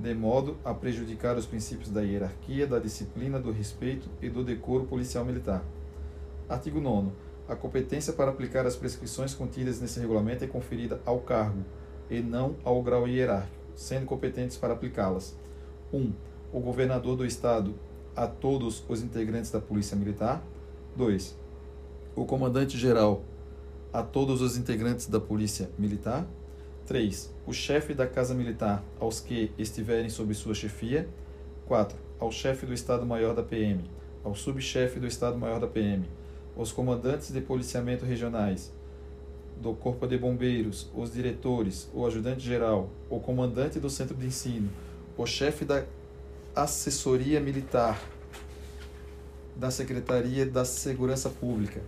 de 0.00 0.14
modo 0.14 0.56
a 0.64 0.72
prejudicar 0.72 1.36
os 1.36 1.44
princípios 1.44 1.90
da 1.90 2.00
hierarquia, 2.00 2.66
da 2.66 2.78
disciplina, 2.78 3.38
do 3.38 3.52
respeito 3.52 4.08
e 4.22 4.30
do 4.30 4.42
decoro 4.42 4.86
policial 4.86 5.24
militar. 5.26 5.62
Artigo 6.48 6.80
9. 6.80 7.10
A 7.46 7.54
competência 7.54 8.14
para 8.14 8.30
aplicar 8.30 8.64
as 8.64 8.76
prescrições 8.76 9.34
contidas 9.34 9.78
nesse 9.78 10.00
regulamento 10.00 10.42
é 10.42 10.46
conferida 10.46 11.00
ao 11.04 11.20
cargo 11.20 11.62
e 12.08 12.20
não 12.20 12.56
ao 12.64 12.82
grau 12.82 13.06
hierárquico, 13.06 13.54
sendo 13.74 14.06
competentes 14.06 14.56
para 14.56 14.72
aplicá-las. 14.72 15.36
1. 15.92 15.98
Um, 15.98 16.12
o 16.50 16.60
governador 16.60 17.14
do 17.14 17.26
Estado 17.26 17.74
a 18.16 18.26
todos 18.26 18.82
os 18.88 19.02
integrantes 19.02 19.50
da 19.50 19.60
Polícia 19.60 19.96
Militar. 19.96 20.42
2. 20.96 21.36
O 22.16 22.24
comandante-geral 22.24 23.22
a 23.92 24.02
todos 24.02 24.40
os 24.40 24.56
integrantes 24.56 25.06
da 25.08 25.20
Polícia 25.20 25.68
Militar. 25.78 26.26
3. 26.90 27.32
O 27.46 27.52
chefe 27.52 27.94
da 27.94 28.04
Casa 28.04 28.34
Militar 28.34 28.82
aos 28.98 29.20
que 29.20 29.52
estiverem 29.56 30.10
sob 30.10 30.34
sua 30.34 30.54
chefia. 30.54 31.08
4. 31.68 31.96
Ao 32.18 32.32
chefe 32.32 32.66
do 32.66 32.74
Estado-Maior 32.74 33.32
da 33.32 33.44
PM, 33.44 33.84
ao 34.24 34.34
subchefe 34.34 34.98
do 34.98 35.06
Estado-Maior 35.06 35.60
da 35.60 35.68
PM, 35.68 36.04
os 36.56 36.72
comandantes 36.72 37.32
de 37.32 37.40
policiamento 37.40 38.04
regionais, 38.04 38.72
do 39.62 39.72
Corpo 39.72 40.04
de 40.04 40.18
Bombeiros, 40.18 40.90
os 40.92 41.12
diretores, 41.12 41.88
o 41.94 42.04
ajudante-geral, 42.04 42.90
o 43.08 43.20
comandante 43.20 43.78
do 43.78 43.88
centro 43.88 44.16
de 44.16 44.26
ensino, 44.26 44.68
o 45.16 45.24
chefe 45.24 45.64
da 45.64 45.84
assessoria 46.56 47.38
militar, 47.38 48.02
da 49.54 49.70
Secretaria 49.70 50.44
da 50.44 50.64
Segurança 50.64 51.30
Pública, 51.30 51.82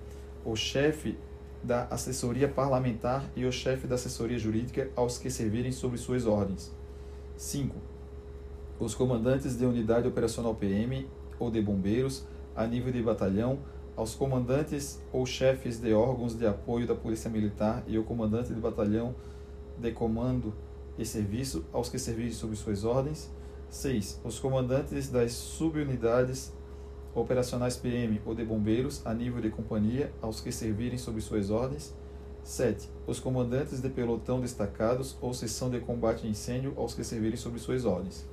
o 0.45 0.55
chefe 0.55 1.19
da 1.63 1.85
assessoria 1.85 2.49
parlamentar 2.49 3.25
e 3.37 3.45
o 3.45 3.53
chefe 3.53 3.87
da 3.87 3.95
assessoria 3.95 4.39
jurídica 4.39 4.91
aos 4.97 5.19
que 5.19 5.31
servirem 5.31 5.71
sob 5.71 5.97
suas 5.97 6.27
ordens. 6.27 6.73
5. 7.37 7.77
Os 8.81 8.95
comandantes 8.95 9.57
de 9.57 9.65
unidade 9.65 10.09
operacional 10.09 10.55
PM 10.55 11.09
ou 11.39 11.51
de 11.51 11.61
bombeiros 11.61 12.27
a 12.55 12.67
nível 12.67 12.93
de 12.93 13.03
batalhão, 13.03 13.59
aos 13.97 14.15
comandantes 14.15 15.01
ou 15.13 15.25
chefes 15.27 15.79
de 15.79 15.93
órgãos 15.93 16.37
de 16.37 16.47
apoio 16.47 16.87
da 16.87 16.95
Polícia 16.95 17.31
Militar 17.31 17.83
e 17.87 17.99
o 17.99 18.05
comandante 18.05 18.53
de 18.53 18.61
batalhão 18.61 19.15
de 19.79 19.91
comando 19.93 20.55
e 20.99 21.05
serviço 21.05 21.65
aos 21.73 21.89
que 21.89 21.99
servirem 21.99 22.33
sob 22.33 22.55
suas 22.57 22.85
ordens. 22.85 23.31
6. 23.69 24.21
Os 24.25 24.39
comandantes 24.39 25.09
das 25.09 25.33
subunidades 25.33 26.53
operacionais 27.15 27.77
PM 27.77 28.21
ou 28.25 28.35
de 28.35 28.45
bombeiros 28.45 29.05
a 29.05 29.13
nível 29.13 29.41
de 29.41 29.51
companhia 29.51 30.13
aos 30.21 30.41
que 30.41 30.51
servirem 30.51 30.99
sob 30.99 31.21
suas 31.21 31.51
ordens. 31.51 31.95
7. 32.43 32.91
Os 33.07 33.21
comandantes 33.21 33.81
de 33.81 33.89
pelotão 33.89 34.41
destacados 34.41 35.17
ou 35.21 35.33
seção 35.33 35.71
de 35.71 35.79
combate 35.81 36.27
a 36.27 36.31
incêndio 36.31 36.75
aos 36.77 36.95
que 36.95 37.05
servirem 37.05 37.37
sob 37.37 37.59
suas 37.59 37.85
ordens. 37.85 38.29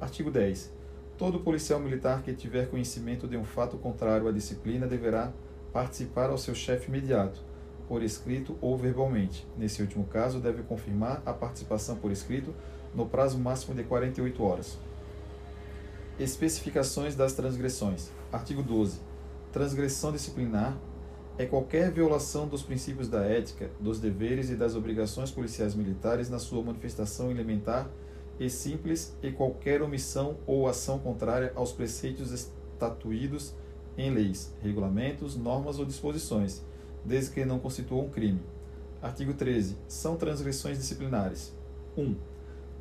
Artigo 0.00 0.30
10. 0.30 0.72
Todo 1.16 1.40
policial 1.40 1.80
militar 1.80 2.22
que 2.22 2.32
tiver 2.32 2.68
conhecimento 2.68 3.26
de 3.26 3.36
um 3.36 3.44
fato 3.44 3.76
contrário 3.76 4.28
à 4.28 4.32
disciplina 4.32 4.86
deverá 4.86 5.32
participar 5.72 6.30
ao 6.30 6.38
seu 6.38 6.54
chefe 6.54 6.88
imediato, 6.88 7.40
por 7.88 8.02
escrito 8.02 8.56
ou 8.60 8.76
verbalmente. 8.76 9.46
Nesse 9.56 9.82
último 9.82 10.04
caso, 10.04 10.40
deve 10.40 10.62
confirmar 10.62 11.22
a 11.24 11.32
participação 11.32 11.96
por 11.96 12.10
escrito 12.10 12.54
no 12.94 13.06
prazo 13.06 13.38
máximo 13.38 13.74
de 13.74 13.82
48 13.82 14.42
horas. 14.42 14.78
Especificações 16.18 17.16
das 17.16 17.32
transgressões. 17.32 18.12
Artigo 18.30 18.62
12. 18.62 19.00
Transgressão 19.52 20.12
disciplinar 20.12 20.78
é 21.36 21.44
qualquer 21.44 21.90
violação 21.90 22.46
dos 22.46 22.62
princípios 22.62 23.08
da 23.08 23.24
ética, 23.24 23.68
dos 23.80 23.98
deveres 23.98 24.48
e 24.48 24.54
das 24.54 24.76
obrigações 24.76 25.32
policiais 25.32 25.74
militares 25.74 26.30
na 26.30 26.38
sua 26.38 26.62
manifestação 26.62 27.32
elementar 27.32 27.90
e 28.38 28.48
simples 28.48 29.16
e 29.24 29.32
qualquer 29.32 29.82
omissão 29.82 30.36
ou 30.46 30.68
ação 30.68 31.00
contrária 31.00 31.52
aos 31.56 31.72
preceitos 31.72 32.30
estatuídos 32.30 33.52
em 33.98 34.10
leis, 34.10 34.54
regulamentos, 34.62 35.34
normas 35.34 35.80
ou 35.80 35.84
disposições, 35.84 36.62
desde 37.04 37.32
que 37.32 37.44
não 37.44 37.58
constituam 37.58 38.06
um 38.06 38.10
crime. 38.10 38.40
Artigo 39.02 39.34
13. 39.34 39.76
São 39.88 40.16
transgressões 40.16 40.78
disciplinares. 40.78 41.52
1 41.98 42.33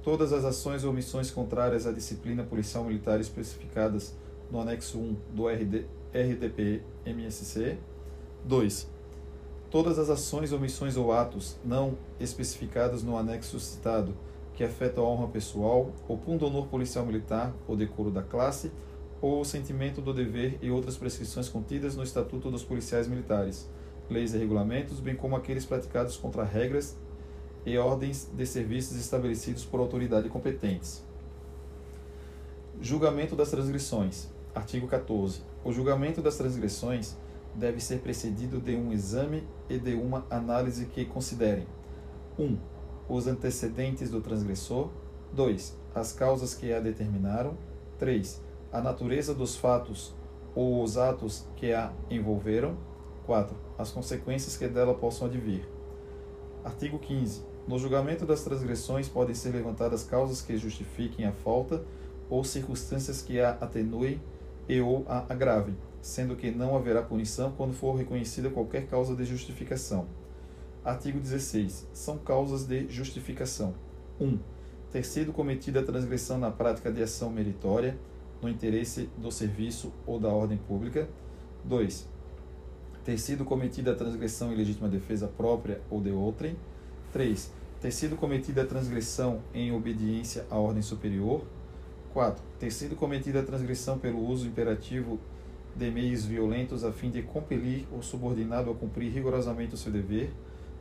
todas 0.04 0.34
as 0.34 0.44
ações 0.44 0.84
ou 0.84 0.92
omissões 0.92 1.32
contrárias 1.32 1.88
à 1.88 1.92
disciplina 1.92 2.44
policial 2.44 2.84
militar 2.84 3.20
especificadas 3.20 4.14
no 4.52 4.60
anexo 4.60 5.00
1 5.00 5.16
do 5.34 5.48
RD, 5.48 5.86
RDP-MSC. 6.14 7.78
2. 8.46 8.92
Todas 9.72 9.98
as 9.98 10.10
ações, 10.10 10.52
omissões 10.52 10.98
ou 10.98 11.14
atos 11.14 11.56
não 11.64 11.98
especificados 12.20 13.02
no 13.02 13.18
anexo 13.18 13.60
citado 13.60 14.14
que 14.54 14.64
afetam 14.64 15.04
a 15.06 15.08
honra 15.08 15.30
pessoal, 15.30 15.92
o 16.08 16.16
pundonor 16.16 16.68
policial 16.68 17.06
militar, 17.06 17.54
o 17.68 17.76
decoro 17.76 18.12
da 18.12 18.22
classe, 18.22 18.72
ou 19.20 19.42
o 19.42 19.46
sentimento 19.46 20.00
do 20.02 20.14
dever 20.14 20.60
e 20.62 20.70
outras 20.70 20.98
prescrições 20.98 21.50
contidas 21.50 21.96
no 21.96 22.04
Estatuto 22.04 22.52
dos 22.52 22.64
Policiais 22.64 23.08
Militares, 23.08 23.68
leis 24.10 24.34
e 24.34 24.38
regulamentos, 24.38 25.00
bem 25.00 25.16
como 25.16 25.36
aqueles 25.36 25.66
praticados 25.66 26.18
contra 26.18 26.44
regras 26.44 26.96
e 27.66 27.78
ordens 27.78 28.30
de 28.34 28.46
serviços 28.46 28.98
estabelecidos 28.98 29.64
por 29.66 29.80
autoridade 29.80 30.30
competentes. 30.30 31.04
Julgamento 32.82 33.36
das 33.36 33.50
transgressões. 33.50 34.28
Artigo 34.54 34.88
14. 34.88 35.42
O 35.64 35.72
julgamento 35.72 36.22
das 36.22 36.38
transgressões 36.38 37.16
deve 37.56 37.80
ser 37.80 38.00
precedido 38.00 38.60
de 38.60 38.76
um 38.76 38.92
exame 38.92 39.44
e 39.70 39.78
de 39.78 39.94
uma 39.94 40.26
análise 40.30 40.86
que 40.88 41.06
considerem 41.06 41.66
1. 42.38 42.44
Um, 42.44 42.58
os 43.08 43.28
antecedentes 43.28 44.10
do 44.10 44.22
transgressor. 44.22 44.90
2. 45.34 45.78
As 45.96 46.12
causas 46.12 46.54
que 46.54 46.74
a 46.74 46.80
determinaram. 46.80 47.58
3. 47.98 48.42
A 48.72 48.82
natureza 48.82 49.34
dos 49.34 49.56
fatos 49.56 50.14
ou 50.56 50.84
os 50.84 50.98
atos 50.98 51.48
que 51.56 51.72
a 51.72 51.94
envolveram. 52.10 52.76
4. 53.26 53.56
As 53.78 53.92
consequências 53.92 54.58
que 54.58 54.68
dela 54.68 54.94
possam 54.94 55.28
advir. 55.28 55.68
Artigo 56.64 57.00
15. 57.00 57.53
No 57.68 57.80
julgamento 57.80 58.26
das 58.26 58.44
transgressões 58.44 59.08
podem 59.08 59.34
ser 59.34 59.52
levantadas 59.52 60.04
causas 60.04 60.42
que 60.42 60.58
justifiquem 60.58 61.26
a 61.26 61.32
falta 61.32 61.84
ou 62.30 62.44
circunstâncias 62.44 63.22
que 63.22 63.40
a 63.40 63.52
atenuem 63.52 64.22
e 64.68 64.82
ou 64.82 65.06
a 65.08 65.26
agravem, 65.32 65.76
sendo 66.02 66.36
que 66.36 66.52
não 66.52 66.76
haverá 66.76 67.02
punição 67.02 67.52
quando 67.52 67.74
for 67.74 67.96
reconhecida 67.96 68.50
qualquer 68.50 68.88
causa 68.88 69.16
de 69.16 69.24
justificação. 69.24 70.08
Artigo 70.84 71.20
16. 71.20 71.88
São 71.94 72.18
causas 72.18 72.66
de 72.66 72.90
justificação. 72.90 73.74
1. 74.20 74.38
ter 74.92 75.06
sido 75.06 75.32
cometida 75.32 75.80
a 75.80 75.84
transgressão 75.84 76.38
na 76.38 76.52
prática 76.52 76.92
de 76.92 77.02
ação 77.02 77.30
meritória, 77.30 77.98
no 78.42 78.50
interesse 78.50 79.10
do 79.18 79.32
serviço 79.32 79.94
ou 80.06 80.20
da 80.20 80.28
ordem 80.28 80.58
pública. 80.58 81.08
2. 81.64 82.10
Ter 83.06 83.18
sido 83.18 83.46
cometida 83.46 83.94
a 83.94 83.96
transgressão 83.96 84.52
em 84.52 84.56
legítima 84.56 84.90
defesa 84.90 85.28
própria 85.28 85.82
ou 85.90 86.02
de 86.02 86.12
outrem. 86.12 86.58
3. 87.14 87.52
Ter 87.80 87.92
sido 87.92 88.18
cometida 88.18 88.64
a 88.64 88.66
transgressão 88.66 89.42
em 89.54 89.72
obediência 89.72 90.46
à 90.50 90.58
ordem 90.58 90.82
superior. 90.82 91.44
4. 92.12 92.44
Ter 92.60 92.72
sido 92.72 92.96
cometida 92.96 93.40
a 93.40 93.44
transgressão 93.44 94.00
pelo 94.00 94.20
uso 94.28 94.48
imperativo 94.48 95.20
de 95.76 95.92
meios 95.92 96.26
violentos 96.26 96.84
a 96.84 96.92
fim 96.92 97.12
de 97.12 97.22
compelir 97.22 97.86
o 97.92 98.02
subordinado 98.02 98.72
a 98.72 98.76
cumprir 98.76 99.12
rigorosamente 99.12 99.76
o 99.76 99.78
seu 99.78 99.92
dever, 99.92 100.32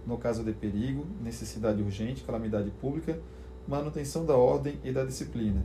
no 0.07 0.17
caso 0.17 0.43
de 0.43 0.53
perigo, 0.53 1.07
necessidade 1.23 1.83
urgente, 1.83 2.25
calamidade 2.25 2.71
pública, 2.71 3.19
manutenção 3.69 4.25
da 4.25 4.37
ordem 4.37 4.79
e 4.83 4.91
da 4.91 5.05
disciplina. 5.05 5.65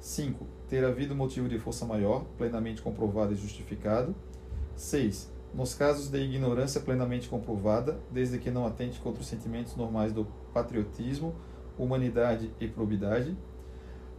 5. 0.00 0.44
Ter 0.68 0.84
havido 0.84 1.14
motivo 1.14 1.48
de 1.48 1.58
força 1.58 1.86
maior, 1.86 2.24
plenamente 2.36 2.82
comprovado 2.82 3.32
e 3.32 3.36
justificado. 3.36 4.14
6 4.74 5.39
nos 5.52 5.74
casos 5.74 6.08
de 6.08 6.18
ignorância 6.18 6.80
plenamente 6.80 7.28
comprovada, 7.28 7.98
desde 8.10 8.38
que 8.38 8.50
não 8.50 8.66
atente 8.66 9.00
contra 9.00 9.20
os 9.20 9.26
sentimentos 9.26 9.74
normais 9.76 10.12
do 10.12 10.26
patriotismo, 10.54 11.34
humanidade 11.76 12.52
e 12.60 12.68
probidade. 12.68 13.36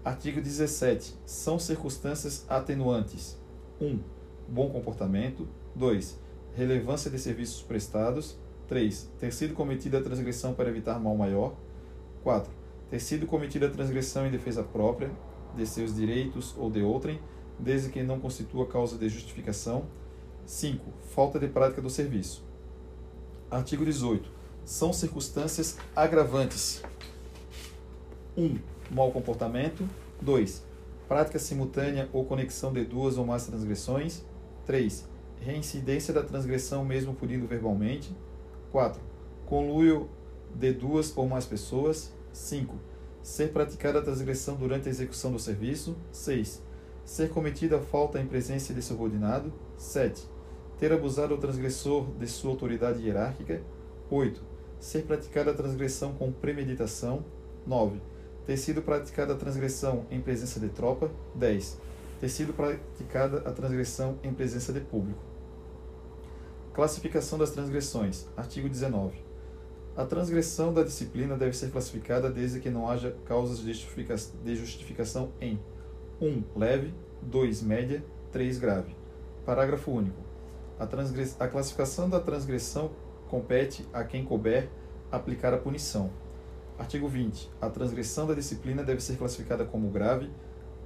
Artigo 0.03 0.41
17. 0.41 1.15
São 1.25 1.59
circunstâncias 1.59 2.45
atenuantes: 2.49 3.39
1. 3.79 3.85
Um, 3.85 3.99
bom 4.47 4.69
comportamento. 4.69 5.47
2. 5.75 6.19
Relevância 6.53 7.09
de 7.09 7.17
serviços 7.17 7.61
prestados. 7.61 8.37
3. 8.67 9.11
Ter 9.19 9.31
sido 9.31 9.53
cometida 9.53 9.99
a 9.99 10.03
transgressão 10.03 10.53
para 10.53 10.69
evitar 10.69 10.99
mal 10.99 11.15
maior. 11.15 11.55
4. 12.23 12.51
Ter 12.89 12.99
sido 12.99 13.25
cometida 13.25 13.67
a 13.67 13.69
transgressão 13.69 14.25
em 14.25 14.31
defesa 14.31 14.63
própria, 14.63 15.11
de 15.55 15.65
seus 15.65 15.95
direitos 15.95 16.55
ou 16.57 16.69
de 16.69 16.81
outrem, 16.81 17.19
desde 17.59 17.89
que 17.89 18.03
não 18.03 18.19
constitua 18.19 18.65
causa 18.67 18.97
de 18.97 19.07
justificação. 19.07 19.85
5. 20.45 20.91
Falta 21.13 21.37
de 21.37 21.47
prática 21.49 21.81
do 21.81 21.89
serviço. 21.89 22.41
Artigo 23.49 23.83
18. 23.83 24.31
São 24.63 24.93
circunstâncias 24.93 25.77
agravantes. 25.93 26.81
1. 28.37 28.45
Um, 28.45 28.59
mau 28.89 29.11
comportamento. 29.11 29.85
2. 30.21 30.63
Prática 31.09 31.37
simultânea 31.37 32.07
ou 32.13 32.23
conexão 32.23 32.71
de 32.71 32.85
duas 32.85 33.17
ou 33.17 33.25
mais 33.25 33.45
transgressões. 33.45 34.23
3. 34.65 35.05
Reincidência 35.41 36.13
da 36.13 36.23
transgressão 36.23 36.85
mesmo 36.85 37.13
punindo 37.13 37.45
verbalmente. 37.45 38.15
4. 38.71 39.01
Conluio 39.45 40.09
de 40.55 40.71
duas 40.71 41.11
ou 41.17 41.27
mais 41.27 41.45
pessoas. 41.45 42.13
5. 42.31 42.73
Ser 43.21 43.51
praticada 43.51 43.99
a 43.99 44.01
transgressão 44.01 44.55
durante 44.55 44.87
a 44.87 44.91
execução 44.91 45.33
do 45.33 45.39
serviço. 45.39 45.97
6. 46.13 46.61
Ser 47.03 47.29
cometida 47.31 47.79
a 47.79 47.81
falta 47.81 48.17
em 48.17 48.25
presença 48.25 48.73
de 48.73 48.81
subordinado. 48.81 49.51
7 49.77 50.30
ter 50.81 50.91
abusado 50.91 51.35
o 51.35 51.37
transgressor 51.37 52.07
de 52.17 52.25
sua 52.25 52.49
autoridade 52.49 53.03
hierárquica. 53.05 53.61
8. 54.09 54.41
Ser 54.79 55.03
praticada 55.03 55.51
a 55.51 55.53
transgressão 55.53 56.13
com 56.13 56.31
premeditação. 56.31 57.23
9. 57.67 58.01
Ter 58.47 58.57
sido 58.57 58.81
praticada 58.81 59.33
a 59.33 59.37
transgressão 59.37 60.07
em 60.09 60.19
presença 60.19 60.59
de 60.59 60.69
tropa. 60.69 61.11
10. 61.35 61.79
Ter 62.19 62.29
sido 62.29 62.51
praticada 62.51 63.47
a 63.47 63.51
transgressão 63.51 64.17
em 64.23 64.33
presença 64.33 64.73
de 64.73 64.79
público. 64.79 65.21
Classificação 66.73 67.37
das 67.37 67.51
transgressões. 67.51 68.25
Artigo 68.35 68.67
19. 68.67 69.23
A 69.95 70.03
transgressão 70.03 70.73
da 70.73 70.81
disciplina 70.81 71.37
deve 71.37 71.55
ser 71.55 71.69
classificada 71.69 72.27
desde 72.27 72.59
que 72.59 72.71
não 72.71 72.89
haja 72.89 73.15
causas 73.25 73.59
de 73.59 74.55
justificação 74.55 75.31
em 75.39 75.59
1. 76.19 76.25
Um, 76.25 76.43
leve, 76.55 76.91
2. 77.21 77.61
média, 77.61 78.03
3. 78.31 78.57
grave. 78.57 78.95
Parágrafo 79.45 79.91
único. 79.91 80.30
A, 80.81 81.45
a 81.45 81.47
classificação 81.47 82.09
da 82.09 82.19
transgressão 82.19 82.89
compete 83.29 83.87
a 83.93 84.03
quem 84.03 84.25
couber 84.25 84.67
aplicar 85.11 85.53
a 85.53 85.57
punição. 85.57 86.09
Artigo 86.79 87.07
20. 87.07 87.51
A 87.61 87.69
transgressão 87.69 88.25
da 88.25 88.33
disciplina 88.33 88.83
deve 88.83 88.99
ser 88.99 89.15
classificada 89.15 89.63
como 89.63 89.91
grave 89.91 90.31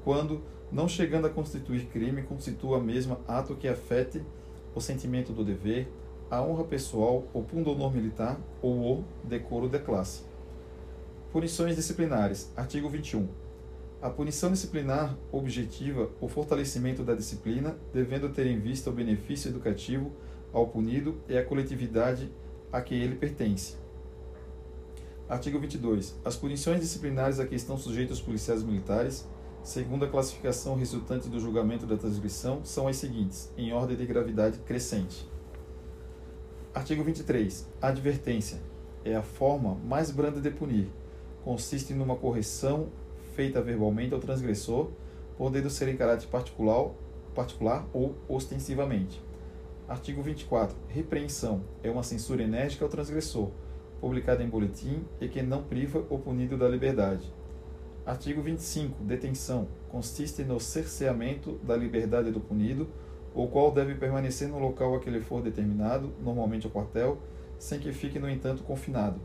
quando, 0.04 0.42
não 0.70 0.90
chegando 0.90 1.28
a 1.28 1.30
constituir 1.30 1.86
crime, 1.86 2.24
constitua 2.24 2.78
a 2.78 2.82
mesma 2.82 3.22
ato 3.26 3.56
que 3.56 3.70
afete 3.70 4.22
o 4.76 4.82
sentimento 4.82 5.32
do 5.32 5.46
dever, 5.46 5.90
a 6.30 6.42
honra 6.42 6.66
pessoal, 6.66 7.24
o 7.34 7.42
pundonor 7.42 7.94
militar 7.94 8.38
ou 8.62 9.00
o 9.00 9.04
decoro 9.24 9.70
de 9.70 9.80
classe. 9.80 10.24
Punições 11.32 11.78
disciplinares. 11.78 12.52
Artigo 12.58 12.90
21. 12.90 13.45
A 14.06 14.10
punição 14.12 14.52
disciplinar 14.52 15.18
objetiva 15.32 16.12
o 16.22 16.28
fortalecimento 16.28 17.04
da 17.04 17.16
disciplina, 17.16 17.76
devendo 17.92 18.30
ter 18.30 18.46
em 18.46 18.60
vista 18.60 18.92
o 18.92 18.94
benefício 18.94 19.50
educativo 19.50 20.12
ao 20.54 20.68
punido 20.68 21.20
e 21.28 21.36
à 21.36 21.44
coletividade 21.44 22.32
a 22.72 22.84
que 22.84 22.94
ele 22.94 23.16
pertence. 23.16 23.78
Artigo 25.28 25.58
22. 25.58 26.20
As 26.24 26.36
punições 26.36 26.82
disciplinares 26.82 27.40
a 27.40 27.48
que 27.48 27.56
estão 27.56 27.80
sujeitos 27.80 28.20
os 28.20 28.24
policiais 28.24 28.62
militares, 28.62 29.28
segundo 29.64 30.06
a 30.06 30.08
classificação 30.08 30.76
resultante 30.76 31.28
do 31.28 31.40
julgamento 31.40 31.88
da 31.88 31.98
transgressão, 31.98 32.64
são 32.64 32.88
as 32.88 32.98
seguintes, 32.98 33.52
em 33.58 33.74
ordem 33.74 33.98
de 33.98 34.06
gravidade 34.06 34.60
crescente. 34.60 35.28
Artigo 36.76 37.04
23. 37.04 37.68
A 37.82 37.88
advertência 37.88 38.62
é 39.04 39.16
a 39.16 39.24
forma 39.24 39.74
mais 39.84 40.12
branda 40.12 40.40
de 40.40 40.52
punir. 40.52 40.90
Consiste 41.44 41.92
numa 41.96 42.16
correção 42.16 42.92
feita 43.36 43.62
verbalmente 43.62 44.14
ao 44.14 44.20
transgressor, 44.20 44.90
podendo 45.38 45.70
ser 45.70 45.90
em 45.90 45.98
caráter 45.98 46.28
particular, 46.28 46.90
particular 47.36 47.86
ou 47.94 48.16
ostensivamente. 48.30 49.22
Artigo 49.88 50.22
24. 50.22 50.76
Repreensão 50.88 51.62
é 51.84 51.90
uma 51.90 52.02
censura 52.02 52.42
enérgica 52.42 52.86
ao 52.86 52.90
transgressor, 52.90 53.52
publicada 54.00 54.42
em 54.42 54.50
boletim 54.50 55.04
e 55.20 55.28
que 55.28 55.42
não 55.42 55.64
priva 55.64 56.06
o 56.10 56.18
punido 56.18 56.58
da 56.58 56.68
liberdade. 56.68 57.32
Artigo 58.06 58.42
25. 58.42 59.04
Detenção 59.04 59.68
consiste 59.90 60.44
no 60.44 60.60
cerceamento 60.60 61.60
da 61.64 61.76
liberdade 61.76 62.32
do 62.32 62.40
punido, 62.40 62.88
o 63.34 63.48
qual 63.48 63.72
deve 63.72 63.96
permanecer 63.96 64.48
no 64.48 64.60
local 64.60 64.96
a 64.96 65.00
que 65.00 65.10
lhe 65.10 65.20
for 65.20 65.42
determinado, 65.42 66.14
normalmente 66.24 66.68
o 66.68 66.70
quartel, 66.70 67.18
sem 67.60 67.80
que 67.80 67.92
fique, 67.92 68.18
no 68.18 68.30
entanto, 68.30 68.64
confinado. 68.64 69.20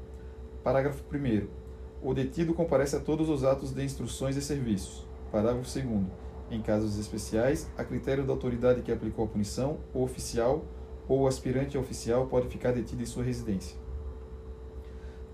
Parágrafo 0.65 1.05
1. 1.13 1.60
O 2.03 2.15
detido 2.15 2.55
comparece 2.55 2.97
a 2.97 3.01
todos 3.01 3.29
os 3.29 3.45
atos 3.45 3.73
de 3.73 3.85
instruções 3.85 4.35
e 4.35 4.41
serviços. 4.41 5.05
Parágrafo 5.31 5.71
2. 5.71 6.07
Em 6.51 6.63
casos 6.63 6.99
especiais, 6.99 7.71
a 7.77 7.85
critério 7.85 8.25
da 8.25 8.33
autoridade 8.33 8.81
que 8.81 8.91
aplicou 8.91 9.27
a 9.27 9.29
punição, 9.29 9.79
o 9.93 10.03
oficial 10.03 10.65
ou 11.07 11.21
o 11.21 11.27
aspirante 11.27 11.77
a 11.77 11.81
oficial 11.81 12.27
pode 12.27 12.49
ficar 12.49 12.73
detido 12.73 13.03
em 13.03 13.07
sua 13.07 13.23
residência. 13.23 13.77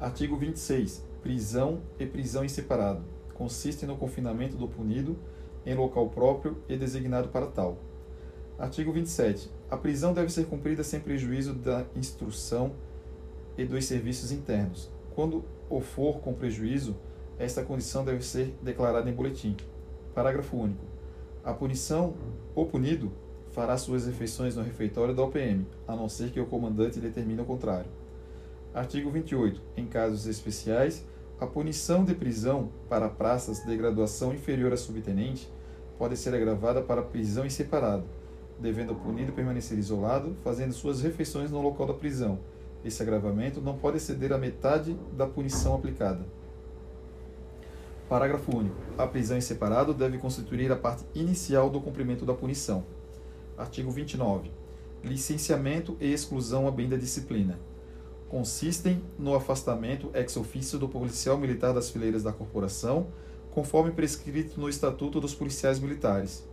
Artigo 0.01 0.37
26. 0.37 1.05
Prisão 1.23 1.83
e 2.01 2.07
prisão 2.07 2.45
em 2.45 2.49
separado. 2.49 3.05
Consiste 3.33 3.87
no 3.87 3.97
confinamento 3.97 4.57
do 4.57 4.67
punido 4.67 5.17
em 5.65 5.75
local 5.75 6.09
próprio 6.11 6.57
e 6.69 6.77
designado 6.77 7.29
para 7.29 7.47
tal. 7.47 7.79
Artigo 8.59 8.93
27. 8.93 9.49
A 9.71 9.77
prisão 9.77 10.13
deve 10.13 10.33
ser 10.33 10.47
cumprida 10.47 10.83
sem 10.83 10.99
prejuízo 10.99 11.55
da 11.55 11.85
instrução 11.95 12.73
e 13.57 13.65
dos 13.65 13.85
serviços 13.85 14.33
internos. 14.33 14.91
Quando 15.15 15.45
o 15.69 15.81
for 15.81 16.21
com 16.21 16.33
prejuízo, 16.33 16.97
esta 17.39 17.63
condição 17.63 18.05
deve 18.05 18.25
ser 18.25 18.55
declarada 18.63 19.09
em 19.11 19.15
boletim. 19.15 19.57
Parágrafo 20.15 20.57
único. 20.57 20.85
A 21.45 21.53
punição, 21.53 22.15
o 22.55 22.65
punido, 22.65 23.13
fará 23.51 23.77
suas 23.77 24.07
refeições 24.07 24.57
no 24.57 24.63
refeitório 24.63 25.15
da 25.15 25.23
OPM, 25.23 25.67
a 25.87 25.95
não 25.97 26.09
ser 26.09 26.31
que 26.31 26.41
o 26.41 26.47
comandante 26.47 27.01
determine 27.01 27.41
o 27.41 27.45
contrário. 27.45 27.91
Artigo 28.75 29.11
28. 29.11 29.61
Em 29.77 29.87
casos 29.87 30.27
especiais, 30.27 31.05
a 31.41 31.47
punição 31.47 32.05
de 32.05 32.15
prisão 32.15 32.71
para 32.89 33.09
praças 33.09 33.65
de 33.65 33.77
graduação 33.77 34.35
inferior 34.35 34.73
a 34.73 34.77
subtenente 34.77 35.51
pode 35.99 36.17
ser 36.17 36.35
agravada 36.35 36.83
para 36.83 37.03
prisão 37.03 37.47
em 37.47 37.51
separado, 37.51 38.05
devendo 38.59 38.93
o 38.93 38.97
punido 38.97 39.33
permanecer 39.33 39.79
isolado, 39.79 40.37
fazendo 40.43 40.73
suas 40.73 41.01
refeições 41.03 41.51
no 41.51 41.61
local 41.61 41.87
da 41.87 41.95
prisão. 41.95 42.39
Esse 42.85 43.03
agravamento 43.03 43.61
não 43.61 43.77
pode 43.77 43.97
exceder 43.97 44.33
a 44.33 44.39
metade 44.39 44.97
da 45.13 45.27
punição 45.27 45.75
aplicada. 45.75 46.25
Parágrafo 48.09 48.57
único. 48.57 48.77
A 48.97 49.07
prisão 49.07 49.37
em 49.37 49.41
separado 49.41 49.93
deve 49.93 50.19
constituir 50.19 50.71
a 50.71 50.77
parte 50.77 51.05
inicial 51.13 51.69
do 51.69 51.81
cumprimento 51.81 52.25
da 52.25 52.33
punição. 52.33 52.85
Artigo 53.59 53.91
29. 53.91 54.51
Licenciamento 55.03 55.97
e 56.01 56.13
exclusão 56.13 56.69
a 56.69 56.71
bem 56.71 56.89
da 56.89 56.97
disciplina. 56.97 57.59
Consistem 58.29 59.03
no 59.19 59.35
afastamento 59.35 60.11
ex 60.15 60.37
officio 60.37 60.79
do 60.79 60.89
policial 60.89 61.37
militar 61.37 61.73
das 61.73 61.91
fileiras 61.91 62.23
da 62.23 62.33
corporação, 62.33 63.09
conforme 63.51 63.91
prescrito 63.91 64.61
no 64.61 64.69
Estatuto 64.69 65.21
dos 65.21 65.35
Policiais 65.35 65.81
Militares. 65.81 66.45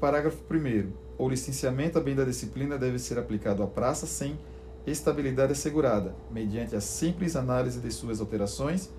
Parágrafo 0.00 0.42
1. 0.50 0.92
O 1.16 1.28
licenciamento 1.28 1.96
a 1.96 2.00
bem 2.00 2.14
da 2.14 2.24
disciplina 2.24 2.76
deve 2.76 2.98
ser 2.98 3.18
aplicado 3.18 3.62
à 3.62 3.66
praça 3.66 4.06
sem 4.06 4.38
estabilidade 4.86 5.52
assegurada, 5.52 6.14
mediante 6.30 6.76
a 6.76 6.80
simples 6.80 7.36
análise 7.36 7.80
de 7.80 7.90
suas 7.90 8.20
alterações 8.20 8.90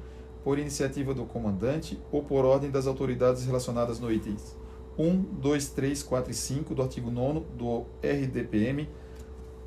por 0.43 0.59
iniciativa 0.59 1.13
do 1.13 1.25
comandante 1.25 1.99
ou 2.11 2.23
por 2.23 2.45
ordem 2.45 2.69
das 2.69 2.87
autoridades 2.87 3.45
relacionadas 3.45 3.99
no 3.99 4.11
itens 4.11 4.55
1, 4.97 5.21
2, 5.41 5.69
3, 5.69 6.03
4 6.03 6.31
e 6.31 6.33
5 6.33 6.75
do 6.75 6.81
artigo 6.81 7.11
9 7.11 7.41
do 7.57 7.85
RDPM, 8.01 8.87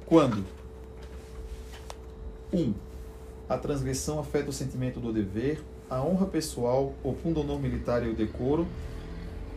quando 0.07 0.45
1. 2.53 2.75
A 3.49 3.59
transgressão 3.59 4.19
afeta 4.19 4.51
o 4.51 4.53
sentimento 4.53 5.01
do 5.01 5.13
dever, 5.13 5.63
a 5.89 6.03
honra 6.03 6.27
pessoal, 6.27 6.95
o 7.03 7.13
pundonor 7.13 7.59
militar 7.59 8.05
e 8.07 8.11
o 8.11 8.15
decoro, 8.15 8.67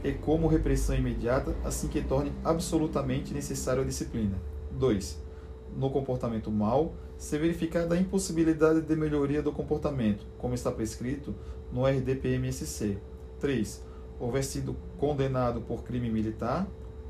e 0.04 0.12
como 0.12 0.48
repressão 0.48 0.96
imediata, 0.96 1.56
assim 1.64 1.88
que 1.88 2.02
torne 2.02 2.32
absolutamente 2.44 3.34
necessária 3.34 3.82
a 3.82 3.86
disciplina. 3.86 4.38
2. 4.72 5.31
No 5.76 5.90
comportamento 5.90 6.52
mal, 6.52 6.94
se 7.18 7.38
verificada 7.38 7.96
a 7.96 7.98
impossibilidade 7.98 8.82
de 8.82 8.96
melhoria 8.96 9.42
do 9.42 9.52
comportamento, 9.52 10.26
como 10.38 10.54
está 10.54 10.72
prescrito 10.72 11.34
no 11.72 11.86
RDPMSC. 11.86 12.98
3. 13.40 13.84
Houver 14.20 14.44
sido 14.44 14.76
condenado 14.98 15.62
por 15.62 15.84
crime 15.84 16.10
militar 16.10 16.68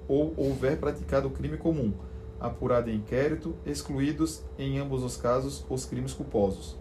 ou 0.07 0.33
houver 0.37 0.77
praticado 0.77 1.29
crime 1.29 1.57
comum, 1.57 1.93
apurado 2.39 2.89
em 2.89 2.95
inquérito, 2.95 3.55
excluídos, 3.65 4.43
em 4.57 4.79
ambos 4.79 5.03
os 5.03 5.17
casos, 5.17 5.65
os 5.69 5.85
crimes 5.85 6.13
culposos. 6.13 6.77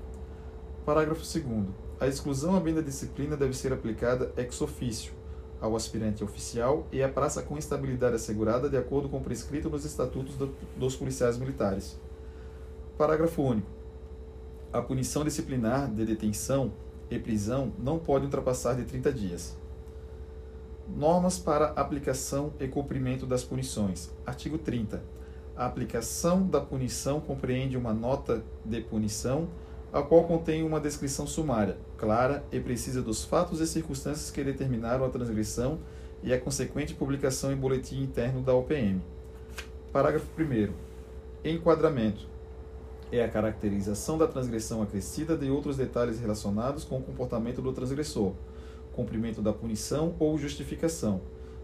Parágrafo 0.84 1.22
2. 1.22 1.66
A 1.98 2.06
exclusão 2.06 2.56
à 2.56 2.60
bem 2.60 2.74
da 2.74 2.80
disciplina 2.80 3.36
deve 3.36 3.54
ser 3.54 3.72
aplicada 3.72 4.32
ex 4.36 4.60
officio 4.60 5.19
ao 5.60 5.76
aspirante 5.76 6.24
oficial 6.24 6.86
e 6.90 7.02
à 7.02 7.08
praça 7.08 7.42
com 7.42 7.58
estabilidade 7.58 8.16
assegurada 8.16 8.68
de 8.68 8.76
acordo 8.76 9.08
com 9.08 9.18
o 9.18 9.22
prescrito 9.22 9.68
nos 9.68 9.84
estatutos 9.84 10.34
do, 10.36 10.54
dos 10.76 10.96
policiais 10.96 11.36
militares. 11.36 11.98
Parágrafo 12.96 13.42
único. 13.42 13.68
A 14.72 14.80
punição 14.80 15.24
disciplinar 15.24 15.90
de 15.90 16.04
detenção 16.04 16.72
e 17.10 17.18
prisão 17.18 17.72
não 17.78 17.98
pode 17.98 18.24
ultrapassar 18.24 18.74
de 18.74 18.84
30 18.84 19.12
dias. 19.12 19.56
Normas 20.88 21.38
para 21.38 21.66
aplicação 21.70 22.52
e 22.58 22.66
cumprimento 22.66 23.26
das 23.26 23.44
punições. 23.44 24.10
Artigo 24.24 24.58
30. 24.58 25.02
A 25.56 25.66
aplicação 25.66 26.46
da 26.46 26.60
punição 26.60 27.20
compreende 27.20 27.76
uma 27.76 27.92
nota 27.92 28.42
de 28.64 28.80
punição, 28.80 29.48
a 29.92 30.02
qual 30.02 30.24
contém 30.24 30.62
uma 30.62 30.80
descrição 30.80 31.26
sumária, 31.26 31.76
clara 31.96 32.44
e 32.52 32.60
precisa 32.60 33.02
dos 33.02 33.24
fatos 33.24 33.60
e 33.60 33.66
circunstâncias 33.66 34.30
que 34.30 34.44
determinaram 34.44 35.04
a 35.04 35.10
transgressão 35.10 35.80
e 36.22 36.32
a 36.32 36.40
consequente 36.40 36.94
publicação 36.94 37.52
em 37.52 37.56
boletim 37.56 38.00
interno 38.00 38.40
da 38.40 38.54
OPM. 38.54 39.00
Parágrafo 39.92 40.26
1. 40.38 40.72
Enquadramento 41.44 42.28
é 43.10 43.24
a 43.24 43.28
caracterização 43.28 44.16
da 44.16 44.28
transgressão 44.28 44.82
acrescida 44.82 45.36
de 45.36 45.50
outros 45.50 45.76
detalhes 45.76 46.20
relacionados 46.20 46.84
com 46.84 46.98
o 46.98 47.02
comportamento 47.02 47.60
do 47.60 47.72
transgressor, 47.72 48.34
cumprimento 48.92 49.42
da 49.42 49.52
punição 49.52 50.14
ou 50.18 50.38
justificação. 50.38 51.20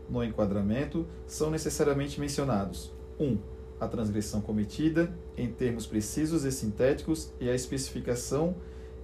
No 0.09 0.25
enquadramento, 0.25 1.07
são 1.27 1.51
necessariamente 1.51 2.19
mencionados: 2.19 2.93
1. 3.19 3.25
Um, 3.25 3.39
a 3.81 3.87
transgressão 3.87 4.41
cometida, 4.41 5.15
em 5.37 5.49
termos 5.49 5.87
precisos 5.87 6.45
e 6.45 6.53
sintéticos, 6.53 7.33
e 7.41 7.49
a 7.49 7.55
especificação 7.55 8.57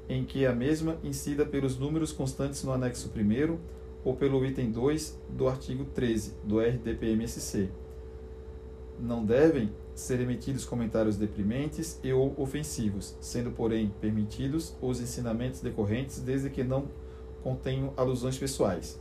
em 0.09 0.25
que 0.25 0.47
a 0.47 0.55
mesma 0.55 0.99
incida 1.03 1.45
pelos 1.45 1.79
números 1.79 2.13
constantes 2.13 2.63
no 2.65 2.73
anexo 2.73 3.11
1 3.15 3.59
ou 4.05 4.17
pelo 4.17 4.45
item 4.45 4.71
2 4.71 5.19
do 5.31 5.49
artigo 5.49 5.85
13 5.85 6.35
do 6.45 6.61
RDPMSC. 6.61 7.71
Não 8.99 9.25
devem 9.25 9.73
ser 9.95 10.21
emitidos 10.21 10.65
comentários 10.65 11.17
deprimentes 11.17 12.01
e 12.03 12.13
ou 12.13 12.35
ofensivos, 12.37 13.17
sendo, 13.21 13.51
porém, 13.51 13.93
permitidos 14.01 14.77
os 14.81 15.01
ensinamentos 15.01 15.61
decorrentes 15.61 16.21
desde 16.21 16.51
que 16.51 16.65
não 16.65 16.89
contenham 17.43 17.93
alusões 17.97 18.39
pessoais. 18.39 19.01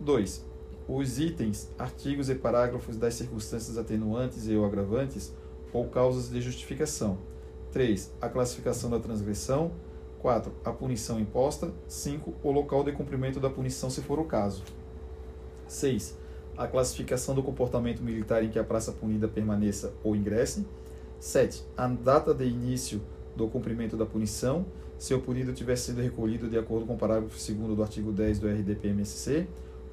2. 0.00 0.45
Os 0.88 1.18
itens, 1.18 1.68
artigos 1.78 2.30
e 2.30 2.34
parágrafos 2.34 2.96
das 2.96 3.14
circunstâncias 3.14 3.76
atenuantes 3.76 4.46
e 4.46 4.54
ou 4.54 4.64
agravantes 4.64 5.34
ou 5.72 5.86
causas 5.86 6.30
de 6.30 6.40
justificação. 6.40 7.18
3. 7.72 8.12
A 8.20 8.28
classificação 8.28 8.88
da 8.88 8.98
transgressão. 8.98 9.72
4. 10.20 10.52
A 10.64 10.72
punição 10.72 11.18
imposta. 11.18 11.72
5. 11.88 12.34
O 12.42 12.50
local 12.50 12.84
de 12.84 12.92
cumprimento 12.92 13.40
da 13.40 13.50
punição, 13.50 13.90
se 13.90 14.00
for 14.00 14.18
o 14.18 14.24
caso. 14.24 14.62
6 15.66 16.26
a 16.56 16.66
classificação 16.66 17.34
do 17.34 17.42
comportamento 17.42 18.02
militar 18.02 18.42
em 18.42 18.48
que 18.48 18.58
a 18.58 18.64
praça 18.64 18.90
punida 18.90 19.28
permaneça 19.28 19.92
ou 20.02 20.16
ingresse. 20.16 20.66
7. 21.20 21.62
A 21.76 21.86
data 21.86 22.32
de 22.32 22.44
início 22.44 23.00
do 23.34 23.46
cumprimento 23.48 23.96
da 23.96 24.06
punição, 24.06 24.64
se 24.98 25.12
o 25.12 25.20
punido 25.20 25.52
tiver 25.52 25.76
sido 25.76 26.00
recolhido 26.00 26.48
de 26.48 26.58
acordo 26.58 26.86
com 26.86 26.94
o 26.94 26.98
parágrafo 26.98 27.36
2 27.36 27.76
do 27.76 27.82
artigo 27.82 28.12
10 28.12 28.38
do 28.38 28.48
RDPMSC. 28.48 29.46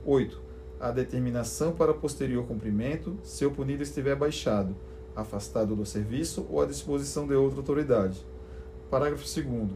8. 0.06 0.42
A 0.84 0.92
determinação 0.92 1.72
para 1.72 1.94
posterior 1.94 2.46
cumprimento, 2.46 3.18
se 3.24 3.46
o 3.46 3.52
punido 3.52 3.82
estiver 3.82 4.18
baixado, 4.18 4.76
afastado 5.16 5.78
do 5.78 5.86
serviço 5.86 6.46
ou 6.50 6.62
à 6.62 6.66
disposição 6.66 7.26
de 7.26 7.34
outra 7.34 7.60
autoridade. 7.60 8.28
Parágrafo 8.92 9.24
2. 9.24 9.70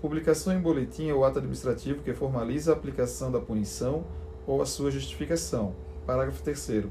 Publicação 0.00 0.52
em 0.52 0.60
boletim 0.60 1.08
é 1.08 1.14
o 1.14 1.24
ato 1.24 1.38
administrativo 1.38 2.02
que 2.02 2.12
formaliza 2.12 2.72
a 2.72 2.74
aplicação 2.74 3.30
da 3.30 3.38
punição 3.38 4.04
ou 4.48 4.60
a 4.60 4.66
sua 4.66 4.90
justificação. 4.90 5.76
Parágrafo 6.04 6.42
3. 6.42 6.86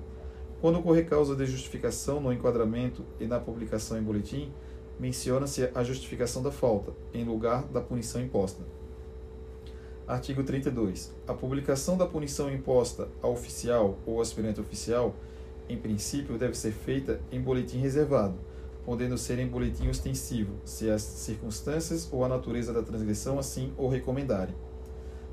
Quando 0.62 0.80
ocorrer 0.80 1.06
causa 1.06 1.36
de 1.36 1.46
justificação 1.46 2.22
no 2.22 2.32
enquadramento 2.32 3.04
e 3.20 3.28
na 3.28 3.38
publicação 3.38 4.00
em 4.00 4.02
boletim, 4.02 4.50
menciona-se 4.98 5.70
a 5.76 5.84
justificação 5.84 6.42
da 6.42 6.52
falta, 6.52 6.94
em 7.14 7.26
lugar 7.26 7.64
da 7.64 7.82
punição 7.82 8.22
imposta. 8.22 8.64
Artigo 10.08 10.42
32. 10.42 11.14
A 11.28 11.34
publicação 11.34 11.98
da 11.98 12.06
punição 12.06 12.50
imposta 12.50 13.10
ao 13.22 13.34
oficial 13.34 13.98
ou 14.06 14.22
aspirante 14.22 14.62
oficial, 14.62 15.14
em 15.68 15.76
princípio, 15.76 16.38
deve 16.38 16.58
ser 16.58 16.72
feita 16.72 17.20
em 17.30 17.42
boletim 17.42 17.80
reservado, 17.80 18.36
podendo 18.86 19.18
ser 19.18 19.38
em 19.38 19.46
boletim 19.46 19.90
ostensivo, 19.90 20.54
se 20.64 20.90
as 20.90 21.02
circunstâncias 21.02 22.08
ou 22.10 22.24
a 22.24 22.30
natureza 22.30 22.72
da 22.72 22.82
transgressão 22.82 23.38
assim 23.38 23.74
o 23.78 23.90
recomendarem. 23.90 24.56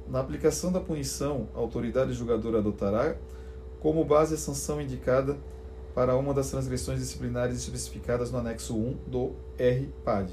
Na 0.09 0.18
aplicação 0.18 0.72
da 0.72 0.80
punição, 0.80 1.48
a 1.55 1.59
autoridade 1.60 2.12
julgadora 2.12 2.59
adotará 2.59 3.16
como 3.78 4.05
base 4.05 4.34
a 4.34 4.38
sanção 4.38 4.80
indicada 4.80 5.38
para 5.94 6.16
uma 6.16 6.34
das 6.34 6.51
transgressões 6.51 6.98
disciplinares 6.98 7.59
especificadas 7.59 8.32
no 8.32 8.38
anexo 8.38 8.74
1 8.76 8.96
do 9.06 9.36
RPAD, 9.56 10.32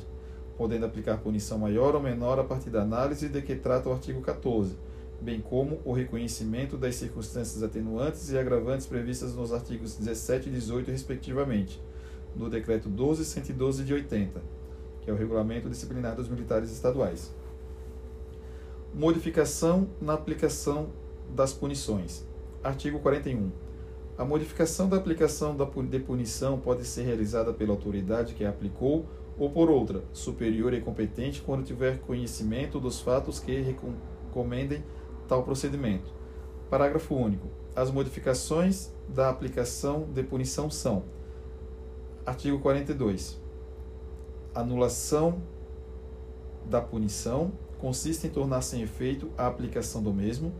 podendo 0.61 0.85
aplicar 0.85 1.17
punição 1.17 1.57
maior 1.57 1.95
ou 1.95 1.99
menor 1.99 2.37
a 2.37 2.43
partir 2.43 2.69
da 2.69 2.83
análise 2.83 3.27
de 3.27 3.41
que 3.41 3.55
trata 3.55 3.89
o 3.89 3.93
artigo 3.93 4.21
14, 4.21 4.75
bem 5.19 5.41
como 5.41 5.81
o 5.83 5.91
reconhecimento 5.91 6.77
das 6.77 6.93
circunstâncias 6.97 7.63
atenuantes 7.63 8.29
e 8.29 8.37
agravantes 8.37 8.85
previstas 8.85 9.33
nos 9.33 9.51
artigos 9.51 9.95
17 9.95 10.49
e 10.49 10.51
18, 10.51 10.91
respectivamente, 10.91 11.81
do 12.35 12.47
Decreto 12.47 12.91
12.112 12.91 13.83
de 13.83 13.91
80, 13.95 14.39
que 15.01 15.09
é 15.09 15.13
o 15.13 15.17
Regulamento 15.17 15.67
Disciplinar 15.67 16.15
dos 16.15 16.29
Militares 16.29 16.71
Estaduais. 16.71 17.33
Modificação 18.93 19.89
na 19.99 20.13
aplicação 20.13 20.89
das 21.33 21.53
punições. 21.53 22.23
Artigo 22.63 22.99
41. 22.99 23.49
A 24.15 24.23
modificação 24.23 24.87
da 24.87 24.97
aplicação 24.97 25.57
de 25.89 25.99
punição 25.99 26.59
pode 26.59 26.85
ser 26.85 27.01
realizada 27.01 27.51
pela 27.51 27.71
autoridade 27.71 28.35
que 28.35 28.45
a 28.45 28.49
aplicou 28.49 29.07
ou 29.41 29.49
por 29.49 29.71
outra, 29.71 30.03
superior 30.13 30.71
e 30.71 30.81
competente 30.81 31.41
quando 31.41 31.65
tiver 31.65 31.99
conhecimento 32.01 32.79
dos 32.79 33.01
fatos 33.01 33.39
que 33.39 33.59
recomendem 33.59 34.83
tal 35.27 35.41
procedimento. 35.41 36.13
Parágrafo 36.69 37.15
único. 37.15 37.47
As 37.75 37.89
modificações 37.89 38.91
da 39.09 39.29
aplicação 39.29 40.07
de 40.13 40.21
punição 40.21 40.69
são: 40.69 41.05
artigo 42.23 42.59
42. 42.59 43.41
Anulação 44.53 45.41
da 46.63 46.79
punição 46.79 47.51
consiste 47.79 48.27
em 48.27 48.29
tornar 48.29 48.61
sem 48.61 48.83
efeito 48.83 49.31
a 49.35 49.47
aplicação 49.47 50.03
do 50.03 50.13
mesmo. 50.13 50.53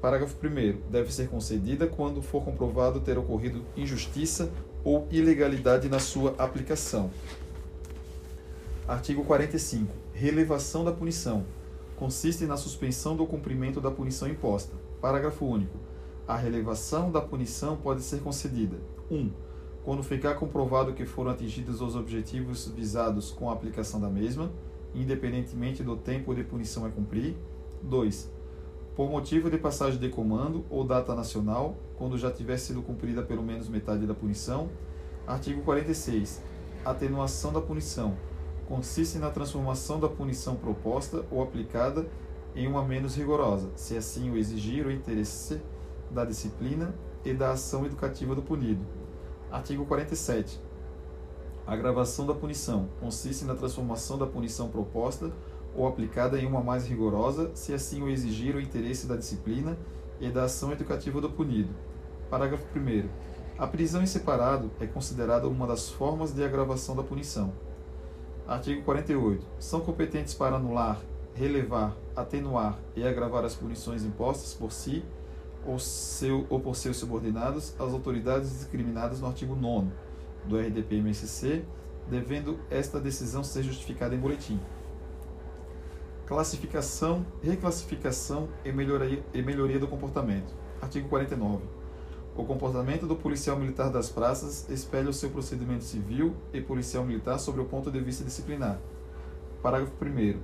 Parágrafo 0.00 0.36
1. 0.36 0.88
Deve 0.88 1.12
ser 1.12 1.28
concedida 1.28 1.88
quando 1.88 2.22
for 2.22 2.44
comprovado 2.44 3.00
ter 3.00 3.18
ocorrido 3.18 3.66
injustiça 3.76 4.52
ou 4.84 5.08
ilegalidade 5.10 5.88
na 5.88 5.98
sua 5.98 6.32
aplicação. 6.38 7.10
Artigo 8.90 9.22
45. 9.24 9.94
Relevação 10.12 10.84
da 10.84 10.90
punição. 10.90 11.44
Consiste 11.94 12.44
na 12.44 12.56
suspensão 12.56 13.14
do 13.14 13.24
cumprimento 13.24 13.80
da 13.80 13.88
punição 13.88 14.26
imposta. 14.26 14.74
Parágrafo 15.00 15.46
único. 15.46 15.78
A 16.26 16.34
relevação 16.34 17.08
da 17.08 17.20
punição 17.20 17.76
pode 17.76 18.02
ser 18.02 18.20
concedida: 18.20 18.78
1. 19.08 19.16
Um, 19.16 19.30
quando 19.84 20.02
ficar 20.02 20.34
comprovado 20.34 20.92
que 20.92 21.06
foram 21.06 21.30
atingidos 21.30 21.80
os 21.80 21.94
objetivos 21.94 22.66
visados 22.66 23.30
com 23.30 23.48
a 23.48 23.52
aplicação 23.52 24.00
da 24.00 24.08
mesma 24.08 24.50
independentemente 24.92 25.84
do 25.84 25.96
tempo 25.96 26.34
de 26.34 26.42
punição 26.42 26.84
a 26.84 26.90
cumprir. 26.90 27.36
2. 27.84 28.28
Por 28.96 29.08
motivo 29.08 29.48
de 29.48 29.56
passagem 29.56 30.00
de 30.00 30.08
comando 30.08 30.64
ou 30.68 30.82
data 30.82 31.14
nacional, 31.14 31.76
quando 31.96 32.18
já 32.18 32.28
tiver 32.28 32.56
sido 32.56 32.82
cumprida 32.82 33.22
pelo 33.22 33.44
menos 33.44 33.68
metade 33.68 34.04
da 34.04 34.14
punição. 34.14 34.68
Artigo 35.28 35.62
46. 35.62 36.42
Atenuação 36.84 37.52
da 37.52 37.60
punição. 37.60 38.16
Consiste 38.70 39.18
na 39.18 39.28
transformação 39.30 40.00
da 40.00 40.08
punição 40.08 40.56
proposta 40.56 41.26
ou 41.30 41.42
aplicada 41.42 42.08
em 42.56 42.66
uma 42.66 42.82
menos 42.82 43.14
rigorosa, 43.16 43.68
se 43.76 43.98
assim 43.98 44.30
o 44.30 44.38
exigir 44.38 44.86
o 44.86 44.90
interesse 44.90 45.60
da 46.10 46.24
disciplina 46.24 46.94
e 47.22 47.34
da 47.34 47.50
ação 47.50 47.84
educativa 47.84 48.34
do 48.34 48.42
punido. 48.42 48.86
Artigo 49.50 49.84
47 49.84 50.70
a 51.70 51.74
agravação 51.74 52.26
da 52.26 52.34
punição 52.34 52.88
consiste 52.98 53.44
na 53.44 53.54
transformação 53.54 54.18
da 54.18 54.26
punição 54.26 54.68
proposta 54.68 55.30
ou 55.72 55.86
aplicada 55.86 56.36
em 56.36 56.44
uma 56.44 56.60
mais 56.60 56.84
rigorosa, 56.84 57.52
se 57.54 57.72
assim 57.72 58.02
o 58.02 58.08
exigir 58.08 58.56
o 58.56 58.60
interesse 58.60 59.06
da 59.06 59.14
disciplina 59.14 59.78
e 60.20 60.28
da 60.30 60.44
ação 60.44 60.72
educativa 60.72 61.20
do 61.20 61.30
punido. 61.30 61.72
Parágrafo 62.28 62.66
1. 62.76 63.08
A 63.56 63.68
prisão 63.68 64.02
em 64.02 64.06
separado 64.06 64.68
é 64.80 64.86
considerada 64.86 65.46
uma 65.46 65.64
das 65.64 65.88
formas 65.88 66.34
de 66.34 66.42
agravação 66.42 66.96
da 66.96 67.04
punição. 67.04 67.52
Artigo 68.46 68.82
48. 68.82 69.46
São 69.58 69.80
competentes 69.80 70.34
para 70.34 70.56
anular, 70.56 71.00
relevar, 71.34 71.96
atenuar 72.16 72.78
e 72.96 73.06
agravar 73.06 73.44
as 73.44 73.54
punições 73.54 74.04
impostas 74.04 74.54
por 74.54 74.72
si 74.72 75.04
ou, 75.64 75.78
seu, 75.78 76.46
ou 76.48 76.58
por 76.60 76.74
seus 76.74 76.96
subordinados 76.96 77.74
as 77.78 77.92
autoridades 77.92 78.50
discriminadas 78.50 79.20
no 79.20 79.26
artigo 79.26 79.54
9 79.54 79.88
do 80.44 80.58
RDP-MSC, 80.58 81.64
devendo 82.08 82.58
esta 82.70 82.98
decisão 82.98 83.44
ser 83.44 83.62
justificada 83.62 84.14
em 84.14 84.18
boletim. 84.18 84.58
Classificação, 86.26 87.26
reclassificação 87.42 88.48
e 88.64 88.72
melhoria, 88.72 89.22
e 89.34 89.42
melhoria 89.42 89.78
do 89.78 89.88
comportamento. 89.88 90.54
Artigo 90.80 91.08
49. 91.08 91.79
O 92.36 92.44
comportamento 92.44 93.06
do 93.06 93.16
policial 93.16 93.58
militar 93.58 93.90
das 93.90 94.08
praças 94.08 94.68
espelha 94.70 95.10
o 95.10 95.12
seu 95.12 95.30
procedimento 95.30 95.82
civil 95.82 96.34
e 96.52 96.60
policial 96.60 97.04
militar 97.04 97.38
sobre 97.38 97.60
o 97.60 97.64
ponto 97.64 97.90
de 97.90 98.00
vista 98.00 98.22
disciplinar. 98.22 98.78
Parágrafo 99.60 99.92
1. 100.02 100.38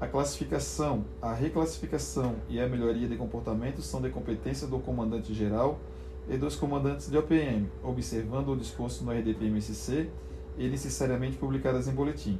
A 0.00 0.06
classificação, 0.06 1.04
a 1.20 1.34
reclassificação 1.34 2.36
e 2.48 2.58
a 2.58 2.66
melhoria 2.66 3.06
de 3.06 3.16
comportamento 3.16 3.82
são 3.82 4.00
de 4.00 4.08
competência 4.08 4.66
do 4.66 4.78
comandante 4.78 5.34
geral 5.34 5.78
e 6.26 6.38
dos 6.38 6.56
comandantes 6.56 7.10
de 7.10 7.18
OPM, 7.18 7.68
observando 7.84 8.48
o 8.48 8.56
disposto 8.56 9.04
no 9.04 9.12
RDP-MSC 9.12 10.08
e 10.56 10.68
necessariamente 10.68 11.36
publicadas 11.36 11.86
em 11.86 11.92
boletim. 11.92 12.38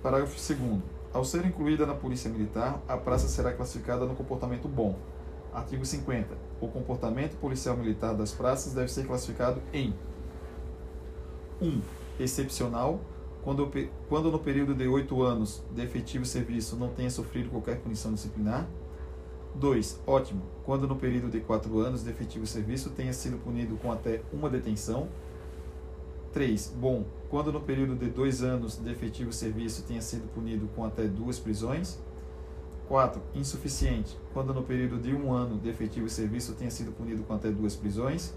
Parágrafo 0.00 0.36
2 0.36 0.80
Ao 1.12 1.24
ser 1.24 1.44
incluída 1.44 1.84
na 1.84 1.94
Polícia 1.94 2.30
Militar, 2.30 2.80
a 2.86 2.96
praça 2.96 3.26
será 3.26 3.52
classificada 3.52 4.06
no 4.06 4.14
comportamento 4.14 4.68
bom. 4.68 4.96
Artigo 5.56 5.86
50. 5.86 6.36
O 6.60 6.68
comportamento 6.68 7.34
policial 7.38 7.74
militar 7.78 8.14
das 8.14 8.30
praças 8.30 8.74
deve 8.74 8.88
ser 8.88 9.06
classificado 9.06 9.62
em 9.72 9.94
1. 11.62 11.66
Um, 11.66 11.80
excepcional, 12.20 13.00
quando, 13.42 13.70
quando 14.06 14.30
no 14.30 14.38
período 14.38 14.74
de 14.74 14.86
oito 14.86 15.22
anos 15.22 15.64
de 15.74 15.80
efetivo 15.80 16.26
serviço 16.26 16.76
não 16.76 16.88
tenha 16.88 17.08
sofrido 17.08 17.48
qualquer 17.48 17.78
punição 17.78 18.12
disciplinar. 18.12 18.68
2. 19.54 20.02
Ótimo, 20.06 20.42
quando 20.62 20.86
no 20.86 20.96
período 20.96 21.30
de 21.30 21.40
4 21.40 21.78
anos 21.78 22.04
de 22.04 22.10
efetivo 22.10 22.46
serviço 22.46 22.90
tenha 22.90 23.14
sido 23.14 23.38
punido 23.38 23.78
com 23.78 23.90
até 23.90 24.20
uma 24.30 24.50
detenção. 24.50 25.08
3. 26.34 26.74
Bom, 26.78 27.06
quando 27.30 27.50
no 27.50 27.62
período 27.62 27.96
de 27.96 28.10
2 28.10 28.42
anos 28.42 28.76
de 28.76 28.90
efetivo 28.90 29.32
serviço 29.32 29.84
tenha 29.84 30.02
sido 30.02 30.30
punido 30.34 30.68
com 30.76 30.84
até 30.84 31.08
duas 31.08 31.38
prisões. 31.38 31.98
4. 32.88 33.20
Insuficiente, 33.34 34.16
quando 34.32 34.54
no 34.54 34.62
período 34.62 34.98
de 34.98 35.14
um 35.14 35.32
ano 35.32 35.58
de 35.58 35.68
efetivo 35.68 36.08
serviço 36.08 36.54
tenha 36.54 36.70
sido 36.70 36.92
punido 36.92 37.22
com 37.24 37.34
até 37.34 37.50
duas 37.50 37.74
prisões. 37.74 38.34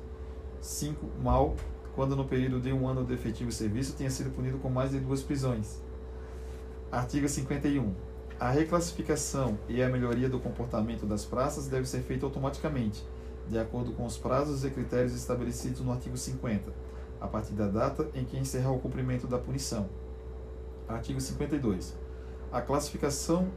5. 0.61 1.05
Mal, 1.23 1.55
quando 1.95 2.15
no 2.15 2.25
período 2.25 2.59
de 2.59 2.71
um 2.73 2.87
ano 2.87 3.05
de 3.05 3.13
efetivo 3.13 3.51
serviço 3.51 3.95
tenha 3.95 4.09
sido 4.09 4.29
punido 4.31 4.57
com 4.57 4.69
mais 4.69 4.91
de 4.91 4.99
duas 4.99 5.21
prisões. 5.21 5.81
Artigo 6.91 7.27
51. 7.27 7.93
A 8.39 8.49
reclassificação 8.49 9.57
e 9.67 9.83
a 9.83 9.89
melhoria 9.89 10.29
do 10.29 10.39
comportamento 10.39 11.05
das 11.05 11.25
praças 11.25 11.67
deve 11.67 11.87
ser 11.87 12.01
feita 12.01 12.25
automaticamente, 12.25 13.05
de 13.47 13.59
acordo 13.59 13.91
com 13.91 14.05
os 14.05 14.17
prazos 14.17 14.63
e 14.63 14.69
critérios 14.69 15.13
estabelecidos 15.13 15.81
no 15.81 15.91
artigo 15.91 16.17
50, 16.17 16.71
a 17.19 17.27
partir 17.27 17.53
da 17.53 17.67
data 17.67 18.09
em 18.15 18.23
que 18.23 18.37
encerrar 18.37 18.71
o 18.71 18.79
cumprimento 18.79 19.27
da 19.27 19.37
punição. 19.37 19.89
Artigo 20.87 21.19
52. 21.19 21.95
A 22.51 22.61
classificação 22.61 23.49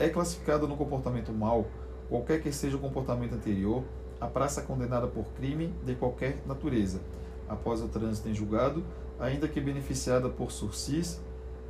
é 0.00 0.08
classificada 0.08 0.66
no 0.66 0.76
comportamento 0.76 1.32
mau, 1.32 1.66
qualquer 2.08 2.42
que 2.42 2.50
seja 2.50 2.76
o 2.76 2.80
comportamento 2.80 3.34
anterior, 3.34 3.84
a 4.20 4.26
praça 4.26 4.62
condenada 4.62 5.06
por 5.06 5.26
crime 5.34 5.72
de 5.84 5.94
qualquer 5.94 6.38
natureza, 6.46 7.00
após 7.48 7.80
o 7.80 7.88
trânsito 7.88 8.28
em 8.28 8.34
julgado, 8.34 8.82
ainda 9.20 9.46
que 9.46 9.60
beneficiada 9.60 10.28
por 10.28 10.50
sursis 10.50 11.20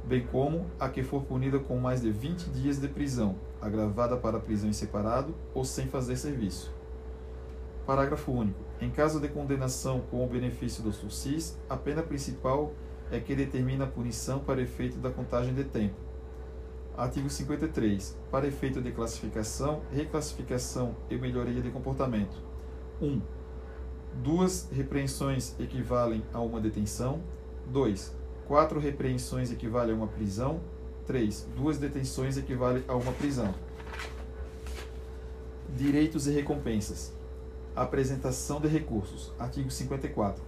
bem 0.05 0.27
como 0.27 0.67
a 0.79 0.89
que 0.89 1.03
for 1.03 1.23
punida 1.25 1.59
com 1.59 1.79
mais 1.79 2.01
de 2.01 2.11
20 2.11 2.51
dias 2.51 2.79
de 2.79 2.89
prisão, 2.89 3.37
agravada 3.61 4.17
para 4.17 4.41
prisão 4.41 4.71
em 4.71 4.73
separado 4.73 5.35
ou 5.53 5.65
sem 5.65 5.87
fazer 5.89 6.17
serviço. 6.17 6.73
Parágrafo 7.87 8.33
único. 8.33 8.59
Em 8.81 8.91
caso 8.91 9.21
de 9.21 9.29
condenação 9.29 10.01
com 10.11 10.25
o 10.25 10.27
benefício 10.27 10.83
do 10.83 10.93
sursis, 10.93 11.59
a 11.69 11.77
pena 11.77 12.03
principal 12.03 12.73
é 13.11 13.19
que 13.19 13.35
determina 13.35 13.85
a 13.85 13.89
punição 13.89 14.39
para 14.39 14.63
efeito 14.63 14.99
da 14.99 15.11
contagem 15.11 15.53
de 15.53 15.65
tempo. 15.65 16.10
Artigo 17.01 17.31
53. 17.31 18.15
Para 18.31 18.47
efeito 18.47 18.83
de 18.83 18.93
classificação, 18.93 19.81
reclassificação 19.91 20.95
e 21.09 21.17
melhoria 21.17 21.63
de 21.63 21.71
comportamento. 21.71 22.37
1. 23.01 23.07
Um, 23.07 23.23
duas 24.23 24.69
repreensões 24.71 25.59
equivalem 25.59 26.23
a 26.31 26.41
uma 26.43 26.61
detenção. 26.61 27.23
2 27.69 28.15
Quatro 28.47 28.79
repreensões 28.79 29.51
equivalem 29.51 29.95
a 29.95 29.97
uma 29.97 30.09
prisão. 30.09 30.61
3. 31.07 31.49
Duas 31.57 31.79
detenções 31.79 32.37
equivalem 32.37 32.85
a 32.87 32.95
uma 32.95 33.13
prisão. 33.13 33.55
Direitos 35.75 36.27
e 36.27 36.33
recompensas. 36.33 37.15
Apresentação 37.75 38.61
de 38.61 38.69
recursos. 38.69 39.33
Artigo 39.39 39.71
54. 39.71 40.45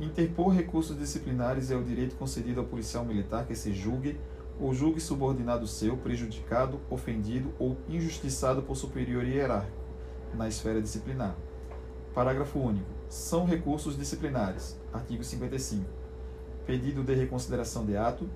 Interpor 0.00 0.48
recursos 0.54 0.98
disciplinares 0.98 1.70
é 1.70 1.76
o 1.76 1.84
direito 1.84 2.16
concedido 2.16 2.60
ao 2.60 2.66
policial 2.66 3.04
militar 3.04 3.46
que 3.46 3.54
se 3.54 3.74
julgue 3.74 4.18
ou 4.60 4.72
julgue 4.72 5.00
subordinado 5.00 5.66
seu 5.66 5.96
prejudicado, 5.96 6.80
ofendido 6.88 7.52
ou 7.58 7.76
injustiçado 7.88 8.62
por 8.62 8.76
superior 8.76 9.24
hierárquico 9.24 9.76
na 10.34 10.48
esfera 10.48 10.80
disciplinar. 10.80 11.36
Parágrafo 12.14 12.58
único. 12.58 12.86
São 13.08 13.44
recursos 13.44 13.96
disciplinares. 13.96 14.78
Artigo 14.92 15.22
55 15.22 15.84
Pedido 16.66 17.02
de 17.02 17.14
reconsideração 17.14 17.84
de 17.84 17.96
ato 17.96 18.28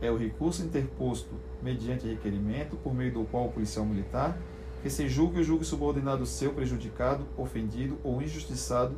é 0.00 0.10
o 0.10 0.16
recurso 0.16 0.62
interposto 0.62 1.34
mediante 1.62 2.06
requerimento 2.06 2.76
por 2.76 2.94
meio 2.94 3.12
do 3.12 3.24
qual 3.24 3.46
o 3.46 3.52
policial 3.52 3.84
militar, 3.84 4.38
que 4.82 4.90
se 4.90 5.08
julgue 5.08 5.38
ou 5.38 5.44
julgue 5.44 5.64
subordinado 5.64 6.26
seu 6.26 6.52
prejudicado, 6.52 7.26
ofendido 7.36 7.98
ou 8.02 8.20
injustiçado, 8.20 8.96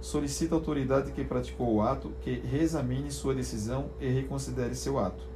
solicita 0.00 0.54
à 0.54 0.58
autoridade 0.58 1.12
que 1.12 1.24
praticou 1.24 1.74
o 1.74 1.82
ato 1.82 2.12
que 2.20 2.40
reexamine 2.40 3.10
sua 3.10 3.34
decisão 3.34 3.90
e 4.00 4.08
reconsidere 4.08 4.74
seu 4.74 4.98
ato. 4.98 5.33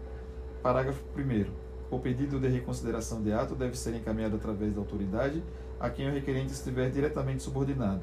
Parágrafo 0.62 1.02
1 1.16 1.52
O 1.89 2.01
pedido 2.01 2.40
de 2.40 2.48
reconsideração 2.48 3.22
de 3.22 3.32
ato 3.32 3.55
deve 3.55 3.78
ser 3.78 3.94
encaminhado 3.94 4.36
através 4.36 4.72
da 4.74 4.80
autoridade 4.80 5.43
a 5.78 5.89
quem 5.89 6.09
o 6.09 6.12
requerente 6.12 6.52
estiver 6.52 6.90
diretamente 6.90 7.43
subordinado. 7.43 8.02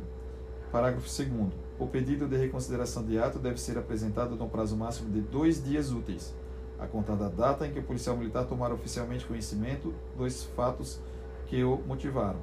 Parágrafo 0.71 1.05
2 1.05 1.65
o 1.77 1.87
pedido 1.87 2.25
de 2.25 2.37
reconsideração 2.37 3.03
de 3.03 3.19
ato 3.19 3.37
deve 3.37 3.59
ser 3.59 3.77
apresentado 3.77 4.37
no 4.37 4.47
prazo 4.47 4.77
máximo 4.77 5.11
de 5.11 5.19
dois 5.19 5.61
dias 5.61 5.91
úteis, 5.91 6.33
a 6.79 6.87
contar 6.87 7.15
da 7.15 7.27
data 7.27 7.67
em 7.67 7.73
que 7.73 7.79
o 7.79 7.83
policial 7.83 8.15
militar 8.15 8.45
tomar 8.45 8.71
oficialmente 8.71 9.25
conhecimento 9.25 9.93
dos 10.17 10.45
fatos 10.55 11.01
que 11.47 11.61
o 11.65 11.77
motivaram. 11.85 12.39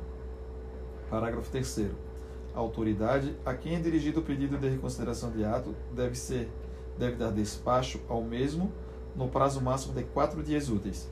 Parágrafo 1.09 1.51
3 1.51 1.91
A 2.55 2.59
autoridade 2.59 3.35
a 3.47 3.55
quem 3.55 3.77
é 3.77 3.81
dirigido 3.81 4.21
o 4.21 4.23
pedido 4.23 4.59
de 4.59 4.69
reconsideração 4.69 5.31
de 5.31 5.43
ato 5.47 5.75
deve 5.95 6.15
ser 6.15 6.51
deve 6.99 7.17
dar 7.17 7.31
despacho 7.31 8.03
ao 8.07 8.23
mesmo 8.23 8.71
no 9.15 9.29
prazo 9.29 9.61
máximo 9.61 9.95
de 9.95 10.03
quatro 10.05 10.43
dias 10.43 10.69
úteis. 10.69 11.11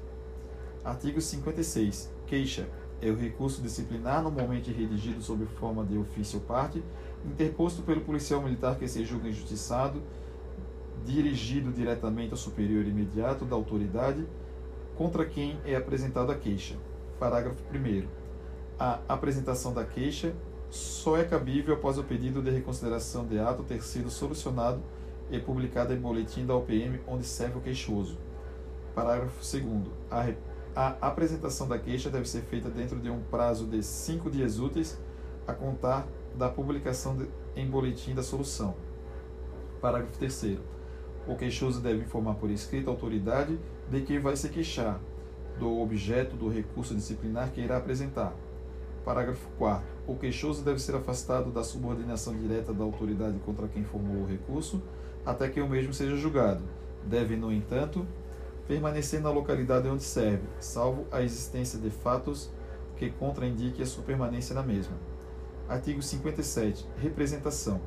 Artigo 0.84 1.20
56. 1.20 2.10
Queixa 2.26 2.68
é 3.02 3.10
o 3.10 3.16
recurso 3.16 3.62
disciplinar 3.62 4.22
normalmente 4.22 4.72
redigido 4.72 5.22
sob 5.22 5.44
forma 5.46 5.84
de 5.84 5.96
ofício 5.96 6.38
ou 6.38 6.44
parte, 6.44 6.82
interposto 7.24 7.82
pelo 7.82 8.00
policial 8.02 8.42
militar 8.42 8.76
que 8.76 8.86
se 8.88 9.04
julga 9.04 9.28
injustiçado, 9.28 10.02
dirigido 11.04 11.72
diretamente 11.72 12.32
ao 12.32 12.36
superior 12.36 12.84
imediato 12.86 13.44
da 13.44 13.56
autoridade 13.56 14.26
contra 14.96 15.24
quem 15.24 15.58
é 15.64 15.76
apresentada 15.76 16.32
a 16.32 16.36
queixa. 16.36 16.76
Parágrafo 17.18 17.62
1. 17.74 18.06
A 18.78 19.00
apresentação 19.08 19.72
da 19.72 19.84
queixa 19.84 20.34
só 20.70 21.16
é 21.16 21.24
cabível 21.24 21.74
após 21.74 21.98
o 21.98 22.04
pedido 22.04 22.40
de 22.42 22.50
reconsideração 22.50 23.26
de 23.26 23.38
ato 23.38 23.62
ter 23.62 23.82
sido 23.82 24.10
solucionado 24.10 24.80
e 25.30 25.38
publicado 25.38 25.92
em 25.92 26.00
boletim 26.00 26.44
da 26.44 26.54
OPM 26.54 27.00
onde 27.06 27.24
serve 27.24 27.58
o 27.58 27.60
queixoso. 27.60 28.18
Parágrafo 28.94 29.40
2. 29.40 29.86
A 30.10 30.20
a 30.74 30.96
apresentação 31.00 31.66
da 31.66 31.78
queixa 31.78 32.10
deve 32.10 32.28
ser 32.28 32.42
feita 32.42 32.68
dentro 32.68 32.98
de 32.98 33.10
um 33.10 33.20
prazo 33.22 33.66
de 33.66 33.82
cinco 33.82 34.30
dias 34.30 34.58
úteis 34.58 34.98
a 35.46 35.52
contar 35.52 36.06
da 36.34 36.48
publicação 36.48 37.16
de, 37.16 37.28
em 37.56 37.68
boletim 37.68 38.14
da 38.14 38.22
solução. 38.22 38.76
Parágrafo 39.80 40.16
3. 40.18 40.58
O 41.26 41.34
queixoso 41.34 41.80
deve 41.80 42.02
informar 42.02 42.34
por 42.34 42.50
escrito 42.50 42.88
a 42.88 42.92
autoridade 42.92 43.58
de 43.90 44.00
que 44.02 44.18
vai 44.18 44.36
se 44.36 44.48
queixar, 44.48 45.00
do 45.58 45.80
objeto 45.80 46.36
do 46.36 46.48
recurso 46.48 46.94
disciplinar 46.94 47.50
que 47.50 47.60
irá 47.60 47.76
apresentar. 47.76 48.32
Parágrafo 49.04 49.48
4. 49.58 49.84
O 50.06 50.14
queixoso 50.14 50.62
deve 50.62 50.78
ser 50.78 50.94
afastado 50.94 51.50
da 51.50 51.64
subordinação 51.64 52.34
direta 52.36 52.72
da 52.72 52.84
autoridade 52.84 53.38
contra 53.40 53.66
quem 53.66 53.82
formulou 53.82 54.22
o 54.22 54.26
recurso 54.26 54.80
até 55.24 55.48
que 55.48 55.60
o 55.60 55.68
mesmo 55.68 55.92
seja 55.92 56.16
julgado. 56.16 56.62
Deve, 57.04 57.36
no 57.36 57.52
entanto, 57.52 58.06
permanecer 58.66 59.20
na 59.20 59.30
localidade 59.30 59.88
onde 59.88 60.02
serve, 60.02 60.44
salvo 60.58 61.06
a 61.10 61.22
existência 61.22 61.78
de 61.78 61.90
fatos 61.90 62.50
que 62.96 63.10
contraindiquem 63.10 63.82
a 63.82 63.86
sua 63.86 64.04
permanência 64.04 64.54
na 64.54 64.62
mesma. 64.62 64.94
Artigo 65.68 66.02
57. 66.02 66.86
Representação. 66.98 67.80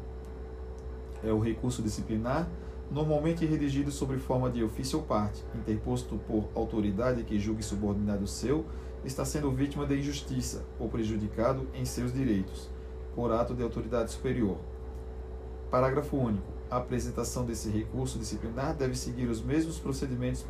É 1.24 1.32
o 1.32 1.40
recurso 1.40 1.82
disciplinar, 1.82 2.50
normalmente 2.92 3.46
redigido 3.46 3.92
sob 3.92 4.18
forma 4.18 4.50
de 4.50 4.64
ofício 4.64 5.00
ou 5.00 5.06
parte, 5.06 5.44
interposto 5.56 6.18
por 6.28 6.50
autoridade 6.56 7.24
que 7.24 7.40
julgue 7.40 7.64
subordinado 7.64 8.28
seu, 8.28 8.66
está 9.06 9.24
sendo 9.24 9.52
vítima 9.52 9.86
de 9.86 9.98
injustiça 10.00 10.64
ou 10.80 10.90
prejudicado 10.90 11.68
em 11.74 11.86
seus 11.86 12.14
direitos, 12.14 12.70
por 13.16 13.32
ato 13.32 13.54
de 13.54 13.64
autoridade 13.64 14.12
superior. 14.12 14.58
Parágrafo 15.70 16.18
único 16.18 16.53
a 16.74 16.78
apresentação 16.78 17.46
desse 17.46 17.70
recurso 17.70 18.18
disciplinar 18.18 18.76
deve 18.76 18.96
seguir 18.96 19.28
os 19.28 19.44
mesmos 19.44 19.78
procedimentos 19.78 20.44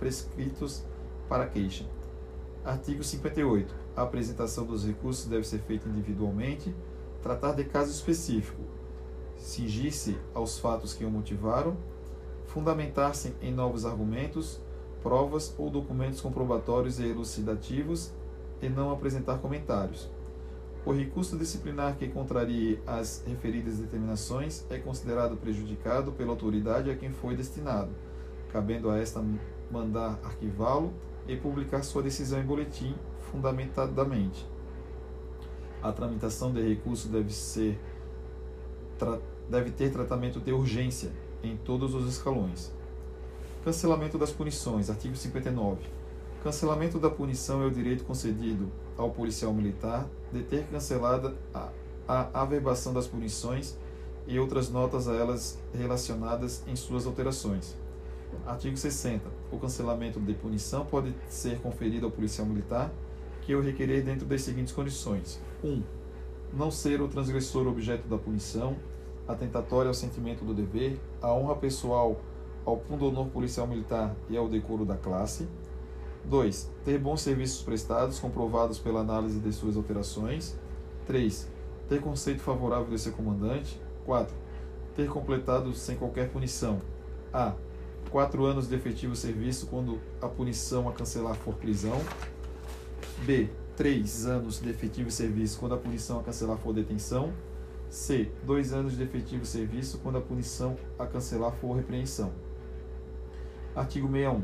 prescritos 0.00 0.82
para 1.28 1.46
queixa. 1.46 1.86
Artigo 2.64 3.04
58. 3.04 3.72
A 3.94 4.02
apresentação 4.02 4.66
dos 4.66 4.84
recursos 4.84 5.26
deve 5.26 5.46
ser 5.46 5.60
feita 5.60 5.88
individualmente, 5.88 6.74
tratar 7.22 7.52
de 7.52 7.62
caso 7.62 7.92
específico, 7.92 8.60
cingir-se 9.38 10.18
aos 10.34 10.58
fatos 10.58 10.94
que 10.94 11.04
o 11.04 11.10
motivaram, 11.10 11.76
fundamentar-se 12.46 13.32
em 13.40 13.54
novos 13.54 13.86
argumentos, 13.86 14.58
provas 15.00 15.54
ou 15.56 15.70
documentos 15.70 16.20
comprobatórios 16.20 16.98
e 16.98 17.04
elucidativos 17.04 18.10
e 18.60 18.68
não 18.68 18.90
apresentar 18.90 19.38
comentários. 19.38 20.10
O 20.84 20.90
recurso 20.90 21.38
disciplinar 21.38 21.96
que 21.96 22.08
contrarie 22.08 22.80
as 22.84 23.22
referidas 23.24 23.78
determinações 23.78 24.66
é 24.68 24.78
considerado 24.78 25.36
prejudicado 25.36 26.10
pela 26.10 26.30
autoridade 26.30 26.90
a 26.90 26.96
quem 26.96 27.10
foi 27.10 27.36
destinado, 27.36 27.90
cabendo 28.52 28.90
a 28.90 28.98
esta 28.98 29.24
mandar 29.70 30.18
arquivá-lo 30.24 30.92
e 31.28 31.36
publicar 31.36 31.84
sua 31.84 32.02
decisão 32.02 32.40
em 32.40 32.44
boletim 32.44 32.96
fundamentadamente. 33.30 34.44
A 35.80 35.92
tramitação 35.92 36.52
de 36.52 36.60
recurso 36.60 37.08
deve 37.08 37.32
ser 37.32 37.78
deve 39.48 39.70
ter 39.70 39.90
tratamento 39.90 40.38
de 40.40 40.52
urgência 40.52 41.10
em 41.42 41.56
todos 41.56 41.94
os 41.94 42.08
escalões. 42.08 42.72
Cancelamento 43.64 44.18
das 44.18 44.30
punições, 44.30 44.90
artigo 44.90 45.14
59. 45.14 45.80
Cancelamento 46.42 46.98
da 46.98 47.10
punição 47.10 47.62
é 47.62 47.66
o 47.66 47.70
direito 47.70 48.04
concedido 48.04 48.70
ao 48.96 49.10
policial 49.10 49.52
militar 49.52 50.08
de 50.32 50.42
ter 50.42 50.66
cancelada 50.66 51.34
a, 51.52 51.68
a 52.08 52.42
averbação 52.42 52.92
das 52.92 53.06
punições 53.06 53.76
e 54.26 54.38
outras 54.38 54.70
notas 54.70 55.08
a 55.08 55.14
elas 55.14 55.58
relacionadas 55.74 56.62
em 56.66 56.76
suas 56.76 57.06
alterações. 57.06 57.76
Artigo 58.46 58.76
60. 58.76 59.28
O 59.50 59.58
cancelamento 59.58 60.18
de 60.18 60.34
punição 60.34 60.86
pode 60.86 61.14
ser 61.28 61.58
conferido 61.60 62.06
ao 62.06 62.12
policial 62.12 62.46
militar 62.46 62.90
que 63.42 63.54
o 63.54 63.60
requerer 63.60 64.02
dentro 64.02 64.24
das 64.24 64.42
seguintes 64.42 64.72
condições: 64.72 65.40
1. 65.62 65.68
Um, 65.68 65.82
não 66.52 66.70
ser 66.70 67.00
o 67.00 67.08
transgressor 67.08 67.66
objeto 67.66 68.06
da 68.08 68.18
punição, 68.18 68.76
atentatório 69.26 69.88
ao 69.88 69.94
sentimento 69.94 70.44
do 70.44 70.54
dever, 70.54 71.00
à 71.20 71.32
honra 71.32 71.56
pessoal, 71.56 72.20
ao 72.64 72.76
pundonor 72.76 73.26
policial 73.28 73.66
militar 73.66 74.14
e 74.28 74.36
ao 74.36 74.48
decoro 74.48 74.84
da 74.84 74.96
classe. 74.96 75.48
2. 76.24 76.70
Ter 76.84 76.98
bons 76.98 77.20
serviços 77.20 77.62
prestados, 77.62 78.18
comprovados 78.18 78.78
pela 78.78 79.00
análise 79.00 79.38
de 79.40 79.52
suas 79.52 79.76
alterações. 79.76 80.56
3. 81.06 81.48
Ter 81.88 82.00
conceito 82.00 82.42
favorável 82.42 82.88
de 82.88 82.98
seu 82.98 83.12
comandante. 83.12 83.80
4. 84.04 84.34
Ter 84.96 85.08
completado 85.08 85.74
sem 85.74 85.96
qualquer 85.96 86.30
punição. 86.30 86.80
A. 87.32 87.54
4 88.10 88.44
anos 88.44 88.68
de 88.68 88.74
efetivo 88.74 89.16
serviço 89.16 89.66
quando 89.66 89.98
a 90.20 90.28
punição 90.28 90.88
a 90.88 90.92
cancelar 90.92 91.34
for 91.34 91.54
prisão. 91.54 92.00
B. 93.24 93.48
3 93.76 94.26
anos 94.26 94.60
de 94.60 94.68
efetivo 94.68 95.10
serviço 95.10 95.58
quando 95.58 95.74
a 95.74 95.78
punição 95.78 96.20
a 96.20 96.22
cancelar 96.22 96.58
for 96.58 96.74
detenção. 96.74 97.32
C. 97.88 98.30
2 98.44 98.72
anos 98.72 98.96
de 98.96 99.02
efetivo 99.02 99.44
serviço 99.44 99.98
quando 99.98 100.18
a 100.18 100.20
punição 100.20 100.76
a 100.98 101.06
cancelar 101.06 101.52
for 101.52 101.74
repreensão. 101.74 102.32
Artigo 103.74 104.06
61. 104.08 104.42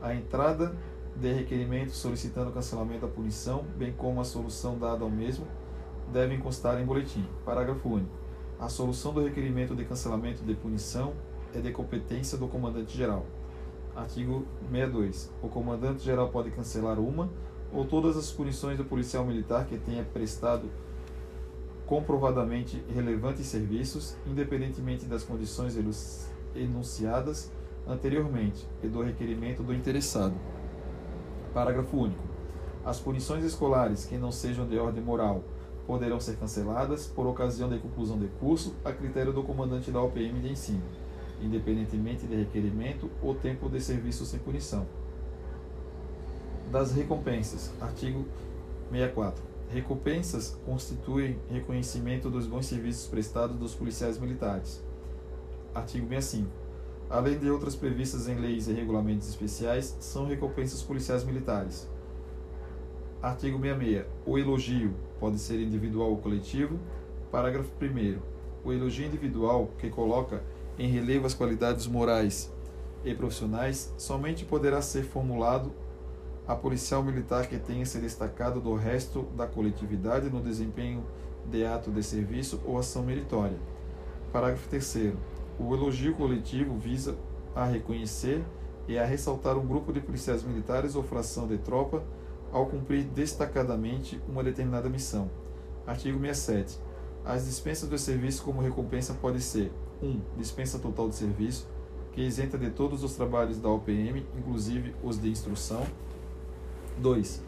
A 0.00 0.14
entrada 0.14 0.74
de 1.16 1.32
requerimento 1.32 1.90
solicitando 1.90 2.52
cancelamento 2.52 3.06
da 3.06 3.08
punição, 3.12 3.64
bem 3.76 3.92
como 3.92 4.20
a 4.20 4.24
solução 4.24 4.78
dada 4.78 5.04
ao 5.04 5.10
mesmo, 5.10 5.46
devem 6.12 6.38
constar 6.38 6.80
em 6.80 6.84
boletim. 6.84 7.24
Parágrafo 7.44 7.88
único. 7.88 8.10
A 8.58 8.68
solução 8.68 9.12
do 9.12 9.22
requerimento 9.22 9.74
de 9.74 9.84
cancelamento 9.84 10.42
de 10.42 10.54
punição 10.54 11.14
é 11.54 11.60
de 11.60 11.72
competência 11.72 12.36
do 12.36 12.46
comandante-geral. 12.46 13.24
Artigo 13.94 14.46
62. 14.70 15.32
O 15.42 15.48
comandante-geral 15.48 16.28
pode 16.28 16.50
cancelar 16.50 16.98
uma 16.98 17.28
ou 17.72 17.84
todas 17.84 18.16
as 18.16 18.30
punições 18.30 18.76
do 18.76 18.84
policial 18.84 19.24
militar 19.24 19.66
que 19.66 19.78
tenha 19.78 20.04
prestado 20.04 20.68
comprovadamente 21.86 22.84
relevantes 22.94 23.46
serviços, 23.46 24.16
independentemente 24.26 25.06
das 25.06 25.24
condições 25.24 25.76
enunciadas 26.54 27.50
anteriormente 27.86 28.66
e 28.82 28.88
do 28.88 29.02
requerimento 29.02 29.62
do 29.62 29.74
interessado. 29.74 30.34
Parágrafo 31.52 31.96
único. 31.96 32.22
As 32.84 32.98
punições 32.98 33.44
escolares 33.44 34.04
que 34.04 34.16
não 34.16 34.30
sejam 34.30 34.66
de 34.66 34.78
ordem 34.78 35.02
moral 35.02 35.42
poderão 35.86 36.20
ser 36.20 36.36
canceladas 36.36 37.06
por 37.06 37.26
ocasião 37.26 37.68
de 37.68 37.78
conclusão 37.78 38.18
de 38.18 38.28
curso 38.38 38.74
a 38.84 38.92
critério 38.92 39.32
do 39.32 39.42
comandante 39.42 39.90
da 39.90 40.00
OPM 40.00 40.40
de 40.40 40.52
ensino, 40.52 40.82
independentemente 41.42 42.26
de 42.26 42.36
requerimento 42.36 43.10
ou 43.20 43.34
tempo 43.34 43.68
de 43.68 43.80
serviço 43.80 44.24
sem 44.24 44.38
punição. 44.38 44.86
Das 46.70 46.92
recompensas. 46.92 47.72
Artigo 47.80 48.24
64. 48.90 49.42
Recompensas 49.68 50.56
constituem 50.64 51.38
reconhecimento 51.50 52.30
dos 52.30 52.46
bons 52.46 52.66
serviços 52.66 53.06
prestados 53.08 53.56
dos 53.56 53.74
policiais 53.74 54.18
militares. 54.18 54.82
Artigo 55.74 56.08
65 56.08 56.59
além 57.10 57.38
de 57.38 57.50
outras 57.50 57.74
previstas 57.74 58.28
em 58.28 58.36
leis 58.36 58.68
e 58.68 58.72
regulamentos 58.72 59.28
especiais, 59.28 59.96
são 59.98 60.26
recompensas 60.26 60.80
policiais 60.80 61.24
militares. 61.24 61.88
Artigo 63.20 63.60
66. 63.60 64.06
O 64.24 64.38
elogio 64.38 64.94
pode 65.18 65.38
ser 65.38 65.60
individual 65.60 66.10
ou 66.10 66.16
coletivo. 66.18 66.78
Parágrafo 67.30 67.70
1. 67.82 68.18
O 68.64 68.72
elogio 68.72 69.06
individual, 69.06 69.70
que 69.76 69.90
coloca 69.90 70.42
em 70.78 70.88
relevo 70.88 71.26
as 71.26 71.34
qualidades 71.34 71.86
morais 71.86 72.50
e 73.04 73.14
profissionais, 73.14 73.92
somente 73.98 74.44
poderá 74.44 74.80
ser 74.80 75.02
formulado 75.02 75.72
a 76.46 76.54
policial 76.54 77.02
militar 77.02 77.46
que 77.46 77.58
tenha 77.58 77.84
se 77.84 77.98
destacado 77.98 78.60
do 78.60 78.74
resto 78.74 79.22
da 79.36 79.46
coletividade 79.46 80.30
no 80.30 80.40
desempenho 80.40 81.04
de 81.50 81.64
ato 81.64 81.90
de 81.90 82.02
serviço 82.02 82.60
ou 82.64 82.78
ação 82.78 83.02
meritória. 83.02 83.56
Parágrafo 84.32 84.68
3. 84.68 85.12
O 85.60 85.74
elogio 85.74 86.14
coletivo 86.14 86.74
visa 86.78 87.18
a 87.54 87.66
reconhecer 87.66 88.42
e 88.88 88.98
a 88.98 89.04
ressaltar 89.04 89.58
um 89.58 89.66
grupo 89.66 89.92
de 89.92 90.00
policiais 90.00 90.42
militares 90.42 90.96
ou 90.96 91.02
fração 91.02 91.46
de 91.46 91.58
tropa 91.58 92.02
ao 92.50 92.64
cumprir 92.64 93.04
destacadamente 93.04 94.18
uma 94.26 94.42
determinada 94.42 94.88
missão. 94.88 95.30
Artigo 95.86 96.18
67. 96.18 96.78
As 97.24 97.44
dispensas 97.44 97.88
do 97.90 97.98
serviço 97.98 98.42
como 98.42 98.62
recompensa 98.62 99.12
podem 99.12 99.40
ser 99.40 99.70
1. 100.02 100.06
Um, 100.06 100.20
dispensa 100.38 100.78
total 100.78 101.10
de 101.10 101.14
serviço, 101.14 101.68
que 102.12 102.22
isenta 102.22 102.56
de 102.56 102.70
todos 102.70 103.04
os 103.04 103.14
trabalhos 103.14 103.58
da 103.58 103.68
OPM, 103.68 104.26
inclusive 104.38 104.94
os 105.02 105.20
de 105.20 105.28
instrução. 105.28 105.86
2. 106.98 107.42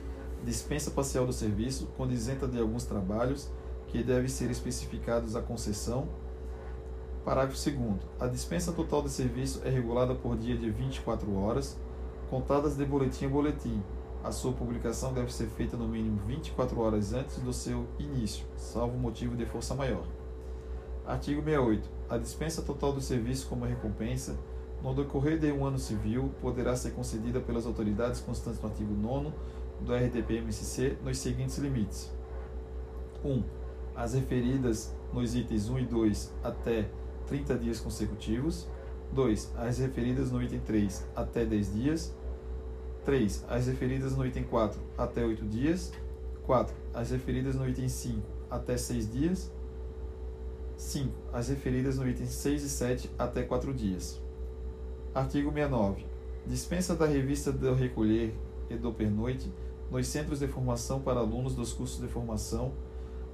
Dispensa 0.45 0.91
parcial 0.91 1.25
do 1.25 1.33
serviço, 1.33 1.89
quando 1.97 2.13
isenta 2.13 2.47
de 2.47 2.61
alguns 2.61 2.85
trabalhos, 2.85 3.51
que 3.89 4.03
devem 4.03 4.29
ser 4.29 4.51
especificados 4.51 5.35
a 5.35 5.41
concessão. 5.41 6.09
Parágrafo 7.25 7.71
2. 7.71 8.01
A 8.19 8.27
dispensa 8.27 8.73
total 8.73 9.03
de 9.03 9.11
serviço 9.11 9.63
é 9.65 9.71
regulada 9.71 10.15
por 10.15 10.37
dia 10.37 10.57
de 10.57 10.69
24 10.71 11.33
horas, 11.37 11.79
contadas 12.29 12.77
de 12.77 12.85
boletim 12.85 13.27
a 13.27 13.29
boletim. 13.29 13.83
A 14.25 14.33
sua 14.33 14.53
publicação 14.53 15.13
deve 15.13 15.33
ser 15.33 15.47
feita 15.47 15.77
no 15.77 15.87
mínimo 15.87 16.21
24 16.27 16.81
horas 16.81 17.13
antes 17.13 17.39
do 17.39 17.53
seu 17.53 17.87
início, 17.99 18.45
salvo 18.57 18.99
motivo 18.99 19.37
de 19.37 19.47
força 19.47 19.75
maior. 19.75 20.05
Artigo 21.07 21.43
68. 21.43 21.89
A 22.09 22.19
dispensa 22.19 22.63
total 22.63 22.93
do 22.93 23.01
serviço 23.01 23.47
como 23.49 23.65
recompensa 23.65 24.37
no 24.83 24.93
decorrer 24.93 25.39
de 25.39 25.53
um 25.53 25.65
ano 25.65 25.79
civil, 25.79 26.33
poderá 26.41 26.75
ser 26.75 26.91
concedida 26.91 27.41
pelas 27.41 27.67
autoridades 27.67 28.21
constantes 28.21 28.61
no 28.61 28.69
artigo 28.69 28.93
9 28.95 29.33
do 29.81 29.95
RDP-MSC 29.95 30.99
nos 31.05 31.19
seguintes 31.19 31.57
limites: 31.59 32.13
1. 33.25 33.31
Um, 33.31 33.45
as 33.95 34.15
referidas 34.15 34.93
nos 35.13 35.35
itens 35.35 35.69
1 35.69 35.79
e 35.79 35.85
2 35.85 36.35
até 36.43 36.89
30 37.33 37.57
dias 37.57 37.81
consecutivos. 37.81 38.69
2. 39.15 39.53
As 39.57 39.79
referidas 39.79 40.31
no 40.31 40.43
item 40.43 40.61
3 40.61 41.07
até 41.17 41.47
10 41.47 41.73
dias. 41.73 42.15
3. 43.07 43.47
As 43.49 43.67
referidas 43.67 44.15
no 44.15 44.27
item 44.27 44.45
4 44.45 44.79
até 44.99 45.25
8 45.25 45.43
dias. 45.47 45.93
4. 46.45 46.75
As 46.93 47.11
referidas 47.11 47.55
no 47.55 47.67
item 47.67 47.89
5 47.89 48.21
até 48.51 48.77
6 48.77 49.11
dias. 49.11 49.51
5. 50.77 51.11
As 51.33 51.49
referidas 51.49 51.97
no 51.97 52.07
item 52.07 52.27
6 52.27 52.65
e 52.65 52.69
7 52.69 53.11
até 53.19 53.43
4 53.43 53.73
dias. 53.73 54.21
Artigo 55.15 55.51
69. 55.51 56.05
Dispensa 56.47 56.95
da 56.95 57.07
revista 57.07 57.51
do 57.51 57.73
recolher 57.73 58.35
e 58.69 58.77
do 58.77 58.93
pernoite 58.93 59.51
nos 59.91 60.07
centros 60.07 60.41
de 60.41 60.49
formação 60.49 61.01
para 61.01 61.21
alunos 61.21 61.55
dos 61.55 61.73
cursos 61.73 61.99
de 61.99 62.09
formação. 62.09 62.75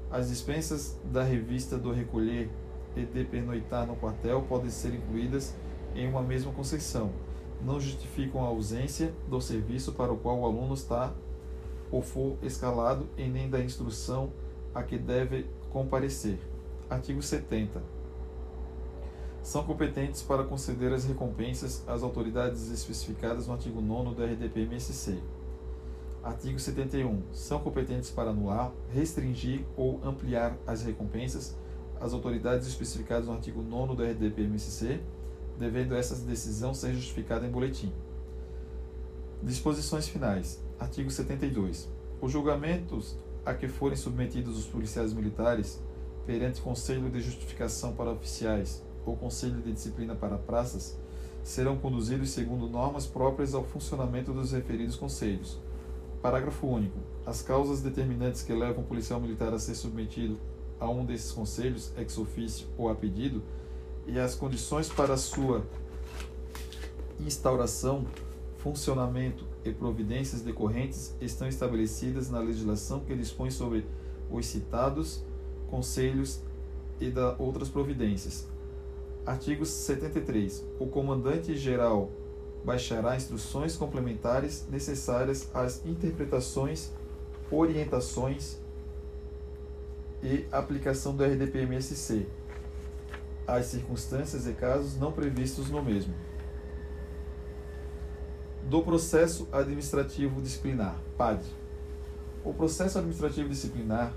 As 0.08 0.28
dispensas 0.28 0.96
da 1.04 1.24
revista 1.24 1.76
do 1.76 1.90
recolher 1.90 2.48
e 3.00 3.24
pernoitar 3.24 3.86
no 3.86 3.96
quartel 3.96 4.42
podem 4.42 4.70
ser 4.70 4.94
incluídas 4.94 5.54
em 5.94 6.08
uma 6.08 6.22
mesma 6.22 6.52
concessão. 6.52 7.10
Não 7.64 7.80
justificam 7.80 8.44
a 8.44 8.48
ausência 8.48 9.12
do 9.28 9.40
serviço 9.40 9.92
para 9.92 10.12
o 10.12 10.16
qual 10.16 10.40
o 10.40 10.44
aluno 10.44 10.74
está 10.74 11.12
ou 11.90 12.02
for 12.02 12.36
escalado 12.42 13.08
e 13.16 13.26
nem 13.26 13.48
da 13.48 13.60
instrução 13.60 14.30
a 14.74 14.82
que 14.82 14.98
deve 14.98 15.46
comparecer. 15.70 16.38
Artigo 16.88 17.22
70 17.22 17.98
são 19.48 19.64
competentes 19.64 20.20
para 20.20 20.44
conceder 20.44 20.92
as 20.92 21.06
recompensas 21.06 21.82
às 21.86 22.02
autoridades 22.02 22.70
especificadas 22.70 23.46
no 23.46 23.54
artigo 23.54 23.80
9 23.80 24.14
do 24.14 24.22
RDP-MSC. 24.22 25.18
Artigo 26.22 26.58
71. 26.58 27.22
São 27.32 27.58
competentes 27.58 28.10
para 28.10 28.28
anular, 28.28 28.70
restringir 28.92 29.64
ou 29.74 30.00
ampliar 30.04 30.54
as 30.66 30.82
recompensas 30.82 31.56
às 32.00 32.12
autoridades 32.12 32.66
especificadas 32.66 33.26
no 33.26 33.32
artigo 33.32 33.62
9 33.62 33.96
do 33.96 34.02
RDP-MSC, 34.02 35.00
devendo 35.58 35.94
essa 35.94 36.14
decisão 36.14 36.72
ser 36.72 36.94
justificada 36.94 37.46
em 37.46 37.50
boletim. 37.50 37.92
Disposições 39.42 40.08
finais. 40.08 40.62
Artigo 40.78 41.10
72. 41.10 41.88
Os 42.20 42.32
julgamentos 42.32 43.16
a 43.44 43.54
que 43.54 43.68
forem 43.68 43.96
submetidos 43.96 44.58
os 44.58 44.66
policiais 44.66 45.12
militares 45.12 45.80
perante 46.26 46.60
Conselho 46.60 47.08
de 47.10 47.20
Justificação 47.20 47.94
para 47.94 48.10
Oficiais 48.10 48.82
ou 49.06 49.16
Conselho 49.16 49.62
de 49.62 49.72
Disciplina 49.72 50.14
para 50.14 50.36
Praças 50.36 50.98
serão 51.42 51.78
conduzidos 51.78 52.30
segundo 52.30 52.68
normas 52.68 53.06
próprias 53.06 53.54
ao 53.54 53.64
funcionamento 53.64 54.32
dos 54.32 54.52
referidos 54.52 54.96
conselhos. 54.96 55.58
Parágrafo 56.20 56.66
único. 56.66 56.98
As 57.24 57.40
causas 57.40 57.80
determinantes 57.80 58.42
que 58.42 58.52
levam 58.52 58.82
o 58.82 58.86
policial 58.86 59.20
militar 59.20 59.54
a 59.54 59.58
ser 59.58 59.74
submetido 59.74 60.38
a 60.80 60.88
um 60.88 61.04
desses 61.04 61.32
conselhos, 61.32 61.92
ex 61.96 62.18
officio 62.18 62.66
ou 62.76 62.88
a 62.88 62.94
pedido, 62.94 63.42
e 64.06 64.18
as 64.18 64.34
condições 64.34 64.88
para 64.88 65.16
sua 65.16 65.64
instauração, 67.20 68.06
funcionamento 68.58 69.44
e 69.64 69.72
providências 69.72 70.42
decorrentes 70.42 71.14
estão 71.20 71.46
estabelecidas 71.46 72.30
na 72.30 72.38
legislação 72.40 73.00
que 73.00 73.14
dispõe 73.14 73.50
sobre 73.50 73.84
os 74.30 74.46
citados 74.46 75.22
conselhos 75.70 76.40
e 77.00 77.10
da 77.10 77.36
outras 77.38 77.68
providências, 77.68 78.46
Artigo 79.28 79.66
73. 79.66 80.64
O 80.80 80.86
comandante-geral 80.86 82.10
baixará 82.64 83.14
instruções 83.14 83.76
complementares 83.76 84.66
necessárias 84.70 85.50
às 85.52 85.84
interpretações, 85.84 86.90
orientações 87.50 88.58
e 90.22 90.46
aplicação 90.50 91.14
do 91.14 91.24
RDP-MSC, 91.24 92.26
às 93.46 93.66
circunstâncias 93.66 94.46
e 94.46 94.52
casos 94.52 94.96
não 94.98 95.12
previstos 95.12 95.70
no 95.70 95.82
mesmo. 95.82 96.14
Do 98.68 98.82
processo 98.82 99.48
administrativo 99.52 100.42
disciplinar, 100.42 101.00
PAD. 101.16 101.42
O 102.44 102.52
processo 102.52 102.98
administrativo 102.98 103.48
disciplinar 103.48 104.12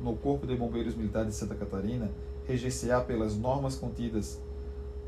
no 0.00 0.16
Corpo 0.16 0.46
de 0.46 0.54
Bombeiros 0.54 0.94
Militares 0.94 1.30
de 1.30 1.34
Santa 1.34 1.54
Catarina 1.54 2.10
reger 2.46 2.72
pelas 3.06 3.36
normas 3.36 3.76
contidas 3.76 4.40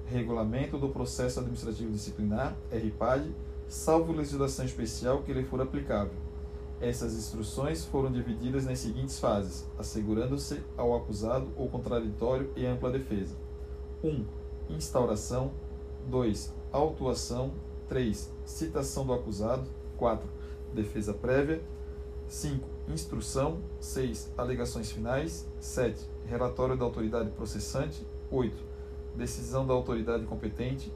Regulamento 0.06 0.76
do 0.76 0.88
Processo 0.88 1.38
Administrativo 1.38 1.92
Disciplinar, 1.92 2.56
RPAD, 2.72 3.32
salvo 3.68 4.12
legislação 4.12 4.64
especial 4.64 5.22
que 5.22 5.32
lhe 5.32 5.44
for 5.44 5.60
aplicável. 5.60 6.29
Essas 6.80 7.14
instruções 7.14 7.84
foram 7.84 8.10
divididas 8.10 8.64
nas 8.64 8.78
seguintes 8.78 9.20
fases, 9.20 9.68
assegurando-se 9.78 10.62
ao 10.76 10.96
acusado 10.96 11.48
o 11.56 11.68
contraditório 11.68 12.50
e 12.56 12.64
ampla 12.64 12.90
defesa. 12.90 13.36
1. 14.02 14.08
Um, 14.08 14.24
instauração. 14.70 15.52
2. 16.08 16.54
Autuação. 16.72 17.52
3. 17.88 18.32
Citação 18.44 19.06
do 19.06 19.12
acusado. 19.12 19.68
4. 19.98 20.26
Defesa 20.72 21.12
prévia. 21.12 21.62
5. 22.28 22.66
Instrução. 22.88 23.60
6. 23.78 24.32
Alegações 24.38 24.90
finais. 24.90 25.46
7. 25.58 26.02
Relatório 26.26 26.76
da 26.76 26.84
autoridade 26.84 27.30
processante. 27.30 28.06
8 28.30 28.70
decisão 29.14 29.66
da 29.66 29.74
autoridade 29.74 30.24
competente. 30.24 30.92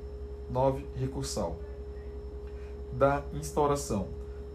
9. 0.50 0.84
Recursal. 0.94 1.58
Da 2.92 3.24
instauração. 3.32 4.08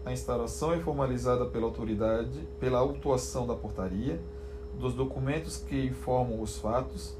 A 0.04 0.12
instauração 0.12 0.72
é 0.72 0.80
formalizada 0.80 1.44
pela 1.44 1.66
autoridade 1.66 2.48
pela 2.58 2.78
autuação 2.78 3.46
da 3.46 3.54
portaria, 3.54 4.20
dos 4.78 4.94
documentos 4.94 5.58
que 5.58 5.86
informam 5.86 6.40
os 6.40 6.56
fatos, 6.58 7.16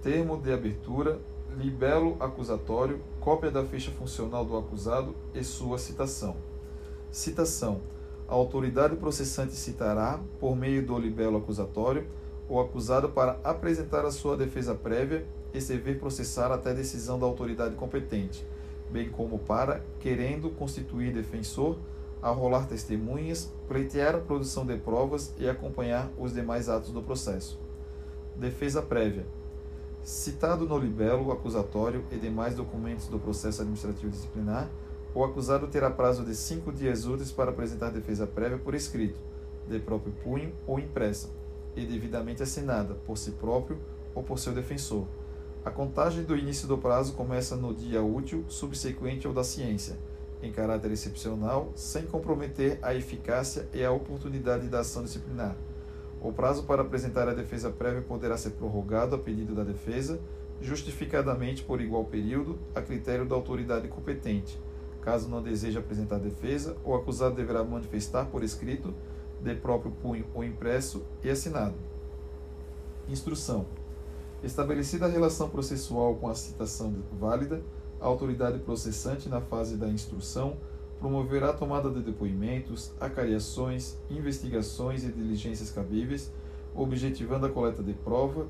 termo 0.00 0.38
de 0.38 0.52
abertura, 0.52 1.20
libelo 1.58 2.16
acusatório, 2.18 3.00
cópia 3.20 3.50
da 3.50 3.62
ficha 3.64 3.90
funcional 3.90 4.44
do 4.44 4.56
acusado 4.56 5.14
e 5.34 5.44
sua 5.44 5.76
citação. 5.76 6.36
Citação. 7.10 7.80
A 8.26 8.34
autoridade 8.34 8.96
processante 8.96 9.54
citará, 9.54 10.18
por 10.40 10.56
meio 10.56 10.84
do 10.84 10.98
libelo 10.98 11.36
acusatório, 11.36 12.06
o 12.48 12.58
acusado 12.58 13.10
para 13.10 13.38
apresentar 13.44 14.04
a 14.04 14.10
sua 14.10 14.36
defesa 14.36 14.74
prévia 14.74 15.26
e 15.52 15.60
se 15.60 15.76
ver 15.76 15.98
processar 15.98 16.50
até 16.50 16.72
decisão 16.72 17.18
da 17.18 17.26
autoridade 17.26 17.74
competente, 17.74 18.46
bem 18.90 19.10
como 19.10 19.38
para, 19.38 19.84
querendo 20.00 20.50
constituir 20.50 21.12
defensor, 21.12 21.76
arrolar 22.30 22.66
testemunhas, 22.66 23.52
pleitear 23.68 24.14
a 24.14 24.18
produção 24.18 24.64
de 24.64 24.76
provas 24.76 25.32
e 25.38 25.48
acompanhar 25.48 26.10
os 26.18 26.32
demais 26.32 26.68
atos 26.68 26.90
do 26.90 27.02
processo. 27.02 27.60
Defesa 28.36 28.82
prévia. 28.82 29.26
Citado 30.02 30.66
no 30.66 30.78
libelo 30.78 31.30
acusatório 31.30 32.04
e 32.10 32.16
demais 32.16 32.54
documentos 32.54 33.08
do 33.08 33.18
processo 33.18 33.62
administrativo 33.62 34.10
disciplinar, 34.10 34.70
o 35.14 35.22
acusado 35.22 35.68
terá 35.68 35.90
prazo 35.90 36.24
de 36.24 36.34
cinco 36.34 36.72
dias 36.72 37.06
úteis 37.06 37.30
para 37.30 37.50
apresentar 37.50 37.90
defesa 37.90 38.26
prévia 38.26 38.58
por 38.58 38.74
escrito, 38.74 39.18
de 39.68 39.78
próprio 39.78 40.12
punho 40.24 40.52
ou 40.66 40.78
impressa, 40.78 41.28
e 41.76 41.86
devidamente 41.86 42.42
assinada 42.42 42.94
por 43.06 43.16
si 43.16 43.32
próprio 43.32 43.78
ou 44.14 44.22
por 44.22 44.38
seu 44.38 44.52
defensor 44.52 45.06
a 45.64 45.70
contagem 45.70 46.24
do 46.24 46.36
início 46.36 46.68
do 46.68 46.76
prazo 46.76 47.14
começa 47.14 47.56
no 47.56 47.74
dia 47.74 48.02
útil 48.02 48.44
subsequente 48.48 49.26
ao 49.26 49.32
da 49.32 49.42
ciência, 49.42 49.96
em 50.44 50.52
caráter 50.52 50.90
excepcional, 50.90 51.72
sem 51.74 52.04
comprometer 52.04 52.78
a 52.82 52.94
eficácia 52.94 53.68
e 53.72 53.84
a 53.84 53.90
oportunidade 53.90 54.68
da 54.68 54.80
ação 54.80 55.02
disciplinar. 55.02 55.56
O 56.20 56.32
prazo 56.32 56.64
para 56.64 56.82
apresentar 56.82 57.28
a 57.28 57.34
defesa 57.34 57.70
prévia 57.70 58.02
poderá 58.02 58.36
ser 58.36 58.50
prorrogado 58.50 59.16
a 59.16 59.18
pedido 59.18 59.54
da 59.54 59.62
defesa, 59.62 60.20
justificadamente 60.60 61.62
por 61.62 61.80
igual 61.80 62.04
período, 62.04 62.58
a 62.74 62.80
critério 62.80 63.26
da 63.26 63.34
autoridade 63.34 63.88
competente, 63.88 64.58
Caso 65.04 65.28
não 65.28 65.42
deseje 65.42 65.76
apresentar 65.76 66.18
defesa, 66.18 66.78
o 66.82 66.94
acusado 66.94 67.34
deverá 67.34 67.62
manifestar 67.62 68.24
por 68.24 68.42
escrito, 68.42 68.94
de 69.42 69.54
próprio 69.54 69.92
punho 69.92 70.24
ou 70.32 70.42
impresso 70.42 71.04
e 71.22 71.28
assinado. 71.28 71.74
Instrução. 73.06 73.66
Estabelecida 74.42 75.04
a 75.04 75.08
relação 75.08 75.50
processual 75.50 76.14
com 76.16 76.26
a 76.26 76.34
citação 76.34 76.94
válida, 77.20 77.62
a 78.04 78.06
autoridade 78.06 78.58
processante, 78.58 79.30
na 79.30 79.40
fase 79.40 79.78
da 79.78 79.88
instrução, 79.88 80.58
promoverá 81.00 81.50
a 81.50 81.52
tomada 81.54 81.90
de 81.90 82.02
depoimentos, 82.02 82.92
acariações, 83.00 83.96
investigações 84.10 85.04
e 85.04 85.10
diligências 85.10 85.70
cabíveis, 85.70 86.30
objetivando 86.74 87.46
a 87.46 87.48
coleta 87.48 87.82
de 87.82 87.94
prova, 87.94 88.46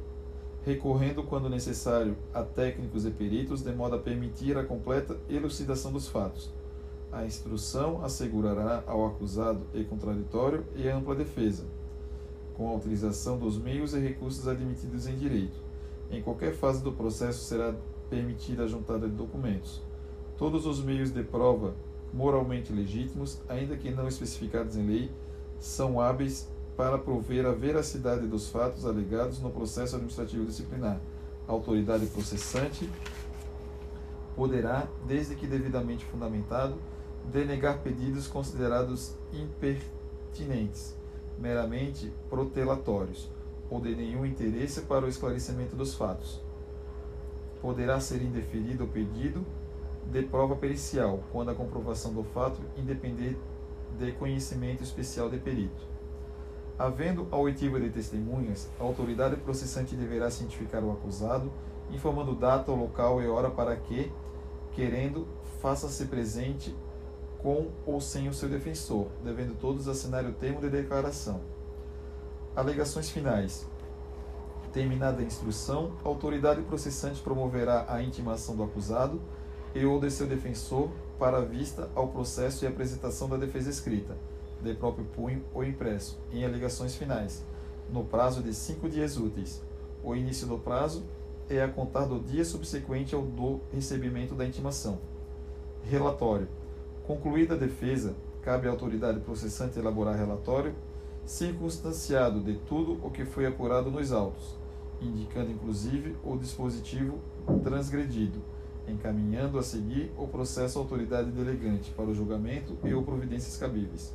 recorrendo, 0.65 1.23
quando 1.23 1.49
necessário, 1.49 2.17
a 2.35 2.43
técnicos 2.43 3.07
e 3.07 3.13
peritos, 3.13 3.63
de 3.63 3.71
modo 3.73 3.95
a 3.95 3.99
permitir 4.01 4.59
a 4.59 4.65
completa 4.65 5.17
elucidação 5.31 5.93
dos 5.93 6.09
fatos. 6.09 6.53
A 7.13 7.25
instrução 7.25 8.05
assegurará 8.05 8.83
ao 8.89 9.07
acusado 9.07 9.69
e 9.73 9.85
contraditório 9.85 10.65
e 10.75 10.89
ampla 10.89 11.15
defesa, 11.15 11.65
com 12.57 12.69
a 12.71 12.75
utilização 12.75 13.39
dos 13.39 13.57
meios 13.57 13.95
e 13.95 14.01
recursos 14.01 14.49
admitidos 14.49 15.07
em 15.07 15.15
direito. 15.15 15.63
Em 16.11 16.21
qualquer 16.21 16.55
fase 16.55 16.83
do 16.83 16.91
processo 16.91 17.45
será 17.45 17.73
permitida 18.15 18.63
a 18.63 18.69
juntada 18.69 19.09
de 19.09 19.15
documentos. 19.15 19.83
Todos 20.39 20.67
os 20.67 20.81
meios 20.81 21.11
de 21.11 21.25
prova 21.25 21.75
moralmente 22.13 22.73
legítimos, 22.73 23.41
ainda 23.49 23.77
que 23.77 23.91
não 23.91 24.07
especificados 24.07 24.77
em 24.77 24.87
lei, 24.87 25.11
são 25.59 26.01
hábeis 26.01 26.49
para 26.77 26.97
prover 26.97 27.45
a 27.45 27.51
veracidade 27.51 28.27
dos 28.29 28.49
fatos 28.49 28.87
alegados 28.87 29.41
no 29.41 29.51
processo 29.51 29.97
administrativo 29.97 30.45
disciplinar. 30.45 31.01
A 31.49 31.53
autoridade 31.53 32.07
processante 32.07 32.89
poderá, 34.37 34.87
desde 35.07 35.35
que 35.35 35.47
devidamente 35.47 36.05
fundamentado, 36.05 36.77
denegar 37.33 37.79
pedidos 37.79 38.29
considerados 38.29 39.17
impertinentes, 39.33 40.97
meramente 41.39 42.13
protelatórios, 42.31 43.29
ou 43.69 43.81
de 43.81 43.95
nenhum 43.97 44.25
interesse 44.25 44.83
para 44.83 45.05
o 45.05 45.09
esclarecimento 45.09 45.75
dos 45.75 45.95
fatos. 45.95 46.44
Poderá 47.65 47.99
ser 47.99 48.21
indeferido 48.21 48.85
o 48.85 48.89
pedido 48.89 49.43
de 50.13 50.21
prova 50.21 50.55
pericial, 50.55 51.21
quando 51.33 51.51
a 51.51 51.55
comprovação 51.55 52.13
do 52.13 52.23
fato 52.23 52.61
independer 52.77 53.39
de 53.99 54.13
conhecimento 54.13 54.83
especial 54.83 55.31
de 55.31 55.39
perito. 55.39 55.83
Havendo 56.79 57.27
a 57.31 57.39
oitiva 57.39 57.81
de 57.81 57.89
testemunhas, 57.89 58.69
a 58.79 58.83
autoridade 58.85 59.37
processante 59.37 59.97
deverá 59.97 60.31
cientificar 60.31 60.85
o 60.85 60.93
acusado, 60.93 61.51
informando 61.91 62.35
data, 62.35 62.71
local 62.71 63.23
e 63.23 63.27
hora 63.27 63.51
para 63.51 63.75
que, 63.77 64.13
querendo, 64.73 65.27
faça-se 65.63 66.05
presente 66.05 66.77
com 67.39 67.71
ou 67.87 67.99
sem 67.99 68.29
o 68.29 68.35
seu 68.35 68.51
defensor, 68.51 69.07
devendo 69.25 69.59
todos 69.59 69.89
assinar 69.89 70.27
o 70.27 70.35
termo 70.35 70.61
de 70.61 70.69
declaração. 70.69 71.41
Alegações 72.55 73.09
finais. 73.09 73.67
Terminada 74.75 75.23
a 75.23 75.25
instrução, 75.25 75.93
a 76.05 76.09
autoridade 76.09 76.61
processante 76.63 77.23
promoverá 77.23 77.87
a 77.89 78.03
intimação 78.03 78.57
do 78.57 78.65
acusado 78.65 79.23
e 79.73 79.87
ou 79.87 80.01
de 80.01 80.11
seu 80.11 80.27
defensor 80.27 80.91
para 81.17 81.41
vista 81.43 81.89
ao 81.95 82.09
processo 82.09 82.65
e 82.65 82.67
apresentação 82.67 83.29
da 83.29 83.37
defesa 83.37 83.71
escrita 83.71 84.17
de 84.61 84.75
próprio 84.75 85.05
punho 85.05 85.45
ou 85.55 85.63
impresso, 85.63 86.19
em 86.33 86.45
alegações 86.45 86.97
finais, 86.97 87.45
no 87.89 88.03
prazo 88.03 88.43
de 88.43 88.53
cinco 88.53 88.89
dias 88.89 89.17
úteis. 89.17 89.63
O 90.03 90.17
início 90.17 90.45
do 90.49 90.59
prazo 90.59 91.05
é 91.49 91.63
a 91.63 91.69
contar 91.69 92.07
do 92.07 92.19
dia 92.19 92.45
subsequente 92.45 93.15
ao 93.15 93.23
do 93.23 93.61
recebimento 93.73 94.35
da 94.35 94.45
intimação. 94.45 94.99
Relatório. 95.85 96.49
Concluída 97.07 97.55
a 97.55 97.59
defesa, 97.59 98.17
cabe 98.43 98.67
à 98.67 98.73
autoridade 98.73 99.21
processante 99.21 99.79
elaborar 99.79 100.17
relatório 100.17 100.75
circunstanciado 101.25 102.41
de 102.41 102.55
tudo 102.67 102.99
o 103.07 103.11
que 103.11 103.25
foi 103.25 103.47
apurado 103.47 103.91
nos 103.91 104.13
autos, 104.13 104.57
indicando 105.01 105.51
inclusive 105.51 106.17
o 106.25 106.37
dispositivo 106.37 107.19
transgredido, 107.63 108.41
encaminhando 108.89 109.59
a 109.59 109.63
seguir 109.63 110.13
o 110.17 110.27
processo 110.27 110.79
à 110.79 110.83
autoridade 110.83 111.31
delegante 111.31 111.91
para 111.93 112.07
o 112.07 112.15
julgamento 112.15 112.77
e 112.85 112.93
ou 112.95 113.03
providências 113.03 113.57
cabíveis. 113.57 114.15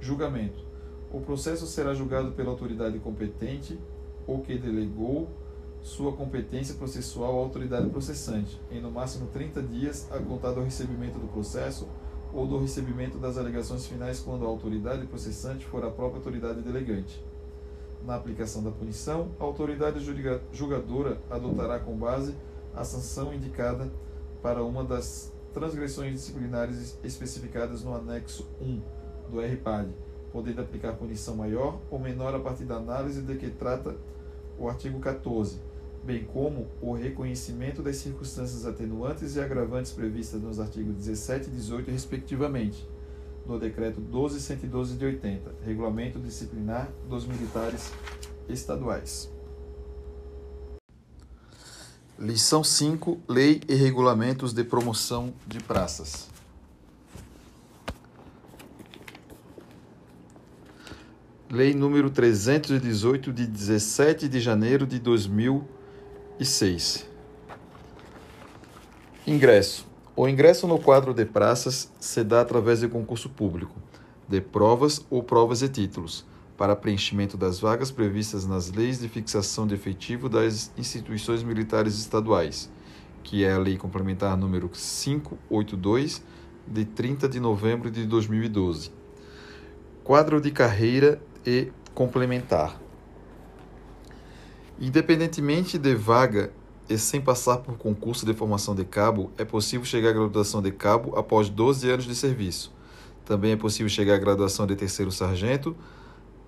Julgamento. 0.00 0.66
O 1.10 1.20
processo 1.20 1.66
será 1.66 1.94
julgado 1.94 2.32
pela 2.32 2.50
autoridade 2.50 2.98
competente 2.98 3.78
ou 4.26 4.40
que 4.40 4.58
delegou 4.58 5.28
sua 5.82 6.12
competência 6.12 6.74
processual 6.74 7.38
à 7.38 7.42
autoridade 7.42 7.88
processante, 7.88 8.60
em 8.70 8.80
no 8.80 8.90
máximo 8.90 9.28
30 9.28 9.62
dias 9.62 10.06
a 10.10 10.18
contar 10.18 10.52
do 10.52 10.60
recebimento 10.60 11.18
do 11.18 11.28
processo 11.28 11.88
ou 12.32 12.46
do 12.46 12.58
recebimento 12.58 13.16
das 13.18 13.38
alegações 13.38 13.86
finais 13.86 14.20
quando 14.20 14.44
a 14.44 14.48
autoridade 14.48 15.06
processante 15.06 15.64
for 15.64 15.84
a 15.84 15.90
própria 15.90 16.18
autoridade 16.18 16.60
delegante. 16.60 17.24
Na 18.04 18.14
aplicação 18.14 18.62
da 18.62 18.70
punição, 18.70 19.30
a 19.38 19.44
autoridade 19.44 20.00
julgadora 20.52 21.20
adotará 21.30 21.78
com 21.78 21.96
base 21.96 22.34
a 22.74 22.84
sanção 22.84 23.34
indicada 23.34 23.90
para 24.42 24.62
uma 24.62 24.84
das 24.84 25.32
transgressões 25.52 26.12
disciplinares 26.12 26.98
especificadas 27.02 27.82
no 27.82 27.94
anexo 27.94 28.48
1 28.60 28.80
do 29.30 29.40
RPAD, 29.40 29.88
podendo 30.32 30.60
aplicar 30.60 30.92
punição 30.92 31.36
maior 31.36 31.80
ou 31.90 31.98
menor 31.98 32.34
a 32.34 32.38
partir 32.38 32.64
da 32.64 32.76
análise 32.76 33.22
de 33.22 33.34
que 33.36 33.50
trata 33.50 33.96
o 34.58 34.68
artigo 34.68 35.00
14, 35.00 35.58
bem 36.04 36.24
como 36.24 36.68
o 36.80 36.92
reconhecimento 36.92 37.82
das 37.82 37.96
circunstâncias 37.96 38.64
atenuantes 38.64 39.36
e 39.36 39.40
agravantes 39.40 39.92
previstas 39.92 40.40
nos 40.40 40.60
artigos 40.60 40.94
17 40.94 41.48
e 41.48 41.52
18, 41.52 41.90
respectivamente, 41.90 42.88
no 43.48 43.58
Decreto 43.58 44.00
12.112 44.00 44.96
de 44.98 45.06
80, 45.06 45.54
Regulamento 45.64 46.20
Disciplinar 46.20 46.88
dos 47.08 47.26
Militares 47.26 47.92
Estaduais. 48.48 49.28
Lição 52.18 52.62
5: 52.62 53.20
Lei 53.26 53.62
e 53.66 53.74
Regulamentos 53.74 54.52
de 54.52 54.62
Promoção 54.64 55.32
de 55.46 55.60
Praças. 55.60 56.28
Lei 61.50 61.72
número 61.72 62.10
318 62.10 63.32
de 63.32 63.46
17 63.46 64.28
de 64.28 64.38
janeiro 64.38 64.86
de 64.86 64.98
2006. 64.98 67.06
Ingresso. 69.26 69.87
O 70.20 70.26
ingresso 70.26 70.66
no 70.66 70.80
quadro 70.80 71.14
de 71.14 71.24
praças 71.24 71.92
se 72.00 72.24
dá 72.24 72.40
através 72.40 72.80
de 72.80 72.88
concurso 72.88 73.28
público, 73.28 73.76
de 74.26 74.40
provas 74.40 75.06
ou 75.08 75.22
provas 75.22 75.62
e 75.62 75.68
títulos, 75.68 76.26
para 76.56 76.74
preenchimento 76.74 77.36
das 77.36 77.60
vagas 77.60 77.92
previstas 77.92 78.44
nas 78.44 78.68
leis 78.68 78.98
de 78.98 79.08
fixação 79.08 79.64
de 79.64 79.76
efetivo 79.76 80.28
das 80.28 80.72
instituições 80.76 81.44
militares 81.44 81.96
estaduais, 82.00 82.68
que 83.22 83.44
é 83.44 83.52
a 83.52 83.58
Lei 83.58 83.76
Complementar 83.76 84.36
número 84.36 84.68
582 84.68 86.20
de 86.66 86.84
30 86.84 87.28
de 87.28 87.38
novembro 87.38 87.88
de 87.88 88.04
2012. 88.04 88.90
Quadro 90.02 90.40
de 90.40 90.50
carreira 90.50 91.22
e 91.46 91.70
complementar. 91.94 92.76
Independentemente 94.80 95.78
de 95.78 95.94
vaga 95.94 96.50
e 96.88 96.96
sem 96.96 97.20
passar 97.20 97.58
por 97.58 97.76
concurso 97.76 98.24
de 98.24 98.32
formação 98.32 98.74
de 98.74 98.84
cabo, 98.84 99.30
é 99.36 99.44
possível 99.44 99.84
chegar 99.84 100.10
à 100.10 100.12
graduação 100.12 100.62
de 100.62 100.72
cabo 100.72 101.16
após 101.16 101.48
12 101.48 101.90
anos 101.90 102.04
de 102.06 102.14
serviço. 102.14 102.72
Também 103.24 103.52
é 103.52 103.56
possível 103.56 103.90
chegar 103.90 104.14
à 104.14 104.18
graduação 104.18 104.66
de 104.66 104.74
terceiro 104.74 105.12
sargento 105.12 105.76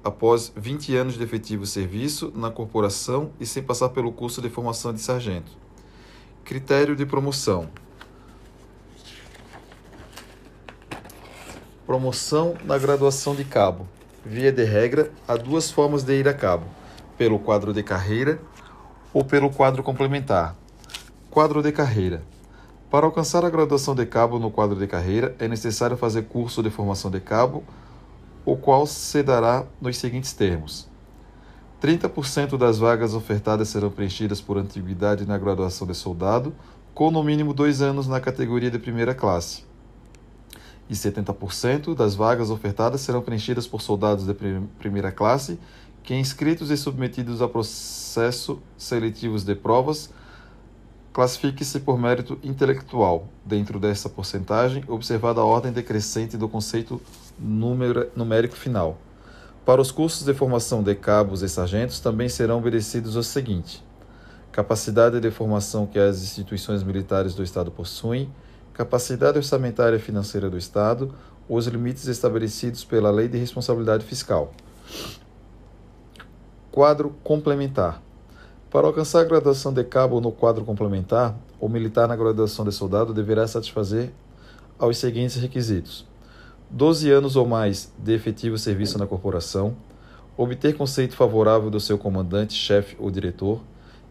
após 0.03 0.51
20 0.57 0.97
anos 0.97 1.15
de 1.15 1.23
efetivo 1.23 1.67
serviço 1.67 2.33
na 2.35 2.51
corporação 2.51 3.33
e 3.39 3.45
sem 3.45 3.63
passar 3.63 3.91
pelo 3.91 4.11
curso 4.13 4.41
de 4.41 4.49
formação 4.49 4.95
de 4.95 5.01
sargento. 5.01 5.53
Critério 6.43 6.97
de 6.97 7.05
promoção: 7.05 7.69
Promoção 11.85 12.55
na 12.65 12.79
graduação 12.79 13.35
de 13.35 13.45
cabo. 13.45 13.87
Via 14.25 14.53
de 14.53 14.65
regra, 14.65 15.13
há 15.29 15.37
duas 15.37 15.71
formas 15.71 16.03
de 16.03 16.19
ir 16.19 16.27
a 16.29 16.35
cabo: 16.35 16.65
pelo 17.19 17.39
quadro 17.39 17.75
de 17.75 17.83
carreira 17.83 18.41
ou 19.13 19.25
pelo 19.25 19.51
quadro 19.51 19.83
complementar. 19.83 20.57
Quadro 21.31 21.63
de 21.63 21.73
carreira. 21.73 22.23
Para 22.91 23.07
alcançar 23.07 23.45
a 23.45 23.51
graduação 23.51 23.95
de 23.95 24.05
cabo 24.05 24.39
no 24.39 24.51
quadro 24.51 24.79
de 24.79 24.87
carreira, 24.87 25.35
é 25.39 25.47
necessário 25.47 25.97
fazer 25.97 26.23
curso 26.23 26.63
de 26.63 26.71
formação 26.71 27.11
de 27.11 27.21
cabo, 27.21 27.63
o 28.45 28.57
qual 28.57 28.87
se 28.87 29.23
dará 29.23 29.65
nos 29.81 29.97
seguintes 29.97 30.33
termos: 30.33 30.89
30% 31.81 32.59
das 32.59 32.79
vagas 32.79 33.15
ofertadas 33.15 33.69
serão 33.69 33.91
preenchidas 33.91 34.41
por 34.41 34.59
antiguidade 34.59 35.27
na 35.27 35.39
graduação 35.39 35.87
de 35.87 35.95
soldado, 35.95 36.53
com 36.93 37.11
no 37.11 37.23
mínimo 37.23 37.55
dois 37.55 37.81
anos 37.81 38.09
na 38.09 38.21
categoria 38.21 38.71
de 38.71 38.79
primeira 38.79 39.15
classe 39.15 39.71
e 40.91 40.93
70% 40.93 41.95
das 41.95 42.17
vagas 42.17 42.51
ofertadas 42.51 43.01
serão 43.01 43.23
preenchidas 43.23 43.65
por 43.65 43.81
soldados 43.81 44.27
de 44.27 44.35
primeira 44.81 45.13
classe 45.13 45.57
que, 46.03 46.17
inscritos 46.17 46.69
e 46.71 46.77
submetidos 46.77 47.41
a 47.41 47.49
processo 47.49 48.00
seletivos 48.77 49.45
de 49.45 49.55
provas, 49.55 50.11
Classifique-se 51.13 51.81
por 51.81 51.99
mérito 51.99 52.39
intelectual. 52.43 53.27
Dentro 53.45 53.81
dessa 53.81 54.09
porcentagem, 54.09 54.85
observada 54.87 55.41
a 55.41 55.45
ordem 55.45 55.73
decrescente 55.73 56.37
do 56.37 56.49
conceito 56.49 57.01
numérico 58.15 58.55
final. 58.55 58.97
Para 59.67 59.81
os 59.81 59.91
cursos 59.91 60.25
de 60.25 60.33
formação 60.33 60.85
de 60.85 60.95
cabos 60.95 61.43
e 61.43 61.49
sargentos 61.49 61.99
também 61.99 62.29
serão 62.29 62.59
obedecidos 62.59 63.17
o 63.17 63.25
seguinte: 63.25 63.85
capacidade 64.53 65.19
de 65.19 65.31
formação 65.33 65.85
que 65.85 65.99
as 65.99 66.23
instituições 66.23 66.85
militares 66.85 67.35
do 67.35 67.43
Estado 67.43 67.73
possuem, 67.73 68.33
capacidade 68.73 69.37
orçamentária 69.37 69.99
financeira 69.99 70.49
do 70.49 70.57
Estado, 70.57 71.13
os 71.49 71.67
limites 71.67 72.07
estabelecidos 72.07 72.85
pela 72.85 73.11
Lei 73.11 73.27
de 73.27 73.37
Responsabilidade 73.37 74.05
Fiscal. 74.05 74.53
Quadro 76.73 77.17
complementar. 77.25 78.01
Para 78.71 78.87
alcançar 78.87 79.23
a 79.23 79.25
graduação 79.25 79.73
de 79.73 79.83
cabo 79.83 80.21
no 80.21 80.31
quadro 80.31 80.65
complementar, 80.65 81.37
o 81.59 81.69
militar 81.69 82.07
na 82.07 82.15
graduação 82.15 82.65
de 82.65 82.71
soldado 82.71 83.13
deverá 83.13 83.45
satisfazer 83.49 84.13
aos 84.79 84.97
seguintes 84.97 85.35
requisitos: 85.35 86.07
12 86.71 87.11
anos 87.11 87.35
ou 87.35 87.45
mais 87.45 87.93
de 87.99 88.15
efetivo 88.15 88.57
serviço 88.57 88.99
na 88.99 89.07
corporação, 89.07 89.77
obter 90.37 90.77
conceito 90.77 91.17
favorável 91.17 91.71
do 91.71 91.81
seu 91.81 91.99
comandante, 91.99 92.55
chefe 92.55 92.97
ou 93.01 93.11
diretor, 93.11 93.61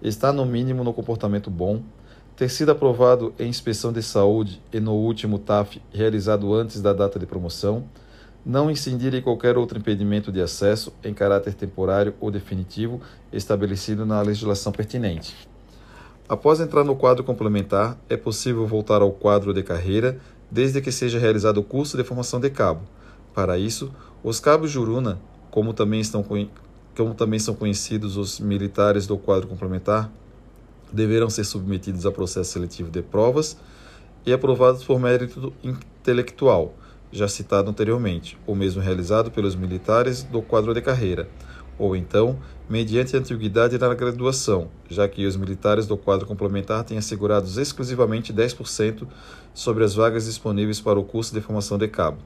estar 0.01 0.33
no 0.33 0.45
mínimo 0.45 0.83
no 0.83 0.93
comportamento 0.93 1.49
bom, 1.49 1.81
ter 2.35 2.49
sido 2.49 2.71
aprovado 2.71 3.33
em 3.39 3.47
inspeção 3.47 3.93
de 3.93 4.03
saúde 4.03 4.61
e 4.73 4.81
no 4.81 4.95
último 4.95 5.39
TAF 5.39 5.81
realizado 5.93 6.53
antes 6.53 6.81
da 6.81 6.91
data 6.91 7.17
de 7.17 7.25
promoção, 7.25 7.85
não 8.45 8.71
incidir 8.71 9.13
em 9.13 9.21
qualquer 9.21 9.57
outro 9.57 9.77
impedimento 9.77 10.31
de 10.31 10.41
acesso 10.41 10.93
em 11.03 11.13
caráter 11.13 11.53
temporário 11.53 12.13
ou 12.19 12.31
definitivo 12.31 13.01
estabelecido 13.31 14.05
na 14.05 14.21
legislação 14.21 14.71
pertinente. 14.71 15.35
Após 16.27 16.59
entrar 16.59 16.83
no 16.83 16.95
quadro 16.95 17.23
complementar, 17.23 17.97
é 18.07 18.15
possível 18.15 18.65
voltar 18.65 19.01
ao 19.01 19.11
quadro 19.11 19.53
de 19.53 19.63
carreira 19.63 20.19
desde 20.49 20.81
que 20.81 20.91
seja 20.91 21.19
realizado 21.19 21.57
o 21.57 21.63
curso 21.63 21.97
de 21.97 22.03
formação 22.03 22.39
de 22.39 22.49
cabo. 22.49 22.81
Para 23.33 23.57
isso, 23.57 23.91
os 24.23 24.39
cabos 24.39 24.71
Juruna, 24.71 25.19
como 25.51 25.73
também, 25.73 25.99
estão, 25.99 26.23
como 26.95 27.13
também 27.13 27.39
são 27.39 27.55
conhecidos 27.55 28.17
os 28.17 28.39
militares 28.39 29.05
do 29.05 29.17
quadro 29.17 29.47
complementar, 29.47 30.11
deverão 30.91 31.29
ser 31.29 31.43
submetidos 31.43 32.05
a 32.05 32.11
processo 32.11 32.51
seletivo 32.51 32.89
de 32.89 33.01
provas 33.01 33.57
e 34.25 34.33
aprovados 34.33 34.83
por 34.83 34.99
mérito 34.99 35.53
intelectual 35.63 36.73
já 37.11 37.27
citado 37.27 37.69
anteriormente, 37.69 38.37
ou 38.45 38.55
mesmo 38.55 38.81
realizado 38.81 39.31
pelos 39.31 39.55
militares 39.55 40.23
do 40.23 40.41
quadro 40.41 40.73
de 40.73 40.81
carreira, 40.81 41.27
ou 41.77 41.95
então 41.95 42.37
mediante 42.69 43.17
antiguidade 43.17 43.77
na 43.77 43.93
graduação, 43.93 44.69
já 44.89 45.07
que 45.07 45.25
os 45.25 45.35
militares 45.35 45.87
do 45.87 45.97
quadro 45.97 46.27
complementar 46.27 46.83
têm 46.83 46.97
assegurados 46.97 47.57
exclusivamente 47.57 48.33
10% 48.33 49.07
sobre 49.53 49.83
as 49.83 49.95
vagas 49.95 50.25
disponíveis 50.25 50.79
para 50.79 50.99
o 50.99 51.03
curso 51.03 51.33
de 51.33 51.41
formação 51.41 51.77
de 51.77 51.87
cabo, 51.87 52.19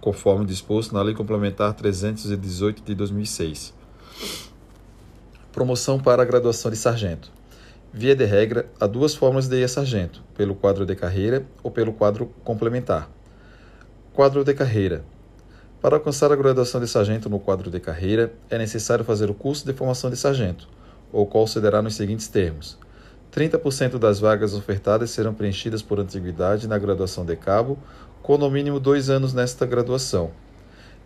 conforme 0.00 0.46
disposto 0.46 0.94
na 0.94 1.02
Lei 1.02 1.14
Complementar 1.14 1.74
318 1.74 2.82
de 2.82 2.94
2006. 2.94 3.74
Promoção 5.52 5.98
para 5.98 6.22
a 6.22 6.24
graduação 6.24 6.70
de 6.70 6.76
sargento. 6.76 7.30
Via 7.92 8.14
de 8.14 8.24
regra, 8.24 8.70
há 8.78 8.86
duas 8.86 9.16
formas 9.16 9.48
de 9.48 9.56
ir 9.56 9.64
a 9.64 9.68
sargento, 9.68 10.22
pelo 10.36 10.54
quadro 10.54 10.86
de 10.86 10.94
carreira 10.94 11.44
ou 11.60 11.72
pelo 11.72 11.92
quadro 11.92 12.32
complementar. 12.44 13.10
Quadro 14.12 14.42
de 14.42 14.52
carreira. 14.52 15.04
Para 15.80 15.94
alcançar 15.94 16.32
a 16.32 16.36
graduação 16.36 16.80
de 16.80 16.88
sargento 16.88 17.30
no 17.30 17.38
quadro 17.38 17.70
de 17.70 17.78
carreira, 17.78 18.32
é 18.50 18.58
necessário 18.58 19.04
fazer 19.04 19.30
o 19.30 19.34
curso 19.34 19.64
de 19.64 19.72
formação 19.72 20.10
de 20.10 20.16
sargento, 20.16 20.68
o 21.12 21.24
qual 21.24 21.46
se 21.46 21.60
dará 21.60 21.80
nos 21.80 21.94
seguintes 21.94 22.26
termos: 22.26 22.76
30% 23.32 23.98
das 23.98 24.18
vagas 24.18 24.52
ofertadas 24.52 25.12
serão 25.12 25.32
preenchidas 25.32 25.80
por 25.80 26.00
antiguidade 26.00 26.66
na 26.66 26.76
graduação 26.76 27.24
de 27.24 27.36
cabo, 27.36 27.78
com 28.20 28.36
no 28.36 28.50
mínimo 28.50 28.80
dois 28.80 29.08
anos 29.08 29.32
nesta 29.32 29.64
graduação. 29.64 30.32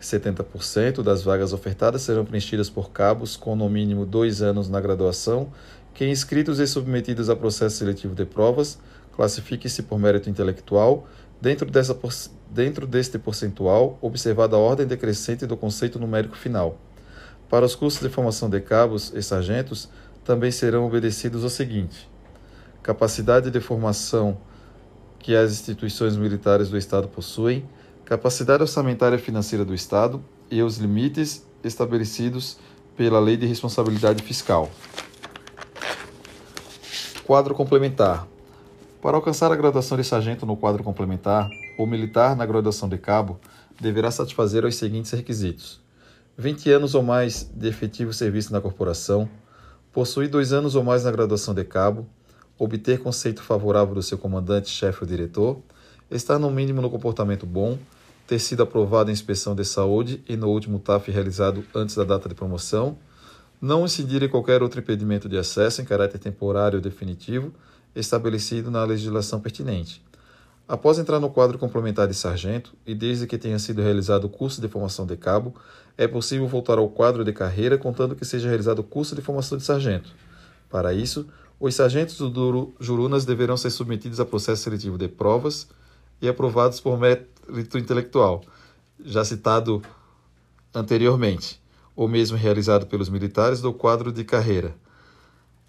70% 0.01 1.03
das 1.03 1.21
vagas 1.21 1.53
ofertadas 1.53 2.01
serão 2.01 2.25
preenchidas 2.25 2.71
por 2.71 2.89
cabos 2.89 3.37
com 3.37 3.55
no 3.55 3.69
mínimo 3.69 4.03
dois 4.03 4.41
anos 4.41 4.67
na 4.67 4.81
graduação, 4.81 5.49
que 5.93 6.09
inscritos 6.09 6.59
e 6.59 6.65
submetidos 6.65 7.29
a 7.29 7.35
processo 7.35 7.77
seletivo 7.77 8.15
de 8.15 8.25
provas, 8.25 8.79
classifiquem-se 9.15 9.83
por 9.83 9.97
mérito 9.97 10.29
intelectual 10.29 11.07
Dentro, 11.41 11.69
dessa, 11.69 11.97
dentro 12.49 12.87
deste 12.87 13.19
percentual, 13.19 13.97
observada 14.01 14.55
a 14.55 14.59
ordem 14.59 14.87
decrescente 14.87 15.45
do 15.45 15.57
conceito 15.57 15.99
numérico 15.99 16.35
final. 16.35 16.79
Para 17.49 17.65
os 17.65 17.75
cursos 17.75 18.01
de 18.01 18.09
formação 18.09 18.49
de 18.49 18.59
cabos 18.61 19.11
e 19.13 19.21
sargentos, 19.21 19.89
também 20.23 20.51
serão 20.51 20.85
obedecidos 20.85 21.43
o 21.43 21.49
seguinte: 21.49 22.09
capacidade 22.81 23.51
de 23.51 23.59
formação 23.59 24.37
que 25.19 25.35
as 25.35 25.51
instituições 25.51 26.15
militares 26.15 26.69
do 26.69 26.77
Estado 26.77 27.07
possuem, 27.07 27.67
capacidade 28.03 28.61
orçamentária 28.63 29.17
financeira 29.17 29.65
do 29.65 29.73
Estado 29.73 30.23
e 30.49 30.61
os 30.61 30.77
limites 30.77 31.45
estabelecidos 31.63 32.57
pela 32.95 33.19
Lei 33.19 33.35
de 33.35 33.45
Responsabilidade 33.45 34.23
Fiscal. 34.23 34.69
Quadro 37.25 37.55
complementar. 37.55 38.27
Para 39.01 39.17
alcançar 39.17 39.51
a 39.51 39.55
graduação 39.55 39.97
de 39.97 40.03
sargento 40.03 40.45
no 40.45 40.57
quadro 40.57 40.83
complementar, 40.83 41.49
o 41.77 41.85
militar 41.85 42.35
na 42.35 42.45
graduação 42.45 42.89
de 42.89 42.97
cabo 42.97 43.39
deverá 43.79 44.09
satisfazer 44.09 44.65
os 44.65 44.75
seguintes 44.75 45.11
requisitos: 45.11 45.79
20 46.37 46.71
anos 46.71 46.95
ou 46.95 47.03
mais 47.03 47.49
de 47.53 47.67
efetivo 47.67 48.13
serviço 48.13 48.51
na 48.51 48.61
corporação, 48.61 49.29
possuir 49.91 50.29
dois 50.29 50.51
anos 50.51 50.75
ou 50.75 50.83
mais 50.83 51.03
na 51.03 51.11
graduação 51.11 51.53
de 51.53 51.63
cabo, 51.63 52.07
obter 52.57 52.99
conceito 52.99 53.41
favorável 53.41 53.93
do 53.93 54.01
seu 54.01 54.17
comandante, 54.17 54.69
chefe 54.69 55.03
ou 55.03 55.07
diretor, 55.07 55.61
estar 56.09 56.39
no 56.39 56.49
mínimo 56.49 56.81
no 56.81 56.89
comportamento 56.89 57.45
bom, 57.45 57.77
ter 58.25 58.39
sido 58.39 58.63
aprovado 58.63 59.11
em 59.11 59.13
inspeção 59.13 59.53
de 59.55 59.63
saúde 59.63 60.23
e 60.27 60.35
no 60.35 60.47
último 60.47 60.79
TAF 60.79 61.11
realizado 61.11 61.63
antes 61.75 61.95
da 61.95 62.03
data 62.03 62.27
de 62.27 62.33
promoção, 62.33 62.97
não 63.61 63.85
incidir 63.85 64.23
em 64.23 64.29
qualquer 64.29 64.63
outro 64.63 64.79
impedimento 64.79 65.29
de 65.29 65.37
acesso 65.37 65.81
em 65.81 65.85
caráter 65.85 66.17
temporário 66.17 66.77
ou 66.77 66.81
definitivo, 66.81 67.53
estabelecido 67.95 68.69
na 68.69 68.83
legislação 68.83 69.39
pertinente. 69.39 70.03
Após 70.67 70.97
entrar 70.97 71.19
no 71.19 71.29
quadro 71.29 71.59
complementar 71.59 72.07
de 72.07 72.15
sargento, 72.15 72.73
e 72.85 72.95
desde 72.95 73.27
que 73.27 73.37
tenha 73.37 73.59
sido 73.59 73.81
realizado 73.81 74.25
o 74.25 74.29
curso 74.29 74.59
de 74.59 74.67
formação 74.67 75.05
de 75.05 75.15
cabo, 75.15 75.53
é 75.95 76.07
possível 76.07 76.47
voltar 76.47 76.79
ao 76.79 76.89
quadro 76.89 77.23
de 77.23 77.31
carreira 77.31 77.77
contando 77.77 78.15
que 78.15 78.25
seja 78.25 78.47
realizado 78.49 78.79
o 78.79 78.83
curso 78.83 79.15
de 79.15 79.21
formação 79.21 79.57
de 79.57 79.63
sargento. 79.63 80.09
Para 80.69 80.91
isso, 80.91 81.27
os 81.59 81.75
sargentos 81.75 82.17
do 82.17 82.73
Jurunas 82.79 83.25
deverão 83.25 83.55
ser 83.55 83.69
submetidos 83.69 84.19
a 84.19 84.25
processo 84.25 84.63
seletivo 84.63 84.97
de 84.97 85.07
provas 85.07 85.67
e 86.19 86.27
aprovados 86.27 86.79
por 86.79 86.99
mérito 86.99 87.77
intelectual, 87.77 88.41
já 89.03 89.23
citado 89.23 89.81
anteriormente, 90.73 91.61
ou 91.95 92.07
mesmo 92.07 92.35
realizado 92.35 92.87
pelos 92.87 93.07
militares 93.07 93.61
do 93.61 93.71
quadro 93.71 94.11
de 94.11 94.23
carreira 94.23 94.75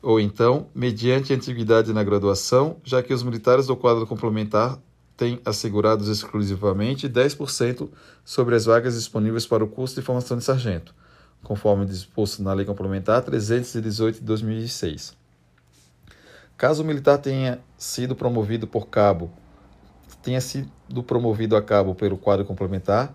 ou 0.06 0.20
então, 0.20 0.68
mediante 0.72 1.34
antiguidade 1.34 1.92
na 1.92 2.04
graduação, 2.04 2.76
já 2.84 3.02
que 3.02 3.12
os 3.12 3.24
militares 3.24 3.66
do 3.66 3.76
quadro 3.76 4.06
complementar 4.06 4.78
têm 5.16 5.40
assegurados 5.44 6.06
exclusivamente 6.06 7.08
10% 7.08 7.88
sobre 8.24 8.54
as 8.54 8.66
vagas 8.66 8.94
disponíveis 8.94 9.48
para 9.48 9.64
o 9.64 9.66
curso 9.66 9.96
de 9.96 10.02
formação 10.02 10.38
de 10.38 10.44
sargento, 10.44 10.94
conforme 11.42 11.84
disposto 11.84 12.40
na 12.40 12.52
Lei 12.52 12.64
Complementar 12.64 13.20
318 13.22 14.20
de 14.20 14.24
2006. 14.24 15.16
Caso 16.56 16.84
o 16.84 16.86
militar 16.86 17.18
tenha 17.18 17.58
sido 17.76 18.14
promovido 18.14 18.68
por 18.68 18.86
cabo, 18.86 19.28
tenha 20.22 20.40
sido 20.40 21.02
promovido 21.04 21.56
a 21.56 21.62
cabo 21.62 21.96
pelo 21.96 22.16
quadro 22.16 22.44
complementar, 22.44 23.12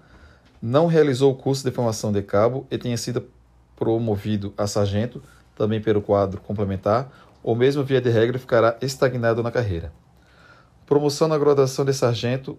não 0.61 0.87
realizou 0.87 1.31
o 1.31 1.35
curso 1.35 1.63
de 1.63 1.71
formação 1.71 2.11
de 2.11 2.21
cabo 2.21 2.67
e 2.69 2.77
tenha 2.77 2.97
sido 2.97 3.29
promovido 3.77 4.53
a 4.57 4.67
sargento, 4.67 5.23
também 5.61 5.79
pelo 5.79 6.01
quadro 6.01 6.41
complementar, 6.41 7.11
ou 7.43 7.55
mesmo 7.55 7.83
via 7.83 8.01
de 8.01 8.09
regra 8.09 8.39
ficará 8.39 8.75
estagnado 8.81 9.43
na 9.43 9.51
carreira. 9.51 9.93
Promoção 10.87 11.27
na 11.27 11.37
graduação 11.37 11.85
de 11.85 11.93
sargento 11.93 12.57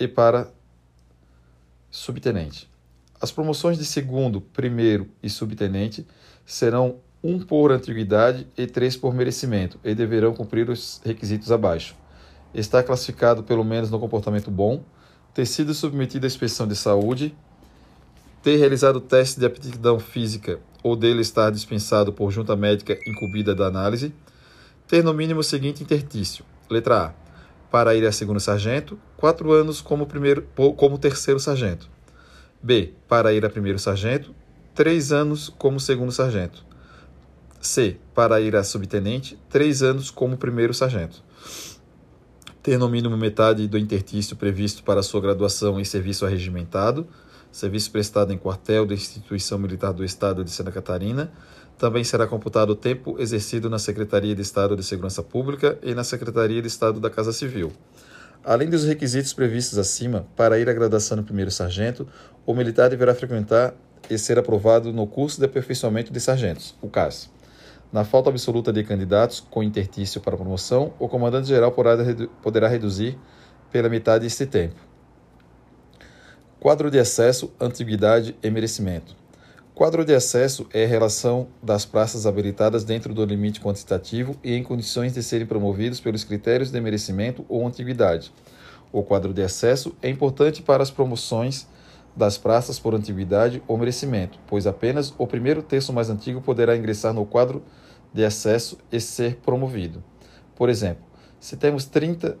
e 0.00 0.08
para 0.08 0.50
subtenente. 1.90 2.70
As 3.20 3.30
promoções 3.30 3.76
de 3.76 3.84
segundo, 3.84 4.40
primeiro 4.40 5.10
e 5.22 5.28
subtenente 5.28 6.06
serão 6.46 7.00
um 7.22 7.38
por 7.38 7.70
antiguidade 7.70 8.46
e 8.56 8.66
três 8.66 8.96
por 8.96 9.12
merecimento 9.12 9.78
e 9.84 9.94
deverão 9.94 10.32
cumprir 10.32 10.70
os 10.70 11.02
requisitos 11.04 11.52
abaixo. 11.52 11.94
Estar 12.54 12.82
classificado 12.82 13.42
pelo 13.42 13.62
menos 13.62 13.90
no 13.90 14.00
comportamento 14.00 14.50
bom, 14.50 14.82
ter 15.34 15.44
sido 15.44 15.74
submetido 15.74 16.24
à 16.24 16.28
inspeção 16.28 16.66
de 16.66 16.76
saúde, 16.76 17.36
ter 18.42 18.56
realizado 18.56 19.02
teste 19.02 19.38
de 19.38 19.44
aptidão 19.44 19.98
física 19.98 20.58
ou 20.82 20.96
dele 20.96 21.20
estar 21.20 21.50
dispensado 21.50 22.12
por 22.12 22.30
junta 22.30 22.56
médica 22.56 22.98
incumbida 23.06 23.54
da 23.54 23.66
análise, 23.66 24.12
ter 24.86 25.02
no 25.02 25.14
mínimo 25.14 25.40
o 25.40 25.44
seguinte 25.44 25.82
intertício. 25.82 26.44
Letra 26.68 27.06
A. 27.06 27.12
Para 27.70 27.94
ir 27.94 28.06
a 28.06 28.12
segundo 28.12 28.40
sargento, 28.40 28.98
quatro 29.16 29.52
anos 29.52 29.80
como, 29.80 30.06
primeiro, 30.06 30.46
como 30.76 30.98
terceiro 30.98 31.40
sargento. 31.40 31.88
B. 32.62 32.92
Para 33.08 33.32
ir 33.32 33.44
a 33.44 33.50
primeiro 33.50 33.78
sargento, 33.78 34.34
três 34.74 35.12
anos 35.12 35.48
como 35.48 35.80
segundo 35.80 36.12
sargento. 36.12 36.64
C. 37.60 37.96
Para 38.14 38.40
ir 38.40 38.56
a 38.56 38.64
subtenente, 38.64 39.38
três 39.48 39.82
anos 39.82 40.10
como 40.10 40.36
primeiro 40.36 40.74
sargento. 40.74 41.22
Ter 42.62 42.78
no 42.78 42.88
mínimo 42.88 43.16
metade 43.16 43.66
do 43.66 43.78
intertício 43.78 44.36
previsto 44.36 44.82
para 44.82 45.02
sua 45.02 45.20
graduação 45.20 45.80
em 45.80 45.84
serviço 45.84 46.26
arregimentado, 46.26 47.06
serviço 47.52 47.90
prestado 47.90 48.32
em 48.32 48.38
quartel 48.38 48.86
da 48.86 48.94
Instituição 48.94 49.58
Militar 49.58 49.92
do 49.92 50.02
Estado 50.02 50.42
de 50.42 50.50
Santa 50.50 50.72
Catarina. 50.72 51.30
Também 51.78 52.02
será 52.02 52.26
computado 52.26 52.70
o 52.70 52.74
tempo 52.74 53.16
exercido 53.20 53.68
na 53.68 53.78
Secretaria 53.78 54.34
de 54.34 54.40
Estado 54.40 54.74
de 54.74 54.82
Segurança 54.82 55.22
Pública 55.22 55.78
e 55.82 55.94
na 55.94 56.02
Secretaria 56.02 56.62
de 56.62 56.68
Estado 56.68 56.98
da 56.98 57.10
Casa 57.10 57.32
Civil. 57.32 57.70
Além 58.42 58.68
dos 58.68 58.84
requisitos 58.84 59.32
previstos 59.32 59.78
acima, 59.78 60.26
para 60.34 60.58
ir 60.58 60.68
à 60.68 60.72
graduação 60.72 61.16
no 61.16 61.22
primeiro 61.22 61.50
sargento, 61.50 62.08
o 62.44 62.54
militar 62.54 62.90
deverá 62.90 63.14
frequentar 63.14 63.74
e 64.10 64.18
ser 64.18 64.38
aprovado 64.38 64.92
no 64.92 65.06
curso 65.06 65.38
de 65.38 65.46
aperfeiçoamento 65.46 66.12
de 66.12 66.18
sargentos, 66.18 66.74
o 66.80 66.88
CAS. 66.88 67.30
Na 67.92 68.04
falta 68.04 68.30
absoluta 68.30 68.72
de 68.72 68.82
candidatos 68.82 69.40
com 69.40 69.62
intertício 69.62 70.20
para 70.20 70.36
promoção, 70.36 70.94
o 70.98 71.08
comandante-geral 71.08 71.72
poderá 72.42 72.66
reduzir 72.66 73.18
pela 73.70 73.88
metade 73.88 74.26
este 74.26 74.46
tempo. 74.46 74.91
Quadro 76.62 76.92
de 76.92 76.98
acesso, 77.00 77.52
antiguidade 77.60 78.36
e 78.40 78.48
merecimento. 78.48 79.16
Quadro 79.74 80.04
de 80.04 80.14
acesso 80.14 80.64
é 80.72 80.84
a 80.84 80.86
relação 80.86 81.48
das 81.60 81.84
praças 81.84 82.24
habilitadas 82.24 82.84
dentro 82.84 83.12
do 83.12 83.24
limite 83.24 83.60
quantitativo 83.60 84.36
e 84.44 84.54
em 84.54 84.62
condições 84.62 85.12
de 85.12 85.24
serem 85.24 85.44
promovidos 85.44 85.98
pelos 85.98 86.22
critérios 86.22 86.70
de 86.70 86.80
merecimento 86.80 87.44
ou 87.48 87.66
antiguidade. 87.66 88.32
O 88.92 89.02
quadro 89.02 89.34
de 89.34 89.42
acesso 89.42 89.92
é 90.00 90.08
importante 90.08 90.62
para 90.62 90.84
as 90.84 90.90
promoções 90.92 91.66
das 92.14 92.38
praças 92.38 92.78
por 92.78 92.94
antiguidade 92.94 93.60
ou 93.66 93.76
merecimento, 93.76 94.38
pois 94.46 94.64
apenas 94.64 95.12
o 95.18 95.26
primeiro 95.26 95.64
terço 95.64 95.92
mais 95.92 96.10
antigo 96.10 96.40
poderá 96.40 96.76
ingressar 96.76 97.12
no 97.12 97.26
quadro 97.26 97.64
de 98.14 98.24
acesso 98.24 98.78
e 98.92 99.00
ser 99.00 99.34
promovido. 99.38 100.00
Por 100.54 100.68
exemplo, 100.68 101.02
se 101.40 101.56
temos 101.56 101.86
30 101.86 102.38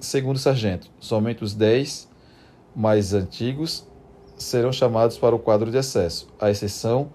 segundos 0.00 0.40
sargento, 0.40 0.90
somente 0.98 1.44
os 1.44 1.52
10 1.54 2.08
mais 2.74 3.12
antigos 3.12 3.86
serão 4.36 4.72
chamados 4.72 5.18
para 5.18 5.34
o 5.34 5.38
quadro 5.38 5.70
de 5.70 5.78
acesso. 5.78 6.28
A 6.40 6.50
exceção 6.50 7.12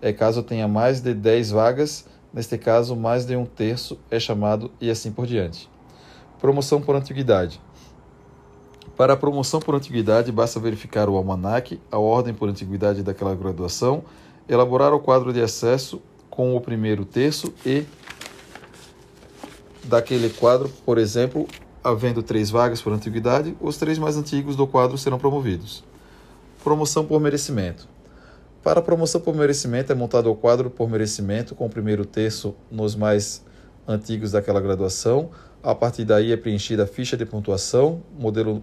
é 0.00 0.12
caso 0.12 0.42
tenha 0.42 0.68
mais 0.68 1.00
de 1.00 1.12
10 1.12 1.50
vagas, 1.50 2.06
neste 2.32 2.56
caso, 2.56 2.94
mais 2.94 3.26
de 3.26 3.34
um 3.36 3.44
terço 3.44 3.98
é 4.10 4.20
chamado 4.20 4.70
e 4.80 4.90
assim 4.90 5.10
por 5.10 5.26
diante. 5.26 5.68
Promoção 6.40 6.80
por 6.80 6.94
antiguidade. 6.94 7.60
Para 8.96 9.12
a 9.12 9.16
promoção 9.16 9.60
por 9.60 9.74
antiguidade, 9.74 10.30
basta 10.32 10.58
verificar 10.58 11.08
o 11.08 11.16
almanaque, 11.16 11.80
a 11.90 11.98
ordem 11.98 12.34
por 12.34 12.48
antiguidade 12.48 13.02
daquela 13.02 13.34
graduação, 13.34 14.04
elaborar 14.48 14.92
o 14.92 15.00
quadro 15.00 15.32
de 15.32 15.40
acesso 15.40 16.00
com 16.28 16.56
o 16.56 16.60
primeiro 16.60 17.04
terço 17.04 17.52
e 17.64 17.84
daquele 19.84 20.30
quadro, 20.30 20.68
por 20.84 20.98
exemplo, 20.98 21.46
havendo 21.82 22.22
três 22.22 22.50
vagas 22.50 22.80
por 22.80 22.92
antiguidade, 22.92 23.56
os 23.60 23.76
três 23.76 23.98
mais 23.98 24.16
antigos 24.16 24.56
do 24.56 24.66
quadro 24.66 24.98
serão 24.98 25.18
promovidos. 25.18 25.84
Promoção 26.62 27.04
por 27.04 27.20
merecimento. 27.20 27.88
Para 28.62 28.80
a 28.80 28.82
promoção 28.82 29.20
por 29.20 29.34
merecimento 29.34 29.92
é 29.92 29.94
montado 29.94 30.30
o 30.30 30.34
quadro 30.34 30.68
por 30.68 30.90
merecimento 30.90 31.54
com 31.54 31.66
o 31.66 31.70
primeiro 31.70 32.04
terço 32.04 32.54
nos 32.70 32.94
mais 32.94 33.44
antigos 33.86 34.32
daquela 34.32 34.60
graduação. 34.60 35.30
A 35.62 35.74
partir 35.74 36.04
daí 36.04 36.32
é 36.32 36.36
preenchida 36.36 36.84
a 36.84 36.86
ficha 36.86 37.16
de 37.16 37.24
pontuação, 37.24 38.02
modelo 38.18 38.62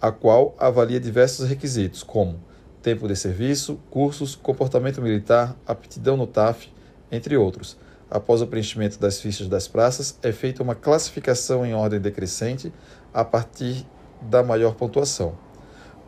a 0.00 0.10
qual 0.10 0.54
avalia 0.58 1.00
diversos 1.00 1.48
requisitos, 1.48 2.02
como 2.02 2.40
tempo 2.82 3.08
de 3.08 3.16
serviço, 3.16 3.78
cursos, 3.90 4.34
comportamento 4.34 5.00
militar, 5.00 5.56
aptidão 5.66 6.16
no 6.16 6.26
TAF, 6.26 6.68
entre 7.10 7.36
outros. 7.36 7.76
Após 8.10 8.42
o 8.42 8.46
preenchimento 8.46 8.98
das 8.98 9.20
fichas 9.20 9.48
das 9.48 9.66
praças, 9.66 10.18
é 10.22 10.30
feita 10.30 10.62
uma 10.62 10.74
classificação 10.74 11.64
em 11.64 11.74
ordem 11.74 12.00
decrescente 12.00 12.72
a 13.12 13.24
partir 13.24 13.86
da 14.20 14.42
maior 14.42 14.74
pontuação. 14.74 15.36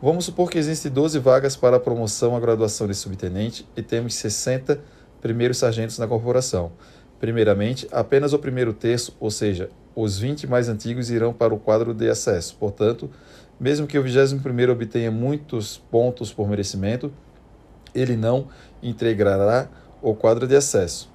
Vamos 0.01 0.25
supor 0.25 0.49
que 0.49 0.59
existem 0.59 0.91
12 0.91 1.17
vagas 1.19 1.55
para 1.55 1.77
a 1.77 1.79
promoção 1.79 2.35
à 2.35 2.39
graduação 2.39 2.87
de 2.87 2.93
subtenente 2.93 3.67
e 3.75 3.81
temos 3.81 4.13
60 4.15 4.79
primeiros 5.19 5.57
sargentos 5.57 5.97
na 5.97 6.07
corporação. 6.07 6.71
Primeiramente, 7.19 7.87
apenas 7.91 8.31
o 8.31 8.37
primeiro 8.37 8.73
terço, 8.73 9.17
ou 9.19 9.31
seja, 9.31 9.71
os 9.95 10.19
20 10.19 10.45
mais 10.45 10.69
antigos, 10.69 11.09
irão 11.09 11.33
para 11.33 11.51
o 11.53 11.57
quadro 11.57 11.95
de 11.95 12.07
acesso. 12.07 12.55
Portanto, 12.59 13.09
mesmo 13.59 13.87
que 13.87 13.97
o 13.97 14.03
21 14.03 14.71
obtenha 14.71 15.09
muitos 15.09 15.79
pontos 15.89 16.31
por 16.31 16.47
merecimento, 16.47 17.11
ele 17.95 18.15
não 18.15 18.49
integrará 18.83 19.67
o 19.99 20.13
quadro 20.13 20.47
de 20.47 20.55
acesso. 20.55 21.09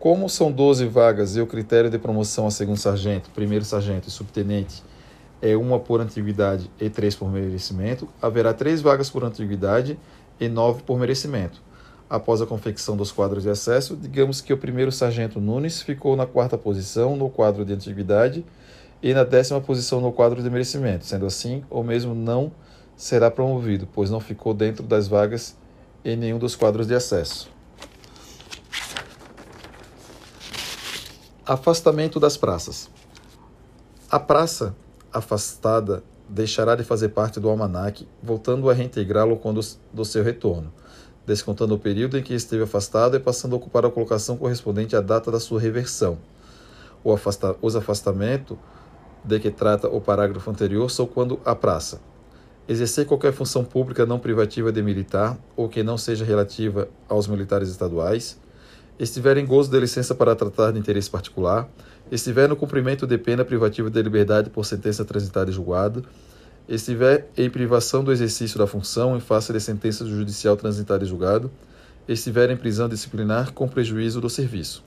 Como 0.00 0.28
são 0.28 0.52
12 0.52 0.86
vagas 0.86 1.34
e 1.34 1.40
o 1.40 1.46
critério 1.46 1.90
de 1.90 1.98
promoção 1.98 2.46
a 2.46 2.52
segundo 2.52 2.76
sargento, 2.76 3.30
primeiro 3.30 3.64
sargento 3.64 4.06
e 4.06 4.12
subtenente 4.12 4.84
é 5.42 5.56
uma 5.56 5.80
por 5.80 6.00
antiguidade 6.00 6.70
e 6.80 6.88
três 6.88 7.16
por 7.16 7.28
merecimento, 7.28 8.08
haverá 8.22 8.54
três 8.54 8.80
vagas 8.80 9.10
por 9.10 9.24
antiguidade 9.24 9.98
e 10.38 10.48
nove 10.48 10.84
por 10.84 11.00
merecimento. 11.00 11.60
Após 12.08 12.40
a 12.40 12.46
confecção 12.46 12.96
dos 12.96 13.10
quadros 13.10 13.42
de 13.42 13.50
acesso, 13.50 13.96
digamos 13.96 14.40
que 14.40 14.52
o 14.52 14.56
primeiro 14.56 14.92
sargento 14.92 15.40
Nunes 15.40 15.82
ficou 15.82 16.14
na 16.14 16.26
quarta 16.26 16.56
posição 16.56 17.16
no 17.16 17.28
quadro 17.28 17.64
de 17.64 17.72
antiguidade 17.72 18.46
e 19.02 19.12
na 19.12 19.24
décima 19.24 19.60
posição 19.60 20.00
no 20.00 20.12
quadro 20.12 20.40
de 20.40 20.48
merecimento. 20.48 21.06
Sendo 21.06 21.26
assim, 21.26 21.64
o 21.68 21.82
mesmo 21.82 22.14
não 22.14 22.52
será 22.96 23.32
promovido, 23.32 23.88
pois 23.92 24.10
não 24.10 24.20
ficou 24.20 24.54
dentro 24.54 24.84
das 24.84 25.08
vagas 25.08 25.56
em 26.04 26.16
nenhum 26.16 26.38
dos 26.38 26.54
quadros 26.54 26.86
de 26.86 26.94
acesso. 26.94 27.57
Afastamento 31.48 32.20
das 32.20 32.36
praças. 32.36 32.90
A 34.10 34.20
praça 34.20 34.76
afastada 35.10 36.04
deixará 36.28 36.76
de 36.76 36.84
fazer 36.84 37.08
parte 37.08 37.40
do 37.40 37.48
almanaque, 37.48 38.06
voltando 38.22 38.68
a 38.68 38.74
reintegrá-lo 38.74 39.34
quando 39.38 39.62
do 39.90 40.04
seu 40.04 40.22
retorno, 40.22 40.70
descontando 41.24 41.74
o 41.74 41.78
período 41.78 42.18
em 42.18 42.22
que 42.22 42.34
esteve 42.34 42.64
afastado 42.64 43.16
e 43.16 43.18
passando 43.18 43.54
a 43.54 43.56
ocupar 43.56 43.86
a 43.86 43.90
colocação 43.90 44.36
correspondente 44.36 44.94
à 44.94 45.00
data 45.00 45.30
da 45.30 45.40
sua 45.40 45.58
reversão. 45.58 46.18
Afasta 47.02 47.56
os 47.62 47.74
afastamentos 47.74 48.58
de 49.24 49.40
que 49.40 49.50
trata 49.50 49.88
o 49.88 50.02
parágrafo 50.02 50.50
anterior 50.50 50.90
são 50.90 51.06
quando 51.06 51.40
a 51.46 51.54
praça 51.54 51.98
exercer 52.68 53.06
qualquer 53.06 53.32
função 53.32 53.64
pública 53.64 54.04
não 54.04 54.18
privativa 54.18 54.70
de 54.70 54.82
militar 54.82 55.38
ou 55.56 55.66
que 55.66 55.82
não 55.82 55.96
seja 55.96 56.26
relativa 56.26 56.90
aos 57.08 57.26
militares 57.26 57.70
estaduais, 57.70 58.38
estiver 58.98 59.36
em 59.36 59.46
gozo 59.46 59.70
de 59.70 59.78
licença 59.78 60.14
para 60.14 60.34
tratar 60.34 60.72
de 60.72 60.78
interesse 60.78 61.08
particular, 61.08 61.68
estiver 62.10 62.48
no 62.48 62.56
cumprimento 62.56 63.06
de 63.06 63.16
pena 63.16 63.44
privativa 63.44 63.88
de 63.88 64.02
liberdade 64.02 64.50
por 64.50 64.64
sentença 64.64 65.04
transitada 65.04 65.50
e 65.50 65.54
julgada, 65.54 66.02
estiver 66.68 67.28
em 67.36 67.48
privação 67.48 68.02
do 68.02 68.12
exercício 68.12 68.58
da 68.58 68.66
função 68.66 69.16
em 69.16 69.20
face 69.20 69.52
de 69.52 69.60
sentença 69.60 70.04
judicial 70.04 70.56
transitada 70.56 71.04
e 71.04 71.08
julgado, 71.08 71.50
estiver 72.08 72.50
em 72.50 72.56
prisão 72.56 72.88
disciplinar 72.88 73.52
com 73.52 73.68
prejuízo 73.68 74.20
do 74.20 74.28
serviço. 74.28 74.84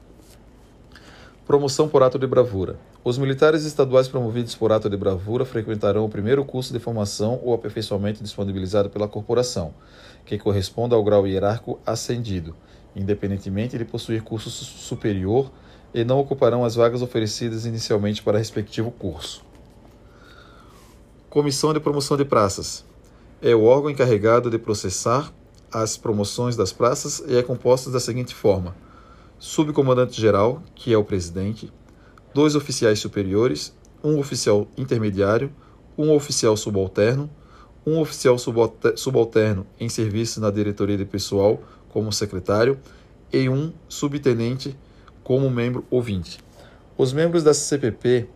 Promoção 1.46 1.88
por 1.88 2.04
ato 2.04 2.20
de 2.20 2.28
bravura. 2.28 2.78
Os 3.04 3.18
militares 3.18 3.66
estaduais 3.66 4.08
promovidos 4.08 4.54
por 4.56 4.72
ato 4.72 4.90
de 4.90 4.96
bravura 4.96 5.44
frequentarão 5.44 6.06
o 6.06 6.10
primeiro 6.10 6.46
curso 6.46 6.72
de 6.72 6.80
formação 6.80 7.40
ou 7.44 7.54
aperfeiçoamento 7.54 8.24
disponibilizado 8.24 8.90
pela 8.90 9.08
corporação, 9.08 9.74
que 10.26 10.38
corresponda 10.38 10.96
ao 10.96 11.04
grau 11.04 11.28
hierárquico 11.28 11.80
ascendido, 11.86 12.56
independentemente 12.96 13.78
de 13.78 13.86
possuir 13.86 14.22
curso 14.22 14.50
superior, 14.50 15.52
e 15.94 16.04
não 16.04 16.20
ocuparão 16.20 16.64
as 16.64 16.76
vagas 16.76 17.02
oferecidas 17.02 17.66
inicialmente 17.66 18.24
para 18.24 18.38
respectivo 18.38 18.92
curso. 18.92 19.44
Comissão 21.30 21.74
de 21.74 21.80
Promoção 21.80 22.18
de 22.18 22.26
Praças 22.26 22.86
é 23.42 23.56
o 23.56 23.64
órgão 23.64 23.90
encarregado 23.90 24.50
de 24.50 24.58
processar 24.58 25.34
as 25.72 25.98
promoções 25.98 26.56
das 26.56 26.72
praças 26.72 27.24
e 27.28 27.38
é 27.38 27.44
composta 27.44 27.90
da 27.90 28.00
seguinte 28.00 28.36
forma: 28.36 28.76
subcomandante-geral, 29.40 30.62
que 30.76 30.94
é 30.94 30.98
o 30.98 31.04
presidente, 31.04 31.72
dois 32.34 32.56
oficiais 32.56 33.00
superiores, 33.00 33.74
um 34.04 34.20
oficial 34.20 34.68
intermediário, 34.78 35.52
um 35.98 36.12
oficial 36.14 36.56
subalterno, 36.58 37.30
um 37.86 38.00
oficial 38.00 38.38
subalterno 38.38 39.66
em 39.80 39.90
serviço 39.90 40.40
na 40.40 40.52
diretoria 40.52 40.98
de 40.98 41.06
pessoal 41.06 41.62
como 41.92 42.12
secretário 42.12 42.80
e 43.32 43.48
um 43.48 43.72
subtenente 43.88 44.76
como 45.24 45.50
membro 45.50 45.86
ouvinte. 45.90 46.40
Os 46.98 47.14
membros 47.14 47.44
da 47.44 47.54
CPP 47.54 48.28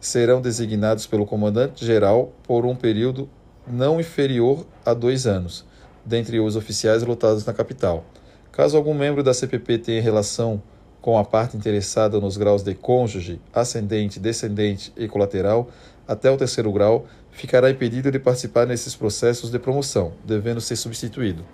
serão 0.00 0.40
designados 0.40 1.06
pelo 1.06 1.26
comandante-geral 1.26 2.32
por 2.42 2.66
um 2.66 2.74
período 2.74 3.28
não 3.66 4.00
inferior 4.00 4.66
a 4.84 4.92
dois 4.92 5.26
anos, 5.26 5.64
dentre 6.04 6.38
os 6.38 6.56
oficiais 6.56 7.02
lotados 7.02 7.44
na 7.44 7.52
capital. 7.52 8.04
Caso 8.52 8.76
algum 8.76 8.94
membro 8.94 9.22
da 9.22 9.34
CPP 9.34 9.78
tenha 9.78 10.02
relação 10.02 10.62
com 11.00 11.18
a 11.18 11.24
parte 11.24 11.56
interessada 11.56 12.20
nos 12.20 12.36
graus 12.36 12.62
de 12.62 12.74
cônjuge, 12.74 13.40
ascendente, 13.52 14.20
descendente 14.20 14.92
e 14.96 15.08
colateral, 15.08 15.68
até 16.06 16.30
o 16.30 16.36
terceiro 16.36 16.72
grau, 16.72 17.06
ficará 17.30 17.70
impedido 17.70 18.10
de 18.10 18.18
participar 18.18 18.66
nesses 18.66 18.94
processos 18.94 19.50
de 19.50 19.58
promoção, 19.58 20.12
devendo 20.24 20.60
ser 20.60 20.76
substituído. 20.76 21.44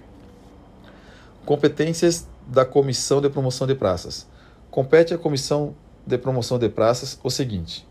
Competências 1.45 2.29
da 2.47 2.65
Comissão 2.65 3.21
de 3.21 3.29
Promoção 3.29 3.67
de 3.67 3.75
Praças. 3.75 4.27
Compete 4.71 5.15
à 5.15 5.19
Comissão 5.19 5.75
de 6.07 6.17
Promoção 6.19 6.59
de 6.59 6.69
Praças 6.69 7.19
o 7.23 7.31
seguinte: 7.31 7.87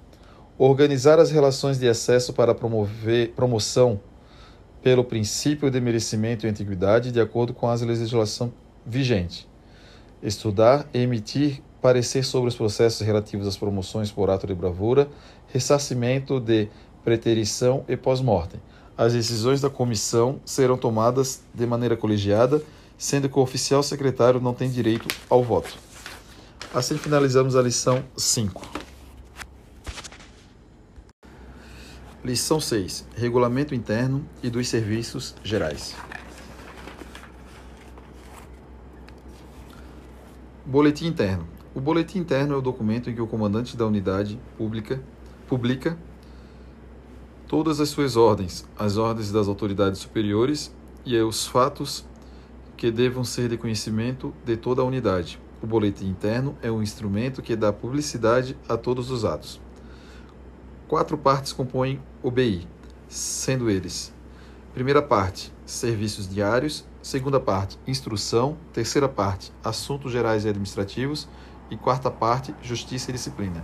organizar 0.57 1.19
as 1.19 1.31
relações 1.31 1.79
de 1.79 1.87
acesso 1.87 2.33
para 2.33 2.55
promover 2.55 3.31
promoção 3.31 3.99
pelo 4.81 5.03
princípio 5.03 5.69
de 5.69 5.81
merecimento 5.81 6.45
e 6.45 6.49
antiguidade 6.49 7.11
de 7.11 7.19
acordo 7.19 7.53
com 7.53 7.67
a 7.67 7.73
legislação 7.73 8.51
vigente. 8.85 9.47
Estudar 10.21 10.87
e 10.93 10.99
emitir 10.99 11.61
parecer 11.81 12.23
sobre 12.23 12.49
os 12.49 12.55
processos 12.55 13.05
relativos 13.05 13.47
às 13.47 13.57
promoções 13.57 14.11
por 14.11 14.29
ato 14.29 14.45
de 14.45 14.53
bravura, 14.53 15.07
ressarcimento 15.47 16.39
de 16.39 16.67
preterição 17.03 17.83
e 17.87 17.95
pós-mortem. 17.95 18.59
As 18.97 19.13
decisões 19.13 19.61
da 19.61 19.69
comissão 19.69 20.41
serão 20.43 20.77
tomadas 20.77 21.41
de 21.53 21.65
maneira 21.65 21.95
colegiada, 21.95 22.61
sendo 22.99 23.29
que 23.29 23.39
o 23.39 23.41
oficial 23.41 23.81
secretário 23.81 24.41
não 24.41 24.53
tem 24.53 24.69
direito 24.69 25.07
ao 25.29 25.41
voto. 25.41 25.75
Assim 26.73 26.97
finalizamos 26.97 27.55
a 27.55 27.61
lição 27.61 28.03
5. 28.15 28.61
Lição 32.23 32.59
6: 32.59 33.07
Regulamento 33.15 33.73
interno 33.73 34.27
e 34.43 34.49
dos 34.49 34.67
serviços 34.67 35.33
gerais. 35.41 35.95
Boletim 40.65 41.07
interno. 41.07 41.47
O 41.73 41.79
boletim 41.79 42.19
interno 42.19 42.53
é 42.53 42.57
o 42.57 42.61
documento 42.61 43.09
em 43.09 43.15
que 43.15 43.21
o 43.21 43.27
comandante 43.27 43.77
da 43.77 43.87
unidade 43.87 44.37
pública 44.57 45.01
publica 45.47 45.97
todas 47.47 47.79
as 47.79 47.89
suas 47.89 48.17
ordens, 48.17 48.67
as 48.77 48.97
ordens 48.97 49.31
das 49.31 49.47
autoridades 49.47 50.01
superiores 50.01 50.71
e 51.05 51.17
os 51.17 51.47
fatos 51.47 52.05
que 52.79 52.89
devam 52.89 53.25
ser 53.25 53.49
de 53.49 53.57
conhecimento 53.57 54.33
de 54.45 54.55
toda 54.55 54.81
a 54.81 54.85
unidade. 54.85 55.37
O 55.61 55.67
boletim 55.67 56.07
interno 56.07 56.57
é 56.61 56.71
um 56.71 56.81
instrumento 56.81 57.41
que 57.41 57.53
dá 57.53 57.73
publicidade 57.73 58.55
a 58.69 58.77
todos 58.77 59.11
os 59.11 59.25
atos. 59.25 59.59
Quatro 60.87 61.17
partes 61.17 61.51
compõem 61.51 62.01
o 62.23 62.31
BI, 62.31 62.65
sendo 63.09 63.69
eles: 63.69 64.13
primeira 64.73 65.01
parte, 65.01 65.51
serviços 65.65 66.25
diários, 66.25 66.85
segunda 67.01 67.37
parte, 67.37 67.77
instrução, 67.85 68.57
terceira 68.71 69.09
parte, 69.09 69.51
assuntos 69.61 70.09
gerais 70.09 70.45
e 70.45 70.47
administrativos 70.47 71.27
e 71.69 71.75
quarta 71.75 72.09
parte, 72.09 72.55
justiça 72.61 73.11
e 73.11 73.13
disciplina. 73.13 73.61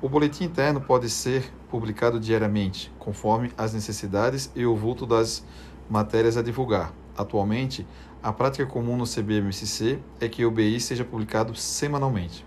O 0.00 0.08
boletim 0.08 0.42
interno 0.42 0.80
pode 0.80 1.08
ser 1.08 1.52
publicado 1.70 2.18
diariamente, 2.18 2.92
conforme 2.98 3.52
as 3.56 3.72
necessidades 3.72 4.50
e 4.56 4.66
o 4.66 4.74
vulto 4.74 5.06
das 5.06 5.44
matérias 5.88 6.36
a 6.36 6.42
divulgar. 6.42 6.92
Atualmente, 7.16 7.86
a 8.22 8.32
prática 8.32 8.64
comum 8.66 8.96
no 8.96 9.04
CBMSC 9.04 9.98
é 10.20 10.28
que 10.28 10.44
o 10.44 10.50
BI 10.50 10.78
seja 10.80 11.04
publicado 11.04 11.54
semanalmente. 11.54 12.44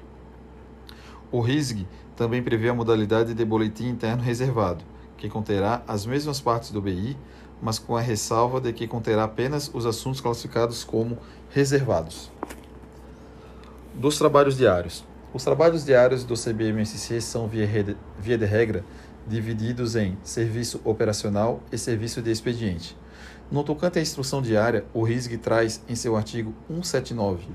O 1.32 1.42
RISG 1.42 1.88
também 2.16 2.42
prevê 2.42 2.70
a 2.70 2.74
modalidade 2.74 3.34
de 3.34 3.46
boletim 3.46 3.90
interno 3.90 4.24
reservado, 4.24 4.84
que 5.18 5.30
conterá 5.30 5.84
as 5.88 6.06
mesmas 6.06 6.40
partes 6.40 6.72
do 6.72 6.82
BI, 6.82 7.18
mas 7.62 7.78
com 7.78 7.96
a 7.96 8.02
ressalva 8.02 8.62
de 8.62 8.72
que 8.74 8.88
conterá 8.88 9.26
apenas 9.26 9.70
os 9.74 9.86
assuntos 9.86 10.22
classificados 10.22 10.84
como 10.84 11.18
reservados. 11.50 12.32
Dos 13.94 14.18
trabalhos 14.18 14.58
diários. 14.58 15.04
Os 15.34 15.44
trabalhos 15.44 15.84
diários 15.84 16.24
do 16.24 16.36
CBMSC 16.36 17.20
são, 17.20 17.48
via 17.48 18.38
de 18.38 18.46
regra, 18.46 18.86
divididos 19.28 19.96
em 19.96 20.18
serviço 20.24 20.80
operacional 20.86 21.62
e 21.72 21.78
serviço 21.78 22.22
de 22.22 22.32
expediente. 22.32 22.96
No 23.52 23.64
tocante 23.64 24.00
à 24.00 24.02
instrução 24.02 24.42
diária, 24.42 24.86
o 24.94 25.04
RISG 25.04 25.38
traz 25.38 25.82
em 25.88 25.96
seu 25.96 26.16
artigo 26.16 26.54
179 26.68 27.48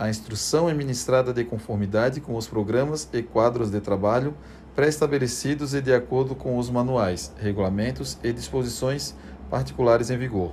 a 0.00 0.08
instrução 0.08 0.66
é 0.66 0.72
ministrada 0.72 1.30
de 1.30 1.44
conformidade 1.44 2.22
com 2.22 2.34
os 2.34 2.46
programas 2.46 3.06
e 3.12 3.22
quadros 3.22 3.70
de 3.70 3.82
trabalho 3.82 4.34
pré-estabelecidos 4.74 5.74
e 5.74 5.82
de 5.82 5.92
acordo 5.92 6.34
com 6.34 6.56
os 6.56 6.70
manuais, 6.70 7.30
regulamentos 7.38 8.16
e 8.24 8.32
disposições 8.32 9.14
particulares 9.50 10.08
em 10.08 10.16
vigor. 10.16 10.52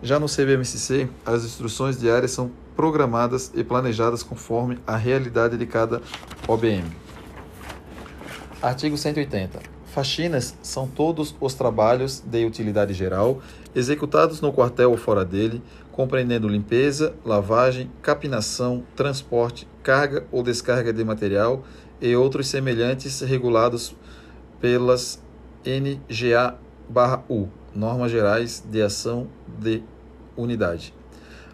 Já 0.00 0.20
no 0.20 0.26
CBMCC, 0.26 1.08
as 1.26 1.44
instruções 1.44 1.98
diárias 1.98 2.30
são 2.30 2.52
programadas 2.76 3.50
e 3.56 3.64
planejadas 3.64 4.22
conforme 4.22 4.78
a 4.86 4.96
realidade 4.96 5.56
de 5.56 5.66
cada 5.66 6.00
OBM. 6.46 6.84
Artigo 8.62 8.96
180. 8.96 9.58
Faxinas 9.86 10.54
são 10.62 10.86
todos 10.86 11.34
os 11.40 11.54
trabalhos 11.54 12.20
de 12.20 12.46
utilidade 12.46 12.94
geral 12.94 13.42
executados 13.74 14.40
no 14.40 14.52
quartel 14.52 14.90
ou 14.90 14.96
fora 14.96 15.24
dele, 15.24 15.62
compreendendo 15.92 16.48
limpeza, 16.48 17.14
lavagem, 17.24 17.90
capinação, 18.02 18.82
transporte, 18.96 19.66
carga 19.82 20.24
ou 20.32 20.42
descarga 20.42 20.92
de 20.92 21.04
material 21.04 21.64
e 22.00 22.14
outros 22.16 22.48
semelhantes 22.48 23.20
regulados 23.20 23.94
pelas 24.60 25.22
NGA/U, 25.64 27.48
Normas 27.74 28.10
Gerais 28.10 28.64
de 28.68 28.82
Ação 28.82 29.28
de 29.58 29.82
Unidade. 30.36 30.94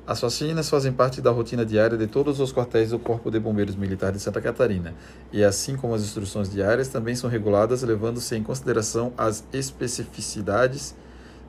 As 0.07 0.21
faxinas 0.21 0.71
fazem 0.71 0.93
parte 0.93 1.21
da 1.21 1.33
rotina 1.33 1.67
diária 1.67 1.99
de 1.99 2.07
todos 2.07 2.39
os 2.39 2.53
quartéis 2.53 2.91
do 2.91 2.99
Corpo 2.99 3.29
de 3.29 3.41
Bombeiros 3.41 3.75
Militar 3.75 4.13
de 4.13 4.21
Santa 4.21 4.41
Catarina, 4.41 4.95
e 5.33 5.43
assim 5.43 5.77
como 5.77 5.95
as 5.95 6.03
instruções 6.03 6.49
diárias 6.49 6.87
também 6.87 7.17
são 7.17 7.29
reguladas 7.29 7.83
levando-se 7.83 8.37
em 8.37 8.43
consideração 8.45 9.13
as 9.19 9.45
especificidades 9.53 10.95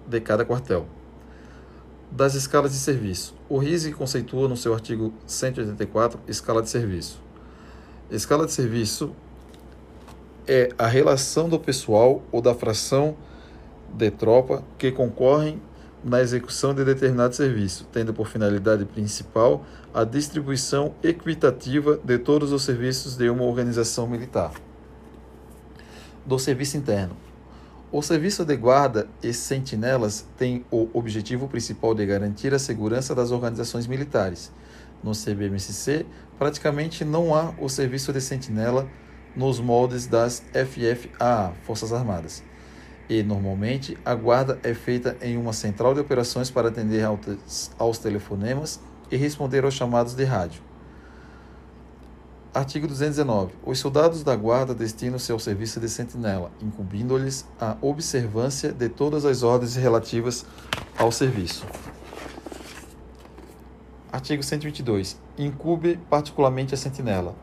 de 0.07 0.19
cada 0.21 0.45
quartel 0.45 0.87
das 2.11 2.33
escalas 2.35 2.71
de 2.71 2.77
serviço. 2.77 3.35
O 3.49 3.57
RISC 3.57 3.91
conceitua 3.91 4.47
no 4.47 4.55
seu 4.55 4.73
artigo 4.73 5.13
184 5.25 6.19
escala 6.27 6.61
de 6.61 6.69
serviço. 6.69 7.21
Escala 8.09 8.45
de 8.45 8.53
serviço 8.53 9.11
é 10.47 10.69
a 10.77 10.87
relação 10.87 11.49
do 11.49 11.59
pessoal 11.59 12.23
ou 12.31 12.41
da 12.41 12.55
fração 12.55 13.17
de 13.93 14.09
tropa 14.09 14.63
que 14.77 14.91
concorrem 14.91 15.61
na 16.03 16.21
execução 16.21 16.73
de 16.73 16.85
determinado 16.85 17.35
serviço, 17.35 17.85
tendo 17.91 18.13
por 18.13 18.27
finalidade 18.27 18.85
principal 18.85 19.65
a 19.93 20.03
distribuição 20.03 20.93
equitativa 21.03 21.99
de 22.01 22.17
todos 22.17 22.53
os 22.53 22.63
serviços 22.63 23.17
de 23.17 23.29
uma 23.29 23.43
organização 23.43 24.07
militar. 24.07 24.51
Do 26.25 26.39
serviço 26.39 26.77
interno. 26.77 27.26
O 27.89 28.01
serviço 28.01 28.43
de 28.43 28.53
guarda 28.57 29.07
e 29.23 29.31
sentinelas 29.31 30.25
tem 30.37 30.65
o 30.69 30.89
objetivo 30.93 31.47
principal 31.47 31.95
de 31.95 32.05
garantir 32.05 32.53
a 32.53 32.59
segurança 32.59 33.15
das 33.15 33.31
organizações 33.31 33.87
militares. 33.87 34.51
No 35.01 35.13
CBMSC, 35.13 36.05
praticamente 36.37 37.05
não 37.05 37.33
há 37.33 37.53
o 37.57 37.69
serviço 37.69 38.11
de 38.11 38.19
sentinela 38.19 38.85
nos 39.33 39.61
moldes 39.61 40.05
das 40.05 40.43
FFAA, 40.51 41.53
Forças 41.63 41.93
Armadas. 41.93 42.43
E, 43.07 43.23
normalmente, 43.23 43.97
a 44.03 44.13
guarda 44.13 44.59
é 44.63 44.73
feita 44.73 45.15
em 45.21 45.37
uma 45.37 45.53
central 45.53 45.93
de 45.93 46.01
operações 46.01 46.51
para 46.51 46.67
atender 46.67 47.05
aos 47.79 47.97
telefonemas 47.99 48.81
e 49.09 49.15
responder 49.15 49.63
aos 49.63 49.73
chamados 49.73 50.13
de 50.13 50.25
rádio. 50.25 50.66
Artigo 52.57 52.87
219. 52.87 53.53
Os 53.63 53.77
soldados 53.77 54.23
da 54.23 54.35
guarda 54.35 54.73
destinam-se 54.73 55.31
ao 55.31 55.37
serviço 55.37 55.79
de 55.79 55.87
sentinela, 55.87 56.51
incumbindo-lhes 56.59 57.47
a 57.61 57.77
observância 57.79 58.71
de 58.71 58.89
todas 58.89 59.25
as 59.25 59.43
ordens 59.43 59.75
relativas 59.75 60.43
ao 60.97 61.11
serviço. 61.11 61.67
Artigo 64.11 64.41
122. 64.41 65.21
Incube 65.37 65.99
particularmente 66.09 66.73
a 66.73 66.77
sentinela. 66.77 67.35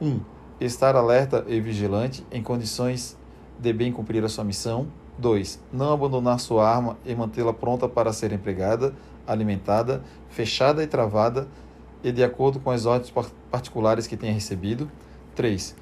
1. 0.00 0.08
Um, 0.08 0.20
estar 0.58 0.96
alerta 0.96 1.44
e 1.46 1.60
vigilante 1.60 2.26
em 2.32 2.42
condições 2.42 3.18
de 3.58 3.70
bem 3.70 3.92
cumprir 3.92 4.24
a 4.24 4.30
sua 4.30 4.44
missão. 4.44 4.86
2. 5.18 5.60
Não 5.70 5.92
abandonar 5.92 6.40
sua 6.40 6.66
arma 6.66 6.96
e 7.04 7.14
mantê-la 7.14 7.52
pronta 7.52 7.86
para 7.86 8.14
ser 8.14 8.32
empregada, 8.32 8.94
alimentada, 9.26 10.02
fechada 10.30 10.82
e 10.82 10.86
travada 10.86 11.48
e 12.04 12.12
de 12.12 12.22
acordo 12.22 12.60
com 12.60 12.70
as 12.70 12.84
ordens 12.84 13.12
particulares 13.50 14.06
que 14.06 14.16
tenha 14.16 14.32
recebido. 14.32 14.90
3. 15.34 15.74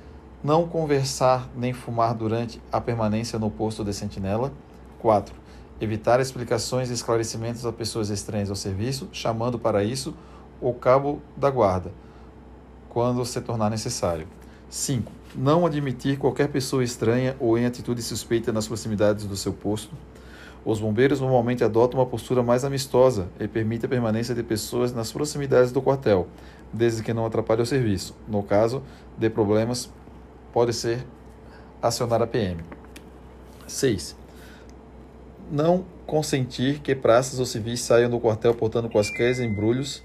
Não 0.43 0.69
conversar 0.69 1.51
nem 1.55 1.73
fumar 1.73 2.15
durante 2.15 2.63
a 2.71 2.81
permanência 2.81 3.41
no 3.41 3.51
posto 3.51 3.85
de 3.85 3.93
sentinela. 3.93 4.53
4. 5.01 5.35
Evitar 5.81 6.21
explicações 6.21 6.91
e 6.91 6.93
esclarecimentos 6.93 7.67
a 7.67 7.73
pessoas 7.73 8.09
estranhas 8.09 8.51
ao 8.51 8.57
serviço, 8.57 9.09
chamando 9.13 9.59
para 9.59 9.83
isso 9.83 10.15
o 10.61 10.73
cabo 10.73 11.21
da 11.37 11.51
guarda, 11.51 11.91
quando 12.89 13.25
se 13.25 13.41
tornar 13.41 13.69
necessário. 13.69 14.29
5. 14.71 15.11
Não 15.35 15.67
admitir 15.67 16.19
qualquer 16.19 16.49
pessoa 16.49 16.85
estranha 16.85 17.37
ou 17.41 17.59
em 17.59 17.67
atitude 17.67 18.01
suspeita 18.01 18.53
nas 18.53 18.69
proximidades 18.69 19.25
do 19.25 19.37
seu 19.37 19.53
posto. 19.53 19.91
Os 20.65 20.79
bombeiros 20.79 21.21
normalmente 21.21 21.65
adotam 21.65 21.99
uma 21.99 22.07
postura 22.07 22.43
mais 22.43 22.65
amistosa 22.65 23.29
e 23.41 23.49
permitem 23.49 23.87
a 23.87 23.91
permanência 23.91 24.35
de 24.35 24.43
pessoas 24.45 24.93
nas 24.93 25.11
proximidades 25.11 25.73
do 25.73 25.83
quartel, 25.83 26.29
desde 26.73 27.03
que 27.03 27.13
não 27.13 27.27
atrapalhe 27.27 27.63
o 27.63 27.67
serviço. 27.67 28.15
No 28.29 28.43
caso 28.45 28.83
de 29.19 29.29
problemas, 29.29 29.91
pode 30.53 30.73
ser 30.73 31.05
acionar 31.81 32.23
a 32.23 32.27
PM. 32.27 32.63
6. 33.67 34.17
Não 35.51 35.85
consentir 36.07 36.79
que 36.79 36.95
praças 36.95 37.41
ou 37.41 37.47
civis 37.47 37.81
saiam 37.81 38.09
do 38.09 38.21
quartel 38.21 38.55
portando 38.55 38.89
quaisquer 38.89 39.41
embrulhos, 39.41 40.03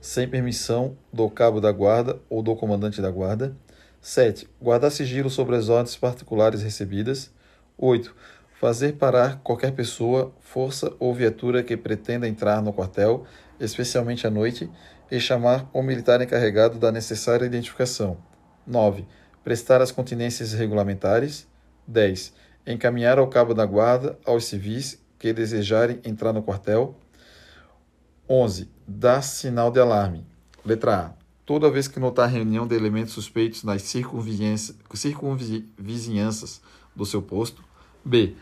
sem 0.00 0.26
permissão 0.26 0.96
do 1.12 1.28
cabo 1.30 1.60
da 1.60 1.70
guarda 1.70 2.18
ou 2.28 2.42
do 2.42 2.56
comandante 2.56 3.00
da 3.00 3.10
guarda. 3.10 3.56
7. 4.00 4.48
Guardar 4.60 4.90
sigilo 4.90 5.30
sobre 5.30 5.54
as 5.56 5.68
ordens 5.68 5.96
particulares 5.96 6.62
recebidas. 6.62 7.30
8. 7.78 8.14
Fazer 8.60 8.92
parar 8.92 9.40
qualquer 9.42 9.72
pessoa, 9.72 10.32
força 10.38 10.94
ou 10.98 11.14
viatura 11.14 11.62
que 11.62 11.78
pretenda 11.78 12.28
entrar 12.28 12.60
no 12.60 12.74
quartel, 12.74 13.24
especialmente 13.58 14.26
à 14.26 14.30
noite, 14.30 14.70
e 15.10 15.18
chamar 15.18 15.70
o 15.72 15.82
militar 15.82 16.20
encarregado 16.20 16.78
da 16.78 16.92
necessária 16.92 17.46
identificação. 17.46 18.18
9. 18.66 19.06
Prestar 19.42 19.80
as 19.80 19.90
continências 19.90 20.52
regulamentares. 20.52 21.48
10. 21.86 22.34
Encaminhar 22.66 23.18
ao 23.18 23.28
cabo 23.28 23.54
da 23.54 23.64
guarda 23.64 24.18
aos 24.26 24.44
civis 24.44 25.00
que 25.18 25.32
desejarem 25.32 25.98
entrar 26.04 26.34
no 26.34 26.42
quartel. 26.42 26.94
11. 28.28 28.68
Dar 28.86 29.22
sinal 29.22 29.70
de 29.70 29.80
alarme. 29.80 30.26
Letra 30.62 30.98
A. 30.98 31.14
Toda 31.46 31.70
vez 31.70 31.88
que 31.88 31.98
notar 31.98 32.28
reunião 32.28 32.66
de 32.66 32.76
elementos 32.76 33.14
suspeitos 33.14 33.64
nas 33.64 33.80
circunvizinhanças 33.80 36.60
do 36.94 37.06
seu 37.06 37.22
posto. 37.22 37.64
B. 38.04 38.36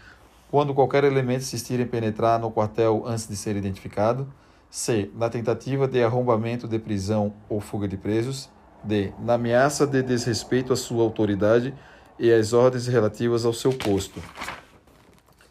Quando 0.50 0.72
qualquer 0.72 1.04
elemento 1.04 1.42
insistir 1.42 1.78
em 1.78 1.86
penetrar 1.86 2.40
no 2.40 2.50
quartel 2.50 3.04
antes 3.06 3.28
de 3.28 3.36
ser 3.36 3.54
identificado. 3.54 4.32
C. 4.70 5.10
Na 5.14 5.28
tentativa 5.28 5.86
de 5.86 6.02
arrombamento 6.02 6.66
de 6.66 6.78
prisão 6.78 7.34
ou 7.50 7.60
fuga 7.60 7.86
de 7.86 7.98
presos. 7.98 8.48
D. 8.82 9.12
Na 9.18 9.34
ameaça 9.34 9.86
de 9.86 10.02
desrespeito 10.02 10.72
à 10.72 10.76
sua 10.76 11.02
autoridade 11.02 11.74
e 12.18 12.32
às 12.32 12.54
ordens 12.54 12.86
relativas 12.86 13.44
ao 13.44 13.52
seu 13.52 13.72
posto. 13.74 14.22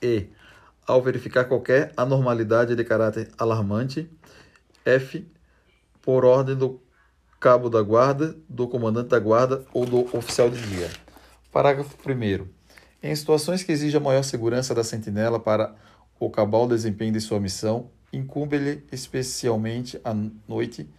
E. 0.02 0.30
Ao 0.88 1.00
verificar 1.00 1.46
qualquer 1.46 1.94
anormalidade 1.96 2.76
de 2.76 2.84
caráter 2.84 3.30
alarmante. 3.38 4.10
F. 4.84 5.28
Por 6.02 6.26
ordem 6.26 6.56
do 6.56 6.82
cabo 7.40 7.70
da 7.70 7.84
guarda, 7.84 8.36
do 8.50 8.68
comandante 8.68 9.10
da 9.10 9.20
guarda 9.20 9.64
ou 9.72 9.86
do 9.86 10.18
oficial 10.18 10.50
de 10.50 10.60
dia. 10.60 10.90
Parágrafo 11.52 11.96
1. 12.04 12.57
Em 13.02 13.16
situações 13.16 13.64
que 13.64 13.72
exijam 13.72 14.02
maior 14.02 14.24
segurança 14.24 14.74
da 14.74 14.84
sentinela 14.84 15.40
para 15.40 15.76
o 16.20 16.30
cabal 16.30 16.68
desempenho 16.68 17.14
de 17.14 17.22
sua 17.22 17.40
missão, 17.40 17.92
incumbe-lhe 18.12 18.84
especialmente 18.92 20.00
à 20.04 20.14
noite 20.48 20.90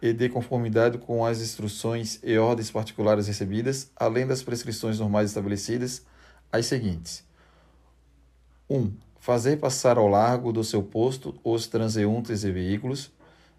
e 0.00 0.12
de 0.12 0.28
conformidade 0.28 0.98
com 0.98 1.24
as 1.24 1.40
instruções 1.40 2.18
e 2.22 2.36
ordens 2.38 2.70
particulares 2.70 3.26
recebidas, 3.26 3.90
além 3.94 4.26
das 4.26 4.42
prescrições 4.42 4.98
normais 4.98 5.30
estabelecidas, 5.30 6.04
as 6.50 6.66
seguintes: 6.66 7.24
1. 8.68 8.76
Um, 8.76 8.92
fazer 9.20 9.58
passar 9.58 9.98
ao 9.98 10.08
largo 10.08 10.52
do 10.52 10.64
seu 10.64 10.82
posto 10.82 11.38
os 11.44 11.66
transeuntes 11.66 12.44
e 12.44 12.50
veículos. 12.50 13.12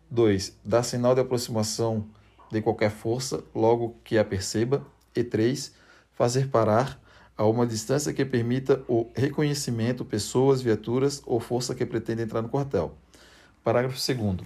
2. 0.09 0.57
Dar 0.65 0.83
sinal 0.83 1.15
de 1.15 1.21
aproximação 1.21 2.05
de 2.51 2.61
qualquer 2.61 2.91
força 2.91 3.43
logo 3.53 3.95
que 4.03 4.17
a 4.17 4.25
perceba. 4.25 4.85
E 5.15 5.23
3. 5.23 5.73
Fazer 6.11 6.49
parar 6.49 6.99
a 7.37 7.45
uma 7.45 7.65
distância 7.65 8.13
que 8.13 8.23
permita 8.23 8.83
o 8.87 9.09
reconhecimento 9.15 10.05
pessoas, 10.05 10.61
viaturas 10.61 11.21
ou 11.25 11.39
força 11.39 11.73
que 11.73 11.85
pretende 11.85 12.21
entrar 12.21 12.41
no 12.41 12.49
quartel. 12.49 12.95
Parágrafo 13.63 13.95
2 13.95 14.45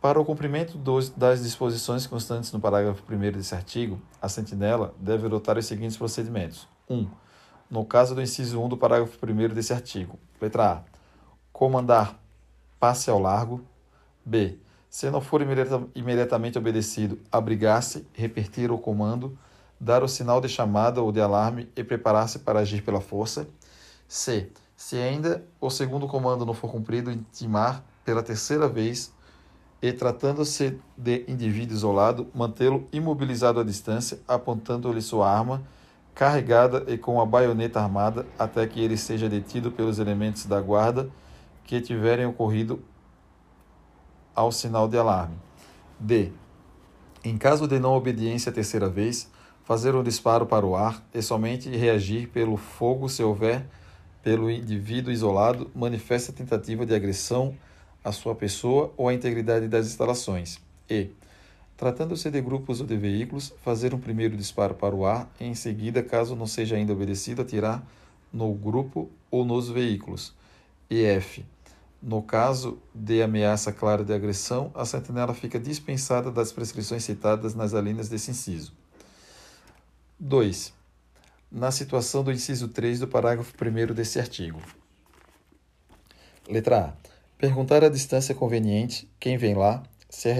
para 0.00 0.20
o 0.20 0.24
cumprimento 0.24 0.78
dos, 0.78 1.10
das 1.10 1.42
disposições 1.42 2.06
constantes 2.06 2.52
no 2.52 2.60
parágrafo 2.60 3.02
1 3.12 3.32
desse 3.32 3.52
artigo, 3.52 4.00
a 4.22 4.28
sentinela 4.28 4.94
deve 4.96 5.26
adotar 5.26 5.58
os 5.58 5.66
seguintes 5.66 5.96
procedimentos. 5.96 6.68
1. 6.88 6.94
Um, 6.94 7.10
no 7.68 7.84
caso 7.84 8.14
do 8.14 8.22
inciso 8.22 8.60
1 8.60 8.68
do 8.68 8.76
parágrafo 8.76 9.18
1 9.20 9.52
desse 9.52 9.72
artigo. 9.72 10.16
Letra 10.40 10.72
A. 10.72 10.82
Comandar 11.52 12.16
passe 12.78 13.10
ao 13.10 13.18
largo. 13.18 13.60
B. 14.24 14.58
Se 14.88 15.10
não 15.10 15.20
for 15.20 15.42
imediata, 15.42 15.82
imediatamente 15.96 16.56
obedecido, 16.56 17.18
abrigar-se, 17.32 18.06
repetir 18.12 18.70
o 18.70 18.78
comando, 18.78 19.36
dar 19.80 20.02
o 20.02 20.08
sinal 20.08 20.40
de 20.40 20.48
chamada 20.48 21.02
ou 21.02 21.12
de 21.12 21.20
alarme 21.20 21.68
e 21.76 21.84
preparar-se 21.84 22.40
para 22.40 22.60
agir 22.60 22.82
pela 22.82 23.00
força. 23.00 23.48
C. 24.06 24.50
Se 24.76 24.96
ainda 24.96 25.44
o 25.60 25.70
segundo 25.70 26.06
comando 26.06 26.46
não 26.46 26.54
for 26.54 26.70
cumprido, 26.70 27.10
intimar 27.10 27.84
pela 28.04 28.22
terceira 28.22 28.68
vez 28.68 29.12
e, 29.82 29.92
tratando-se 29.92 30.78
de 30.96 31.24
indivíduo 31.28 31.76
isolado, 31.76 32.28
mantê-lo 32.34 32.86
imobilizado 32.92 33.60
à 33.60 33.64
distância, 33.64 34.20
apontando-lhe 34.26 35.02
sua 35.02 35.30
arma, 35.30 35.62
carregada 36.14 36.84
e 36.88 36.98
com 36.98 37.20
a 37.20 37.26
baioneta 37.26 37.80
armada, 37.80 38.26
até 38.38 38.66
que 38.66 38.80
ele 38.80 38.96
seja 38.96 39.28
detido 39.28 39.70
pelos 39.70 39.98
elementos 39.98 40.46
da 40.46 40.60
guarda 40.60 41.08
que 41.64 41.80
tiverem 41.80 42.26
ocorrido 42.26 42.82
ao 44.34 44.50
sinal 44.50 44.88
de 44.88 44.96
alarme. 44.96 45.36
D. 45.98 46.32
Em 47.22 47.36
caso 47.36 47.68
de 47.68 47.78
não 47.78 47.92
obediência 47.94 48.50
a 48.50 48.54
terceira 48.54 48.88
vez, 48.88 49.30
fazer 49.68 49.94
um 49.94 50.02
disparo 50.02 50.46
para 50.46 50.64
o 50.64 50.74
ar 50.74 51.06
e 51.12 51.20
somente 51.20 51.68
reagir 51.68 52.28
pelo 52.28 52.56
fogo 52.56 53.06
se 53.06 53.22
houver, 53.22 53.66
pelo 54.22 54.50
indivíduo 54.50 55.12
isolado, 55.12 55.70
manifesta 55.74 56.32
tentativa 56.32 56.86
de 56.86 56.94
agressão 56.94 57.54
a 58.02 58.10
sua 58.10 58.34
pessoa 58.34 58.90
ou 58.96 59.08
a 59.08 59.12
integridade 59.12 59.68
das 59.68 59.86
instalações. 59.86 60.58
E, 60.88 61.10
tratando-se 61.76 62.30
de 62.30 62.40
grupos 62.40 62.80
ou 62.80 62.86
de 62.86 62.96
veículos, 62.96 63.52
fazer 63.62 63.92
um 63.92 63.98
primeiro 63.98 64.38
disparo 64.38 64.72
para 64.72 64.96
o 64.96 65.04
ar 65.04 65.30
e, 65.38 65.44
em 65.44 65.54
seguida, 65.54 66.02
caso 66.02 66.34
não 66.34 66.46
seja 66.46 66.74
ainda 66.74 66.94
obedecido, 66.94 67.42
atirar 67.42 67.86
no 68.32 68.50
grupo 68.54 69.10
ou 69.30 69.44
nos 69.44 69.68
veículos. 69.68 70.32
E 70.88 71.04
F. 71.04 71.44
No 72.02 72.22
caso 72.22 72.78
de 72.94 73.22
ameaça 73.22 73.70
clara 73.70 74.02
de 74.02 74.14
agressão, 74.14 74.70
a 74.74 74.86
sentinela 74.86 75.34
fica 75.34 75.60
dispensada 75.60 76.30
das 76.30 76.52
prescrições 76.52 77.04
citadas 77.04 77.54
nas 77.54 77.74
alíneas 77.74 78.08
desse 78.08 78.30
inciso. 78.30 78.72
2. 80.20 80.74
Na 81.48 81.70
situação 81.70 82.24
do 82.24 82.32
inciso 82.32 82.66
3 82.66 82.98
do 82.98 83.06
parágrafo 83.06 83.54
1 83.54 83.94
desse 83.94 84.18
artigo. 84.18 84.60
Letra 86.48 86.86
A. 86.86 86.92
Perguntar 87.38 87.84
a 87.84 87.88
distância 87.88 88.34
conveniente, 88.34 89.08
quem 89.20 89.36
vem 89.36 89.54
lá, 89.54 89.80
se 90.10 90.28
a, 90.28 90.34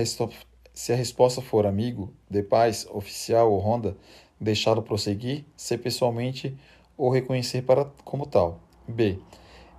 se 0.74 0.92
a 0.92 0.97
resposta 0.97 1.40
for 1.40 1.65
amigo, 1.65 2.12
de 2.28 2.42
paz, 2.42 2.89
oficial 2.90 3.52
ou 3.52 3.60
ronda, 3.60 3.97
deixá-lo 4.40 4.82
prosseguir, 4.82 5.44
se 5.57 5.78
pessoalmente 5.78 6.58
ou 6.97 7.08
reconhecer 7.08 7.62
para 7.62 7.84
como 8.05 8.26
tal. 8.26 8.58
B. 8.89 9.20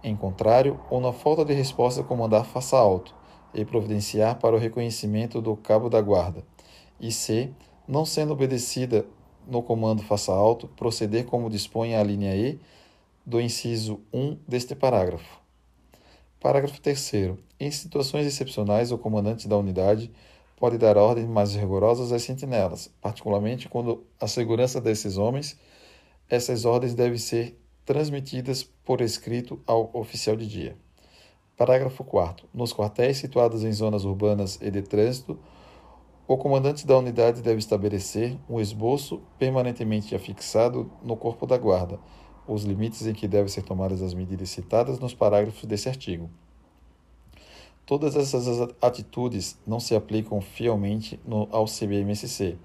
Em 0.01 0.15
contrário, 0.15 0.79
ou 0.89 1.01
na 1.01 1.11
falta 1.11 1.43
de 1.43 1.53
resposta, 1.53 2.03
comandar 2.03 2.45
faça 2.45 2.77
alto 2.77 3.13
e 3.53 3.65
providenciar 3.65 4.39
para 4.39 4.55
o 4.55 4.59
reconhecimento 4.59 5.41
do 5.41 5.57
cabo 5.57 5.89
da 5.89 5.99
guarda. 5.99 6.41
E 7.01 7.11
C. 7.11 7.51
Não 7.85 8.05
sendo 8.05 8.31
obedecida 8.31 9.05
no 9.49 9.63
comando 9.63 10.03
faça 10.03 10.31
alto, 10.31 10.67
proceder 10.69 11.25
como 11.25 11.49
dispõe 11.49 11.95
a 11.95 12.03
linha 12.03 12.35
E 12.35 12.59
do 13.25 13.39
inciso 13.39 13.99
1 14.13 14.37
deste 14.47 14.75
parágrafo. 14.75 15.39
Parágrafo 16.39 16.79
3. 16.79 17.11
Em 17.59 17.69
situações 17.69 18.25
excepcionais, 18.25 18.91
o 18.91 18.97
comandante 18.97 19.47
da 19.47 19.57
unidade 19.57 20.11
pode 20.55 20.77
dar 20.77 20.97
ordens 20.97 21.27
mais 21.27 21.55
rigorosas 21.55 22.11
às 22.11 22.23
sentinelas, 22.23 22.89
particularmente 23.01 23.69
quando 23.69 24.03
a 24.19 24.27
segurança 24.27 24.79
desses 24.79 25.17
homens. 25.17 25.57
Essas 26.29 26.65
ordens 26.65 26.93
devem 26.93 27.17
ser 27.17 27.59
transmitidas 27.85 28.63
por 28.63 29.01
escrito 29.01 29.59
ao 29.65 29.89
oficial 29.93 30.35
de 30.35 30.47
dia. 30.47 30.77
Parágrafo 31.57 32.03
4. 32.03 32.47
Nos 32.53 32.71
quartéis 32.71 33.17
situados 33.17 33.63
em 33.63 33.71
zonas 33.71 34.05
urbanas 34.05 34.57
e 34.61 34.71
de 34.71 34.81
trânsito, 34.81 35.37
o 36.30 36.38
comandante 36.38 36.85
da 36.85 36.95
unidade 36.95 37.41
deve 37.41 37.58
estabelecer 37.58 38.38
um 38.48 38.59
esboço 38.59 39.19
permanentemente 39.40 40.14
afixado 40.14 40.91
no 41.01 41.17
corpo 41.17 41.48
da 41.48 41.58
guarda, 41.58 41.99
os 42.48 42.64
limites 42.64 43.08
em 43.08 43.14
que 43.14 43.27
devem 43.27 43.48
ser 43.48 43.64
tomadas 43.64 44.03
as 44.03 44.14
medidas 44.14 44.51
citadas 44.51 44.99
nos 44.99 45.11
parágrafos 45.11 45.66
desse 45.66 45.90
artigo. 45.90 46.30
Todas 47.83 48.16
essas 48.16 48.69
atitudes 48.80 49.58
não 49.66 49.80
se 49.80 49.95
aplicam 49.95 50.40
fielmente 50.40 51.19
no, 51.25 51.49
ao 51.51 51.66
CBMSC, 51.66 52.59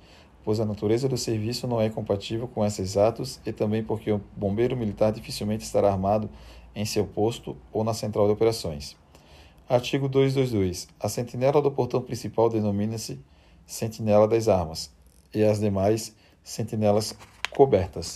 pois 0.44 0.60
a 0.60 0.66
natureza 0.66 1.08
do 1.08 1.16
serviço 1.16 1.66
não 1.66 1.80
é 1.80 1.88
compatível 1.88 2.46
com 2.46 2.62
esses 2.66 2.98
atos 2.98 3.40
e 3.46 3.52
também 3.52 3.82
porque 3.82 4.12
o 4.12 4.20
bombeiro 4.36 4.76
militar 4.76 5.10
dificilmente 5.10 5.64
estará 5.64 5.90
armado 5.90 6.28
em 6.74 6.84
seu 6.84 7.06
posto 7.06 7.56
ou 7.72 7.82
na 7.82 7.94
central 7.94 8.26
de 8.26 8.34
operações. 8.34 8.94
Artigo 9.66 10.06
222. 10.06 10.86
A 11.00 11.08
sentinela 11.08 11.62
do 11.62 11.70
portão 11.70 12.02
principal 12.02 12.50
denomina-se 12.50 13.18
sentinela 13.66 14.28
das 14.28 14.48
armas 14.48 14.90
e 15.34 15.42
as 15.42 15.60
demais 15.60 16.14
sentinelas 16.42 17.14
cobertas. 17.50 18.14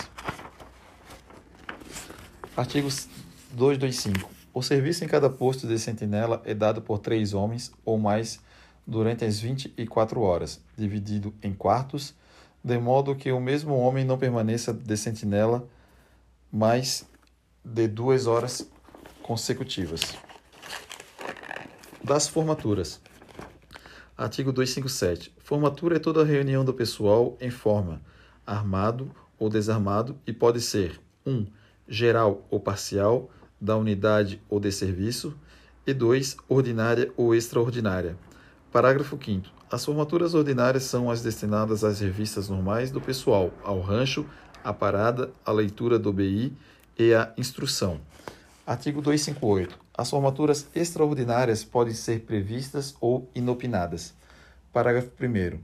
Artigo 2.56 2.88
225. 3.52 4.30
O 4.52 4.62
serviço 4.62 5.04
em 5.04 5.08
cada 5.08 5.30
posto 5.30 5.66
de 5.66 5.78
sentinela 5.78 6.42
é 6.44 6.54
dado 6.54 6.82
por 6.82 6.98
três 6.98 7.32
homens 7.32 7.70
ou 7.84 7.98
mais 7.98 8.40
durante 8.86 9.24
as 9.24 9.38
24 9.38 10.20
horas, 10.20 10.60
dividido 10.76 11.34
em 11.42 11.52
quartos, 11.52 12.14
de 12.64 12.78
modo 12.78 13.14
que 13.14 13.30
o 13.30 13.40
mesmo 13.40 13.76
homem 13.76 14.04
não 14.04 14.18
permaneça 14.18 14.72
de 14.72 14.96
sentinela 14.96 15.68
mais 16.50 17.06
de 17.64 17.86
duas 17.86 18.26
horas 18.26 18.68
consecutivas. 19.22 20.00
Das 22.02 22.26
formaturas. 22.26 23.00
Artigo 24.16 24.50
257. 24.50 25.37
Formatura 25.48 25.96
é 25.96 25.98
toda 25.98 26.22
reunião 26.22 26.62
do 26.62 26.74
pessoal 26.74 27.34
em 27.40 27.48
forma, 27.48 28.02
armado 28.46 29.10
ou 29.38 29.48
desarmado, 29.48 30.14
e 30.26 30.30
pode 30.30 30.60
ser 30.60 31.00
1. 31.24 31.32
Um, 31.32 31.46
geral 31.88 32.46
ou 32.50 32.60
parcial, 32.60 33.30
da 33.58 33.74
unidade 33.74 34.42
ou 34.46 34.60
de 34.60 34.70
serviço, 34.70 35.34
e 35.86 35.94
2. 35.94 36.36
Ordinária 36.50 37.10
ou 37.16 37.34
extraordinária. 37.34 38.14
Parágrafo 38.70 39.18
5. 39.18 39.48
As 39.72 39.82
formaturas 39.82 40.34
ordinárias 40.34 40.82
são 40.82 41.10
as 41.10 41.22
destinadas 41.22 41.82
às 41.82 42.00
revistas 42.00 42.50
normais 42.50 42.90
do 42.90 43.00
pessoal, 43.00 43.50
ao 43.64 43.80
rancho, 43.80 44.26
à 44.62 44.74
parada, 44.74 45.32
à 45.46 45.50
leitura 45.50 45.98
do 45.98 46.12
BI 46.12 46.52
e 46.98 47.14
à 47.14 47.32
instrução. 47.38 48.02
Artigo 48.66 49.00
258. 49.00 49.78
As 49.96 50.10
formaturas 50.10 50.68
extraordinárias 50.74 51.64
podem 51.64 51.94
ser 51.94 52.20
previstas 52.20 52.94
ou 53.00 53.30
inopinadas. 53.34 54.12
Parágrafo 54.72 55.10
1. 55.20 55.60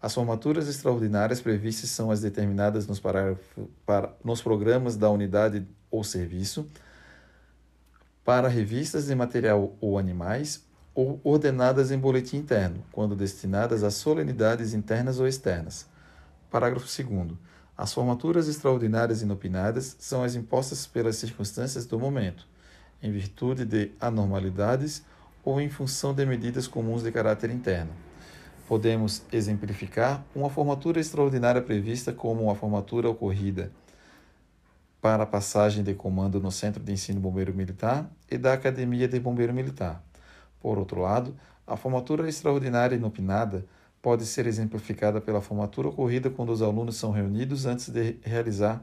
As 0.00 0.14
formaturas 0.14 0.68
extraordinárias 0.68 1.40
previstas 1.40 1.90
são 1.90 2.10
as 2.10 2.20
determinadas 2.20 2.86
nos, 2.86 3.00
para, 3.00 3.36
nos 4.24 4.42
programas 4.42 4.96
da 4.96 5.08
unidade 5.08 5.66
ou 5.90 6.02
serviço, 6.02 6.66
para 8.24 8.48
revistas 8.48 9.06
de 9.06 9.14
material 9.14 9.76
ou 9.80 9.98
animais, 9.98 10.64
ou 10.94 11.20
ordenadas 11.24 11.90
em 11.90 11.98
boletim 11.98 12.38
interno, 12.38 12.84
quando 12.92 13.16
destinadas 13.16 13.82
a 13.82 13.90
solenidades 13.90 14.74
internas 14.74 15.18
ou 15.18 15.26
externas. 15.26 15.86
Parágrafo 16.50 16.86
2. 16.86 17.32
As 17.76 17.94
formaturas 17.94 18.48
extraordinárias 18.48 19.22
inopinadas 19.22 19.96
são 19.98 20.22
as 20.22 20.34
impostas 20.34 20.86
pelas 20.86 21.16
circunstâncias 21.16 21.86
do 21.86 21.98
momento, 21.98 22.46
em 23.02 23.10
virtude 23.10 23.64
de 23.64 23.92
anormalidades 23.98 25.02
ou 25.42 25.60
em 25.60 25.70
função 25.70 26.12
de 26.12 26.26
medidas 26.26 26.68
comuns 26.68 27.02
de 27.02 27.10
caráter 27.10 27.50
interno. 27.50 27.92
Podemos 28.72 29.20
exemplificar 29.30 30.24
uma 30.34 30.48
formatura 30.48 30.98
extraordinária 30.98 31.60
prevista 31.60 32.10
como 32.10 32.44
uma 32.44 32.54
formatura 32.54 33.06
ocorrida 33.06 33.70
para 34.98 35.24
a 35.24 35.26
passagem 35.26 35.84
de 35.84 35.92
comando 35.92 36.40
no 36.40 36.50
Centro 36.50 36.82
de 36.82 36.90
Ensino 36.90 37.20
Bombeiro 37.20 37.52
Militar 37.52 38.10
e 38.30 38.38
da 38.38 38.54
Academia 38.54 39.06
de 39.06 39.20
Bombeiro 39.20 39.52
Militar. 39.52 40.02
Por 40.58 40.78
outro 40.78 41.02
lado, 41.02 41.36
a 41.66 41.76
formatura 41.76 42.26
extraordinária 42.26 42.96
inopinada 42.96 43.66
pode 44.00 44.24
ser 44.24 44.46
exemplificada 44.46 45.20
pela 45.20 45.42
formatura 45.42 45.88
ocorrida 45.88 46.30
quando 46.30 46.50
os 46.50 46.62
alunos 46.62 46.96
são 46.96 47.10
reunidos 47.10 47.66
antes 47.66 47.90
de 47.90 48.16
realizar 48.22 48.82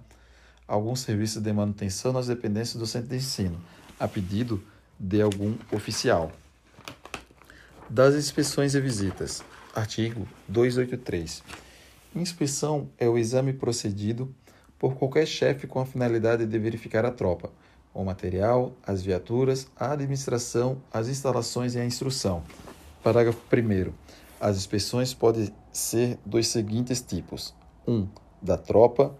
algum 0.67 0.95
serviço 0.95 1.41
de 1.41 1.51
manutenção 1.51 2.13
nas 2.13 2.27
dependências 2.27 2.77
do 2.77 2.85
centro 2.85 3.09
de 3.09 3.15
ensino, 3.15 3.59
a 3.99 4.07
pedido 4.07 4.61
de 4.99 5.19
algum 5.19 5.55
oficial. 5.71 6.31
Das 7.89 8.13
inspeções 8.13 8.75
e 8.75 8.79
visitas. 8.79 9.43
Artigo 9.73 10.27
283. 10.47 11.43
Inspeção 12.15 12.89
é 12.97 13.07
o 13.07 13.17
exame 13.17 13.53
procedido 13.53 14.33
por 14.79 14.95
qualquer 14.95 15.27
chefe 15.27 15.67
com 15.67 15.79
a 15.79 15.85
finalidade 15.85 16.45
de 16.45 16.57
verificar 16.57 17.05
a 17.05 17.11
tropa, 17.11 17.51
o 17.93 18.03
material, 18.03 18.73
as 18.85 19.03
viaturas, 19.03 19.67
a 19.75 19.91
administração, 19.91 20.81
as 20.91 21.07
instalações 21.07 21.75
e 21.75 21.79
a 21.79 21.85
instrução. 21.85 22.43
Parágrafo 23.03 23.39
1. 23.51 23.93
As 24.39 24.57
inspeções 24.57 25.13
podem 25.13 25.53
ser 25.71 26.17
dos 26.25 26.47
seguintes 26.47 27.01
tipos: 27.01 27.53
1. 27.87 27.93
Um, 27.93 28.09
da 28.41 28.57
tropa, 28.57 29.15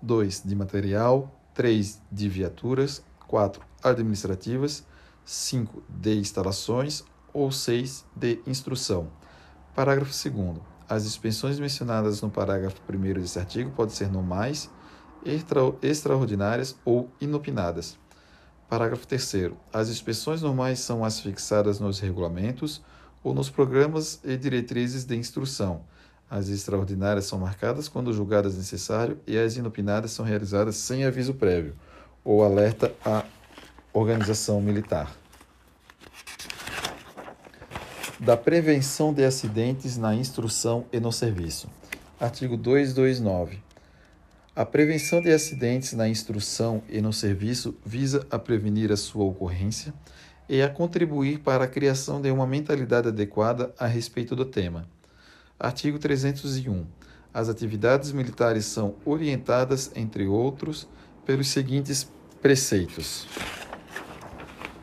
2. 0.00 0.42
de 0.44 0.56
material, 0.56 1.30
3. 1.54 2.00
de 2.10 2.28
viaturas, 2.28 3.02
4. 3.26 3.62
administrativas, 3.82 4.82
5. 5.26 5.82
de 5.88 6.14
instalações 6.14 7.04
ou 7.34 7.52
6. 7.52 8.06
de 8.16 8.40
instrução. 8.46 9.19
Parágrafo 9.74 10.12
2. 10.12 10.58
As 10.88 11.04
inspeções 11.06 11.60
mencionadas 11.60 12.20
no 12.20 12.28
parágrafo 12.28 12.76
1 12.92 13.20
deste 13.20 13.38
artigo 13.38 13.70
podem 13.70 13.94
ser 13.94 14.10
normais, 14.10 14.68
extra, 15.24 15.60
extraordinárias 15.80 16.76
ou 16.84 17.08
inopinadas. 17.20 17.96
Parágrafo 18.68 19.06
3. 19.06 19.52
As 19.72 19.88
inspeções 19.88 20.42
normais 20.42 20.80
são 20.80 21.04
as 21.04 21.20
fixadas 21.20 21.78
nos 21.78 22.00
regulamentos 22.00 22.82
ou 23.22 23.32
nos 23.32 23.48
programas 23.48 24.20
e 24.24 24.36
diretrizes 24.36 25.04
de 25.04 25.16
instrução. 25.16 25.82
As 26.28 26.48
extraordinárias 26.48 27.26
são 27.26 27.38
marcadas 27.38 27.88
quando 27.88 28.12
julgadas 28.12 28.56
necessário 28.56 29.20
e 29.26 29.38
as 29.38 29.56
inopinadas 29.56 30.10
são 30.10 30.24
realizadas 30.24 30.76
sem 30.76 31.04
aviso 31.04 31.34
prévio 31.34 31.76
ou 32.24 32.42
alerta 32.44 32.92
à 33.04 33.24
organização 33.92 34.60
militar. 34.60 35.19
Da 38.20 38.36
prevenção 38.36 39.14
de 39.14 39.24
acidentes 39.24 39.96
na 39.96 40.14
instrução 40.14 40.84
e 40.92 41.00
no 41.00 41.10
serviço. 41.10 41.70
Artigo 42.20 42.54
229. 42.54 43.58
A 44.54 44.66
prevenção 44.66 45.22
de 45.22 45.32
acidentes 45.32 45.94
na 45.94 46.06
instrução 46.06 46.82
e 46.86 47.00
no 47.00 47.14
serviço 47.14 47.74
visa 47.82 48.26
a 48.30 48.38
prevenir 48.38 48.92
a 48.92 48.96
sua 48.96 49.24
ocorrência 49.24 49.94
e 50.46 50.60
a 50.60 50.68
contribuir 50.68 51.38
para 51.38 51.64
a 51.64 51.66
criação 51.66 52.20
de 52.20 52.30
uma 52.30 52.46
mentalidade 52.46 53.08
adequada 53.08 53.74
a 53.78 53.86
respeito 53.86 54.36
do 54.36 54.44
tema. 54.44 54.86
Artigo 55.58 55.98
301. 55.98 56.84
As 57.32 57.48
atividades 57.48 58.12
militares 58.12 58.66
são 58.66 58.96
orientadas, 59.02 59.92
entre 59.96 60.26
outros, 60.26 60.86
pelos 61.24 61.48
seguintes 61.48 62.06
preceitos: 62.42 63.26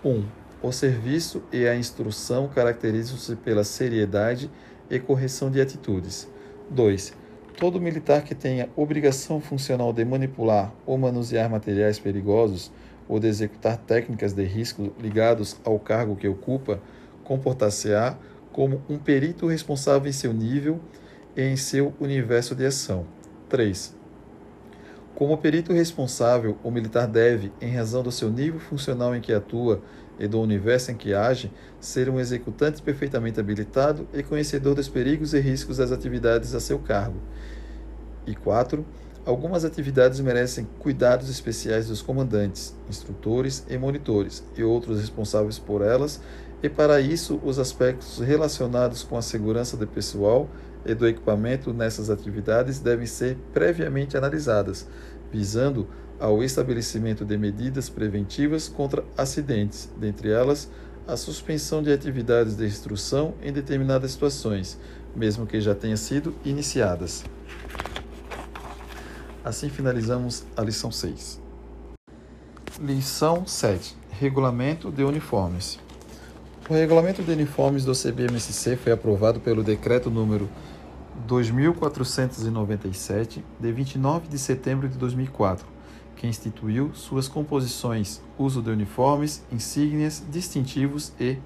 1. 0.03 0.09
Um, 0.09 0.25
o 0.61 0.71
serviço 0.71 1.43
e 1.51 1.67
a 1.67 1.75
instrução 1.75 2.47
caracterizam-se 2.47 3.35
pela 3.35 3.63
seriedade 3.63 4.49
e 4.89 4.99
correção 4.99 5.51
de 5.51 5.61
atitudes. 5.61 6.27
2. 6.69 7.13
Todo 7.59 7.81
militar 7.81 8.23
que 8.23 8.35
tenha 8.35 8.69
obrigação 8.75 9.39
funcional 9.39 9.93
de 9.93 10.03
manipular 10.03 10.73
ou 10.85 10.97
manusear 10.97 11.49
materiais 11.49 11.99
perigosos 11.99 12.71
ou 13.07 13.19
de 13.19 13.27
executar 13.27 13.77
técnicas 13.77 14.33
de 14.33 14.43
risco 14.43 14.93
ligados 14.99 15.57
ao 15.63 15.79
cargo 15.79 16.15
que 16.15 16.27
ocupa, 16.27 16.81
comportar-se-á 17.23 18.17
como 18.51 18.81
um 18.89 18.97
perito 18.97 19.47
responsável 19.47 20.09
em 20.09 20.13
seu 20.13 20.33
nível 20.33 20.79
e 21.35 21.41
em 21.41 21.55
seu 21.55 21.93
universo 21.99 22.55
de 22.55 22.65
ação. 22.65 23.05
3. 23.49 23.95
Como 25.15 25.37
perito 25.37 25.73
responsável, 25.73 26.57
o 26.63 26.69
militar 26.69 27.07
deve, 27.07 27.51
em 27.59 27.73
razão 27.73 28.03
do 28.03 28.11
seu 28.11 28.29
nível 28.29 28.59
funcional 28.59 29.15
em 29.15 29.21
que 29.21 29.33
atua 29.33 29.81
e 30.19 30.27
do 30.27 30.39
universo 30.39 30.91
em 30.91 30.95
que 30.95 31.13
age, 31.13 31.51
ser 31.79 32.09
um 32.09 32.19
executante 32.19 32.81
perfeitamente 32.81 33.39
habilitado 33.39 34.07
e 34.13 34.23
conhecedor 34.23 34.75
dos 34.75 34.89
perigos 34.89 35.33
e 35.33 35.39
riscos 35.39 35.77
das 35.77 35.91
atividades 35.91 36.53
a 36.55 36.59
seu 36.59 36.79
cargo. 36.79 37.17
E 38.25 38.35
4 38.35 38.85
Algumas 39.27 39.65
atividades 39.65 40.21
merecem 40.21 40.65
cuidados 40.79 41.29
especiais 41.29 41.89
dos 41.89 42.01
comandantes, 42.01 42.73
instrutores 42.89 43.65
e 43.69 43.77
monitores, 43.77 44.41
e 44.55 44.63
outros 44.63 45.01
responsáveis 45.01 45.59
por 45.59 45.81
elas, 45.81 46.21
e 46.63 46.69
para 46.69 47.01
isso 47.01 47.37
os 47.43 47.59
aspectos 47.59 48.19
relacionados 48.19 49.03
com 49.03 49.17
a 49.17 49.21
segurança 49.21 49.75
do 49.75 49.85
pessoal 49.85 50.49
e 50.85 50.95
do 50.95 51.05
equipamento 51.05 51.73
nessas 51.73 52.09
atividades 52.09 52.79
devem 52.79 53.05
ser 53.05 53.37
previamente 53.51 54.15
analisadas, 54.15 54.87
visando 55.29 55.89
ao 56.19 56.43
estabelecimento 56.43 57.23
de 57.23 57.37
medidas 57.37 57.89
preventivas 57.89 58.67
contra 58.67 59.03
acidentes, 59.17 59.89
dentre 59.97 60.29
elas 60.29 60.69
a 61.07 61.15
suspensão 61.15 61.81
de 61.81 61.91
atividades 61.91 62.57
de 62.57 62.65
instrução 62.65 63.33
em 63.41 63.53
determinadas 63.53 64.11
situações, 64.11 64.77
mesmo 65.15 65.45
que 65.45 65.61
já 65.61 65.73
tenham 65.73 65.97
sido 65.97 66.35
iniciadas. 66.43 67.23
Assim 69.43 69.69
finalizamos 69.69 70.43
a 70.57 70.61
lição 70.61 70.91
6. 70.91 71.39
Lição 72.81 73.47
7. 73.47 73.95
Regulamento 74.11 74.91
de 74.91 75.03
uniformes. 75.03 75.79
O 76.69 76.73
regulamento 76.73 77.23
de 77.23 77.31
uniformes 77.31 77.85
do 77.85 77.93
CBMSC 77.93 78.75
foi 78.75 78.91
aprovado 78.91 79.39
pelo 79.39 79.63
decreto 79.63 80.11
número 80.11 80.49
2497 81.25 83.41
de 83.57 83.71
29 83.71 84.27
de 84.27 84.37
setembro 84.37 84.89
de 84.89 84.97
2004, 84.97 85.65
que 86.17 86.27
instituiu 86.27 86.91
suas 86.93 87.27
composições, 87.27 88.21
uso 88.37 88.61
de 88.61 88.69
uniformes, 88.69 89.43
insígnias, 89.51 90.23
distintivos 90.29 91.13
e 91.19 91.37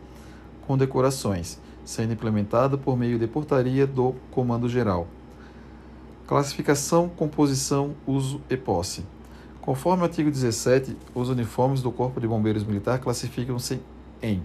condecorações, 0.65 1.59
sendo 1.83 2.13
implementado 2.13 2.77
por 2.77 2.97
meio 2.97 3.19
de 3.19 3.27
portaria 3.27 3.85
do 3.85 4.15
Comando 4.31 4.67
Geral. 4.69 5.07
Classificação, 6.25 7.09
composição, 7.09 7.93
uso 8.07 8.41
e 8.49 8.55
posse. 8.55 9.03
Conforme 9.61 10.01
o 10.03 10.05
artigo 10.05 10.31
17, 10.31 10.95
os 11.13 11.29
uniformes 11.29 11.81
do 11.81 11.91
Corpo 11.91 12.19
de 12.19 12.27
Bombeiros 12.27 12.63
Militar 12.63 12.99
classificam-se 12.99 13.81
em 14.23 14.41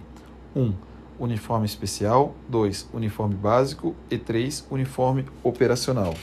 1. 0.55 0.61
Um, 0.61 0.73
uniforme 1.17 1.65
especial, 1.65 2.35
2. 2.49 2.89
Uniforme 2.93 3.33
básico 3.33 3.95
e 4.11 4.17
3. 4.17 4.67
Uniforme 4.69 5.25
operacional. 5.41 6.13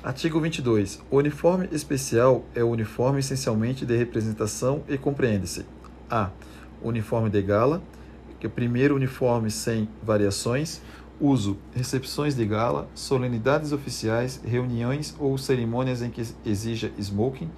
Artigo 0.00 0.40
22. 0.40 1.02
O 1.10 1.16
uniforme 1.16 1.68
especial 1.72 2.44
é 2.54 2.62
o 2.62 2.68
uniforme 2.68 3.18
essencialmente 3.18 3.84
de 3.84 3.96
representação 3.96 4.84
e 4.88 4.96
compreende-se: 4.96 5.66
a. 6.08 6.30
Uniforme 6.80 7.28
de 7.28 7.42
gala, 7.42 7.82
que 8.38 8.46
é 8.46 8.48
primeiro 8.48 8.94
uniforme 8.94 9.50
sem 9.50 9.88
variações. 10.00 10.80
Uso: 11.20 11.58
recepções 11.74 12.36
de 12.36 12.44
gala, 12.46 12.88
solenidades 12.94 13.72
oficiais, 13.72 14.40
reuniões 14.46 15.16
ou 15.18 15.36
cerimônias 15.36 16.00
em 16.00 16.10
que 16.10 16.22
exija 16.46 16.92
smoking, 16.96 17.50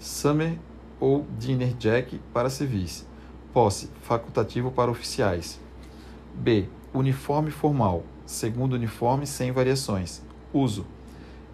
summer 0.00 0.58
ou 0.98 1.24
dinner 1.38 1.72
jack 1.74 2.20
para 2.34 2.50
civis. 2.50 3.06
Posse: 3.52 3.88
facultativo 4.02 4.72
para 4.72 4.90
oficiais. 4.90 5.60
B. 6.34 6.66
Uniforme 6.92 7.52
formal, 7.52 8.02
segundo 8.26 8.72
uniforme 8.72 9.24
sem 9.24 9.52
variações. 9.52 10.20
Uso: 10.52 10.84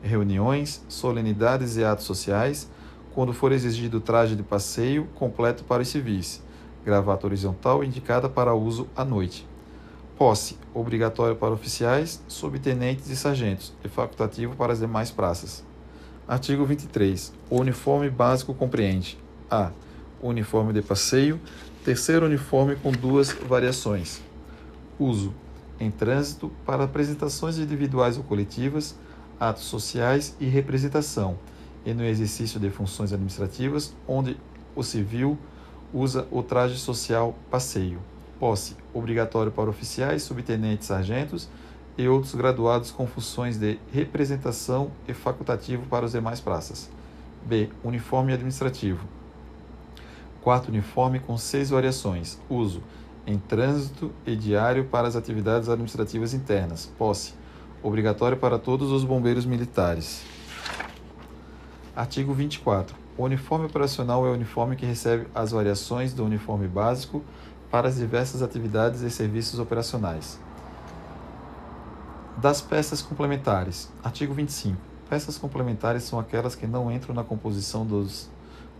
reuniões, 0.02 0.84
solenidades 0.88 1.76
e 1.76 1.84
atos 1.84 2.04
sociais, 2.04 2.68
quando 3.14 3.32
for 3.32 3.52
exigido 3.52 4.00
traje 4.00 4.34
de 4.34 4.42
passeio 4.42 5.06
completo 5.14 5.64
para 5.64 5.82
os 5.82 5.88
civis, 5.88 6.42
gravata 6.84 7.26
horizontal 7.26 7.84
indicada 7.84 8.28
para 8.28 8.54
uso 8.54 8.88
à 8.96 9.04
noite. 9.04 9.46
Posse, 10.18 10.58
obrigatório 10.74 11.36
para 11.36 11.52
oficiais, 11.52 12.22
subtenentes 12.28 13.08
e 13.10 13.16
sargentos, 13.16 13.72
e 13.84 13.88
facultativo 13.88 14.54
para 14.56 14.72
as 14.72 14.80
demais 14.80 15.10
praças. 15.10 15.64
Artigo 16.26 16.64
23. 16.64 17.32
O 17.50 17.60
uniforme 17.60 18.08
básico 18.08 18.54
compreende: 18.54 19.18
a. 19.50 19.70
Uniforme 20.22 20.72
de 20.72 20.80
passeio, 20.80 21.40
terceiro 21.84 22.26
uniforme 22.26 22.76
com 22.76 22.92
duas 22.92 23.32
variações. 23.32 24.22
Uso 24.98 25.34
em 25.80 25.90
trânsito 25.90 26.52
para 26.64 26.84
apresentações 26.84 27.58
individuais 27.58 28.16
ou 28.16 28.22
coletivas, 28.22 28.94
atos 29.42 29.64
sociais 29.64 30.36
e 30.38 30.46
representação, 30.46 31.36
e 31.84 31.92
no 31.92 32.04
exercício 32.04 32.60
de 32.60 32.70
funções 32.70 33.12
administrativas, 33.12 33.92
onde 34.06 34.36
o 34.76 34.84
civil 34.84 35.36
usa 35.92 36.28
o 36.30 36.44
traje 36.44 36.78
social 36.78 37.34
passeio. 37.50 37.98
Posse 38.38 38.76
obrigatório 38.94 39.50
para 39.50 39.68
oficiais, 39.68 40.22
subtenentes, 40.22 40.86
sargentos 40.86 41.48
e 41.98 42.06
outros 42.06 42.36
graduados 42.36 42.92
com 42.92 43.04
funções 43.04 43.58
de 43.58 43.80
representação 43.92 44.92
e 45.08 45.12
facultativo 45.12 45.86
para 45.86 46.06
as 46.06 46.12
demais 46.12 46.40
praças. 46.40 46.88
B. 47.44 47.68
Uniforme 47.82 48.32
administrativo. 48.32 49.04
Quarto 50.40 50.68
uniforme 50.68 51.18
com 51.18 51.36
seis 51.36 51.70
variações. 51.70 52.38
Uso 52.48 52.80
em 53.26 53.38
trânsito 53.38 54.12
e 54.24 54.36
diário 54.36 54.84
para 54.84 55.08
as 55.08 55.16
atividades 55.16 55.68
administrativas 55.68 56.32
internas. 56.32 56.86
Posse 56.96 57.41
obrigatório 57.82 58.36
para 58.36 58.58
todos 58.58 58.90
os 58.90 59.04
bombeiros 59.04 59.44
militares. 59.44 60.22
Artigo 61.94 62.32
24. 62.32 62.96
O 63.18 63.24
uniforme 63.24 63.66
operacional 63.66 64.26
é 64.26 64.30
o 64.30 64.32
uniforme 64.32 64.76
que 64.76 64.86
recebe 64.86 65.26
as 65.34 65.50
variações 65.50 66.14
do 66.14 66.24
uniforme 66.24 66.66
básico 66.66 67.22
para 67.70 67.88
as 67.88 67.96
diversas 67.96 68.42
atividades 68.42 69.02
e 69.02 69.10
serviços 69.10 69.58
operacionais. 69.58 70.38
Das 72.38 72.60
peças 72.60 73.02
complementares. 73.02 73.90
Artigo 74.02 74.32
25. 74.32 74.76
Peças 75.10 75.36
complementares 75.36 76.04
são 76.04 76.18
aquelas 76.18 76.54
que 76.54 76.66
não 76.66 76.90
entram 76.90 77.14
na 77.14 77.22
composição 77.22 77.84
dos 77.84 78.30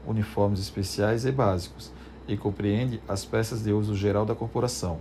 uniformes 0.07 0.59
especiais 0.61 1.27
e 1.27 1.31
básicos 1.31 1.93
e 2.27 2.37
compreende 2.37 3.01
as 3.07 3.25
peças 3.25 3.63
de 3.63 3.73
uso 3.73 3.95
geral 3.95 4.25
da 4.25 4.35
corporação. 4.35 4.99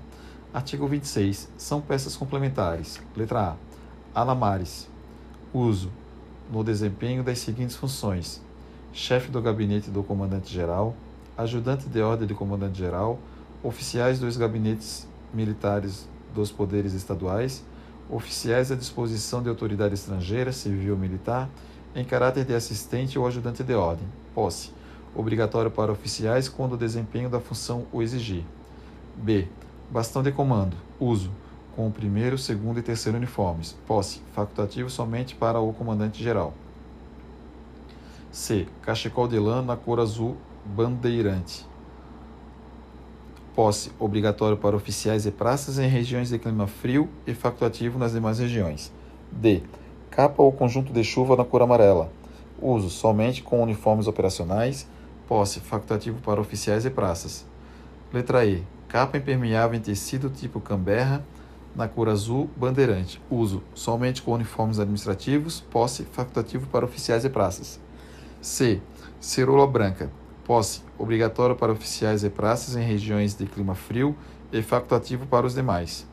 Artigo 0.54 0.86
26. 0.88 1.50
São 1.58 1.80
peças 1.80 2.18
complementares. 2.18 3.02
Letra 3.16 3.52
A. 3.52 3.71
Alamares. 4.14 4.90
Uso 5.54 5.90
no 6.52 6.64
desempenho 6.64 7.24
das 7.24 7.40
seguintes 7.40 7.76
funções: 7.76 8.42
chefe 8.92 9.32
do 9.32 9.42
gabinete 9.42 9.90
do 9.90 10.04
comandante-geral, 10.04 10.96
ajudante 11.38 11.88
de 11.88 12.02
ordem 12.02 12.28
do 12.28 12.36
comandante-geral, 12.36 13.18
oficiais 13.64 14.20
dos 14.20 14.36
gabinetes 14.36 15.08
militares 15.34 16.10
dos 16.34 16.52
poderes 16.52 16.94
estaduais, 16.94 17.64
oficiais 18.10 18.72
à 18.72 18.76
disposição 18.76 19.42
de 19.42 19.48
autoridade 19.48 19.94
estrangeira, 19.94 20.52
civil 20.52 20.94
ou 20.94 21.00
militar, 21.00 21.50
em 21.96 22.04
caráter 22.04 22.44
de 22.44 22.54
assistente 22.54 23.18
ou 23.18 23.26
ajudante 23.26 23.64
de 23.64 23.74
ordem. 23.74 24.08
Posse. 24.36 24.72
Obrigatório 25.16 25.72
para 25.72 25.92
oficiais 25.92 26.50
quando 26.50 26.74
o 26.74 26.78
desempenho 26.78 27.30
da 27.30 27.40
função 27.40 27.86
o 27.92 28.02
exigir. 28.02 28.44
B. 29.16 29.48
Bastão 29.90 30.24
de 30.24 30.32
comando. 30.32 30.76
Uso. 31.00 31.32
Com 31.76 31.88
o 31.88 31.92
primeiro, 31.92 32.38
segundo 32.38 32.80
e 32.80 32.82
terceiro 32.82 33.18
uniformes. 33.18 33.78
Posse. 33.88 34.22
Facultativo 34.34 34.90
somente 34.90 35.36
para 35.36 35.60
o 35.60 35.72
comandante-geral. 35.72 36.54
C. 38.30 38.68
Cachecol 38.82 39.28
de 39.28 39.40
lã 39.40 39.62
na 39.62 39.78
cor 39.78 40.00
azul 40.00 40.36
bandeirante. 40.66 41.66
Posse 43.56 43.92
obrigatório 44.00 44.58
para 44.58 44.76
oficiais 44.76 45.26
e 45.26 45.32
praças 45.32 45.78
em 45.80 45.88
regiões 45.88 46.30
de 46.30 46.40
clima 46.40 46.68
frio 46.68 47.10
e 47.26 47.34
facultativo 47.34 47.98
nas 47.98 48.12
demais 48.12 48.40
regiões. 48.40 48.92
D. 49.32 49.64
Capa 50.10 50.44
ou 50.44 50.52
conjunto 50.52 50.92
de 50.92 51.04
chuva 51.06 51.38
na 51.38 51.46
cor 51.46 51.62
amarela. 51.62 52.12
Uso 52.62 52.90
somente 52.90 53.42
com 53.42 53.64
uniformes 53.64 54.08
operacionais. 54.08 54.88
Posse 55.26 55.62
facultativo 55.62 56.20
para 56.22 56.42
oficiais 56.42 56.86
e 56.86 56.90
praças. 56.90 57.46
Letra 58.14 58.46
E. 58.46 58.64
Capa 58.90 59.18
impermeável 59.18 59.78
em 59.78 59.82
tecido 59.82 60.30
tipo 60.30 60.60
Canberra 60.60 61.24
na 61.76 61.88
cor 61.88 62.10
azul 62.10 62.50
bandeirante. 62.56 63.22
Uso 63.30 63.64
somente 63.74 64.22
com 64.22 64.34
uniformes 64.34 64.80
administrativos. 64.80 65.62
Posse 65.62 66.04
facultativo 66.04 66.68
para 66.68 66.86
oficiais 66.86 67.26
e 67.26 67.30
praças. 67.30 67.80
C. 68.42 68.82
Cerola 69.20 69.68
branca. 69.68 70.12
Posse 70.46 70.82
obrigatório 70.98 71.56
para 71.56 71.72
oficiais 71.72 72.24
e 72.24 72.30
praças 72.30 72.76
em 72.76 72.84
regiões 72.84 73.36
de 73.36 73.46
clima 73.46 73.76
frio 73.76 74.16
e 74.52 74.62
facultativo 74.62 75.26
para 75.26 75.46
os 75.46 75.54
demais. 75.54 76.08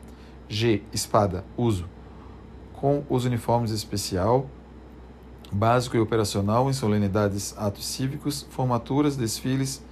G. 0.47 0.81
Espada. 0.93 1.43
Uso. 1.57 1.85
Com 2.73 3.03
os 3.09 3.25
uniformes 3.25 3.71
especial, 3.71 4.49
básico 5.51 5.97
e 5.97 5.99
operacional 5.99 6.69
em 6.69 6.73
solenidades, 6.73 7.53
atos 7.57 7.85
cívicos, 7.85 8.45
formaturas, 8.49 9.17
desfiles, 9.17 9.83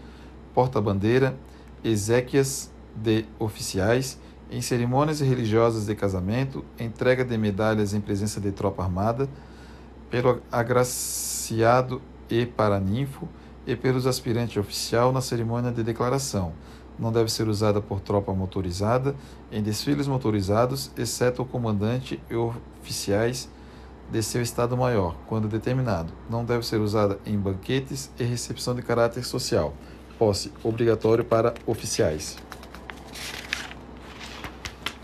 porta-bandeira, 0.53 1.37
exéquias 1.83 2.71
de 2.95 3.25
oficiais, 3.37 4.19
em 4.49 4.61
cerimônias 4.61 5.19
religiosas 5.19 5.85
de 5.85 5.95
casamento, 5.95 6.63
entrega 6.79 7.25
de 7.25 7.37
medalhas 7.37 7.93
em 7.93 7.99
presença 7.99 8.39
de 8.39 8.51
tropa 8.51 8.83
armada, 8.83 9.29
pelo 10.09 10.41
agraciado 10.51 12.01
e 12.29 12.45
para 12.45 12.79
ninfo 12.79 13.27
e 13.65 13.75
pelos 13.75 14.07
aspirantes 14.07 14.55
oficial 14.57 15.11
na 15.11 15.19
cerimônia 15.19 15.71
de 15.71 15.83
declaração. 15.83 16.53
Não 16.97 17.11
deve 17.11 17.31
ser 17.31 17.47
usada 17.47 17.81
por 17.81 17.99
tropa 17.99 18.33
motorizada 18.33 19.15
em 19.51 19.61
desfiles 19.61 20.07
motorizados, 20.07 20.91
exceto 20.97 21.41
o 21.41 21.45
comandante 21.45 22.19
e 22.29 22.35
oficiais 22.35 23.49
de 24.09 24.23
seu 24.23 24.41
Estado-Maior, 24.41 25.15
quando 25.27 25.47
determinado. 25.47 26.11
Não 26.29 26.45
deve 26.45 26.65
ser 26.65 26.79
usada 26.79 27.19
em 27.25 27.37
banquetes 27.37 28.09
e 28.17 28.23
recepção 28.23 28.73
de 28.73 28.81
caráter 28.81 29.23
social. 29.23 29.73
Posse 30.17 30.51
obrigatório 30.63 31.23
para 31.23 31.53
oficiais. 31.67 32.37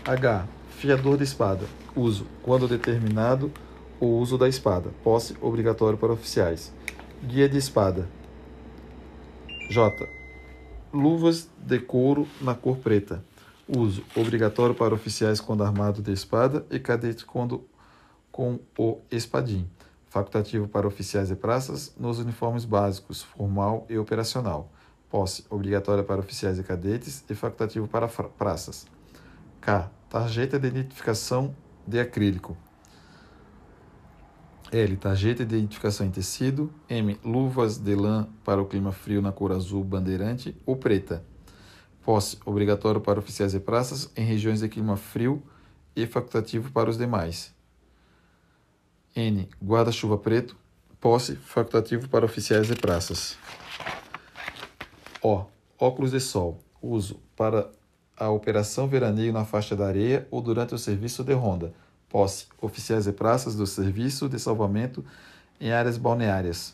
H. 0.06 0.46
Fiador 0.68 1.16
de 1.16 1.24
espada. 1.24 1.64
Uso, 1.96 2.26
quando 2.42 2.68
determinado, 2.68 3.50
o 3.98 4.18
uso 4.18 4.36
da 4.36 4.46
espada. 4.46 4.90
Posse 5.02 5.34
obrigatório 5.40 5.96
para 5.96 6.12
oficiais. 6.12 6.74
Guia 7.22 7.48
de 7.48 7.56
espada. 7.56 8.06
J. 9.70 10.06
Luvas 10.92 11.48
de 11.56 11.78
couro 11.78 12.28
na 12.38 12.54
cor 12.54 12.76
preta. 12.76 13.24
Uso 13.66 14.04
obrigatório 14.14 14.74
para 14.74 14.94
oficiais 14.94 15.40
quando 15.40 15.64
armado 15.64 16.02
de 16.02 16.12
espada 16.12 16.66
e 16.70 16.78
cadetes 16.78 17.24
quando 17.24 17.66
com 18.30 18.58
o 18.76 18.98
espadim. 19.10 19.66
Facultativo 20.10 20.68
para 20.68 20.86
oficiais 20.86 21.30
e 21.30 21.34
praças 21.34 21.94
nos 21.98 22.18
uniformes 22.18 22.66
básicos, 22.66 23.22
formal 23.22 23.86
e 23.88 23.96
operacional. 23.96 24.70
Posse 25.08 25.46
obrigatória 25.48 26.04
para 26.04 26.20
oficiais 26.20 26.58
e 26.58 26.62
cadetes 26.62 27.24
e 27.30 27.34
facultativo 27.34 27.88
para 27.88 28.06
praças. 28.06 28.86
K. 29.64 29.90
Tarjeta 30.10 30.58
de 30.58 30.68
identificação 30.68 31.56
de 31.86 31.98
acrílico. 31.98 32.54
L. 34.70 34.96
Tarjeta 34.98 35.44
de 35.44 35.56
identificação 35.56 36.06
em 36.06 36.10
tecido. 36.10 36.70
M. 36.86 37.18
Luvas 37.24 37.78
de 37.78 37.94
lã 37.94 38.28
para 38.44 38.60
o 38.60 38.66
clima 38.66 38.92
frio 38.92 39.22
na 39.22 39.32
cor 39.32 39.52
azul 39.52 39.82
bandeirante 39.82 40.54
ou 40.66 40.76
preta. 40.76 41.24
Posse 42.02 42.38
obrigatório 42.44 43.00
para 43.00 43.18
oficiais 43.18 43.54
e 43.54 43.60
praças 43.60 44.12
em 44.14 44.24
regiões 44.24 44.60
de 44.60 44.68
clima 44.68 44.98
frio 44.98 45.42
e 45.96 46.06
facultativo 46.06 46.70
para 46.70 46.90
os 46.90 46.98
demais. 46.98 47.54
N. 49.16 49.48
Guarda-chuva 49.64 50.18
preto. 50.18 50.54
Posse 51.00 51.36
facultativo 51.36 52.06
para 52.10 52.26
oficiais 52.26 52.70
e 52.70 52.74
praças. 52.74 53.38
O. 55.22 55.46
Óculos 55.78 56.10
de 56.10 56.20
sol. 56.20 56.60
Uso 56.82 57.18
para 57.34 57.70
a 58.16 58.28
operação 58.30 58.86
veraneio 58.86 59.32
na 59.32 59.44
faixa 59.44 59.74
da 59.74 59.86
areia 59.86 60.26
ou 60.30 60.40
durante 60.40 60.74
o 60.74 60.78
serviço 60.78 61.24
de 61.24 61.32
ronda 61.32 61.72
Posse: 62.14 62.46
oficiais 62.60 63.08
e 63.08 63.12
praças 63.12 63.56
do 63.56 63.66
Serviço 63.66 64.28
de 64.28 64.38
Salvamento 64.38 65.04
em 65.60 65.72
áreas 65.72 65.98
balneárias. 65.98 66.72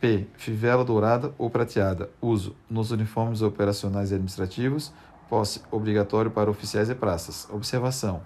P. 0.00 0.26
Fivela 0.36 0.84
dourada 0.84 1.32
ou 1.38 1.48
prateada. 1.48 2.10
Uso: 2.20 2.56
nos 2.68 2.90
uniformes 2.90 3.40
operacionais 3.40 4.10
e 4.10 4.14
administrativos. 4.14 4.92
Posse 5.30 5.62
obrigatório 5.70 6.32
para 6.32 6.50
oficiais 6.50 6.90
e 6.90 6.94
praças. 6.96 7.46
Observação: 7.50 8.20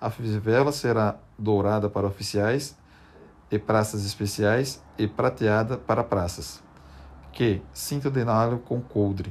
a 0.00 0.08
fivela 0.08 0.72
será 0.72 1.18
dourada 1.38 1.90
para 1.90 2.06
oficiais 2.06 2.74
e 3.50 3.58
praças 3.58 4.06
especiais 4.06 4.82
e 4.96 5.06
prateada 5.06 5.76
para 5.76 6.02
praças. 6.02 6.62
Que 7.30 7.60
cinto 7.74 8.10
denálio 8.10 8.58
com 8.58 8.80
coldre. 8.80 9.30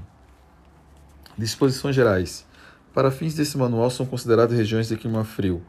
Disposições 1.38 1.96
gerais. 1.96 2.46
Para 2.94 3.10
fins 3.10 3.34
desse 3.34 3.58
manual 3.58 3.90
são 3.90 4.06
consideradas 4.06 4.56
regiões 4.56 4.88
de 4.88 4.98
clima 4.98 5.24
frio: 5.24 5.64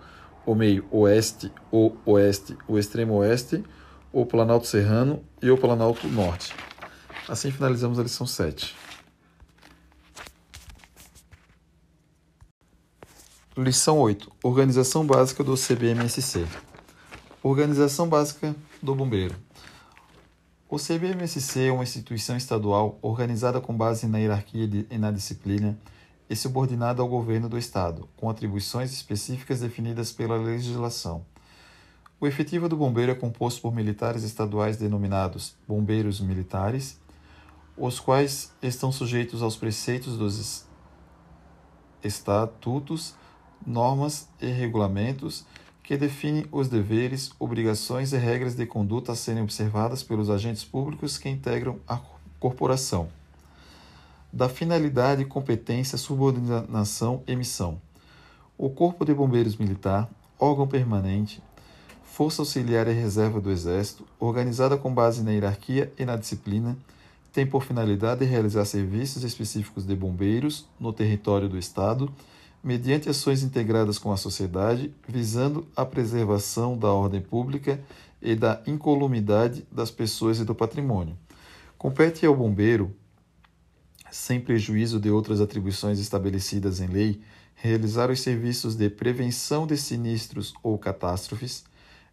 o 0.44 0.54
meio 0.54 0.86
oeste, 0.90 1.50
o 1.72 1.92
oeste, 2.04 2.56
o 2.68 2.78
extremo 2.78 3.14
oeste, 3.14 3.64
o 4.12 4.26
Planalto 4.26 4.66
Serrano 4.66 5.24
e 5.40 5.50
o 5.50 5.56
Planalto 5.56 6.06
Norte. 6.08 6.54
Assim 7.28 7.50
finalizamos 7.50 7.98
a 7.98 8.02
lição 8.02 8.26
7. 8.26 8.76
Lição 13.56 13.98
8. 13.98 14.30
Organização 14.42 15.06
básica 15.06 15.42
do 15.42 15.54
CBMSC. 15.54 16.44
Organização 17.42 18.08
básica 18.08 18.54
do 18.82 18.94
bombeiro. 18.94 19.36
O 20.74 20.76
CBMSC 20.76 21.68
é 21.68 21.72
uma 21.72 21.84
instituição 21.84 22.36
estadual 22.36 22.98
organizada 23.00 23.60
com 23.60 23.72
base 23.72 24.08
na 24.08 24.18
hierarquia 24.18 24.68
e 24.90 24.98
na 24.98 25.12
disciplina 25.12 25.78
e 26.28 26.34
subordinada 26.34 27.00
ao 27.00 27.06
governo 27.06 27.48
do 27.48 27.56
Estado, 27.56 28.08
com 28.16 28.28
atribuições 28.28 28.92
específicas 28.92 29.60
definidas 29.60 30.10
pela 30.10 30.36
legislação. 30.36 31.24
O 32.20 32.26
efetivo 32.26 32.68
do 32.68 32.76
bombeiro 32.76 33.12
é 33.12 33.14
composto 33.14 33.62
por 33.62 33.72
militares 33.72 34.24
estaduais 34.24 34.76
denominados 34.76 35.54
bombeiros 35.68 36.18
militares, 36.20 37.00
os 37.76 38.00
quais 38.00 38.52
estão 38.60 38.90
sujeitos 38.90 39.42
aos 39.42 39.54
preceitos 39.54 40.18
dos 40.18 40.66
estatutos, 42.02 43.14
normas 43.64 44.28
e 44.40 44.48
regulamentos 44.48 45.46
que 45.84 45.96
definem 45.96 46.46
os 46.50 46.68
deveres, 46.68 47.30
obrigações 47.38 48.12
e 48.12 48.16
regras 48.16 48.56
de 48.56 48.66
conduta 48.66 49.12
a 49.12 49.14
serem 49.14 49.42
observadas 49.42 50.02
pelos 50.02 50.30
agentes 50.30 50.64
públicos 50.64 51.18
que 51.18 51.28
integram 51.28 51.78
a 51.86 52.00
corporação 52.40 53.08
da 54.32 54.48
finalidade, 54.48 55.24
competência, 55.24 55.96
subordinação 55.96 57.22
e 57.24 57.36
missão. 57.36 57.80
O 58.58 58.68
Corpo 58.68 59.04
de 59.04 59.14
Bombeiros 59.14 59.56
Militar, 59.56 60.10
órgão 60.40 60.66
permanente, 60.66 61.40
Força 62.02 62.42
Auxiliar 62.42 62.88
e 62.88 62.92
Reserva 62.92 63.40
do 63.40 63.50
Exército, 63.50 64.04
organizada 64.18 64.76
com 64.76 64.92
base 64.92 65.22
na 65.22 65.30
hierarquia 65.30 65.92
e 65.96 66.04
na 66.04 66.16
disciplina, 66.16 66.76
tem 67.32 67.46
por 67.46 67.62
finalidade 67.62 68.24
realizar 68.24 68.64
serviços 68.64 69.22
específicos 69.22 69.86
de 69.86 69.94
bombeiros 69.94 70.66
no 70.80 70.92
território 70.92 71.48
do 71.48 71.58
Estado, 71.58 72.12
mediante 72.64 73.10
ações 73.10 73.42
integradas 73.42 73.98
com 73.98 74.10
a 74.10 74.16
sociedade, 74.16 74.92
visando 75.06 75.68
a 75.76 75.84
preservação 75.84 76.76
da 76.78 76.88
ordem 76.88 77.20
pública 77.20 77.78
e 78.22 78.34
da 78.34 78.62
incolumidade 78.66 79.66
das 79.70 79.90
pessoas 79.90 80.40
e 80.40 80.44
do 80.44 80.54
patrimônio. 80.54 81.16
Compete 81.76 82.24
ao 82.24 82.34
bombeiro 82.34 82.96
sem 84.10 84.40
prejuízo 84.40 84.98
de 84.98 85.10
outras 85.10 85.40
atribuições 85.40 85.98
estabelecidas 85.98 86.80
em 86.80 86.86
lei, 86.86 87.20
realizar 87.54 88.10
os 88.10 88.20
serviços 88.20 88.74
de 88.74 88.88
prevenção 88.88 89.66
de 89.66 89.76
sinistros 89.76 90.54
ou 90.62 90.78
catástrofes, 90.78 91.64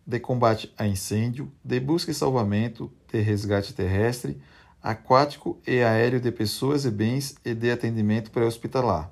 de 0.06 0.20
combate 0.20 0.74
a 0.78 0.86
incêndio, 0.88 1.50
de 1.64 1.80
busca 1.80 2.12
e 2.12 2.14
salvamento, 2.14 2.92
de 3.12 3.22
resgate 3.22 3.74
terrestre, 3.74 4.42
aquático 4.82 5.60
e 5.66 5.82
aéreo 5.82 6.20
de 6.20 6.32
pessoas 6.32 6.86
e 6.86 6.92
bens 6.92 7.36
e 7.46 7.54
de 7.54 7.70
atendimento 7.70 8.32
pré-hospitalar, 8.32 9.12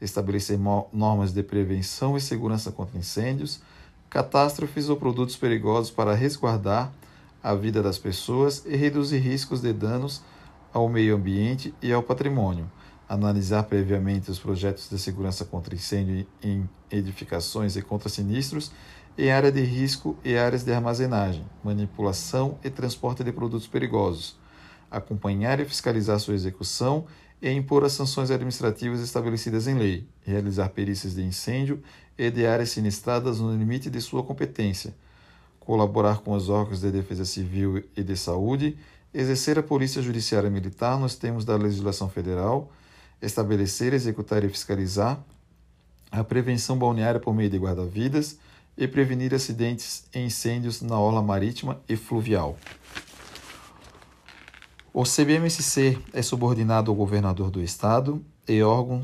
estabelecer 0.00 0.58
normas 0.92 1.32
de 1.32 1.42
prevenção 1.42 2.16
e 2.16 2.20
segurança 2.20 2.70
contra 2.70 2.98
incêndios, 2.98 3.60
catástrofes 4.08 4.88
ou 4.88 4.96
produtos 4.96 5.36
perigosos 5.36 5.90
para 5.90 6.14
resguardar 6.14 6.92
a 7.42 7.54
vida 7.54 7.82
das 7.82 7.98
pessoas 7.98 8.64
e 8.66 8.76
reduzir 8.76 9.18
riscos 9.18 9.60
de 9.60 9.72
danos 9.72 10.22
ao 10.72 10.88
meio 10.88 11.16
ambiente 11.16 11.74
e 11.82 11.92
ao 11.92 12.02
patrimônio, 12.02 12.70
analisar 13.08 13.64
previamente 13.64 14.30
os 14.30 14.38
projetos 14.38 14.88
de 14.88 14.98
segurança 14.98 15.44
contra 15.44 15.74
incêndio 15.74 16.26
em 16.42 16.68
edificações 16.90 17.76
e 17.76 17.82
contra 17.82 18.08
sinistros 18.08 18.72
em 19.16 19.32
área 19.32 19.50
de 19.50 19.62
risco 19.62 20.16
e 20.24 20.36
áreas 20.36 20.62
de 20.62 20.72
armazenagem, 20.72 21.44
manipulação 21.64 22.56
e 22.62 22.70
transporte 22.70 23.24
de 23.24 23.32
produtos 23.32 23.66
perigosos, 23.66 24.38
acompanhar 24.90 25.58
e 25.58 25.64
fiscalizar 25.64 26.18
sua 26.20 26.34
execução 26.34 27.04
e 27.40 27.50
impor 27.50 27.84
as 27.84 27.92
sanções 27.92 28.30
administrativas 28.30 29.00
estabelecidas 29.00 29.66
em 29.66 29.78
lei, 29.78 30.06
realizar 30.24 30.68
perícias 30.70 31.14
de 31.14 31.22
incêndio 31.22 31.82
e 32.16 32.30
de 32.30 32.46
áreas 32.46 32.70
sinistradas 32.70 33.40
no 33.40 33.56
limite 33.56 33.88
de 33.88 34.00
sua 34.00 34.22
competência, 34.22 34.94
colaborar 35.60 36.18
com 36.18 36.32
os 36.32 36.48
órgãos 36.48 36.80
de 36.80 36.90
defesa 36.90 37.24
civil 37.24 37.84
e 37.96 38.02
de 38.02 38.16
saúde 38.16 38.76
exercer 39.12 39.58
a 39.58 39.62
polícia 39.62 40.02
judiciária 40.02 40.50
militar 40.50 40.98
nos 40.98 41.16
termos 41.16 41.44
da 41.44 41.56
legislação 41.56 42.08
federal, 42.08 42.70
estabelecer, 43.20 43.92
executar 43.92 44.44
e 44.44 44.48
fiscalizar 44.48 45.22
a 46.10 46.22
prevenção 46.22 46.78
balneária 46.78 47.20
por 47.20 47.34
meio 47.34 47.50
de 47.50 47.58
guarda-vidas 47.58 48.38
e 48.76 48.86
prevenir 48.86 49.34
acidentes 49.34 50.04
e 50.14 50.20
incêndios 50.20 50.80
na 50.82 50.98
orla 50.98 51.20
marítima 51.20 51.80
e 51.88 51.96
fluvial. 51.96 52.56
O 54.92 55.04
CBMSC 55.04 55.98
é 56.14 56.22
subordinado 56.22 56.90
ao 56.90 56.96
governador 56.96 57.50
do 57.50 57.62
estado 57.62 58.24
e 58.48 58.62
órgão 58.62 59.02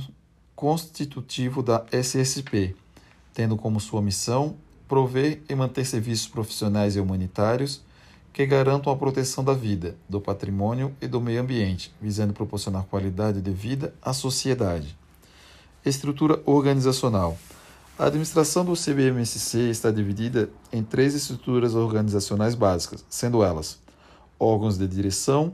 constitutivo 0.56 1.62
da 1.62 1.84
SSP, 1.92 2.74
tendo 3.34 3.54
como 3.54 3.78
sua 3.78 4.00
missão 4.00 4.56
prover 4.88 5.42
e 5.46 5.54
manter 5.54 5.84
serviços 5.84 6.26
profissionais 6.26 6.96
e 6.96 7.00
humanitários 7.00 7.82
que 8.32 8.46
garantam 8.46 8.92
a 8.92 8.96
proteção 8.96 9.44
da 9.44 9.52
vida, 9.52 9.94
do 10.08 10.20
patrimônio 10.20 10.96
e 11.02 11.06
do 11.06 11.20
meio 11.20 11.42
ambiente, 11.42 11.94
visando 12.00 12.32
proporcionar 12.32 12.84
qualidade 12.84 13.42
de 13.42 13.50
vida 13.50 13.94
à 14.00 14.12
sociedade. 14.14 14.96
Estrutura 15.84 16.40
organizacional. 16.46 17.36
A 17.98 18.06
administração 18.06 18.64
do 18.64 18.72
CBMSC 18.72 19.70
está 19.70 19.90
dividida 19.90 20.48
em 20.72 20.82
três 20.82 21.14
estruturas 21.14 21.74
organizacionais 21.74 22.54
básicas, 22.54 23.04
sendo 23.08 23.44
elas 23.44 23.78
órgãos 24.38 24.76
de 24.76 24.88
direção, 24.88 25.52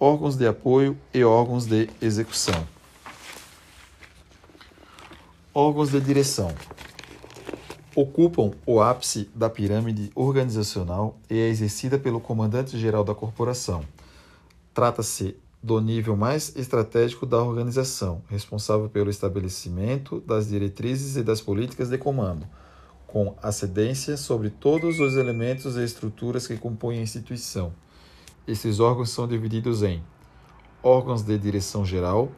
órgãos 0.00 0.34
de 0.34 0.46
apoio 0.46 0.96
e 1.12 1.22
órgãos 1.22 1.66
de 1.66 1.90
execução. 2.00 2.66
Órgãos 5.52 5.90
de 5.90 6.00
direção 6.00 6.54
ocupam 7.94 8.52
o 8.64 8.80
ápice 8.80 9.28
da 9.34 9.50
pirâmide 9.50 10.10
organizacional 10.14 11.18
e 11.28 11.38
é 11.38 11.48
exercida 11.48 11.98
pelo 11.98 12.18
comandante-geral 12.18 13.04
da 13.04 13.14
corporação. 13.14 13.84
Trata-se 14.72 15.36
do 15.62 15.78
nível 15.80 16.16
mais 16.16 16.56
estratégico 16.56 17.26
da 17.26 17.42
organização, 17.42 18.22
responsável 18.30 18.88
pelo 18.88 19.10
estabelecimento 19.10 20.20
das 20.20 20.48
diretrizes 20.48 21.16
e 21.16 21.22
das 21.22 21.42
políticas 21.42 21.90
de 21.90 21.98
comando, 21.98 22.46
com 23.06 23.34
ascendência 23.42 24.16
sobre 24.16 24.48
todos 24.48 24.98
os 24.98 25.16
elementos 25.16 25.76
e 25.76 25.84
estruturas 25.84 26.46
que 26.46 26.56
compõem 26.56 27.00
a 27.00 27.02
instituição. 27.02 27.70
Esses 28.50 28.80
órgãos 28.80 29.10
são 29.10 29.28
divididos 29.28 29.84
em 29.84 30.02
órgãos 30.82 31.22
de 31.22 31.38
direção 31.38 31.84
geral, 31.84 32.32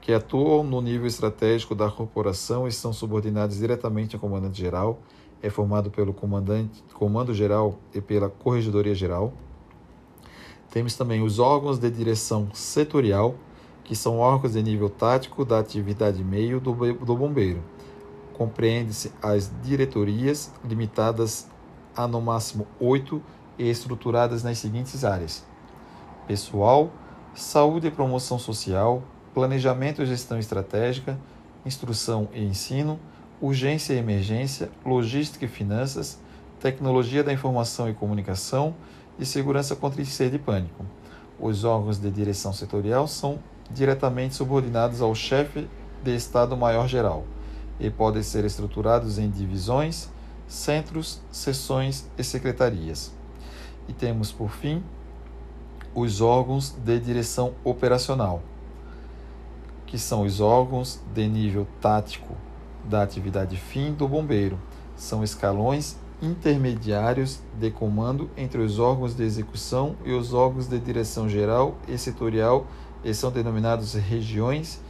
que 0.00 0.12
atuam 0.12 0.62
no 0.62 0.80
nível 0.80 1.08
estratégico 1.08 1.74
da 1.74 1.90
corporação 1.90 2.68
e 2.68 2.72
são 2.72 2.92
subordinados 2.92 3.56
diretamente 3.56 4.14
ao 4.14 4.20
comandante-geral, 4.20 5.00
é 5.42 5.50
formado 5.50 5.90
pelo 5.90 6.14
comandante, 6.14 6.84
comando-geral 6.94 7.80
e 7.92 8.00
pela 8.00 8.28
corregedoria-geral. 8.28 9.32
Temos 10.70 10.94
também 10.94 11.20
os 11.20 11.40
órgãos 11.40 11.80
de 11.80 11.90
direção 11.90 12.48
setorial, 12.54 13.34
que 13.82 13.96
são 13.96 14.18
órgãos 14.18 14.52
de 14.52 14.62
nível 14.62 14.88
tático 14.88 15.44
da 15.44 15.58
atividade 15.58 16.22
meio 16.22 16.60
do, 16.60 16.72
do 16.94 17.16
bombeiro. 17.16 17.60
Compreende-se 18.34 19.10
as 19.20 19.50
diretorias, 19.64 20.52
limitadas 20.64 21.48
a 21.96 22.06
no 22.06 22.20
máximo 22.20 22.68
oito 22.78 23.20
e 23.58 23.68
estruturadas 23.68 24.44
nas 24.44 24.58
seguintes 24.58 25.04
áreas: 25.04 25.44
pessoal, 26.26 26.90
saúde 27.34 27.86
e 27.86 27.90
promoção 27.90 28.38
social, 28.38 29.02
planejamento 29.32 30.02
e 30.02 30.06
gestão 30.06 30.38
estratégica, 30.38 31.18
instrução 31.64 32.28
e 32.32 32.42
ensino, 32.44 32.98
urgência 33.40 33.94
e 33.94 33.98
emergência, 33.98 34.70
logística 34.84 35.44
e 35.44 35.48
finanças, 35.48 36.18
tecnologia 36.60 37.22
da 37.22 37.32
informação 37.32 37.88
e 37.88 37.94
comunicação 37.94 38.74
e 39.18 39.24
segurança 39.24 39.76
contra 39.76 40.02
incêndio 40.02 40.36
e 40.36 40.38
pânico. 40.38 40.84
Os 41.38 41.64
órgãos 41.64 41.98
de 41.98 42.10
direção 42.10 42.52
setorial 42.52 43.06
são 43.06 43.38
diretamente 43.70 44.34
subordinados 44.34 45.02
ao 45.02 45.14
chefe 45.14 45.68
de 46.02 46.14
Estado-Maior-Geral 46.14 47.24
e 47.78 47.90
podem 47.90 48.22
ser 48.22 48.44
estruturados 48.44 49.18
em 49.18 49.28
divisões, 49.28 50.08
centros, 50.48 51.20
seções 51.30 52.08
e 52.16 52.24
secretarias. 52.24 53.12
E 53.88 53.92
temos, 53.92 54.32
por 54.32 54.50
fim, 54.50 54.82
os 55.96 56.20
órgãos 56.20 56.76
de 56.84 57.00
direção 57.00 57.54
operacional 57.64 58.40
que 59.86 59.98
são 59.98 60.22
os 60.22 60.40
órgãos 60.40 61.00
de 61.14 61.26
nível 61.28 61.66
tático 61.80 62.34
da 62.84 63.02
atividade 63.02 63.56
fim 63.56 63.92
do 63.92 64.06
bombeiro. 64.06 64.58
São 64.96 65.22
escalões 65.22 65.96
intermediários 66.20 67.40
de 67.58 67.70
comando 67.70 68.28
entre 68.36 68.60
os 68.60 68.78
órgãos 68.78 69.14
de 69.14 69.22
execução 69.22 69.94
e 70.04 70.12
os 70.12 70.34
órgãos 70.34 70.66
de 70.66 70.78
direção 70.78 71.28
geral 71.28 71.76
e 71.86 71.96
setorial 71.96 72.66
e 73.04 73.14
são 73.14 73.30
denominados 73.30 73.94
regiões 73.94 74.80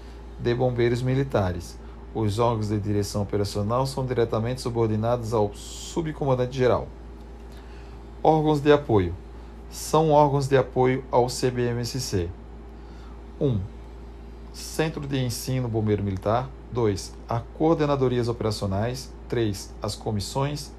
de 0.41 0.55
bombeiros 0.55 1.03
militares. 1.03 1.79
Os 2.15 2.39
órgãos 2.39 2.69
de 2.69 2.81
direção 2.81 3.23
operacional 3.23 3.87
são 3.87 4.07
diretamente 4.07 4.63
subordinados 4.63 5.35
ao 5.35 5.53
subcomandante 5.55 6.57
geral. 6.57 6.89
Órgãos 8.23 8.61
de 8.61 8.73
apoio 8.73 9.15
são 9.77 10.11
órgãos 10.11 10.49
de 10.49 10.57
apoio 10.57 11.05
ao 11.11 11.27
CBMSC. 11.27 12.31
1. 13.39 13.47
Um, 13.47 13.61
Centro 14.55 15.07
de 15.07 15.23
Ensino 15.23 15.69
Bombeiro 15.69 16.03
Militar. 16.03 16.49
2. 16.73 17.13
A 17.29 17.41
Coordenadorias 17.41 18.27
Operacionais. 18.27 19.13
3. 19.29 19.75
As 19.83 19.95
comissões. 19.95 20.73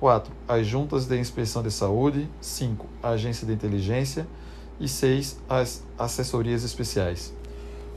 4. 0.00 0.32
As 0.48 0.66
juntas 0.66 1.04
de 1.04 1.18
inspeção 1.18 1.62
de 1.62 1.70
saúde. 1.70 2.26
5. 2.40 2.86
A 3.02 3.10
agência 3.10 3.46
de 3.46 3.52
inteligência. 3.52 4.26
E 4.80 4.88
6. 4.88 5.38
As 5.46 5.82
assessorias 5.98 6.64
especiais. 6.64 7.34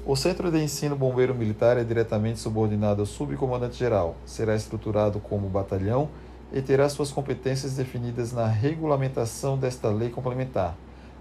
O 0.06 0.18
Centro 0.18 0.52
de 0.52 0.62
Ensino 0.62 0.98
Bombeiro 0.98 1.34
Militar 1.34 1.78
é 1.78 1.84
diretamente 1.86 2.42
subordinado 2.42 3.02
ao 3.02 3.06
Subcomandante-Geral. 3.06 4.18
Será 4.26 4.54
estruturado 4.54 5.18
como 5.22 5.48
batalhão 5.48 6.10
e 6.56 6.62
terá 6.62 6.88
suas 6.88 7.12
competências 7.12 7.74
definidas 7.74 8.32
na 8.32 8.48
regulamentação 8.48 9.58
desta 9.58 9.90
lei 9.90 10.10
complementar. 10.10 10.78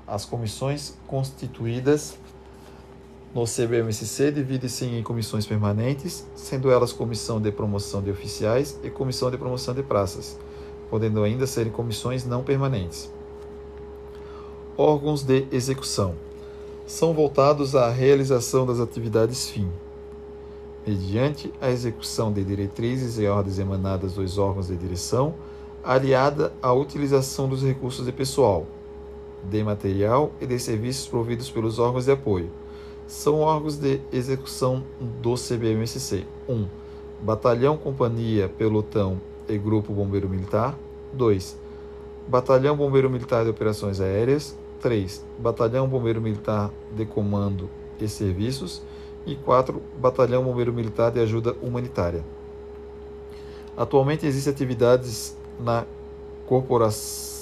As 0.07 0.25
comissões 0.25 0.97
constituídas 1.09 2.17
no 3.35 3.45
CBMSC 3.45 4.31
dividem-se 4.31 4.85
em 4.85 5.03
comissões 5.03 5.45
permanentes, 5.45 6.25
sendo 6.37 6.71
elas 6.71 6.93
Comissão 6.93 7.41
de 7.41 7.51
Promoção 7.51 8.01
de 8.01 8.13
Oficiais 8.13 8.79
e 8.85 8.91
Comissão 8.91 9.29
de 9.29 9.37
Promoção 9.37 9.75
de 9.75 9.83
Praças, 9.83 10.39
podendo 10.89 11.21
ainda 11.25 11.49
serem 11.49 11.73
comissões 11.73 12.25
não 12.25 12.45
permanentes. 12.45 13.11
Órgãos 14.77 15.25
de 15.25 15.49
execução 15.51 16.15
são 16.87 17.13
voltados 17.13 17.75
à 17.75 17.91
realização 17.91 18.65
das 18.65 18.79
atividades 18.79 19.51
fim, 19.51 19.69
mediante 20.87 21.53
a 21.61 21.71
execução 21.71 22.33
de 22.33 22.45
diretrizes 22.45 23.19
e 23.19 23.27
ordens 23.27 23.59
emanadas 23.59 24.15
dos 24.15 24.39
órgãos 24.39 24.69
de 24.69 24.77
direção, 24.77 25.35
aliada 25.83 26.53
à 26.63 26.73
utilização 26.73 27.49
dos 27.49 27.63
recursos 27.63 28.05
de 28.05 28.13
pessoal, 28.13 28.67
de 29.43 29.63
material 29.63 30.33
e 30.41 30.47
de 30.47 30.59
serviços 30.59 31.07
providos 31.07 31.51
pelos 31.51 31.79
órgãos 31.79 32.05
de 32.05 32.13
apoio. 32.13 32.51
São 33.07 33.41
órgãos 33.41 33.77
de 33.77 34.01
execução 34.13 34.83
do 35.23 35.35
CBMSC: 35.35 36.27
1. 36.49 36.53
Um, 36.53 36.67
Batalhão, 37.23 37.77
Companhia, 37.77 38.49
Pelotão 38.49 39.21
e 39.49 39.57
Grupo 39.59 39.93
Bombeiro 39.93 40.29
Militar. 40.29 40.79
2. 41.13 41.59
Batalhão 42.29 42.77
Bombeiro 42.77 43.11
Militar 43.11 43.45
de 43.45 43.51
Operações 43.51 44.01
Aéreas. 44.01 44.59
3. 44.81 45.25
Batalhão 45.39 45.87
Bombeiro 45.87 46.21
Militar 46.21 46.71
de 46.95 47.07
Comando 47.07 47.71
e 48.01 48.09
Serviços 48.09 48.83
e 49.27 49.35
4. 49.37 49.81
Batalhão 49.99 50.45
Bombeiro 50.45 50.73
Militar 50.73 51.11
de 51.11 51.21
Ajuda 51.21 51.57
Humanitária. 51.63 52.25
Atualmente 53.77 54.27
existem 54.27 54.53
atividades 54.53 55.37
na 55.59 55.85
corporação. 56.47 57.35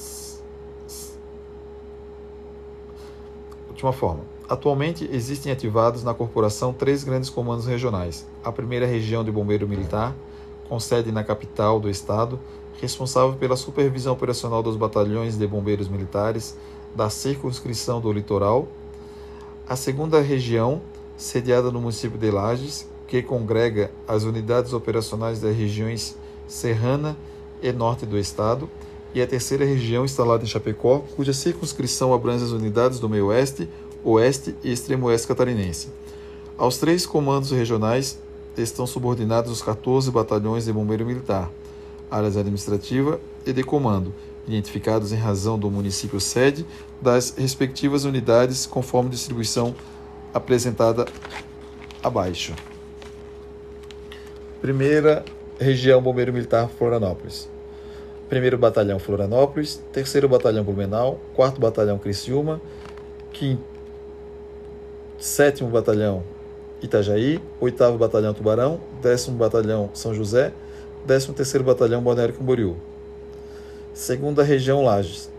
Última 3.69 3.93
forma. 3.93 4.20
Atualmente 4.49 5.09
existem 5.11 5.51
ativados 5.51 6.05
na 6.05 6.15
corporação 6.15 6.73
três 6.73 7.05
grandes 7.05 7.31
comandos 7.31 7.67
regionais. 7.67 8.27
A 8.44 8.52
primeira 8.52 8.86
região 8.86 9.25
de 9.25 9.31
bombeiro 9.31 9.67
militar, 9.67 10.15
com 10.69 10.78
sede 10.78 11.11
na 11.11 11.25
capital 11.25 11.81
do 11.81 11.89
estado, 11.89 12.39
responsável 12.81 13.35
pela 13.35 13.57
supervisão 13.57 14.12
operacional 14.12 14.62
dos 14.62 14.77
batalhões 14.77 15.36
de 15.36 15.47
bombeiros 15.47 15.89
militares 15.89 16.57
da 16.94 17.09
circunscrição 17.09 18.01
do 18.01 18.12
litoral. 18.12 18.69
A 19.69 19.77
segunda 19.77 20.20
região, 20.20 20.83
sediada 21.23 21.70
no 21.70 21.81
município 21.81 22.18
de 22.18 22.31
Lages, 22.31 22.86
que 23.07 23.23
congrega 23.23 23.92
as 24.09 24.25
unidades 24.25 24.73
operacionais 24.73 25.41
das 25.41 25.57
regiões 25.57 26.17
Serrana 26.49 27.17
e 27.62 27.70
Norte 27.73 28.05
do 28.05 28.18
Estado, 28.18 28.68
e 29.15 29.23
a 29.23 29.26
terceira 29.26 29.65
região, 29.65 30.05
instalada 30.05 30.42
em 30.42 30.47
Chapecó, 30.47 31.05
cuja 31.15 31.33
circunscrição 31.33 32.12
abrange 32.12 32.44
as 32.44 32.51
unidades 32.51 32.99
do 32.99 33.09
meio-oeste, 33.09 33.68
oeste 34.02 34.57
e 34.65 34.73
extremo 34.73 35.07
oeste 35.07 35.28
catarinense. 35.28 35.89
Aos 36.59 36.78
três 36.78 37.07
comandos 37.07 37.52
regionais 37.52 38.18
estão 38.57 38.86
subordinados 38.86 39.52
os 39.52 39.62
14 39.62 40.10
batalhões 40.10 40.65
de 40.65 40.73
bombeiro 40.73 41.07
militar, 41.07 41.51
áreas 42.10 42.36
administrativa 42.36 43.20
e 43.47 43.52
de 43.52 43.62
comando, 43.62 44.12
identificados 44.49 45.12
em 45.12 45.17
razão 45.17 45.57
do 45.57 45.70
município 45.70 46.20
sede 46.20 46.67
das 47.01 47.34
respectivas 47.36 48.05
unidades, 48.05 48.67
conforme 48.67 49.10
distribuição 49.10 49.75
apresentada 50.33 51.07
abaixo. 52.02 52.55
Primeira 54.61 55.25
região 55.59 56.01
Bombeiro 56.01 56.33
Militar 56.33 56.69
Florianópolis. 56.69 57.49
Primeiro 58.28 58.57
Batalhão 58.57 58.99
Florianópolis, 58.99 59.83
Terceiro 59.93 60.28
Batalhão 60.28 60.65
Blumenau, 60.65 61.20
Quarto 61.35 61.61
Batalhão 61.61 61.99
Criciúma, 61.99 62.61
Quinto, 63.33 63.62
Sétimo 65.19 65.69
Batalhão 65.69 66.25
Itajaí, 66.83 67.41
Oitavo 67.61 67.99
Batalhão 67.99 68.33
Tubarão, 68.35 68.81
Décimo 69.01 69.36
Batalhão 69.36 69.91
São 69.94 70.15
José, 70.15 70.52
Décimo 71.07 71.35
Terceiro 71.35 71.65
Batalhão 71.65 72.02
Balneário 72.02 72.35
Camboriú. 72.35 72.77
Segunda 73.93 74.43
Região 74.43 74.83
Lages, 74.83 75.31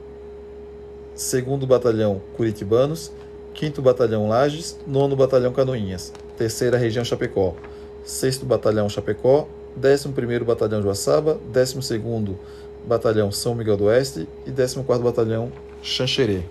Segundo 1.16 1.66
Batalhão 1.68 2.22
Curitibanos, 2.38 3.12
Quinto 3.54 3.82
Batalhão 3.82 4.28
Lages, 4.28 4.80
Nono 4.88 5.16
Batalhão 5.16 5.54
Canoinhas, 5.54 6.12
Terceira 6.38 6.78
Região 6.78 7.06
Chapecó, 7.06 7.56
Sexto 8.04 8.46
Batalhão 8.46 8.90
Chapecó, 8.90 9.48
Décimo 9.76 10.14
Primeiro 10.14 10.44
Batalhão 10.44 10.82
Joaçaba, 10.82 11.40
Décimo 11.52 11.82
Segundo 11.82 12.38
Batalhão 12.86 13.32
São 13.32 13.56
Miguel 13.56 13.78
do 13.78 13.86
Oeste 13.86 14.28
e 14.46 14.52
Décimo 14.52 14.84
Quarto 14.84 15.04
Batalhão 15.04 15.52
Xanxerê. 15.82 16.44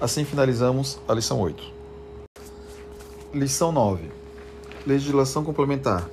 Assim 0.00 0.24
finalizamos 0.24 0.98
a 1.08 1.14
lição 1.14 1.40
8. 1.40 1.62
Lição 3.34 3.72
9. 3.72 4.04
Legislação 4.86 5.42
complementar. 5.44 6.08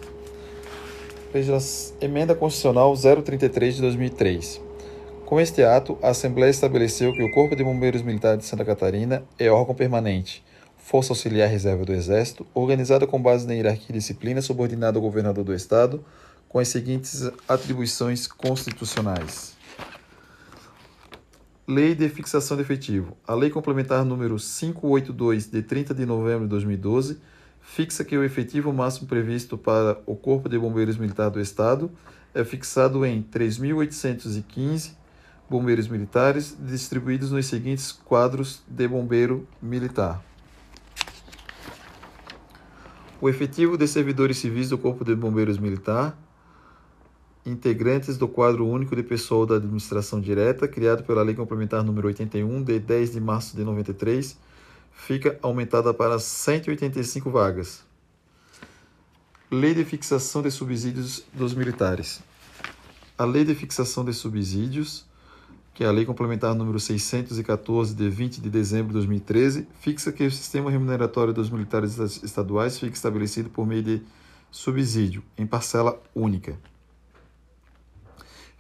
Emenda 2.02 2.36
Constitucional 2.36 2.94
033 2.96 3.76
de 3.76 3.82
2003. 3.82 4.62
Com 5.26 5.40
este 5.40 5.64
ato, 5.64 5.98
a 6.02 6.10
Assembleia 6.10 6.52
estabeleceu 6.52 7.14
que 7.14 7.24
o 7.24 7.32
Corpo 7.32 7.56
de 7.56 7.64
Bombeiros 7.64 8.02
Militares 8.02 8.40
de 8.40 8.46
Santa 8.46 8.66
Catarina 8.66 9.24
é 9.40 9.50
órgão 9.50 9.74
permanente, 9.74 10.44
Força 10.78 11.14
Auxiliar 11.14 11.50
Reserva 11.50 11.86
do 11.86 11.94
Exército, 11.94 12.46
organizada 12.54 13.08
com 13.08 13.22
base 13.22 13.48
na 13.48 13.54
hierarquia 13.54 13.88
e 13.90 13.94
disciplina 13.94 14.42
subordinada 14.42 14.98
ao 14.98 15.02
governador 15.02 15.46
do 15.46 15.54
Estado, 15.54 16.04
com 16.50 16.60
as 16.60 16.68
seguintes 16.68 17.32
atribuições 17.48 18.28
constitucionais. 18.28 19.56
Lei 21.66 21.96
de 21.96 22.10
Fixação 22.10 22.58
de 22.58 22.64
Efetivo. 22.64 23.18
A 23.26 23.34
Lei 23.34 23.50
Complementar 23.50 24.04
número 24.04 24.36
582, 24.36 25.48
de 25.50 25.64
30 25.64 25.94
de 25.94 26.06
novembro 26.06 26.44
de 26.44 26.50
2012, 26.50 27.18
fixa 27.62 28.04
que 28.04 28.18
o 28.18 28.26
efetivo 28.26 28.74
máximo 28.74 29.08
previsto 29.08 29.58
para 29.58 29.98
o 30.06 30.18
Corpo 30.18 30.50
de 30.50 30.60
Bombeiros 30.60 30.98
Militar 30.98 31.30
do 31.30 31.40
Estado 31.40 31.90
é 32.36 32.44
fixado 32.44 33.06
em 33.06 33.24
3.815 33.24 35.03
bombeiros 35.54 35.88
militares 35.88 36.58
distribuídos 36.60 37.30
nos 37.30 37.46
seguintes 37.46 37.92
quadros 37.92 38.64
de 38.68 38.88
bombeiro 38.88 39.48
militar. 39.62 40.20
O 43.22 43.30
efetivo 43.30 43.78
de 43.78 43.88
servidores 43.88 44.38
civis 44.38 44.70
do 44.70 44.80
Corpo 44.80 45.06
de 45.06 45.14
Bombeiros 45.14 45.60
Militar, 45.60 46.18
integrantes 47.46 48.18
do 48.18 48.28
quadro 48.28 48.68
único 48.68 48.96
de 48.96 49.04
pessoal 49.04 49.46
da 49.46 49.58
administração 49.58 50.20
direta, 50.20 50.68
criado 50.68 51.04
pela 51.04 51.22
Lei 51.22 51.36
Complementar 51.36 51.84
número 51.84 52.08
81 52.08 52.64
de 52.64 52.80
10 52.80 53.12
de 53.12 53.22
março 53.22 53.56
de 53.56 53.64
93, 53.64 54.36
fica 54.92 55.38
aumentada 55.44 55.94
para 55.94 56.18
185 56.18 57.30
vagas. 57.30 57.86
Lei 59.52 59.76
de 59.76 59.86
fixação 59.86 60.42
de 60.42 60.50
subsídios 60.50 61.24
dos 61.32 61.54
militares. 61.54 62.24
A 63.16 63.24
Lei 63.24 63.46
de 63.46 63.54
fixação 63.54 64.04
de 64.04 64.14
subsídios, 64.14 65.06
que 65.74 65.84
é 65.84 65.88
a 65.88 65.92
Lei 65.92 66.06
Complementar 66.06 66.54
número 66.54 66.80
614 66.80 67.96
de 67.96 68.10
20 68.10 68.40
de 68.40 68.50
dezembro 68.50 68.90
de 68.90 68.94
2013, 68.94 69.68
fixa 69.80 70.12
que 70.12 70.24
o 70.24 70.32
sistema 70.32 70.70
remuneratório 70.70 71.34
dos 71.34 71.50
militares 71.50 71.98
estaduais 72.24 72.78
fique 72.78 72.96
estabelecido 72.96 73.50
por 73.50 73.66
meio 73.66 73.82
de 73.82 74.02
subsídio 74.52 75.24
em 75.36 75.48
parcela 75.48 76.00
única. 76.14 76.58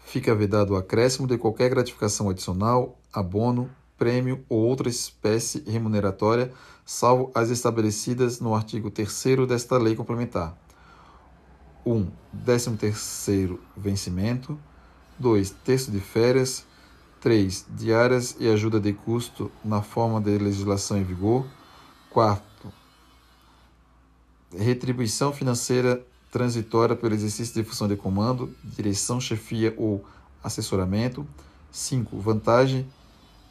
Fica 0.05 0.33
vedado 0.33 0.73
o 0.73 0.75
acréscimo 0.75 1.27
de 1.27 1.37
qualquer 1.37 1.69
gratificação 1.69 2.29
adicional, 2.29 2.97
abono, 3.11 3.69
prêmio 3.97 4.43
ou 4.49 4.59
outra 4.59 4.89
espécie 4.89 5.63
remuneratória, 5.67 6.51
salvo 6.83 7.31
as 7.35 7.49
estabelecidas 7.49 8.39
no 8.39 8.55
artigo 8.55 8.89
3 8.89 9.47
desta 9.47 9.77
lei 9.77 9.95
complementar. 9.95 10.57
1. 11.85 11.93
Um, 11.93 12.11
13º 12.45 13.59
vencimento. 13.77 14.57
2. 15.19 15.51
Terço 15.63 15.91
de 15.91 15.99
férias. 15.99 16.65
3. 17.23 17.67
Diárias 17.69 18.35
e 18.37 18.49
ajuda 18.49 18.81
de 18.81 18.91
custo 18.91 19.49
na 19.63 19.81
forma 19.81 20.19
de 20.19 20.37
legislação 20.37 20.97
em 20.97 21.05
vigor. 21.05 21.45
4. 22.09 22.43
Retribuição 24.57 25.31
financeira 25.31 26.05
transitória 26.29 26.97
pelo 26.97 27.13
exercício 27.15 27.55
de 27.55 27.63
função 27.63 27.87
de 27.87 27.95
comando, 27.95 28.53
direção, 28.61 29.21
chefia 29.21 29.73
ou 29.77 30.03
assessoramento. 30.43 31.25
5. 31.71 32.19
Vantagem 32.19 32.85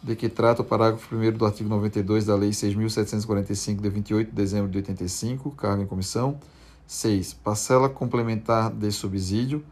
de 0.02 0.15
que 0.17 0.28
trata 0.28 0.60
o 0.60 0.65
parágrafo 0.67 1.17
1 1.17 1.33
do 1.33 1.47
artigo 1.47 1.70
92 1.70 2.26
da 2.26 2.34
Lei 2.34 2.51
6.745, 2.51 3.81
de 3.81 3.89
28 3.89 4.28
de 4.28 4.36
dezembro 4.36 4.70
de 4.70 4.76
85, 4.76 5.51
cargo 5.52 5.83
em 5.83 5.86
comissão. 5.86 6.39
6. 6.86 7.33
Parcela 7.33 7.89
complementar 7.89 8.70
de 8.70 8.92
subsídio 8.92 9.65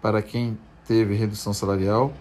para 0.00 0.22
quem 0.22 0.56
teve 0.86 1.16
redução 1.16 1.52
salarial. 1.52 2.12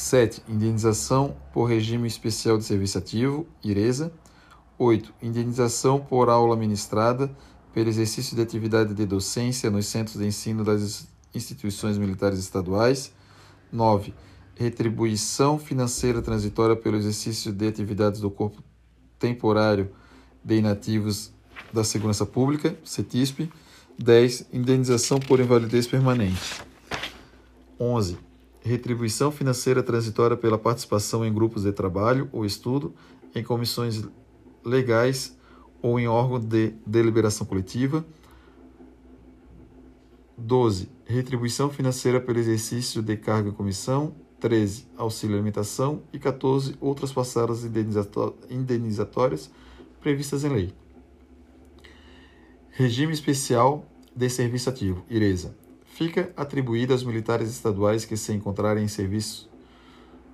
7. 0.00 0.42
Indenização 0.48 1.36
por 1.52 1.66
regime 1.66 2.08
especial 2.08 2.56
de 2.56 2.64
serviço 2.64 2.96
ativo, 2.96 3.46
IRESA. 3.62 4.10
8. 4.78 5.12
Indenização 5.22 6.00
por 6.00 6.30
aula 6.30 6.56
ministrada 6.56 7.30
pelo 7.72 7.88
exercício 7.90 8.34
de 8.34 8.40
atividade 8.40 8.94
de 8.94 9.04
docência 9.04 9.70
nos 9.70 9.86
centros 9.86 10.18
de 10.18 10.26
ensino 10.26 10.64
das 10.64 11.06
instituições 11.34 11.98
militares 11.98 12.38
estaduais. 12.38 13.12
9. 13.70 14.14
Retribuição 14.54 15.58
financeira 15.58 16.22
transitória 16.22 16.74
pelo 16.74 16.96
exercício 16.96 17.52
de 17.52 17.68
atividades 17.68 18.20
do 18.20 18.30
corpo 18.30 18.62
temporário 19.18 19.90
de 20.42 20.56
inativos 20.56 21.30
da 21.72 21.84
Segurança 21.84 22.24
Pública, 22.24 22.74
CETISP. 22.82 23.52
10. 23.98 24.46
Indenização 24.50 25.20
por 25.20 25.40
invalidez 25.40 25.86
permanente. 25.86 26.62
11. 27.78 28.29
Retribuição 28.62 29.30
financeira 29.32 29.82
transitória 29.82 30.36
pela 30.36 30.58
participação 30.58 31.24
em 31.24 31.32
grupos 31.32 31.62
de 31.62 31.72
trabalho 31.72 32.28
ou 32.30 32.44
estudo, 32.44 32.94
em 33.34 33.42
comissões 33.42 34.04
legais 34.64 35.38
ou 35.80 35.98
em 35.98 36.06
órgão 36.06 36.38
de 36.38 36.74
deliberação 36.86 37.46
coletiva. 37.46 38.04
12. 40.36 40.90
Retribuição 41.04 41.70
financeira 41.70 42.20
pelo 42.20 42.38
exercício 42.38 43.02
de 43.02 43.16
cargo 43.16 43.48
em 43.48 43.52
comissão. 43.52 44.14
13. 44.38 44.86
Auxílio 44.96 45.36
alimentação. 45.36 46.02
E 46.12 46.18
14. 46.18 46.76
Outras 46.80 47.12
parcelas 47.12 47.64
indenizatórias 48.50 49.50
previstas 50.00 50.44
em 50.44 50.48
lei. 50.48 50.74
Regime 52.70 53.12
Especial 53.12 53.84
de 54.16 54.30
Serviço 54.30 54.70
Ativo, 54.70 55.04
IRESA. 55.10 55.54
Fica 56.00 56.32
atribuída 56.34 56.94
aos 56.94 57.04
militares 57.04 57.50
estaduais 57.50 58.06
que 58.06 58.16
se 58.16 58.32
encontrarem 58.32 58.82
em 58.82 58.88
serviço, 58.88 59.50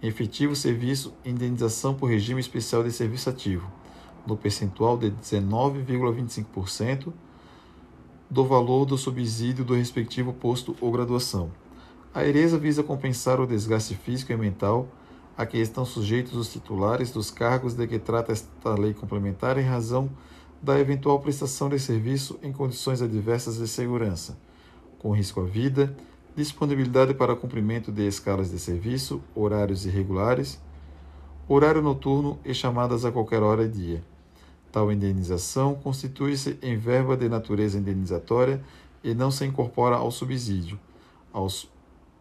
em 0.00 0.06
efetivo 0.06 0.54
serviço, 0.54 1.12
indenização 1.24 1.92
por 1.92 2.06
regime 2.06 2.40
especial 2.40 2.84
de 2.84 2.92
serviço 2.92 3.28
ativo, 3.28 3.68
no 4.24 4.36
percentual 4.36 4.96
de 4.96 5.10
19,25% 5.10 7.12
do 8.30 8.44
valor 8.44 8.84
do 8.84 8.96
subsídio 8.96 9.64
do 9.64 9.74
respectivo 9.74 10.32
posto 10.32 10.76
ou 10.80 10.92
graduação. 10.92 11.50
A 12.14 12.24
IRESA 12.24 12.58
visa 12.58 12.84
compensar 12.84 13.40
o 13.40 13.46
desgaste 13.46 13.96
físico 13.96 14.30
e 14.30 14.36
mental 14.36 14.86
a 15.36 15.44
que 15.44 15.58
estão 15.58 15.84
sujeitos 15.84 16.36
os 16.36 16.52
titulares 16.52 17.10
dos 17.10 17.28
cargos 17.28 17.74
de 17.74 17.84
que 17.88 17.98
trata 17.98 18.30
esta 18.30 18.78
lei 18.78 18.94
complementar 18.94 19.58
em 19.58 19.64
razão 19.64 20.08
da 20.62 20.78
eventual 20.78 21.18
prestação 21.18 21.68
de 21.68 21.80
serviço 21.80 22.38
em 22.40 22.52
condições 22.52 23.02
adversas 23.02 23.58
de 23.58 23.66
segurança, 23.66 24.38
com 25.06 25.12
risco 25.12 25.40
à 25.40 25.44
vida, 25.44 25.94
disponibilidade 26.34 27.14
para 27.14 27.36
cumprimento 27.36 27.92
de 27.92 28.08
escalas 28.08 28.50
de 28.50 28.58
serviço, 28.58 29.22
horários 29.36 29.86
irregulares, 29.86 30.60
horário 31.48 31.80
noturno 31.80 32.40
e 32.44 32.52
chamadas 32.52 33.04
a 33.04 33.12
qualquer 33.12 33.40
hora 33.40 33.62
e 33.62 33.68
dia. 33.68 34.02
Tal 34.72 34.90
indenização 34.90 35.76
constitui-se 35.76 36.58
em 36.60 36.76
verba 36.76 37.16
de 37.16 37.28
natureza 37.28 37.78
indenizatória 37.78 38.60
e 39.04 39.14
não 39.14 39.30
se 39.30 39.44
incorpora 39.44 39.94
ao 39.94 40.10
subsídio, 40.10 40.76
aos 41.32 41.70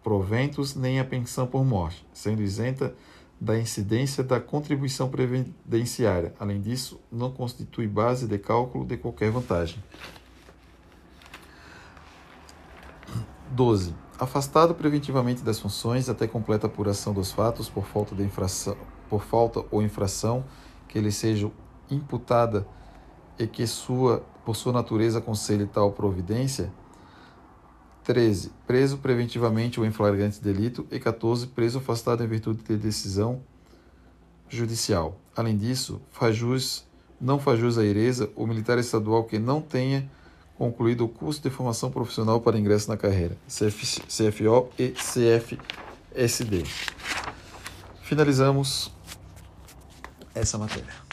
proventos 0.04 0.76
nem 0.76 1.00
à 1.00 1.04
pensão 1.04 1.48
por 1.48 1.66
morte, 1.66 2.06
sendo 2.14 2.44
isenta 2.44 2.94
da 3.42 3.58
incidência 3.58 4.24
da 4.24 4.40
contribuição 4.40 5.10
previdenciária. 5.10 6.36
Além 6.40 6.62
disso, 6.62 7.00
não 7.12 7.32
constitui 7.32 7.88
base 7.88 8.28
de 8.28 8.38
cálculo 8.38 8.86
de 8.86 8.96
qualquer 8.96 9.32
vantagem. 9.32 9.84
12. 13.52 13.94
Afastado 14.20 14.74
preventivamente 14.74 15.44
das 15.44 15.60
funções 15.60 16.10
até 16.10 16.28
completa 16.28 16.68
apuração 16.68 17.14
dos 17.14 17.32
fatos 17.32 17.70
por 17.70 17.86
falta 17.86 18.16
de 18.16 18.24
infração, 18.24 18.78
por 19.10 19.24
falta 19.24 19.64
ou 19.70 19.82
infração 19.82 20.46
que 20.88 21.00
lhe 21.00 21.12
seja 21.12 21.52
imputada 21.90 22.66
e 23.38 23.46
que 23.46 23.68
sua 23.68 24.24
por 24.46 24.56
sua 24.56 24.72
natureza 24.72 25.18
aconselhe 25.18 25.66
tal 25.66 25.92
providência. 25.92 26.72
13. 28.04 28.52
Preso 28.68 29.00
preventivamente 29.00 29.80
ou 29.80 29.86
em 29.86 29.92
flagrante 29.92 30.40
delito. 30.40 30.86
E 30.92 31.00
14. 31.00 31.48
Preso 31.48 31.80
afastado 31.80 32.24
em 32.24 32.28
virtude 32.28 32.64
de 32.64 32.78
decisão 32.78 33.42
judicial. 34.48 35.20
Além 35.36 35.58
disso, 35.58 36.00
faz 36.12 36.36
jus, 36.36 36.86
não 37.20 37.40
faz 37.40 37.60
jus 37.60 37.80
à 37.80 37.84
ireza 37.84 38.30
o 38.36 38.46
militar 38.46 38.78
estadual 38.78 39.24
que 39.24 39.40
não 39.40 39.60
tenha 39.60 40.10
concluído 40.58 41.06
o 41.06 41.10
curso 41.10 41.42
de 41.42 41.50
formação 41.50 41.92
profissional 41.92 42.40
para 42.42 42.58
ingresso 42.58 42.90
na 42.90 42.98
carreira, 42.98 43.38
CF, 43.48 44.02
CFO 44.02 44.70
e 44.80 44.90
CFSD. 44.90 46.64
Finalizamos 48.02 48.92
essa 50.34 50.58
matéria. 50.58 51.05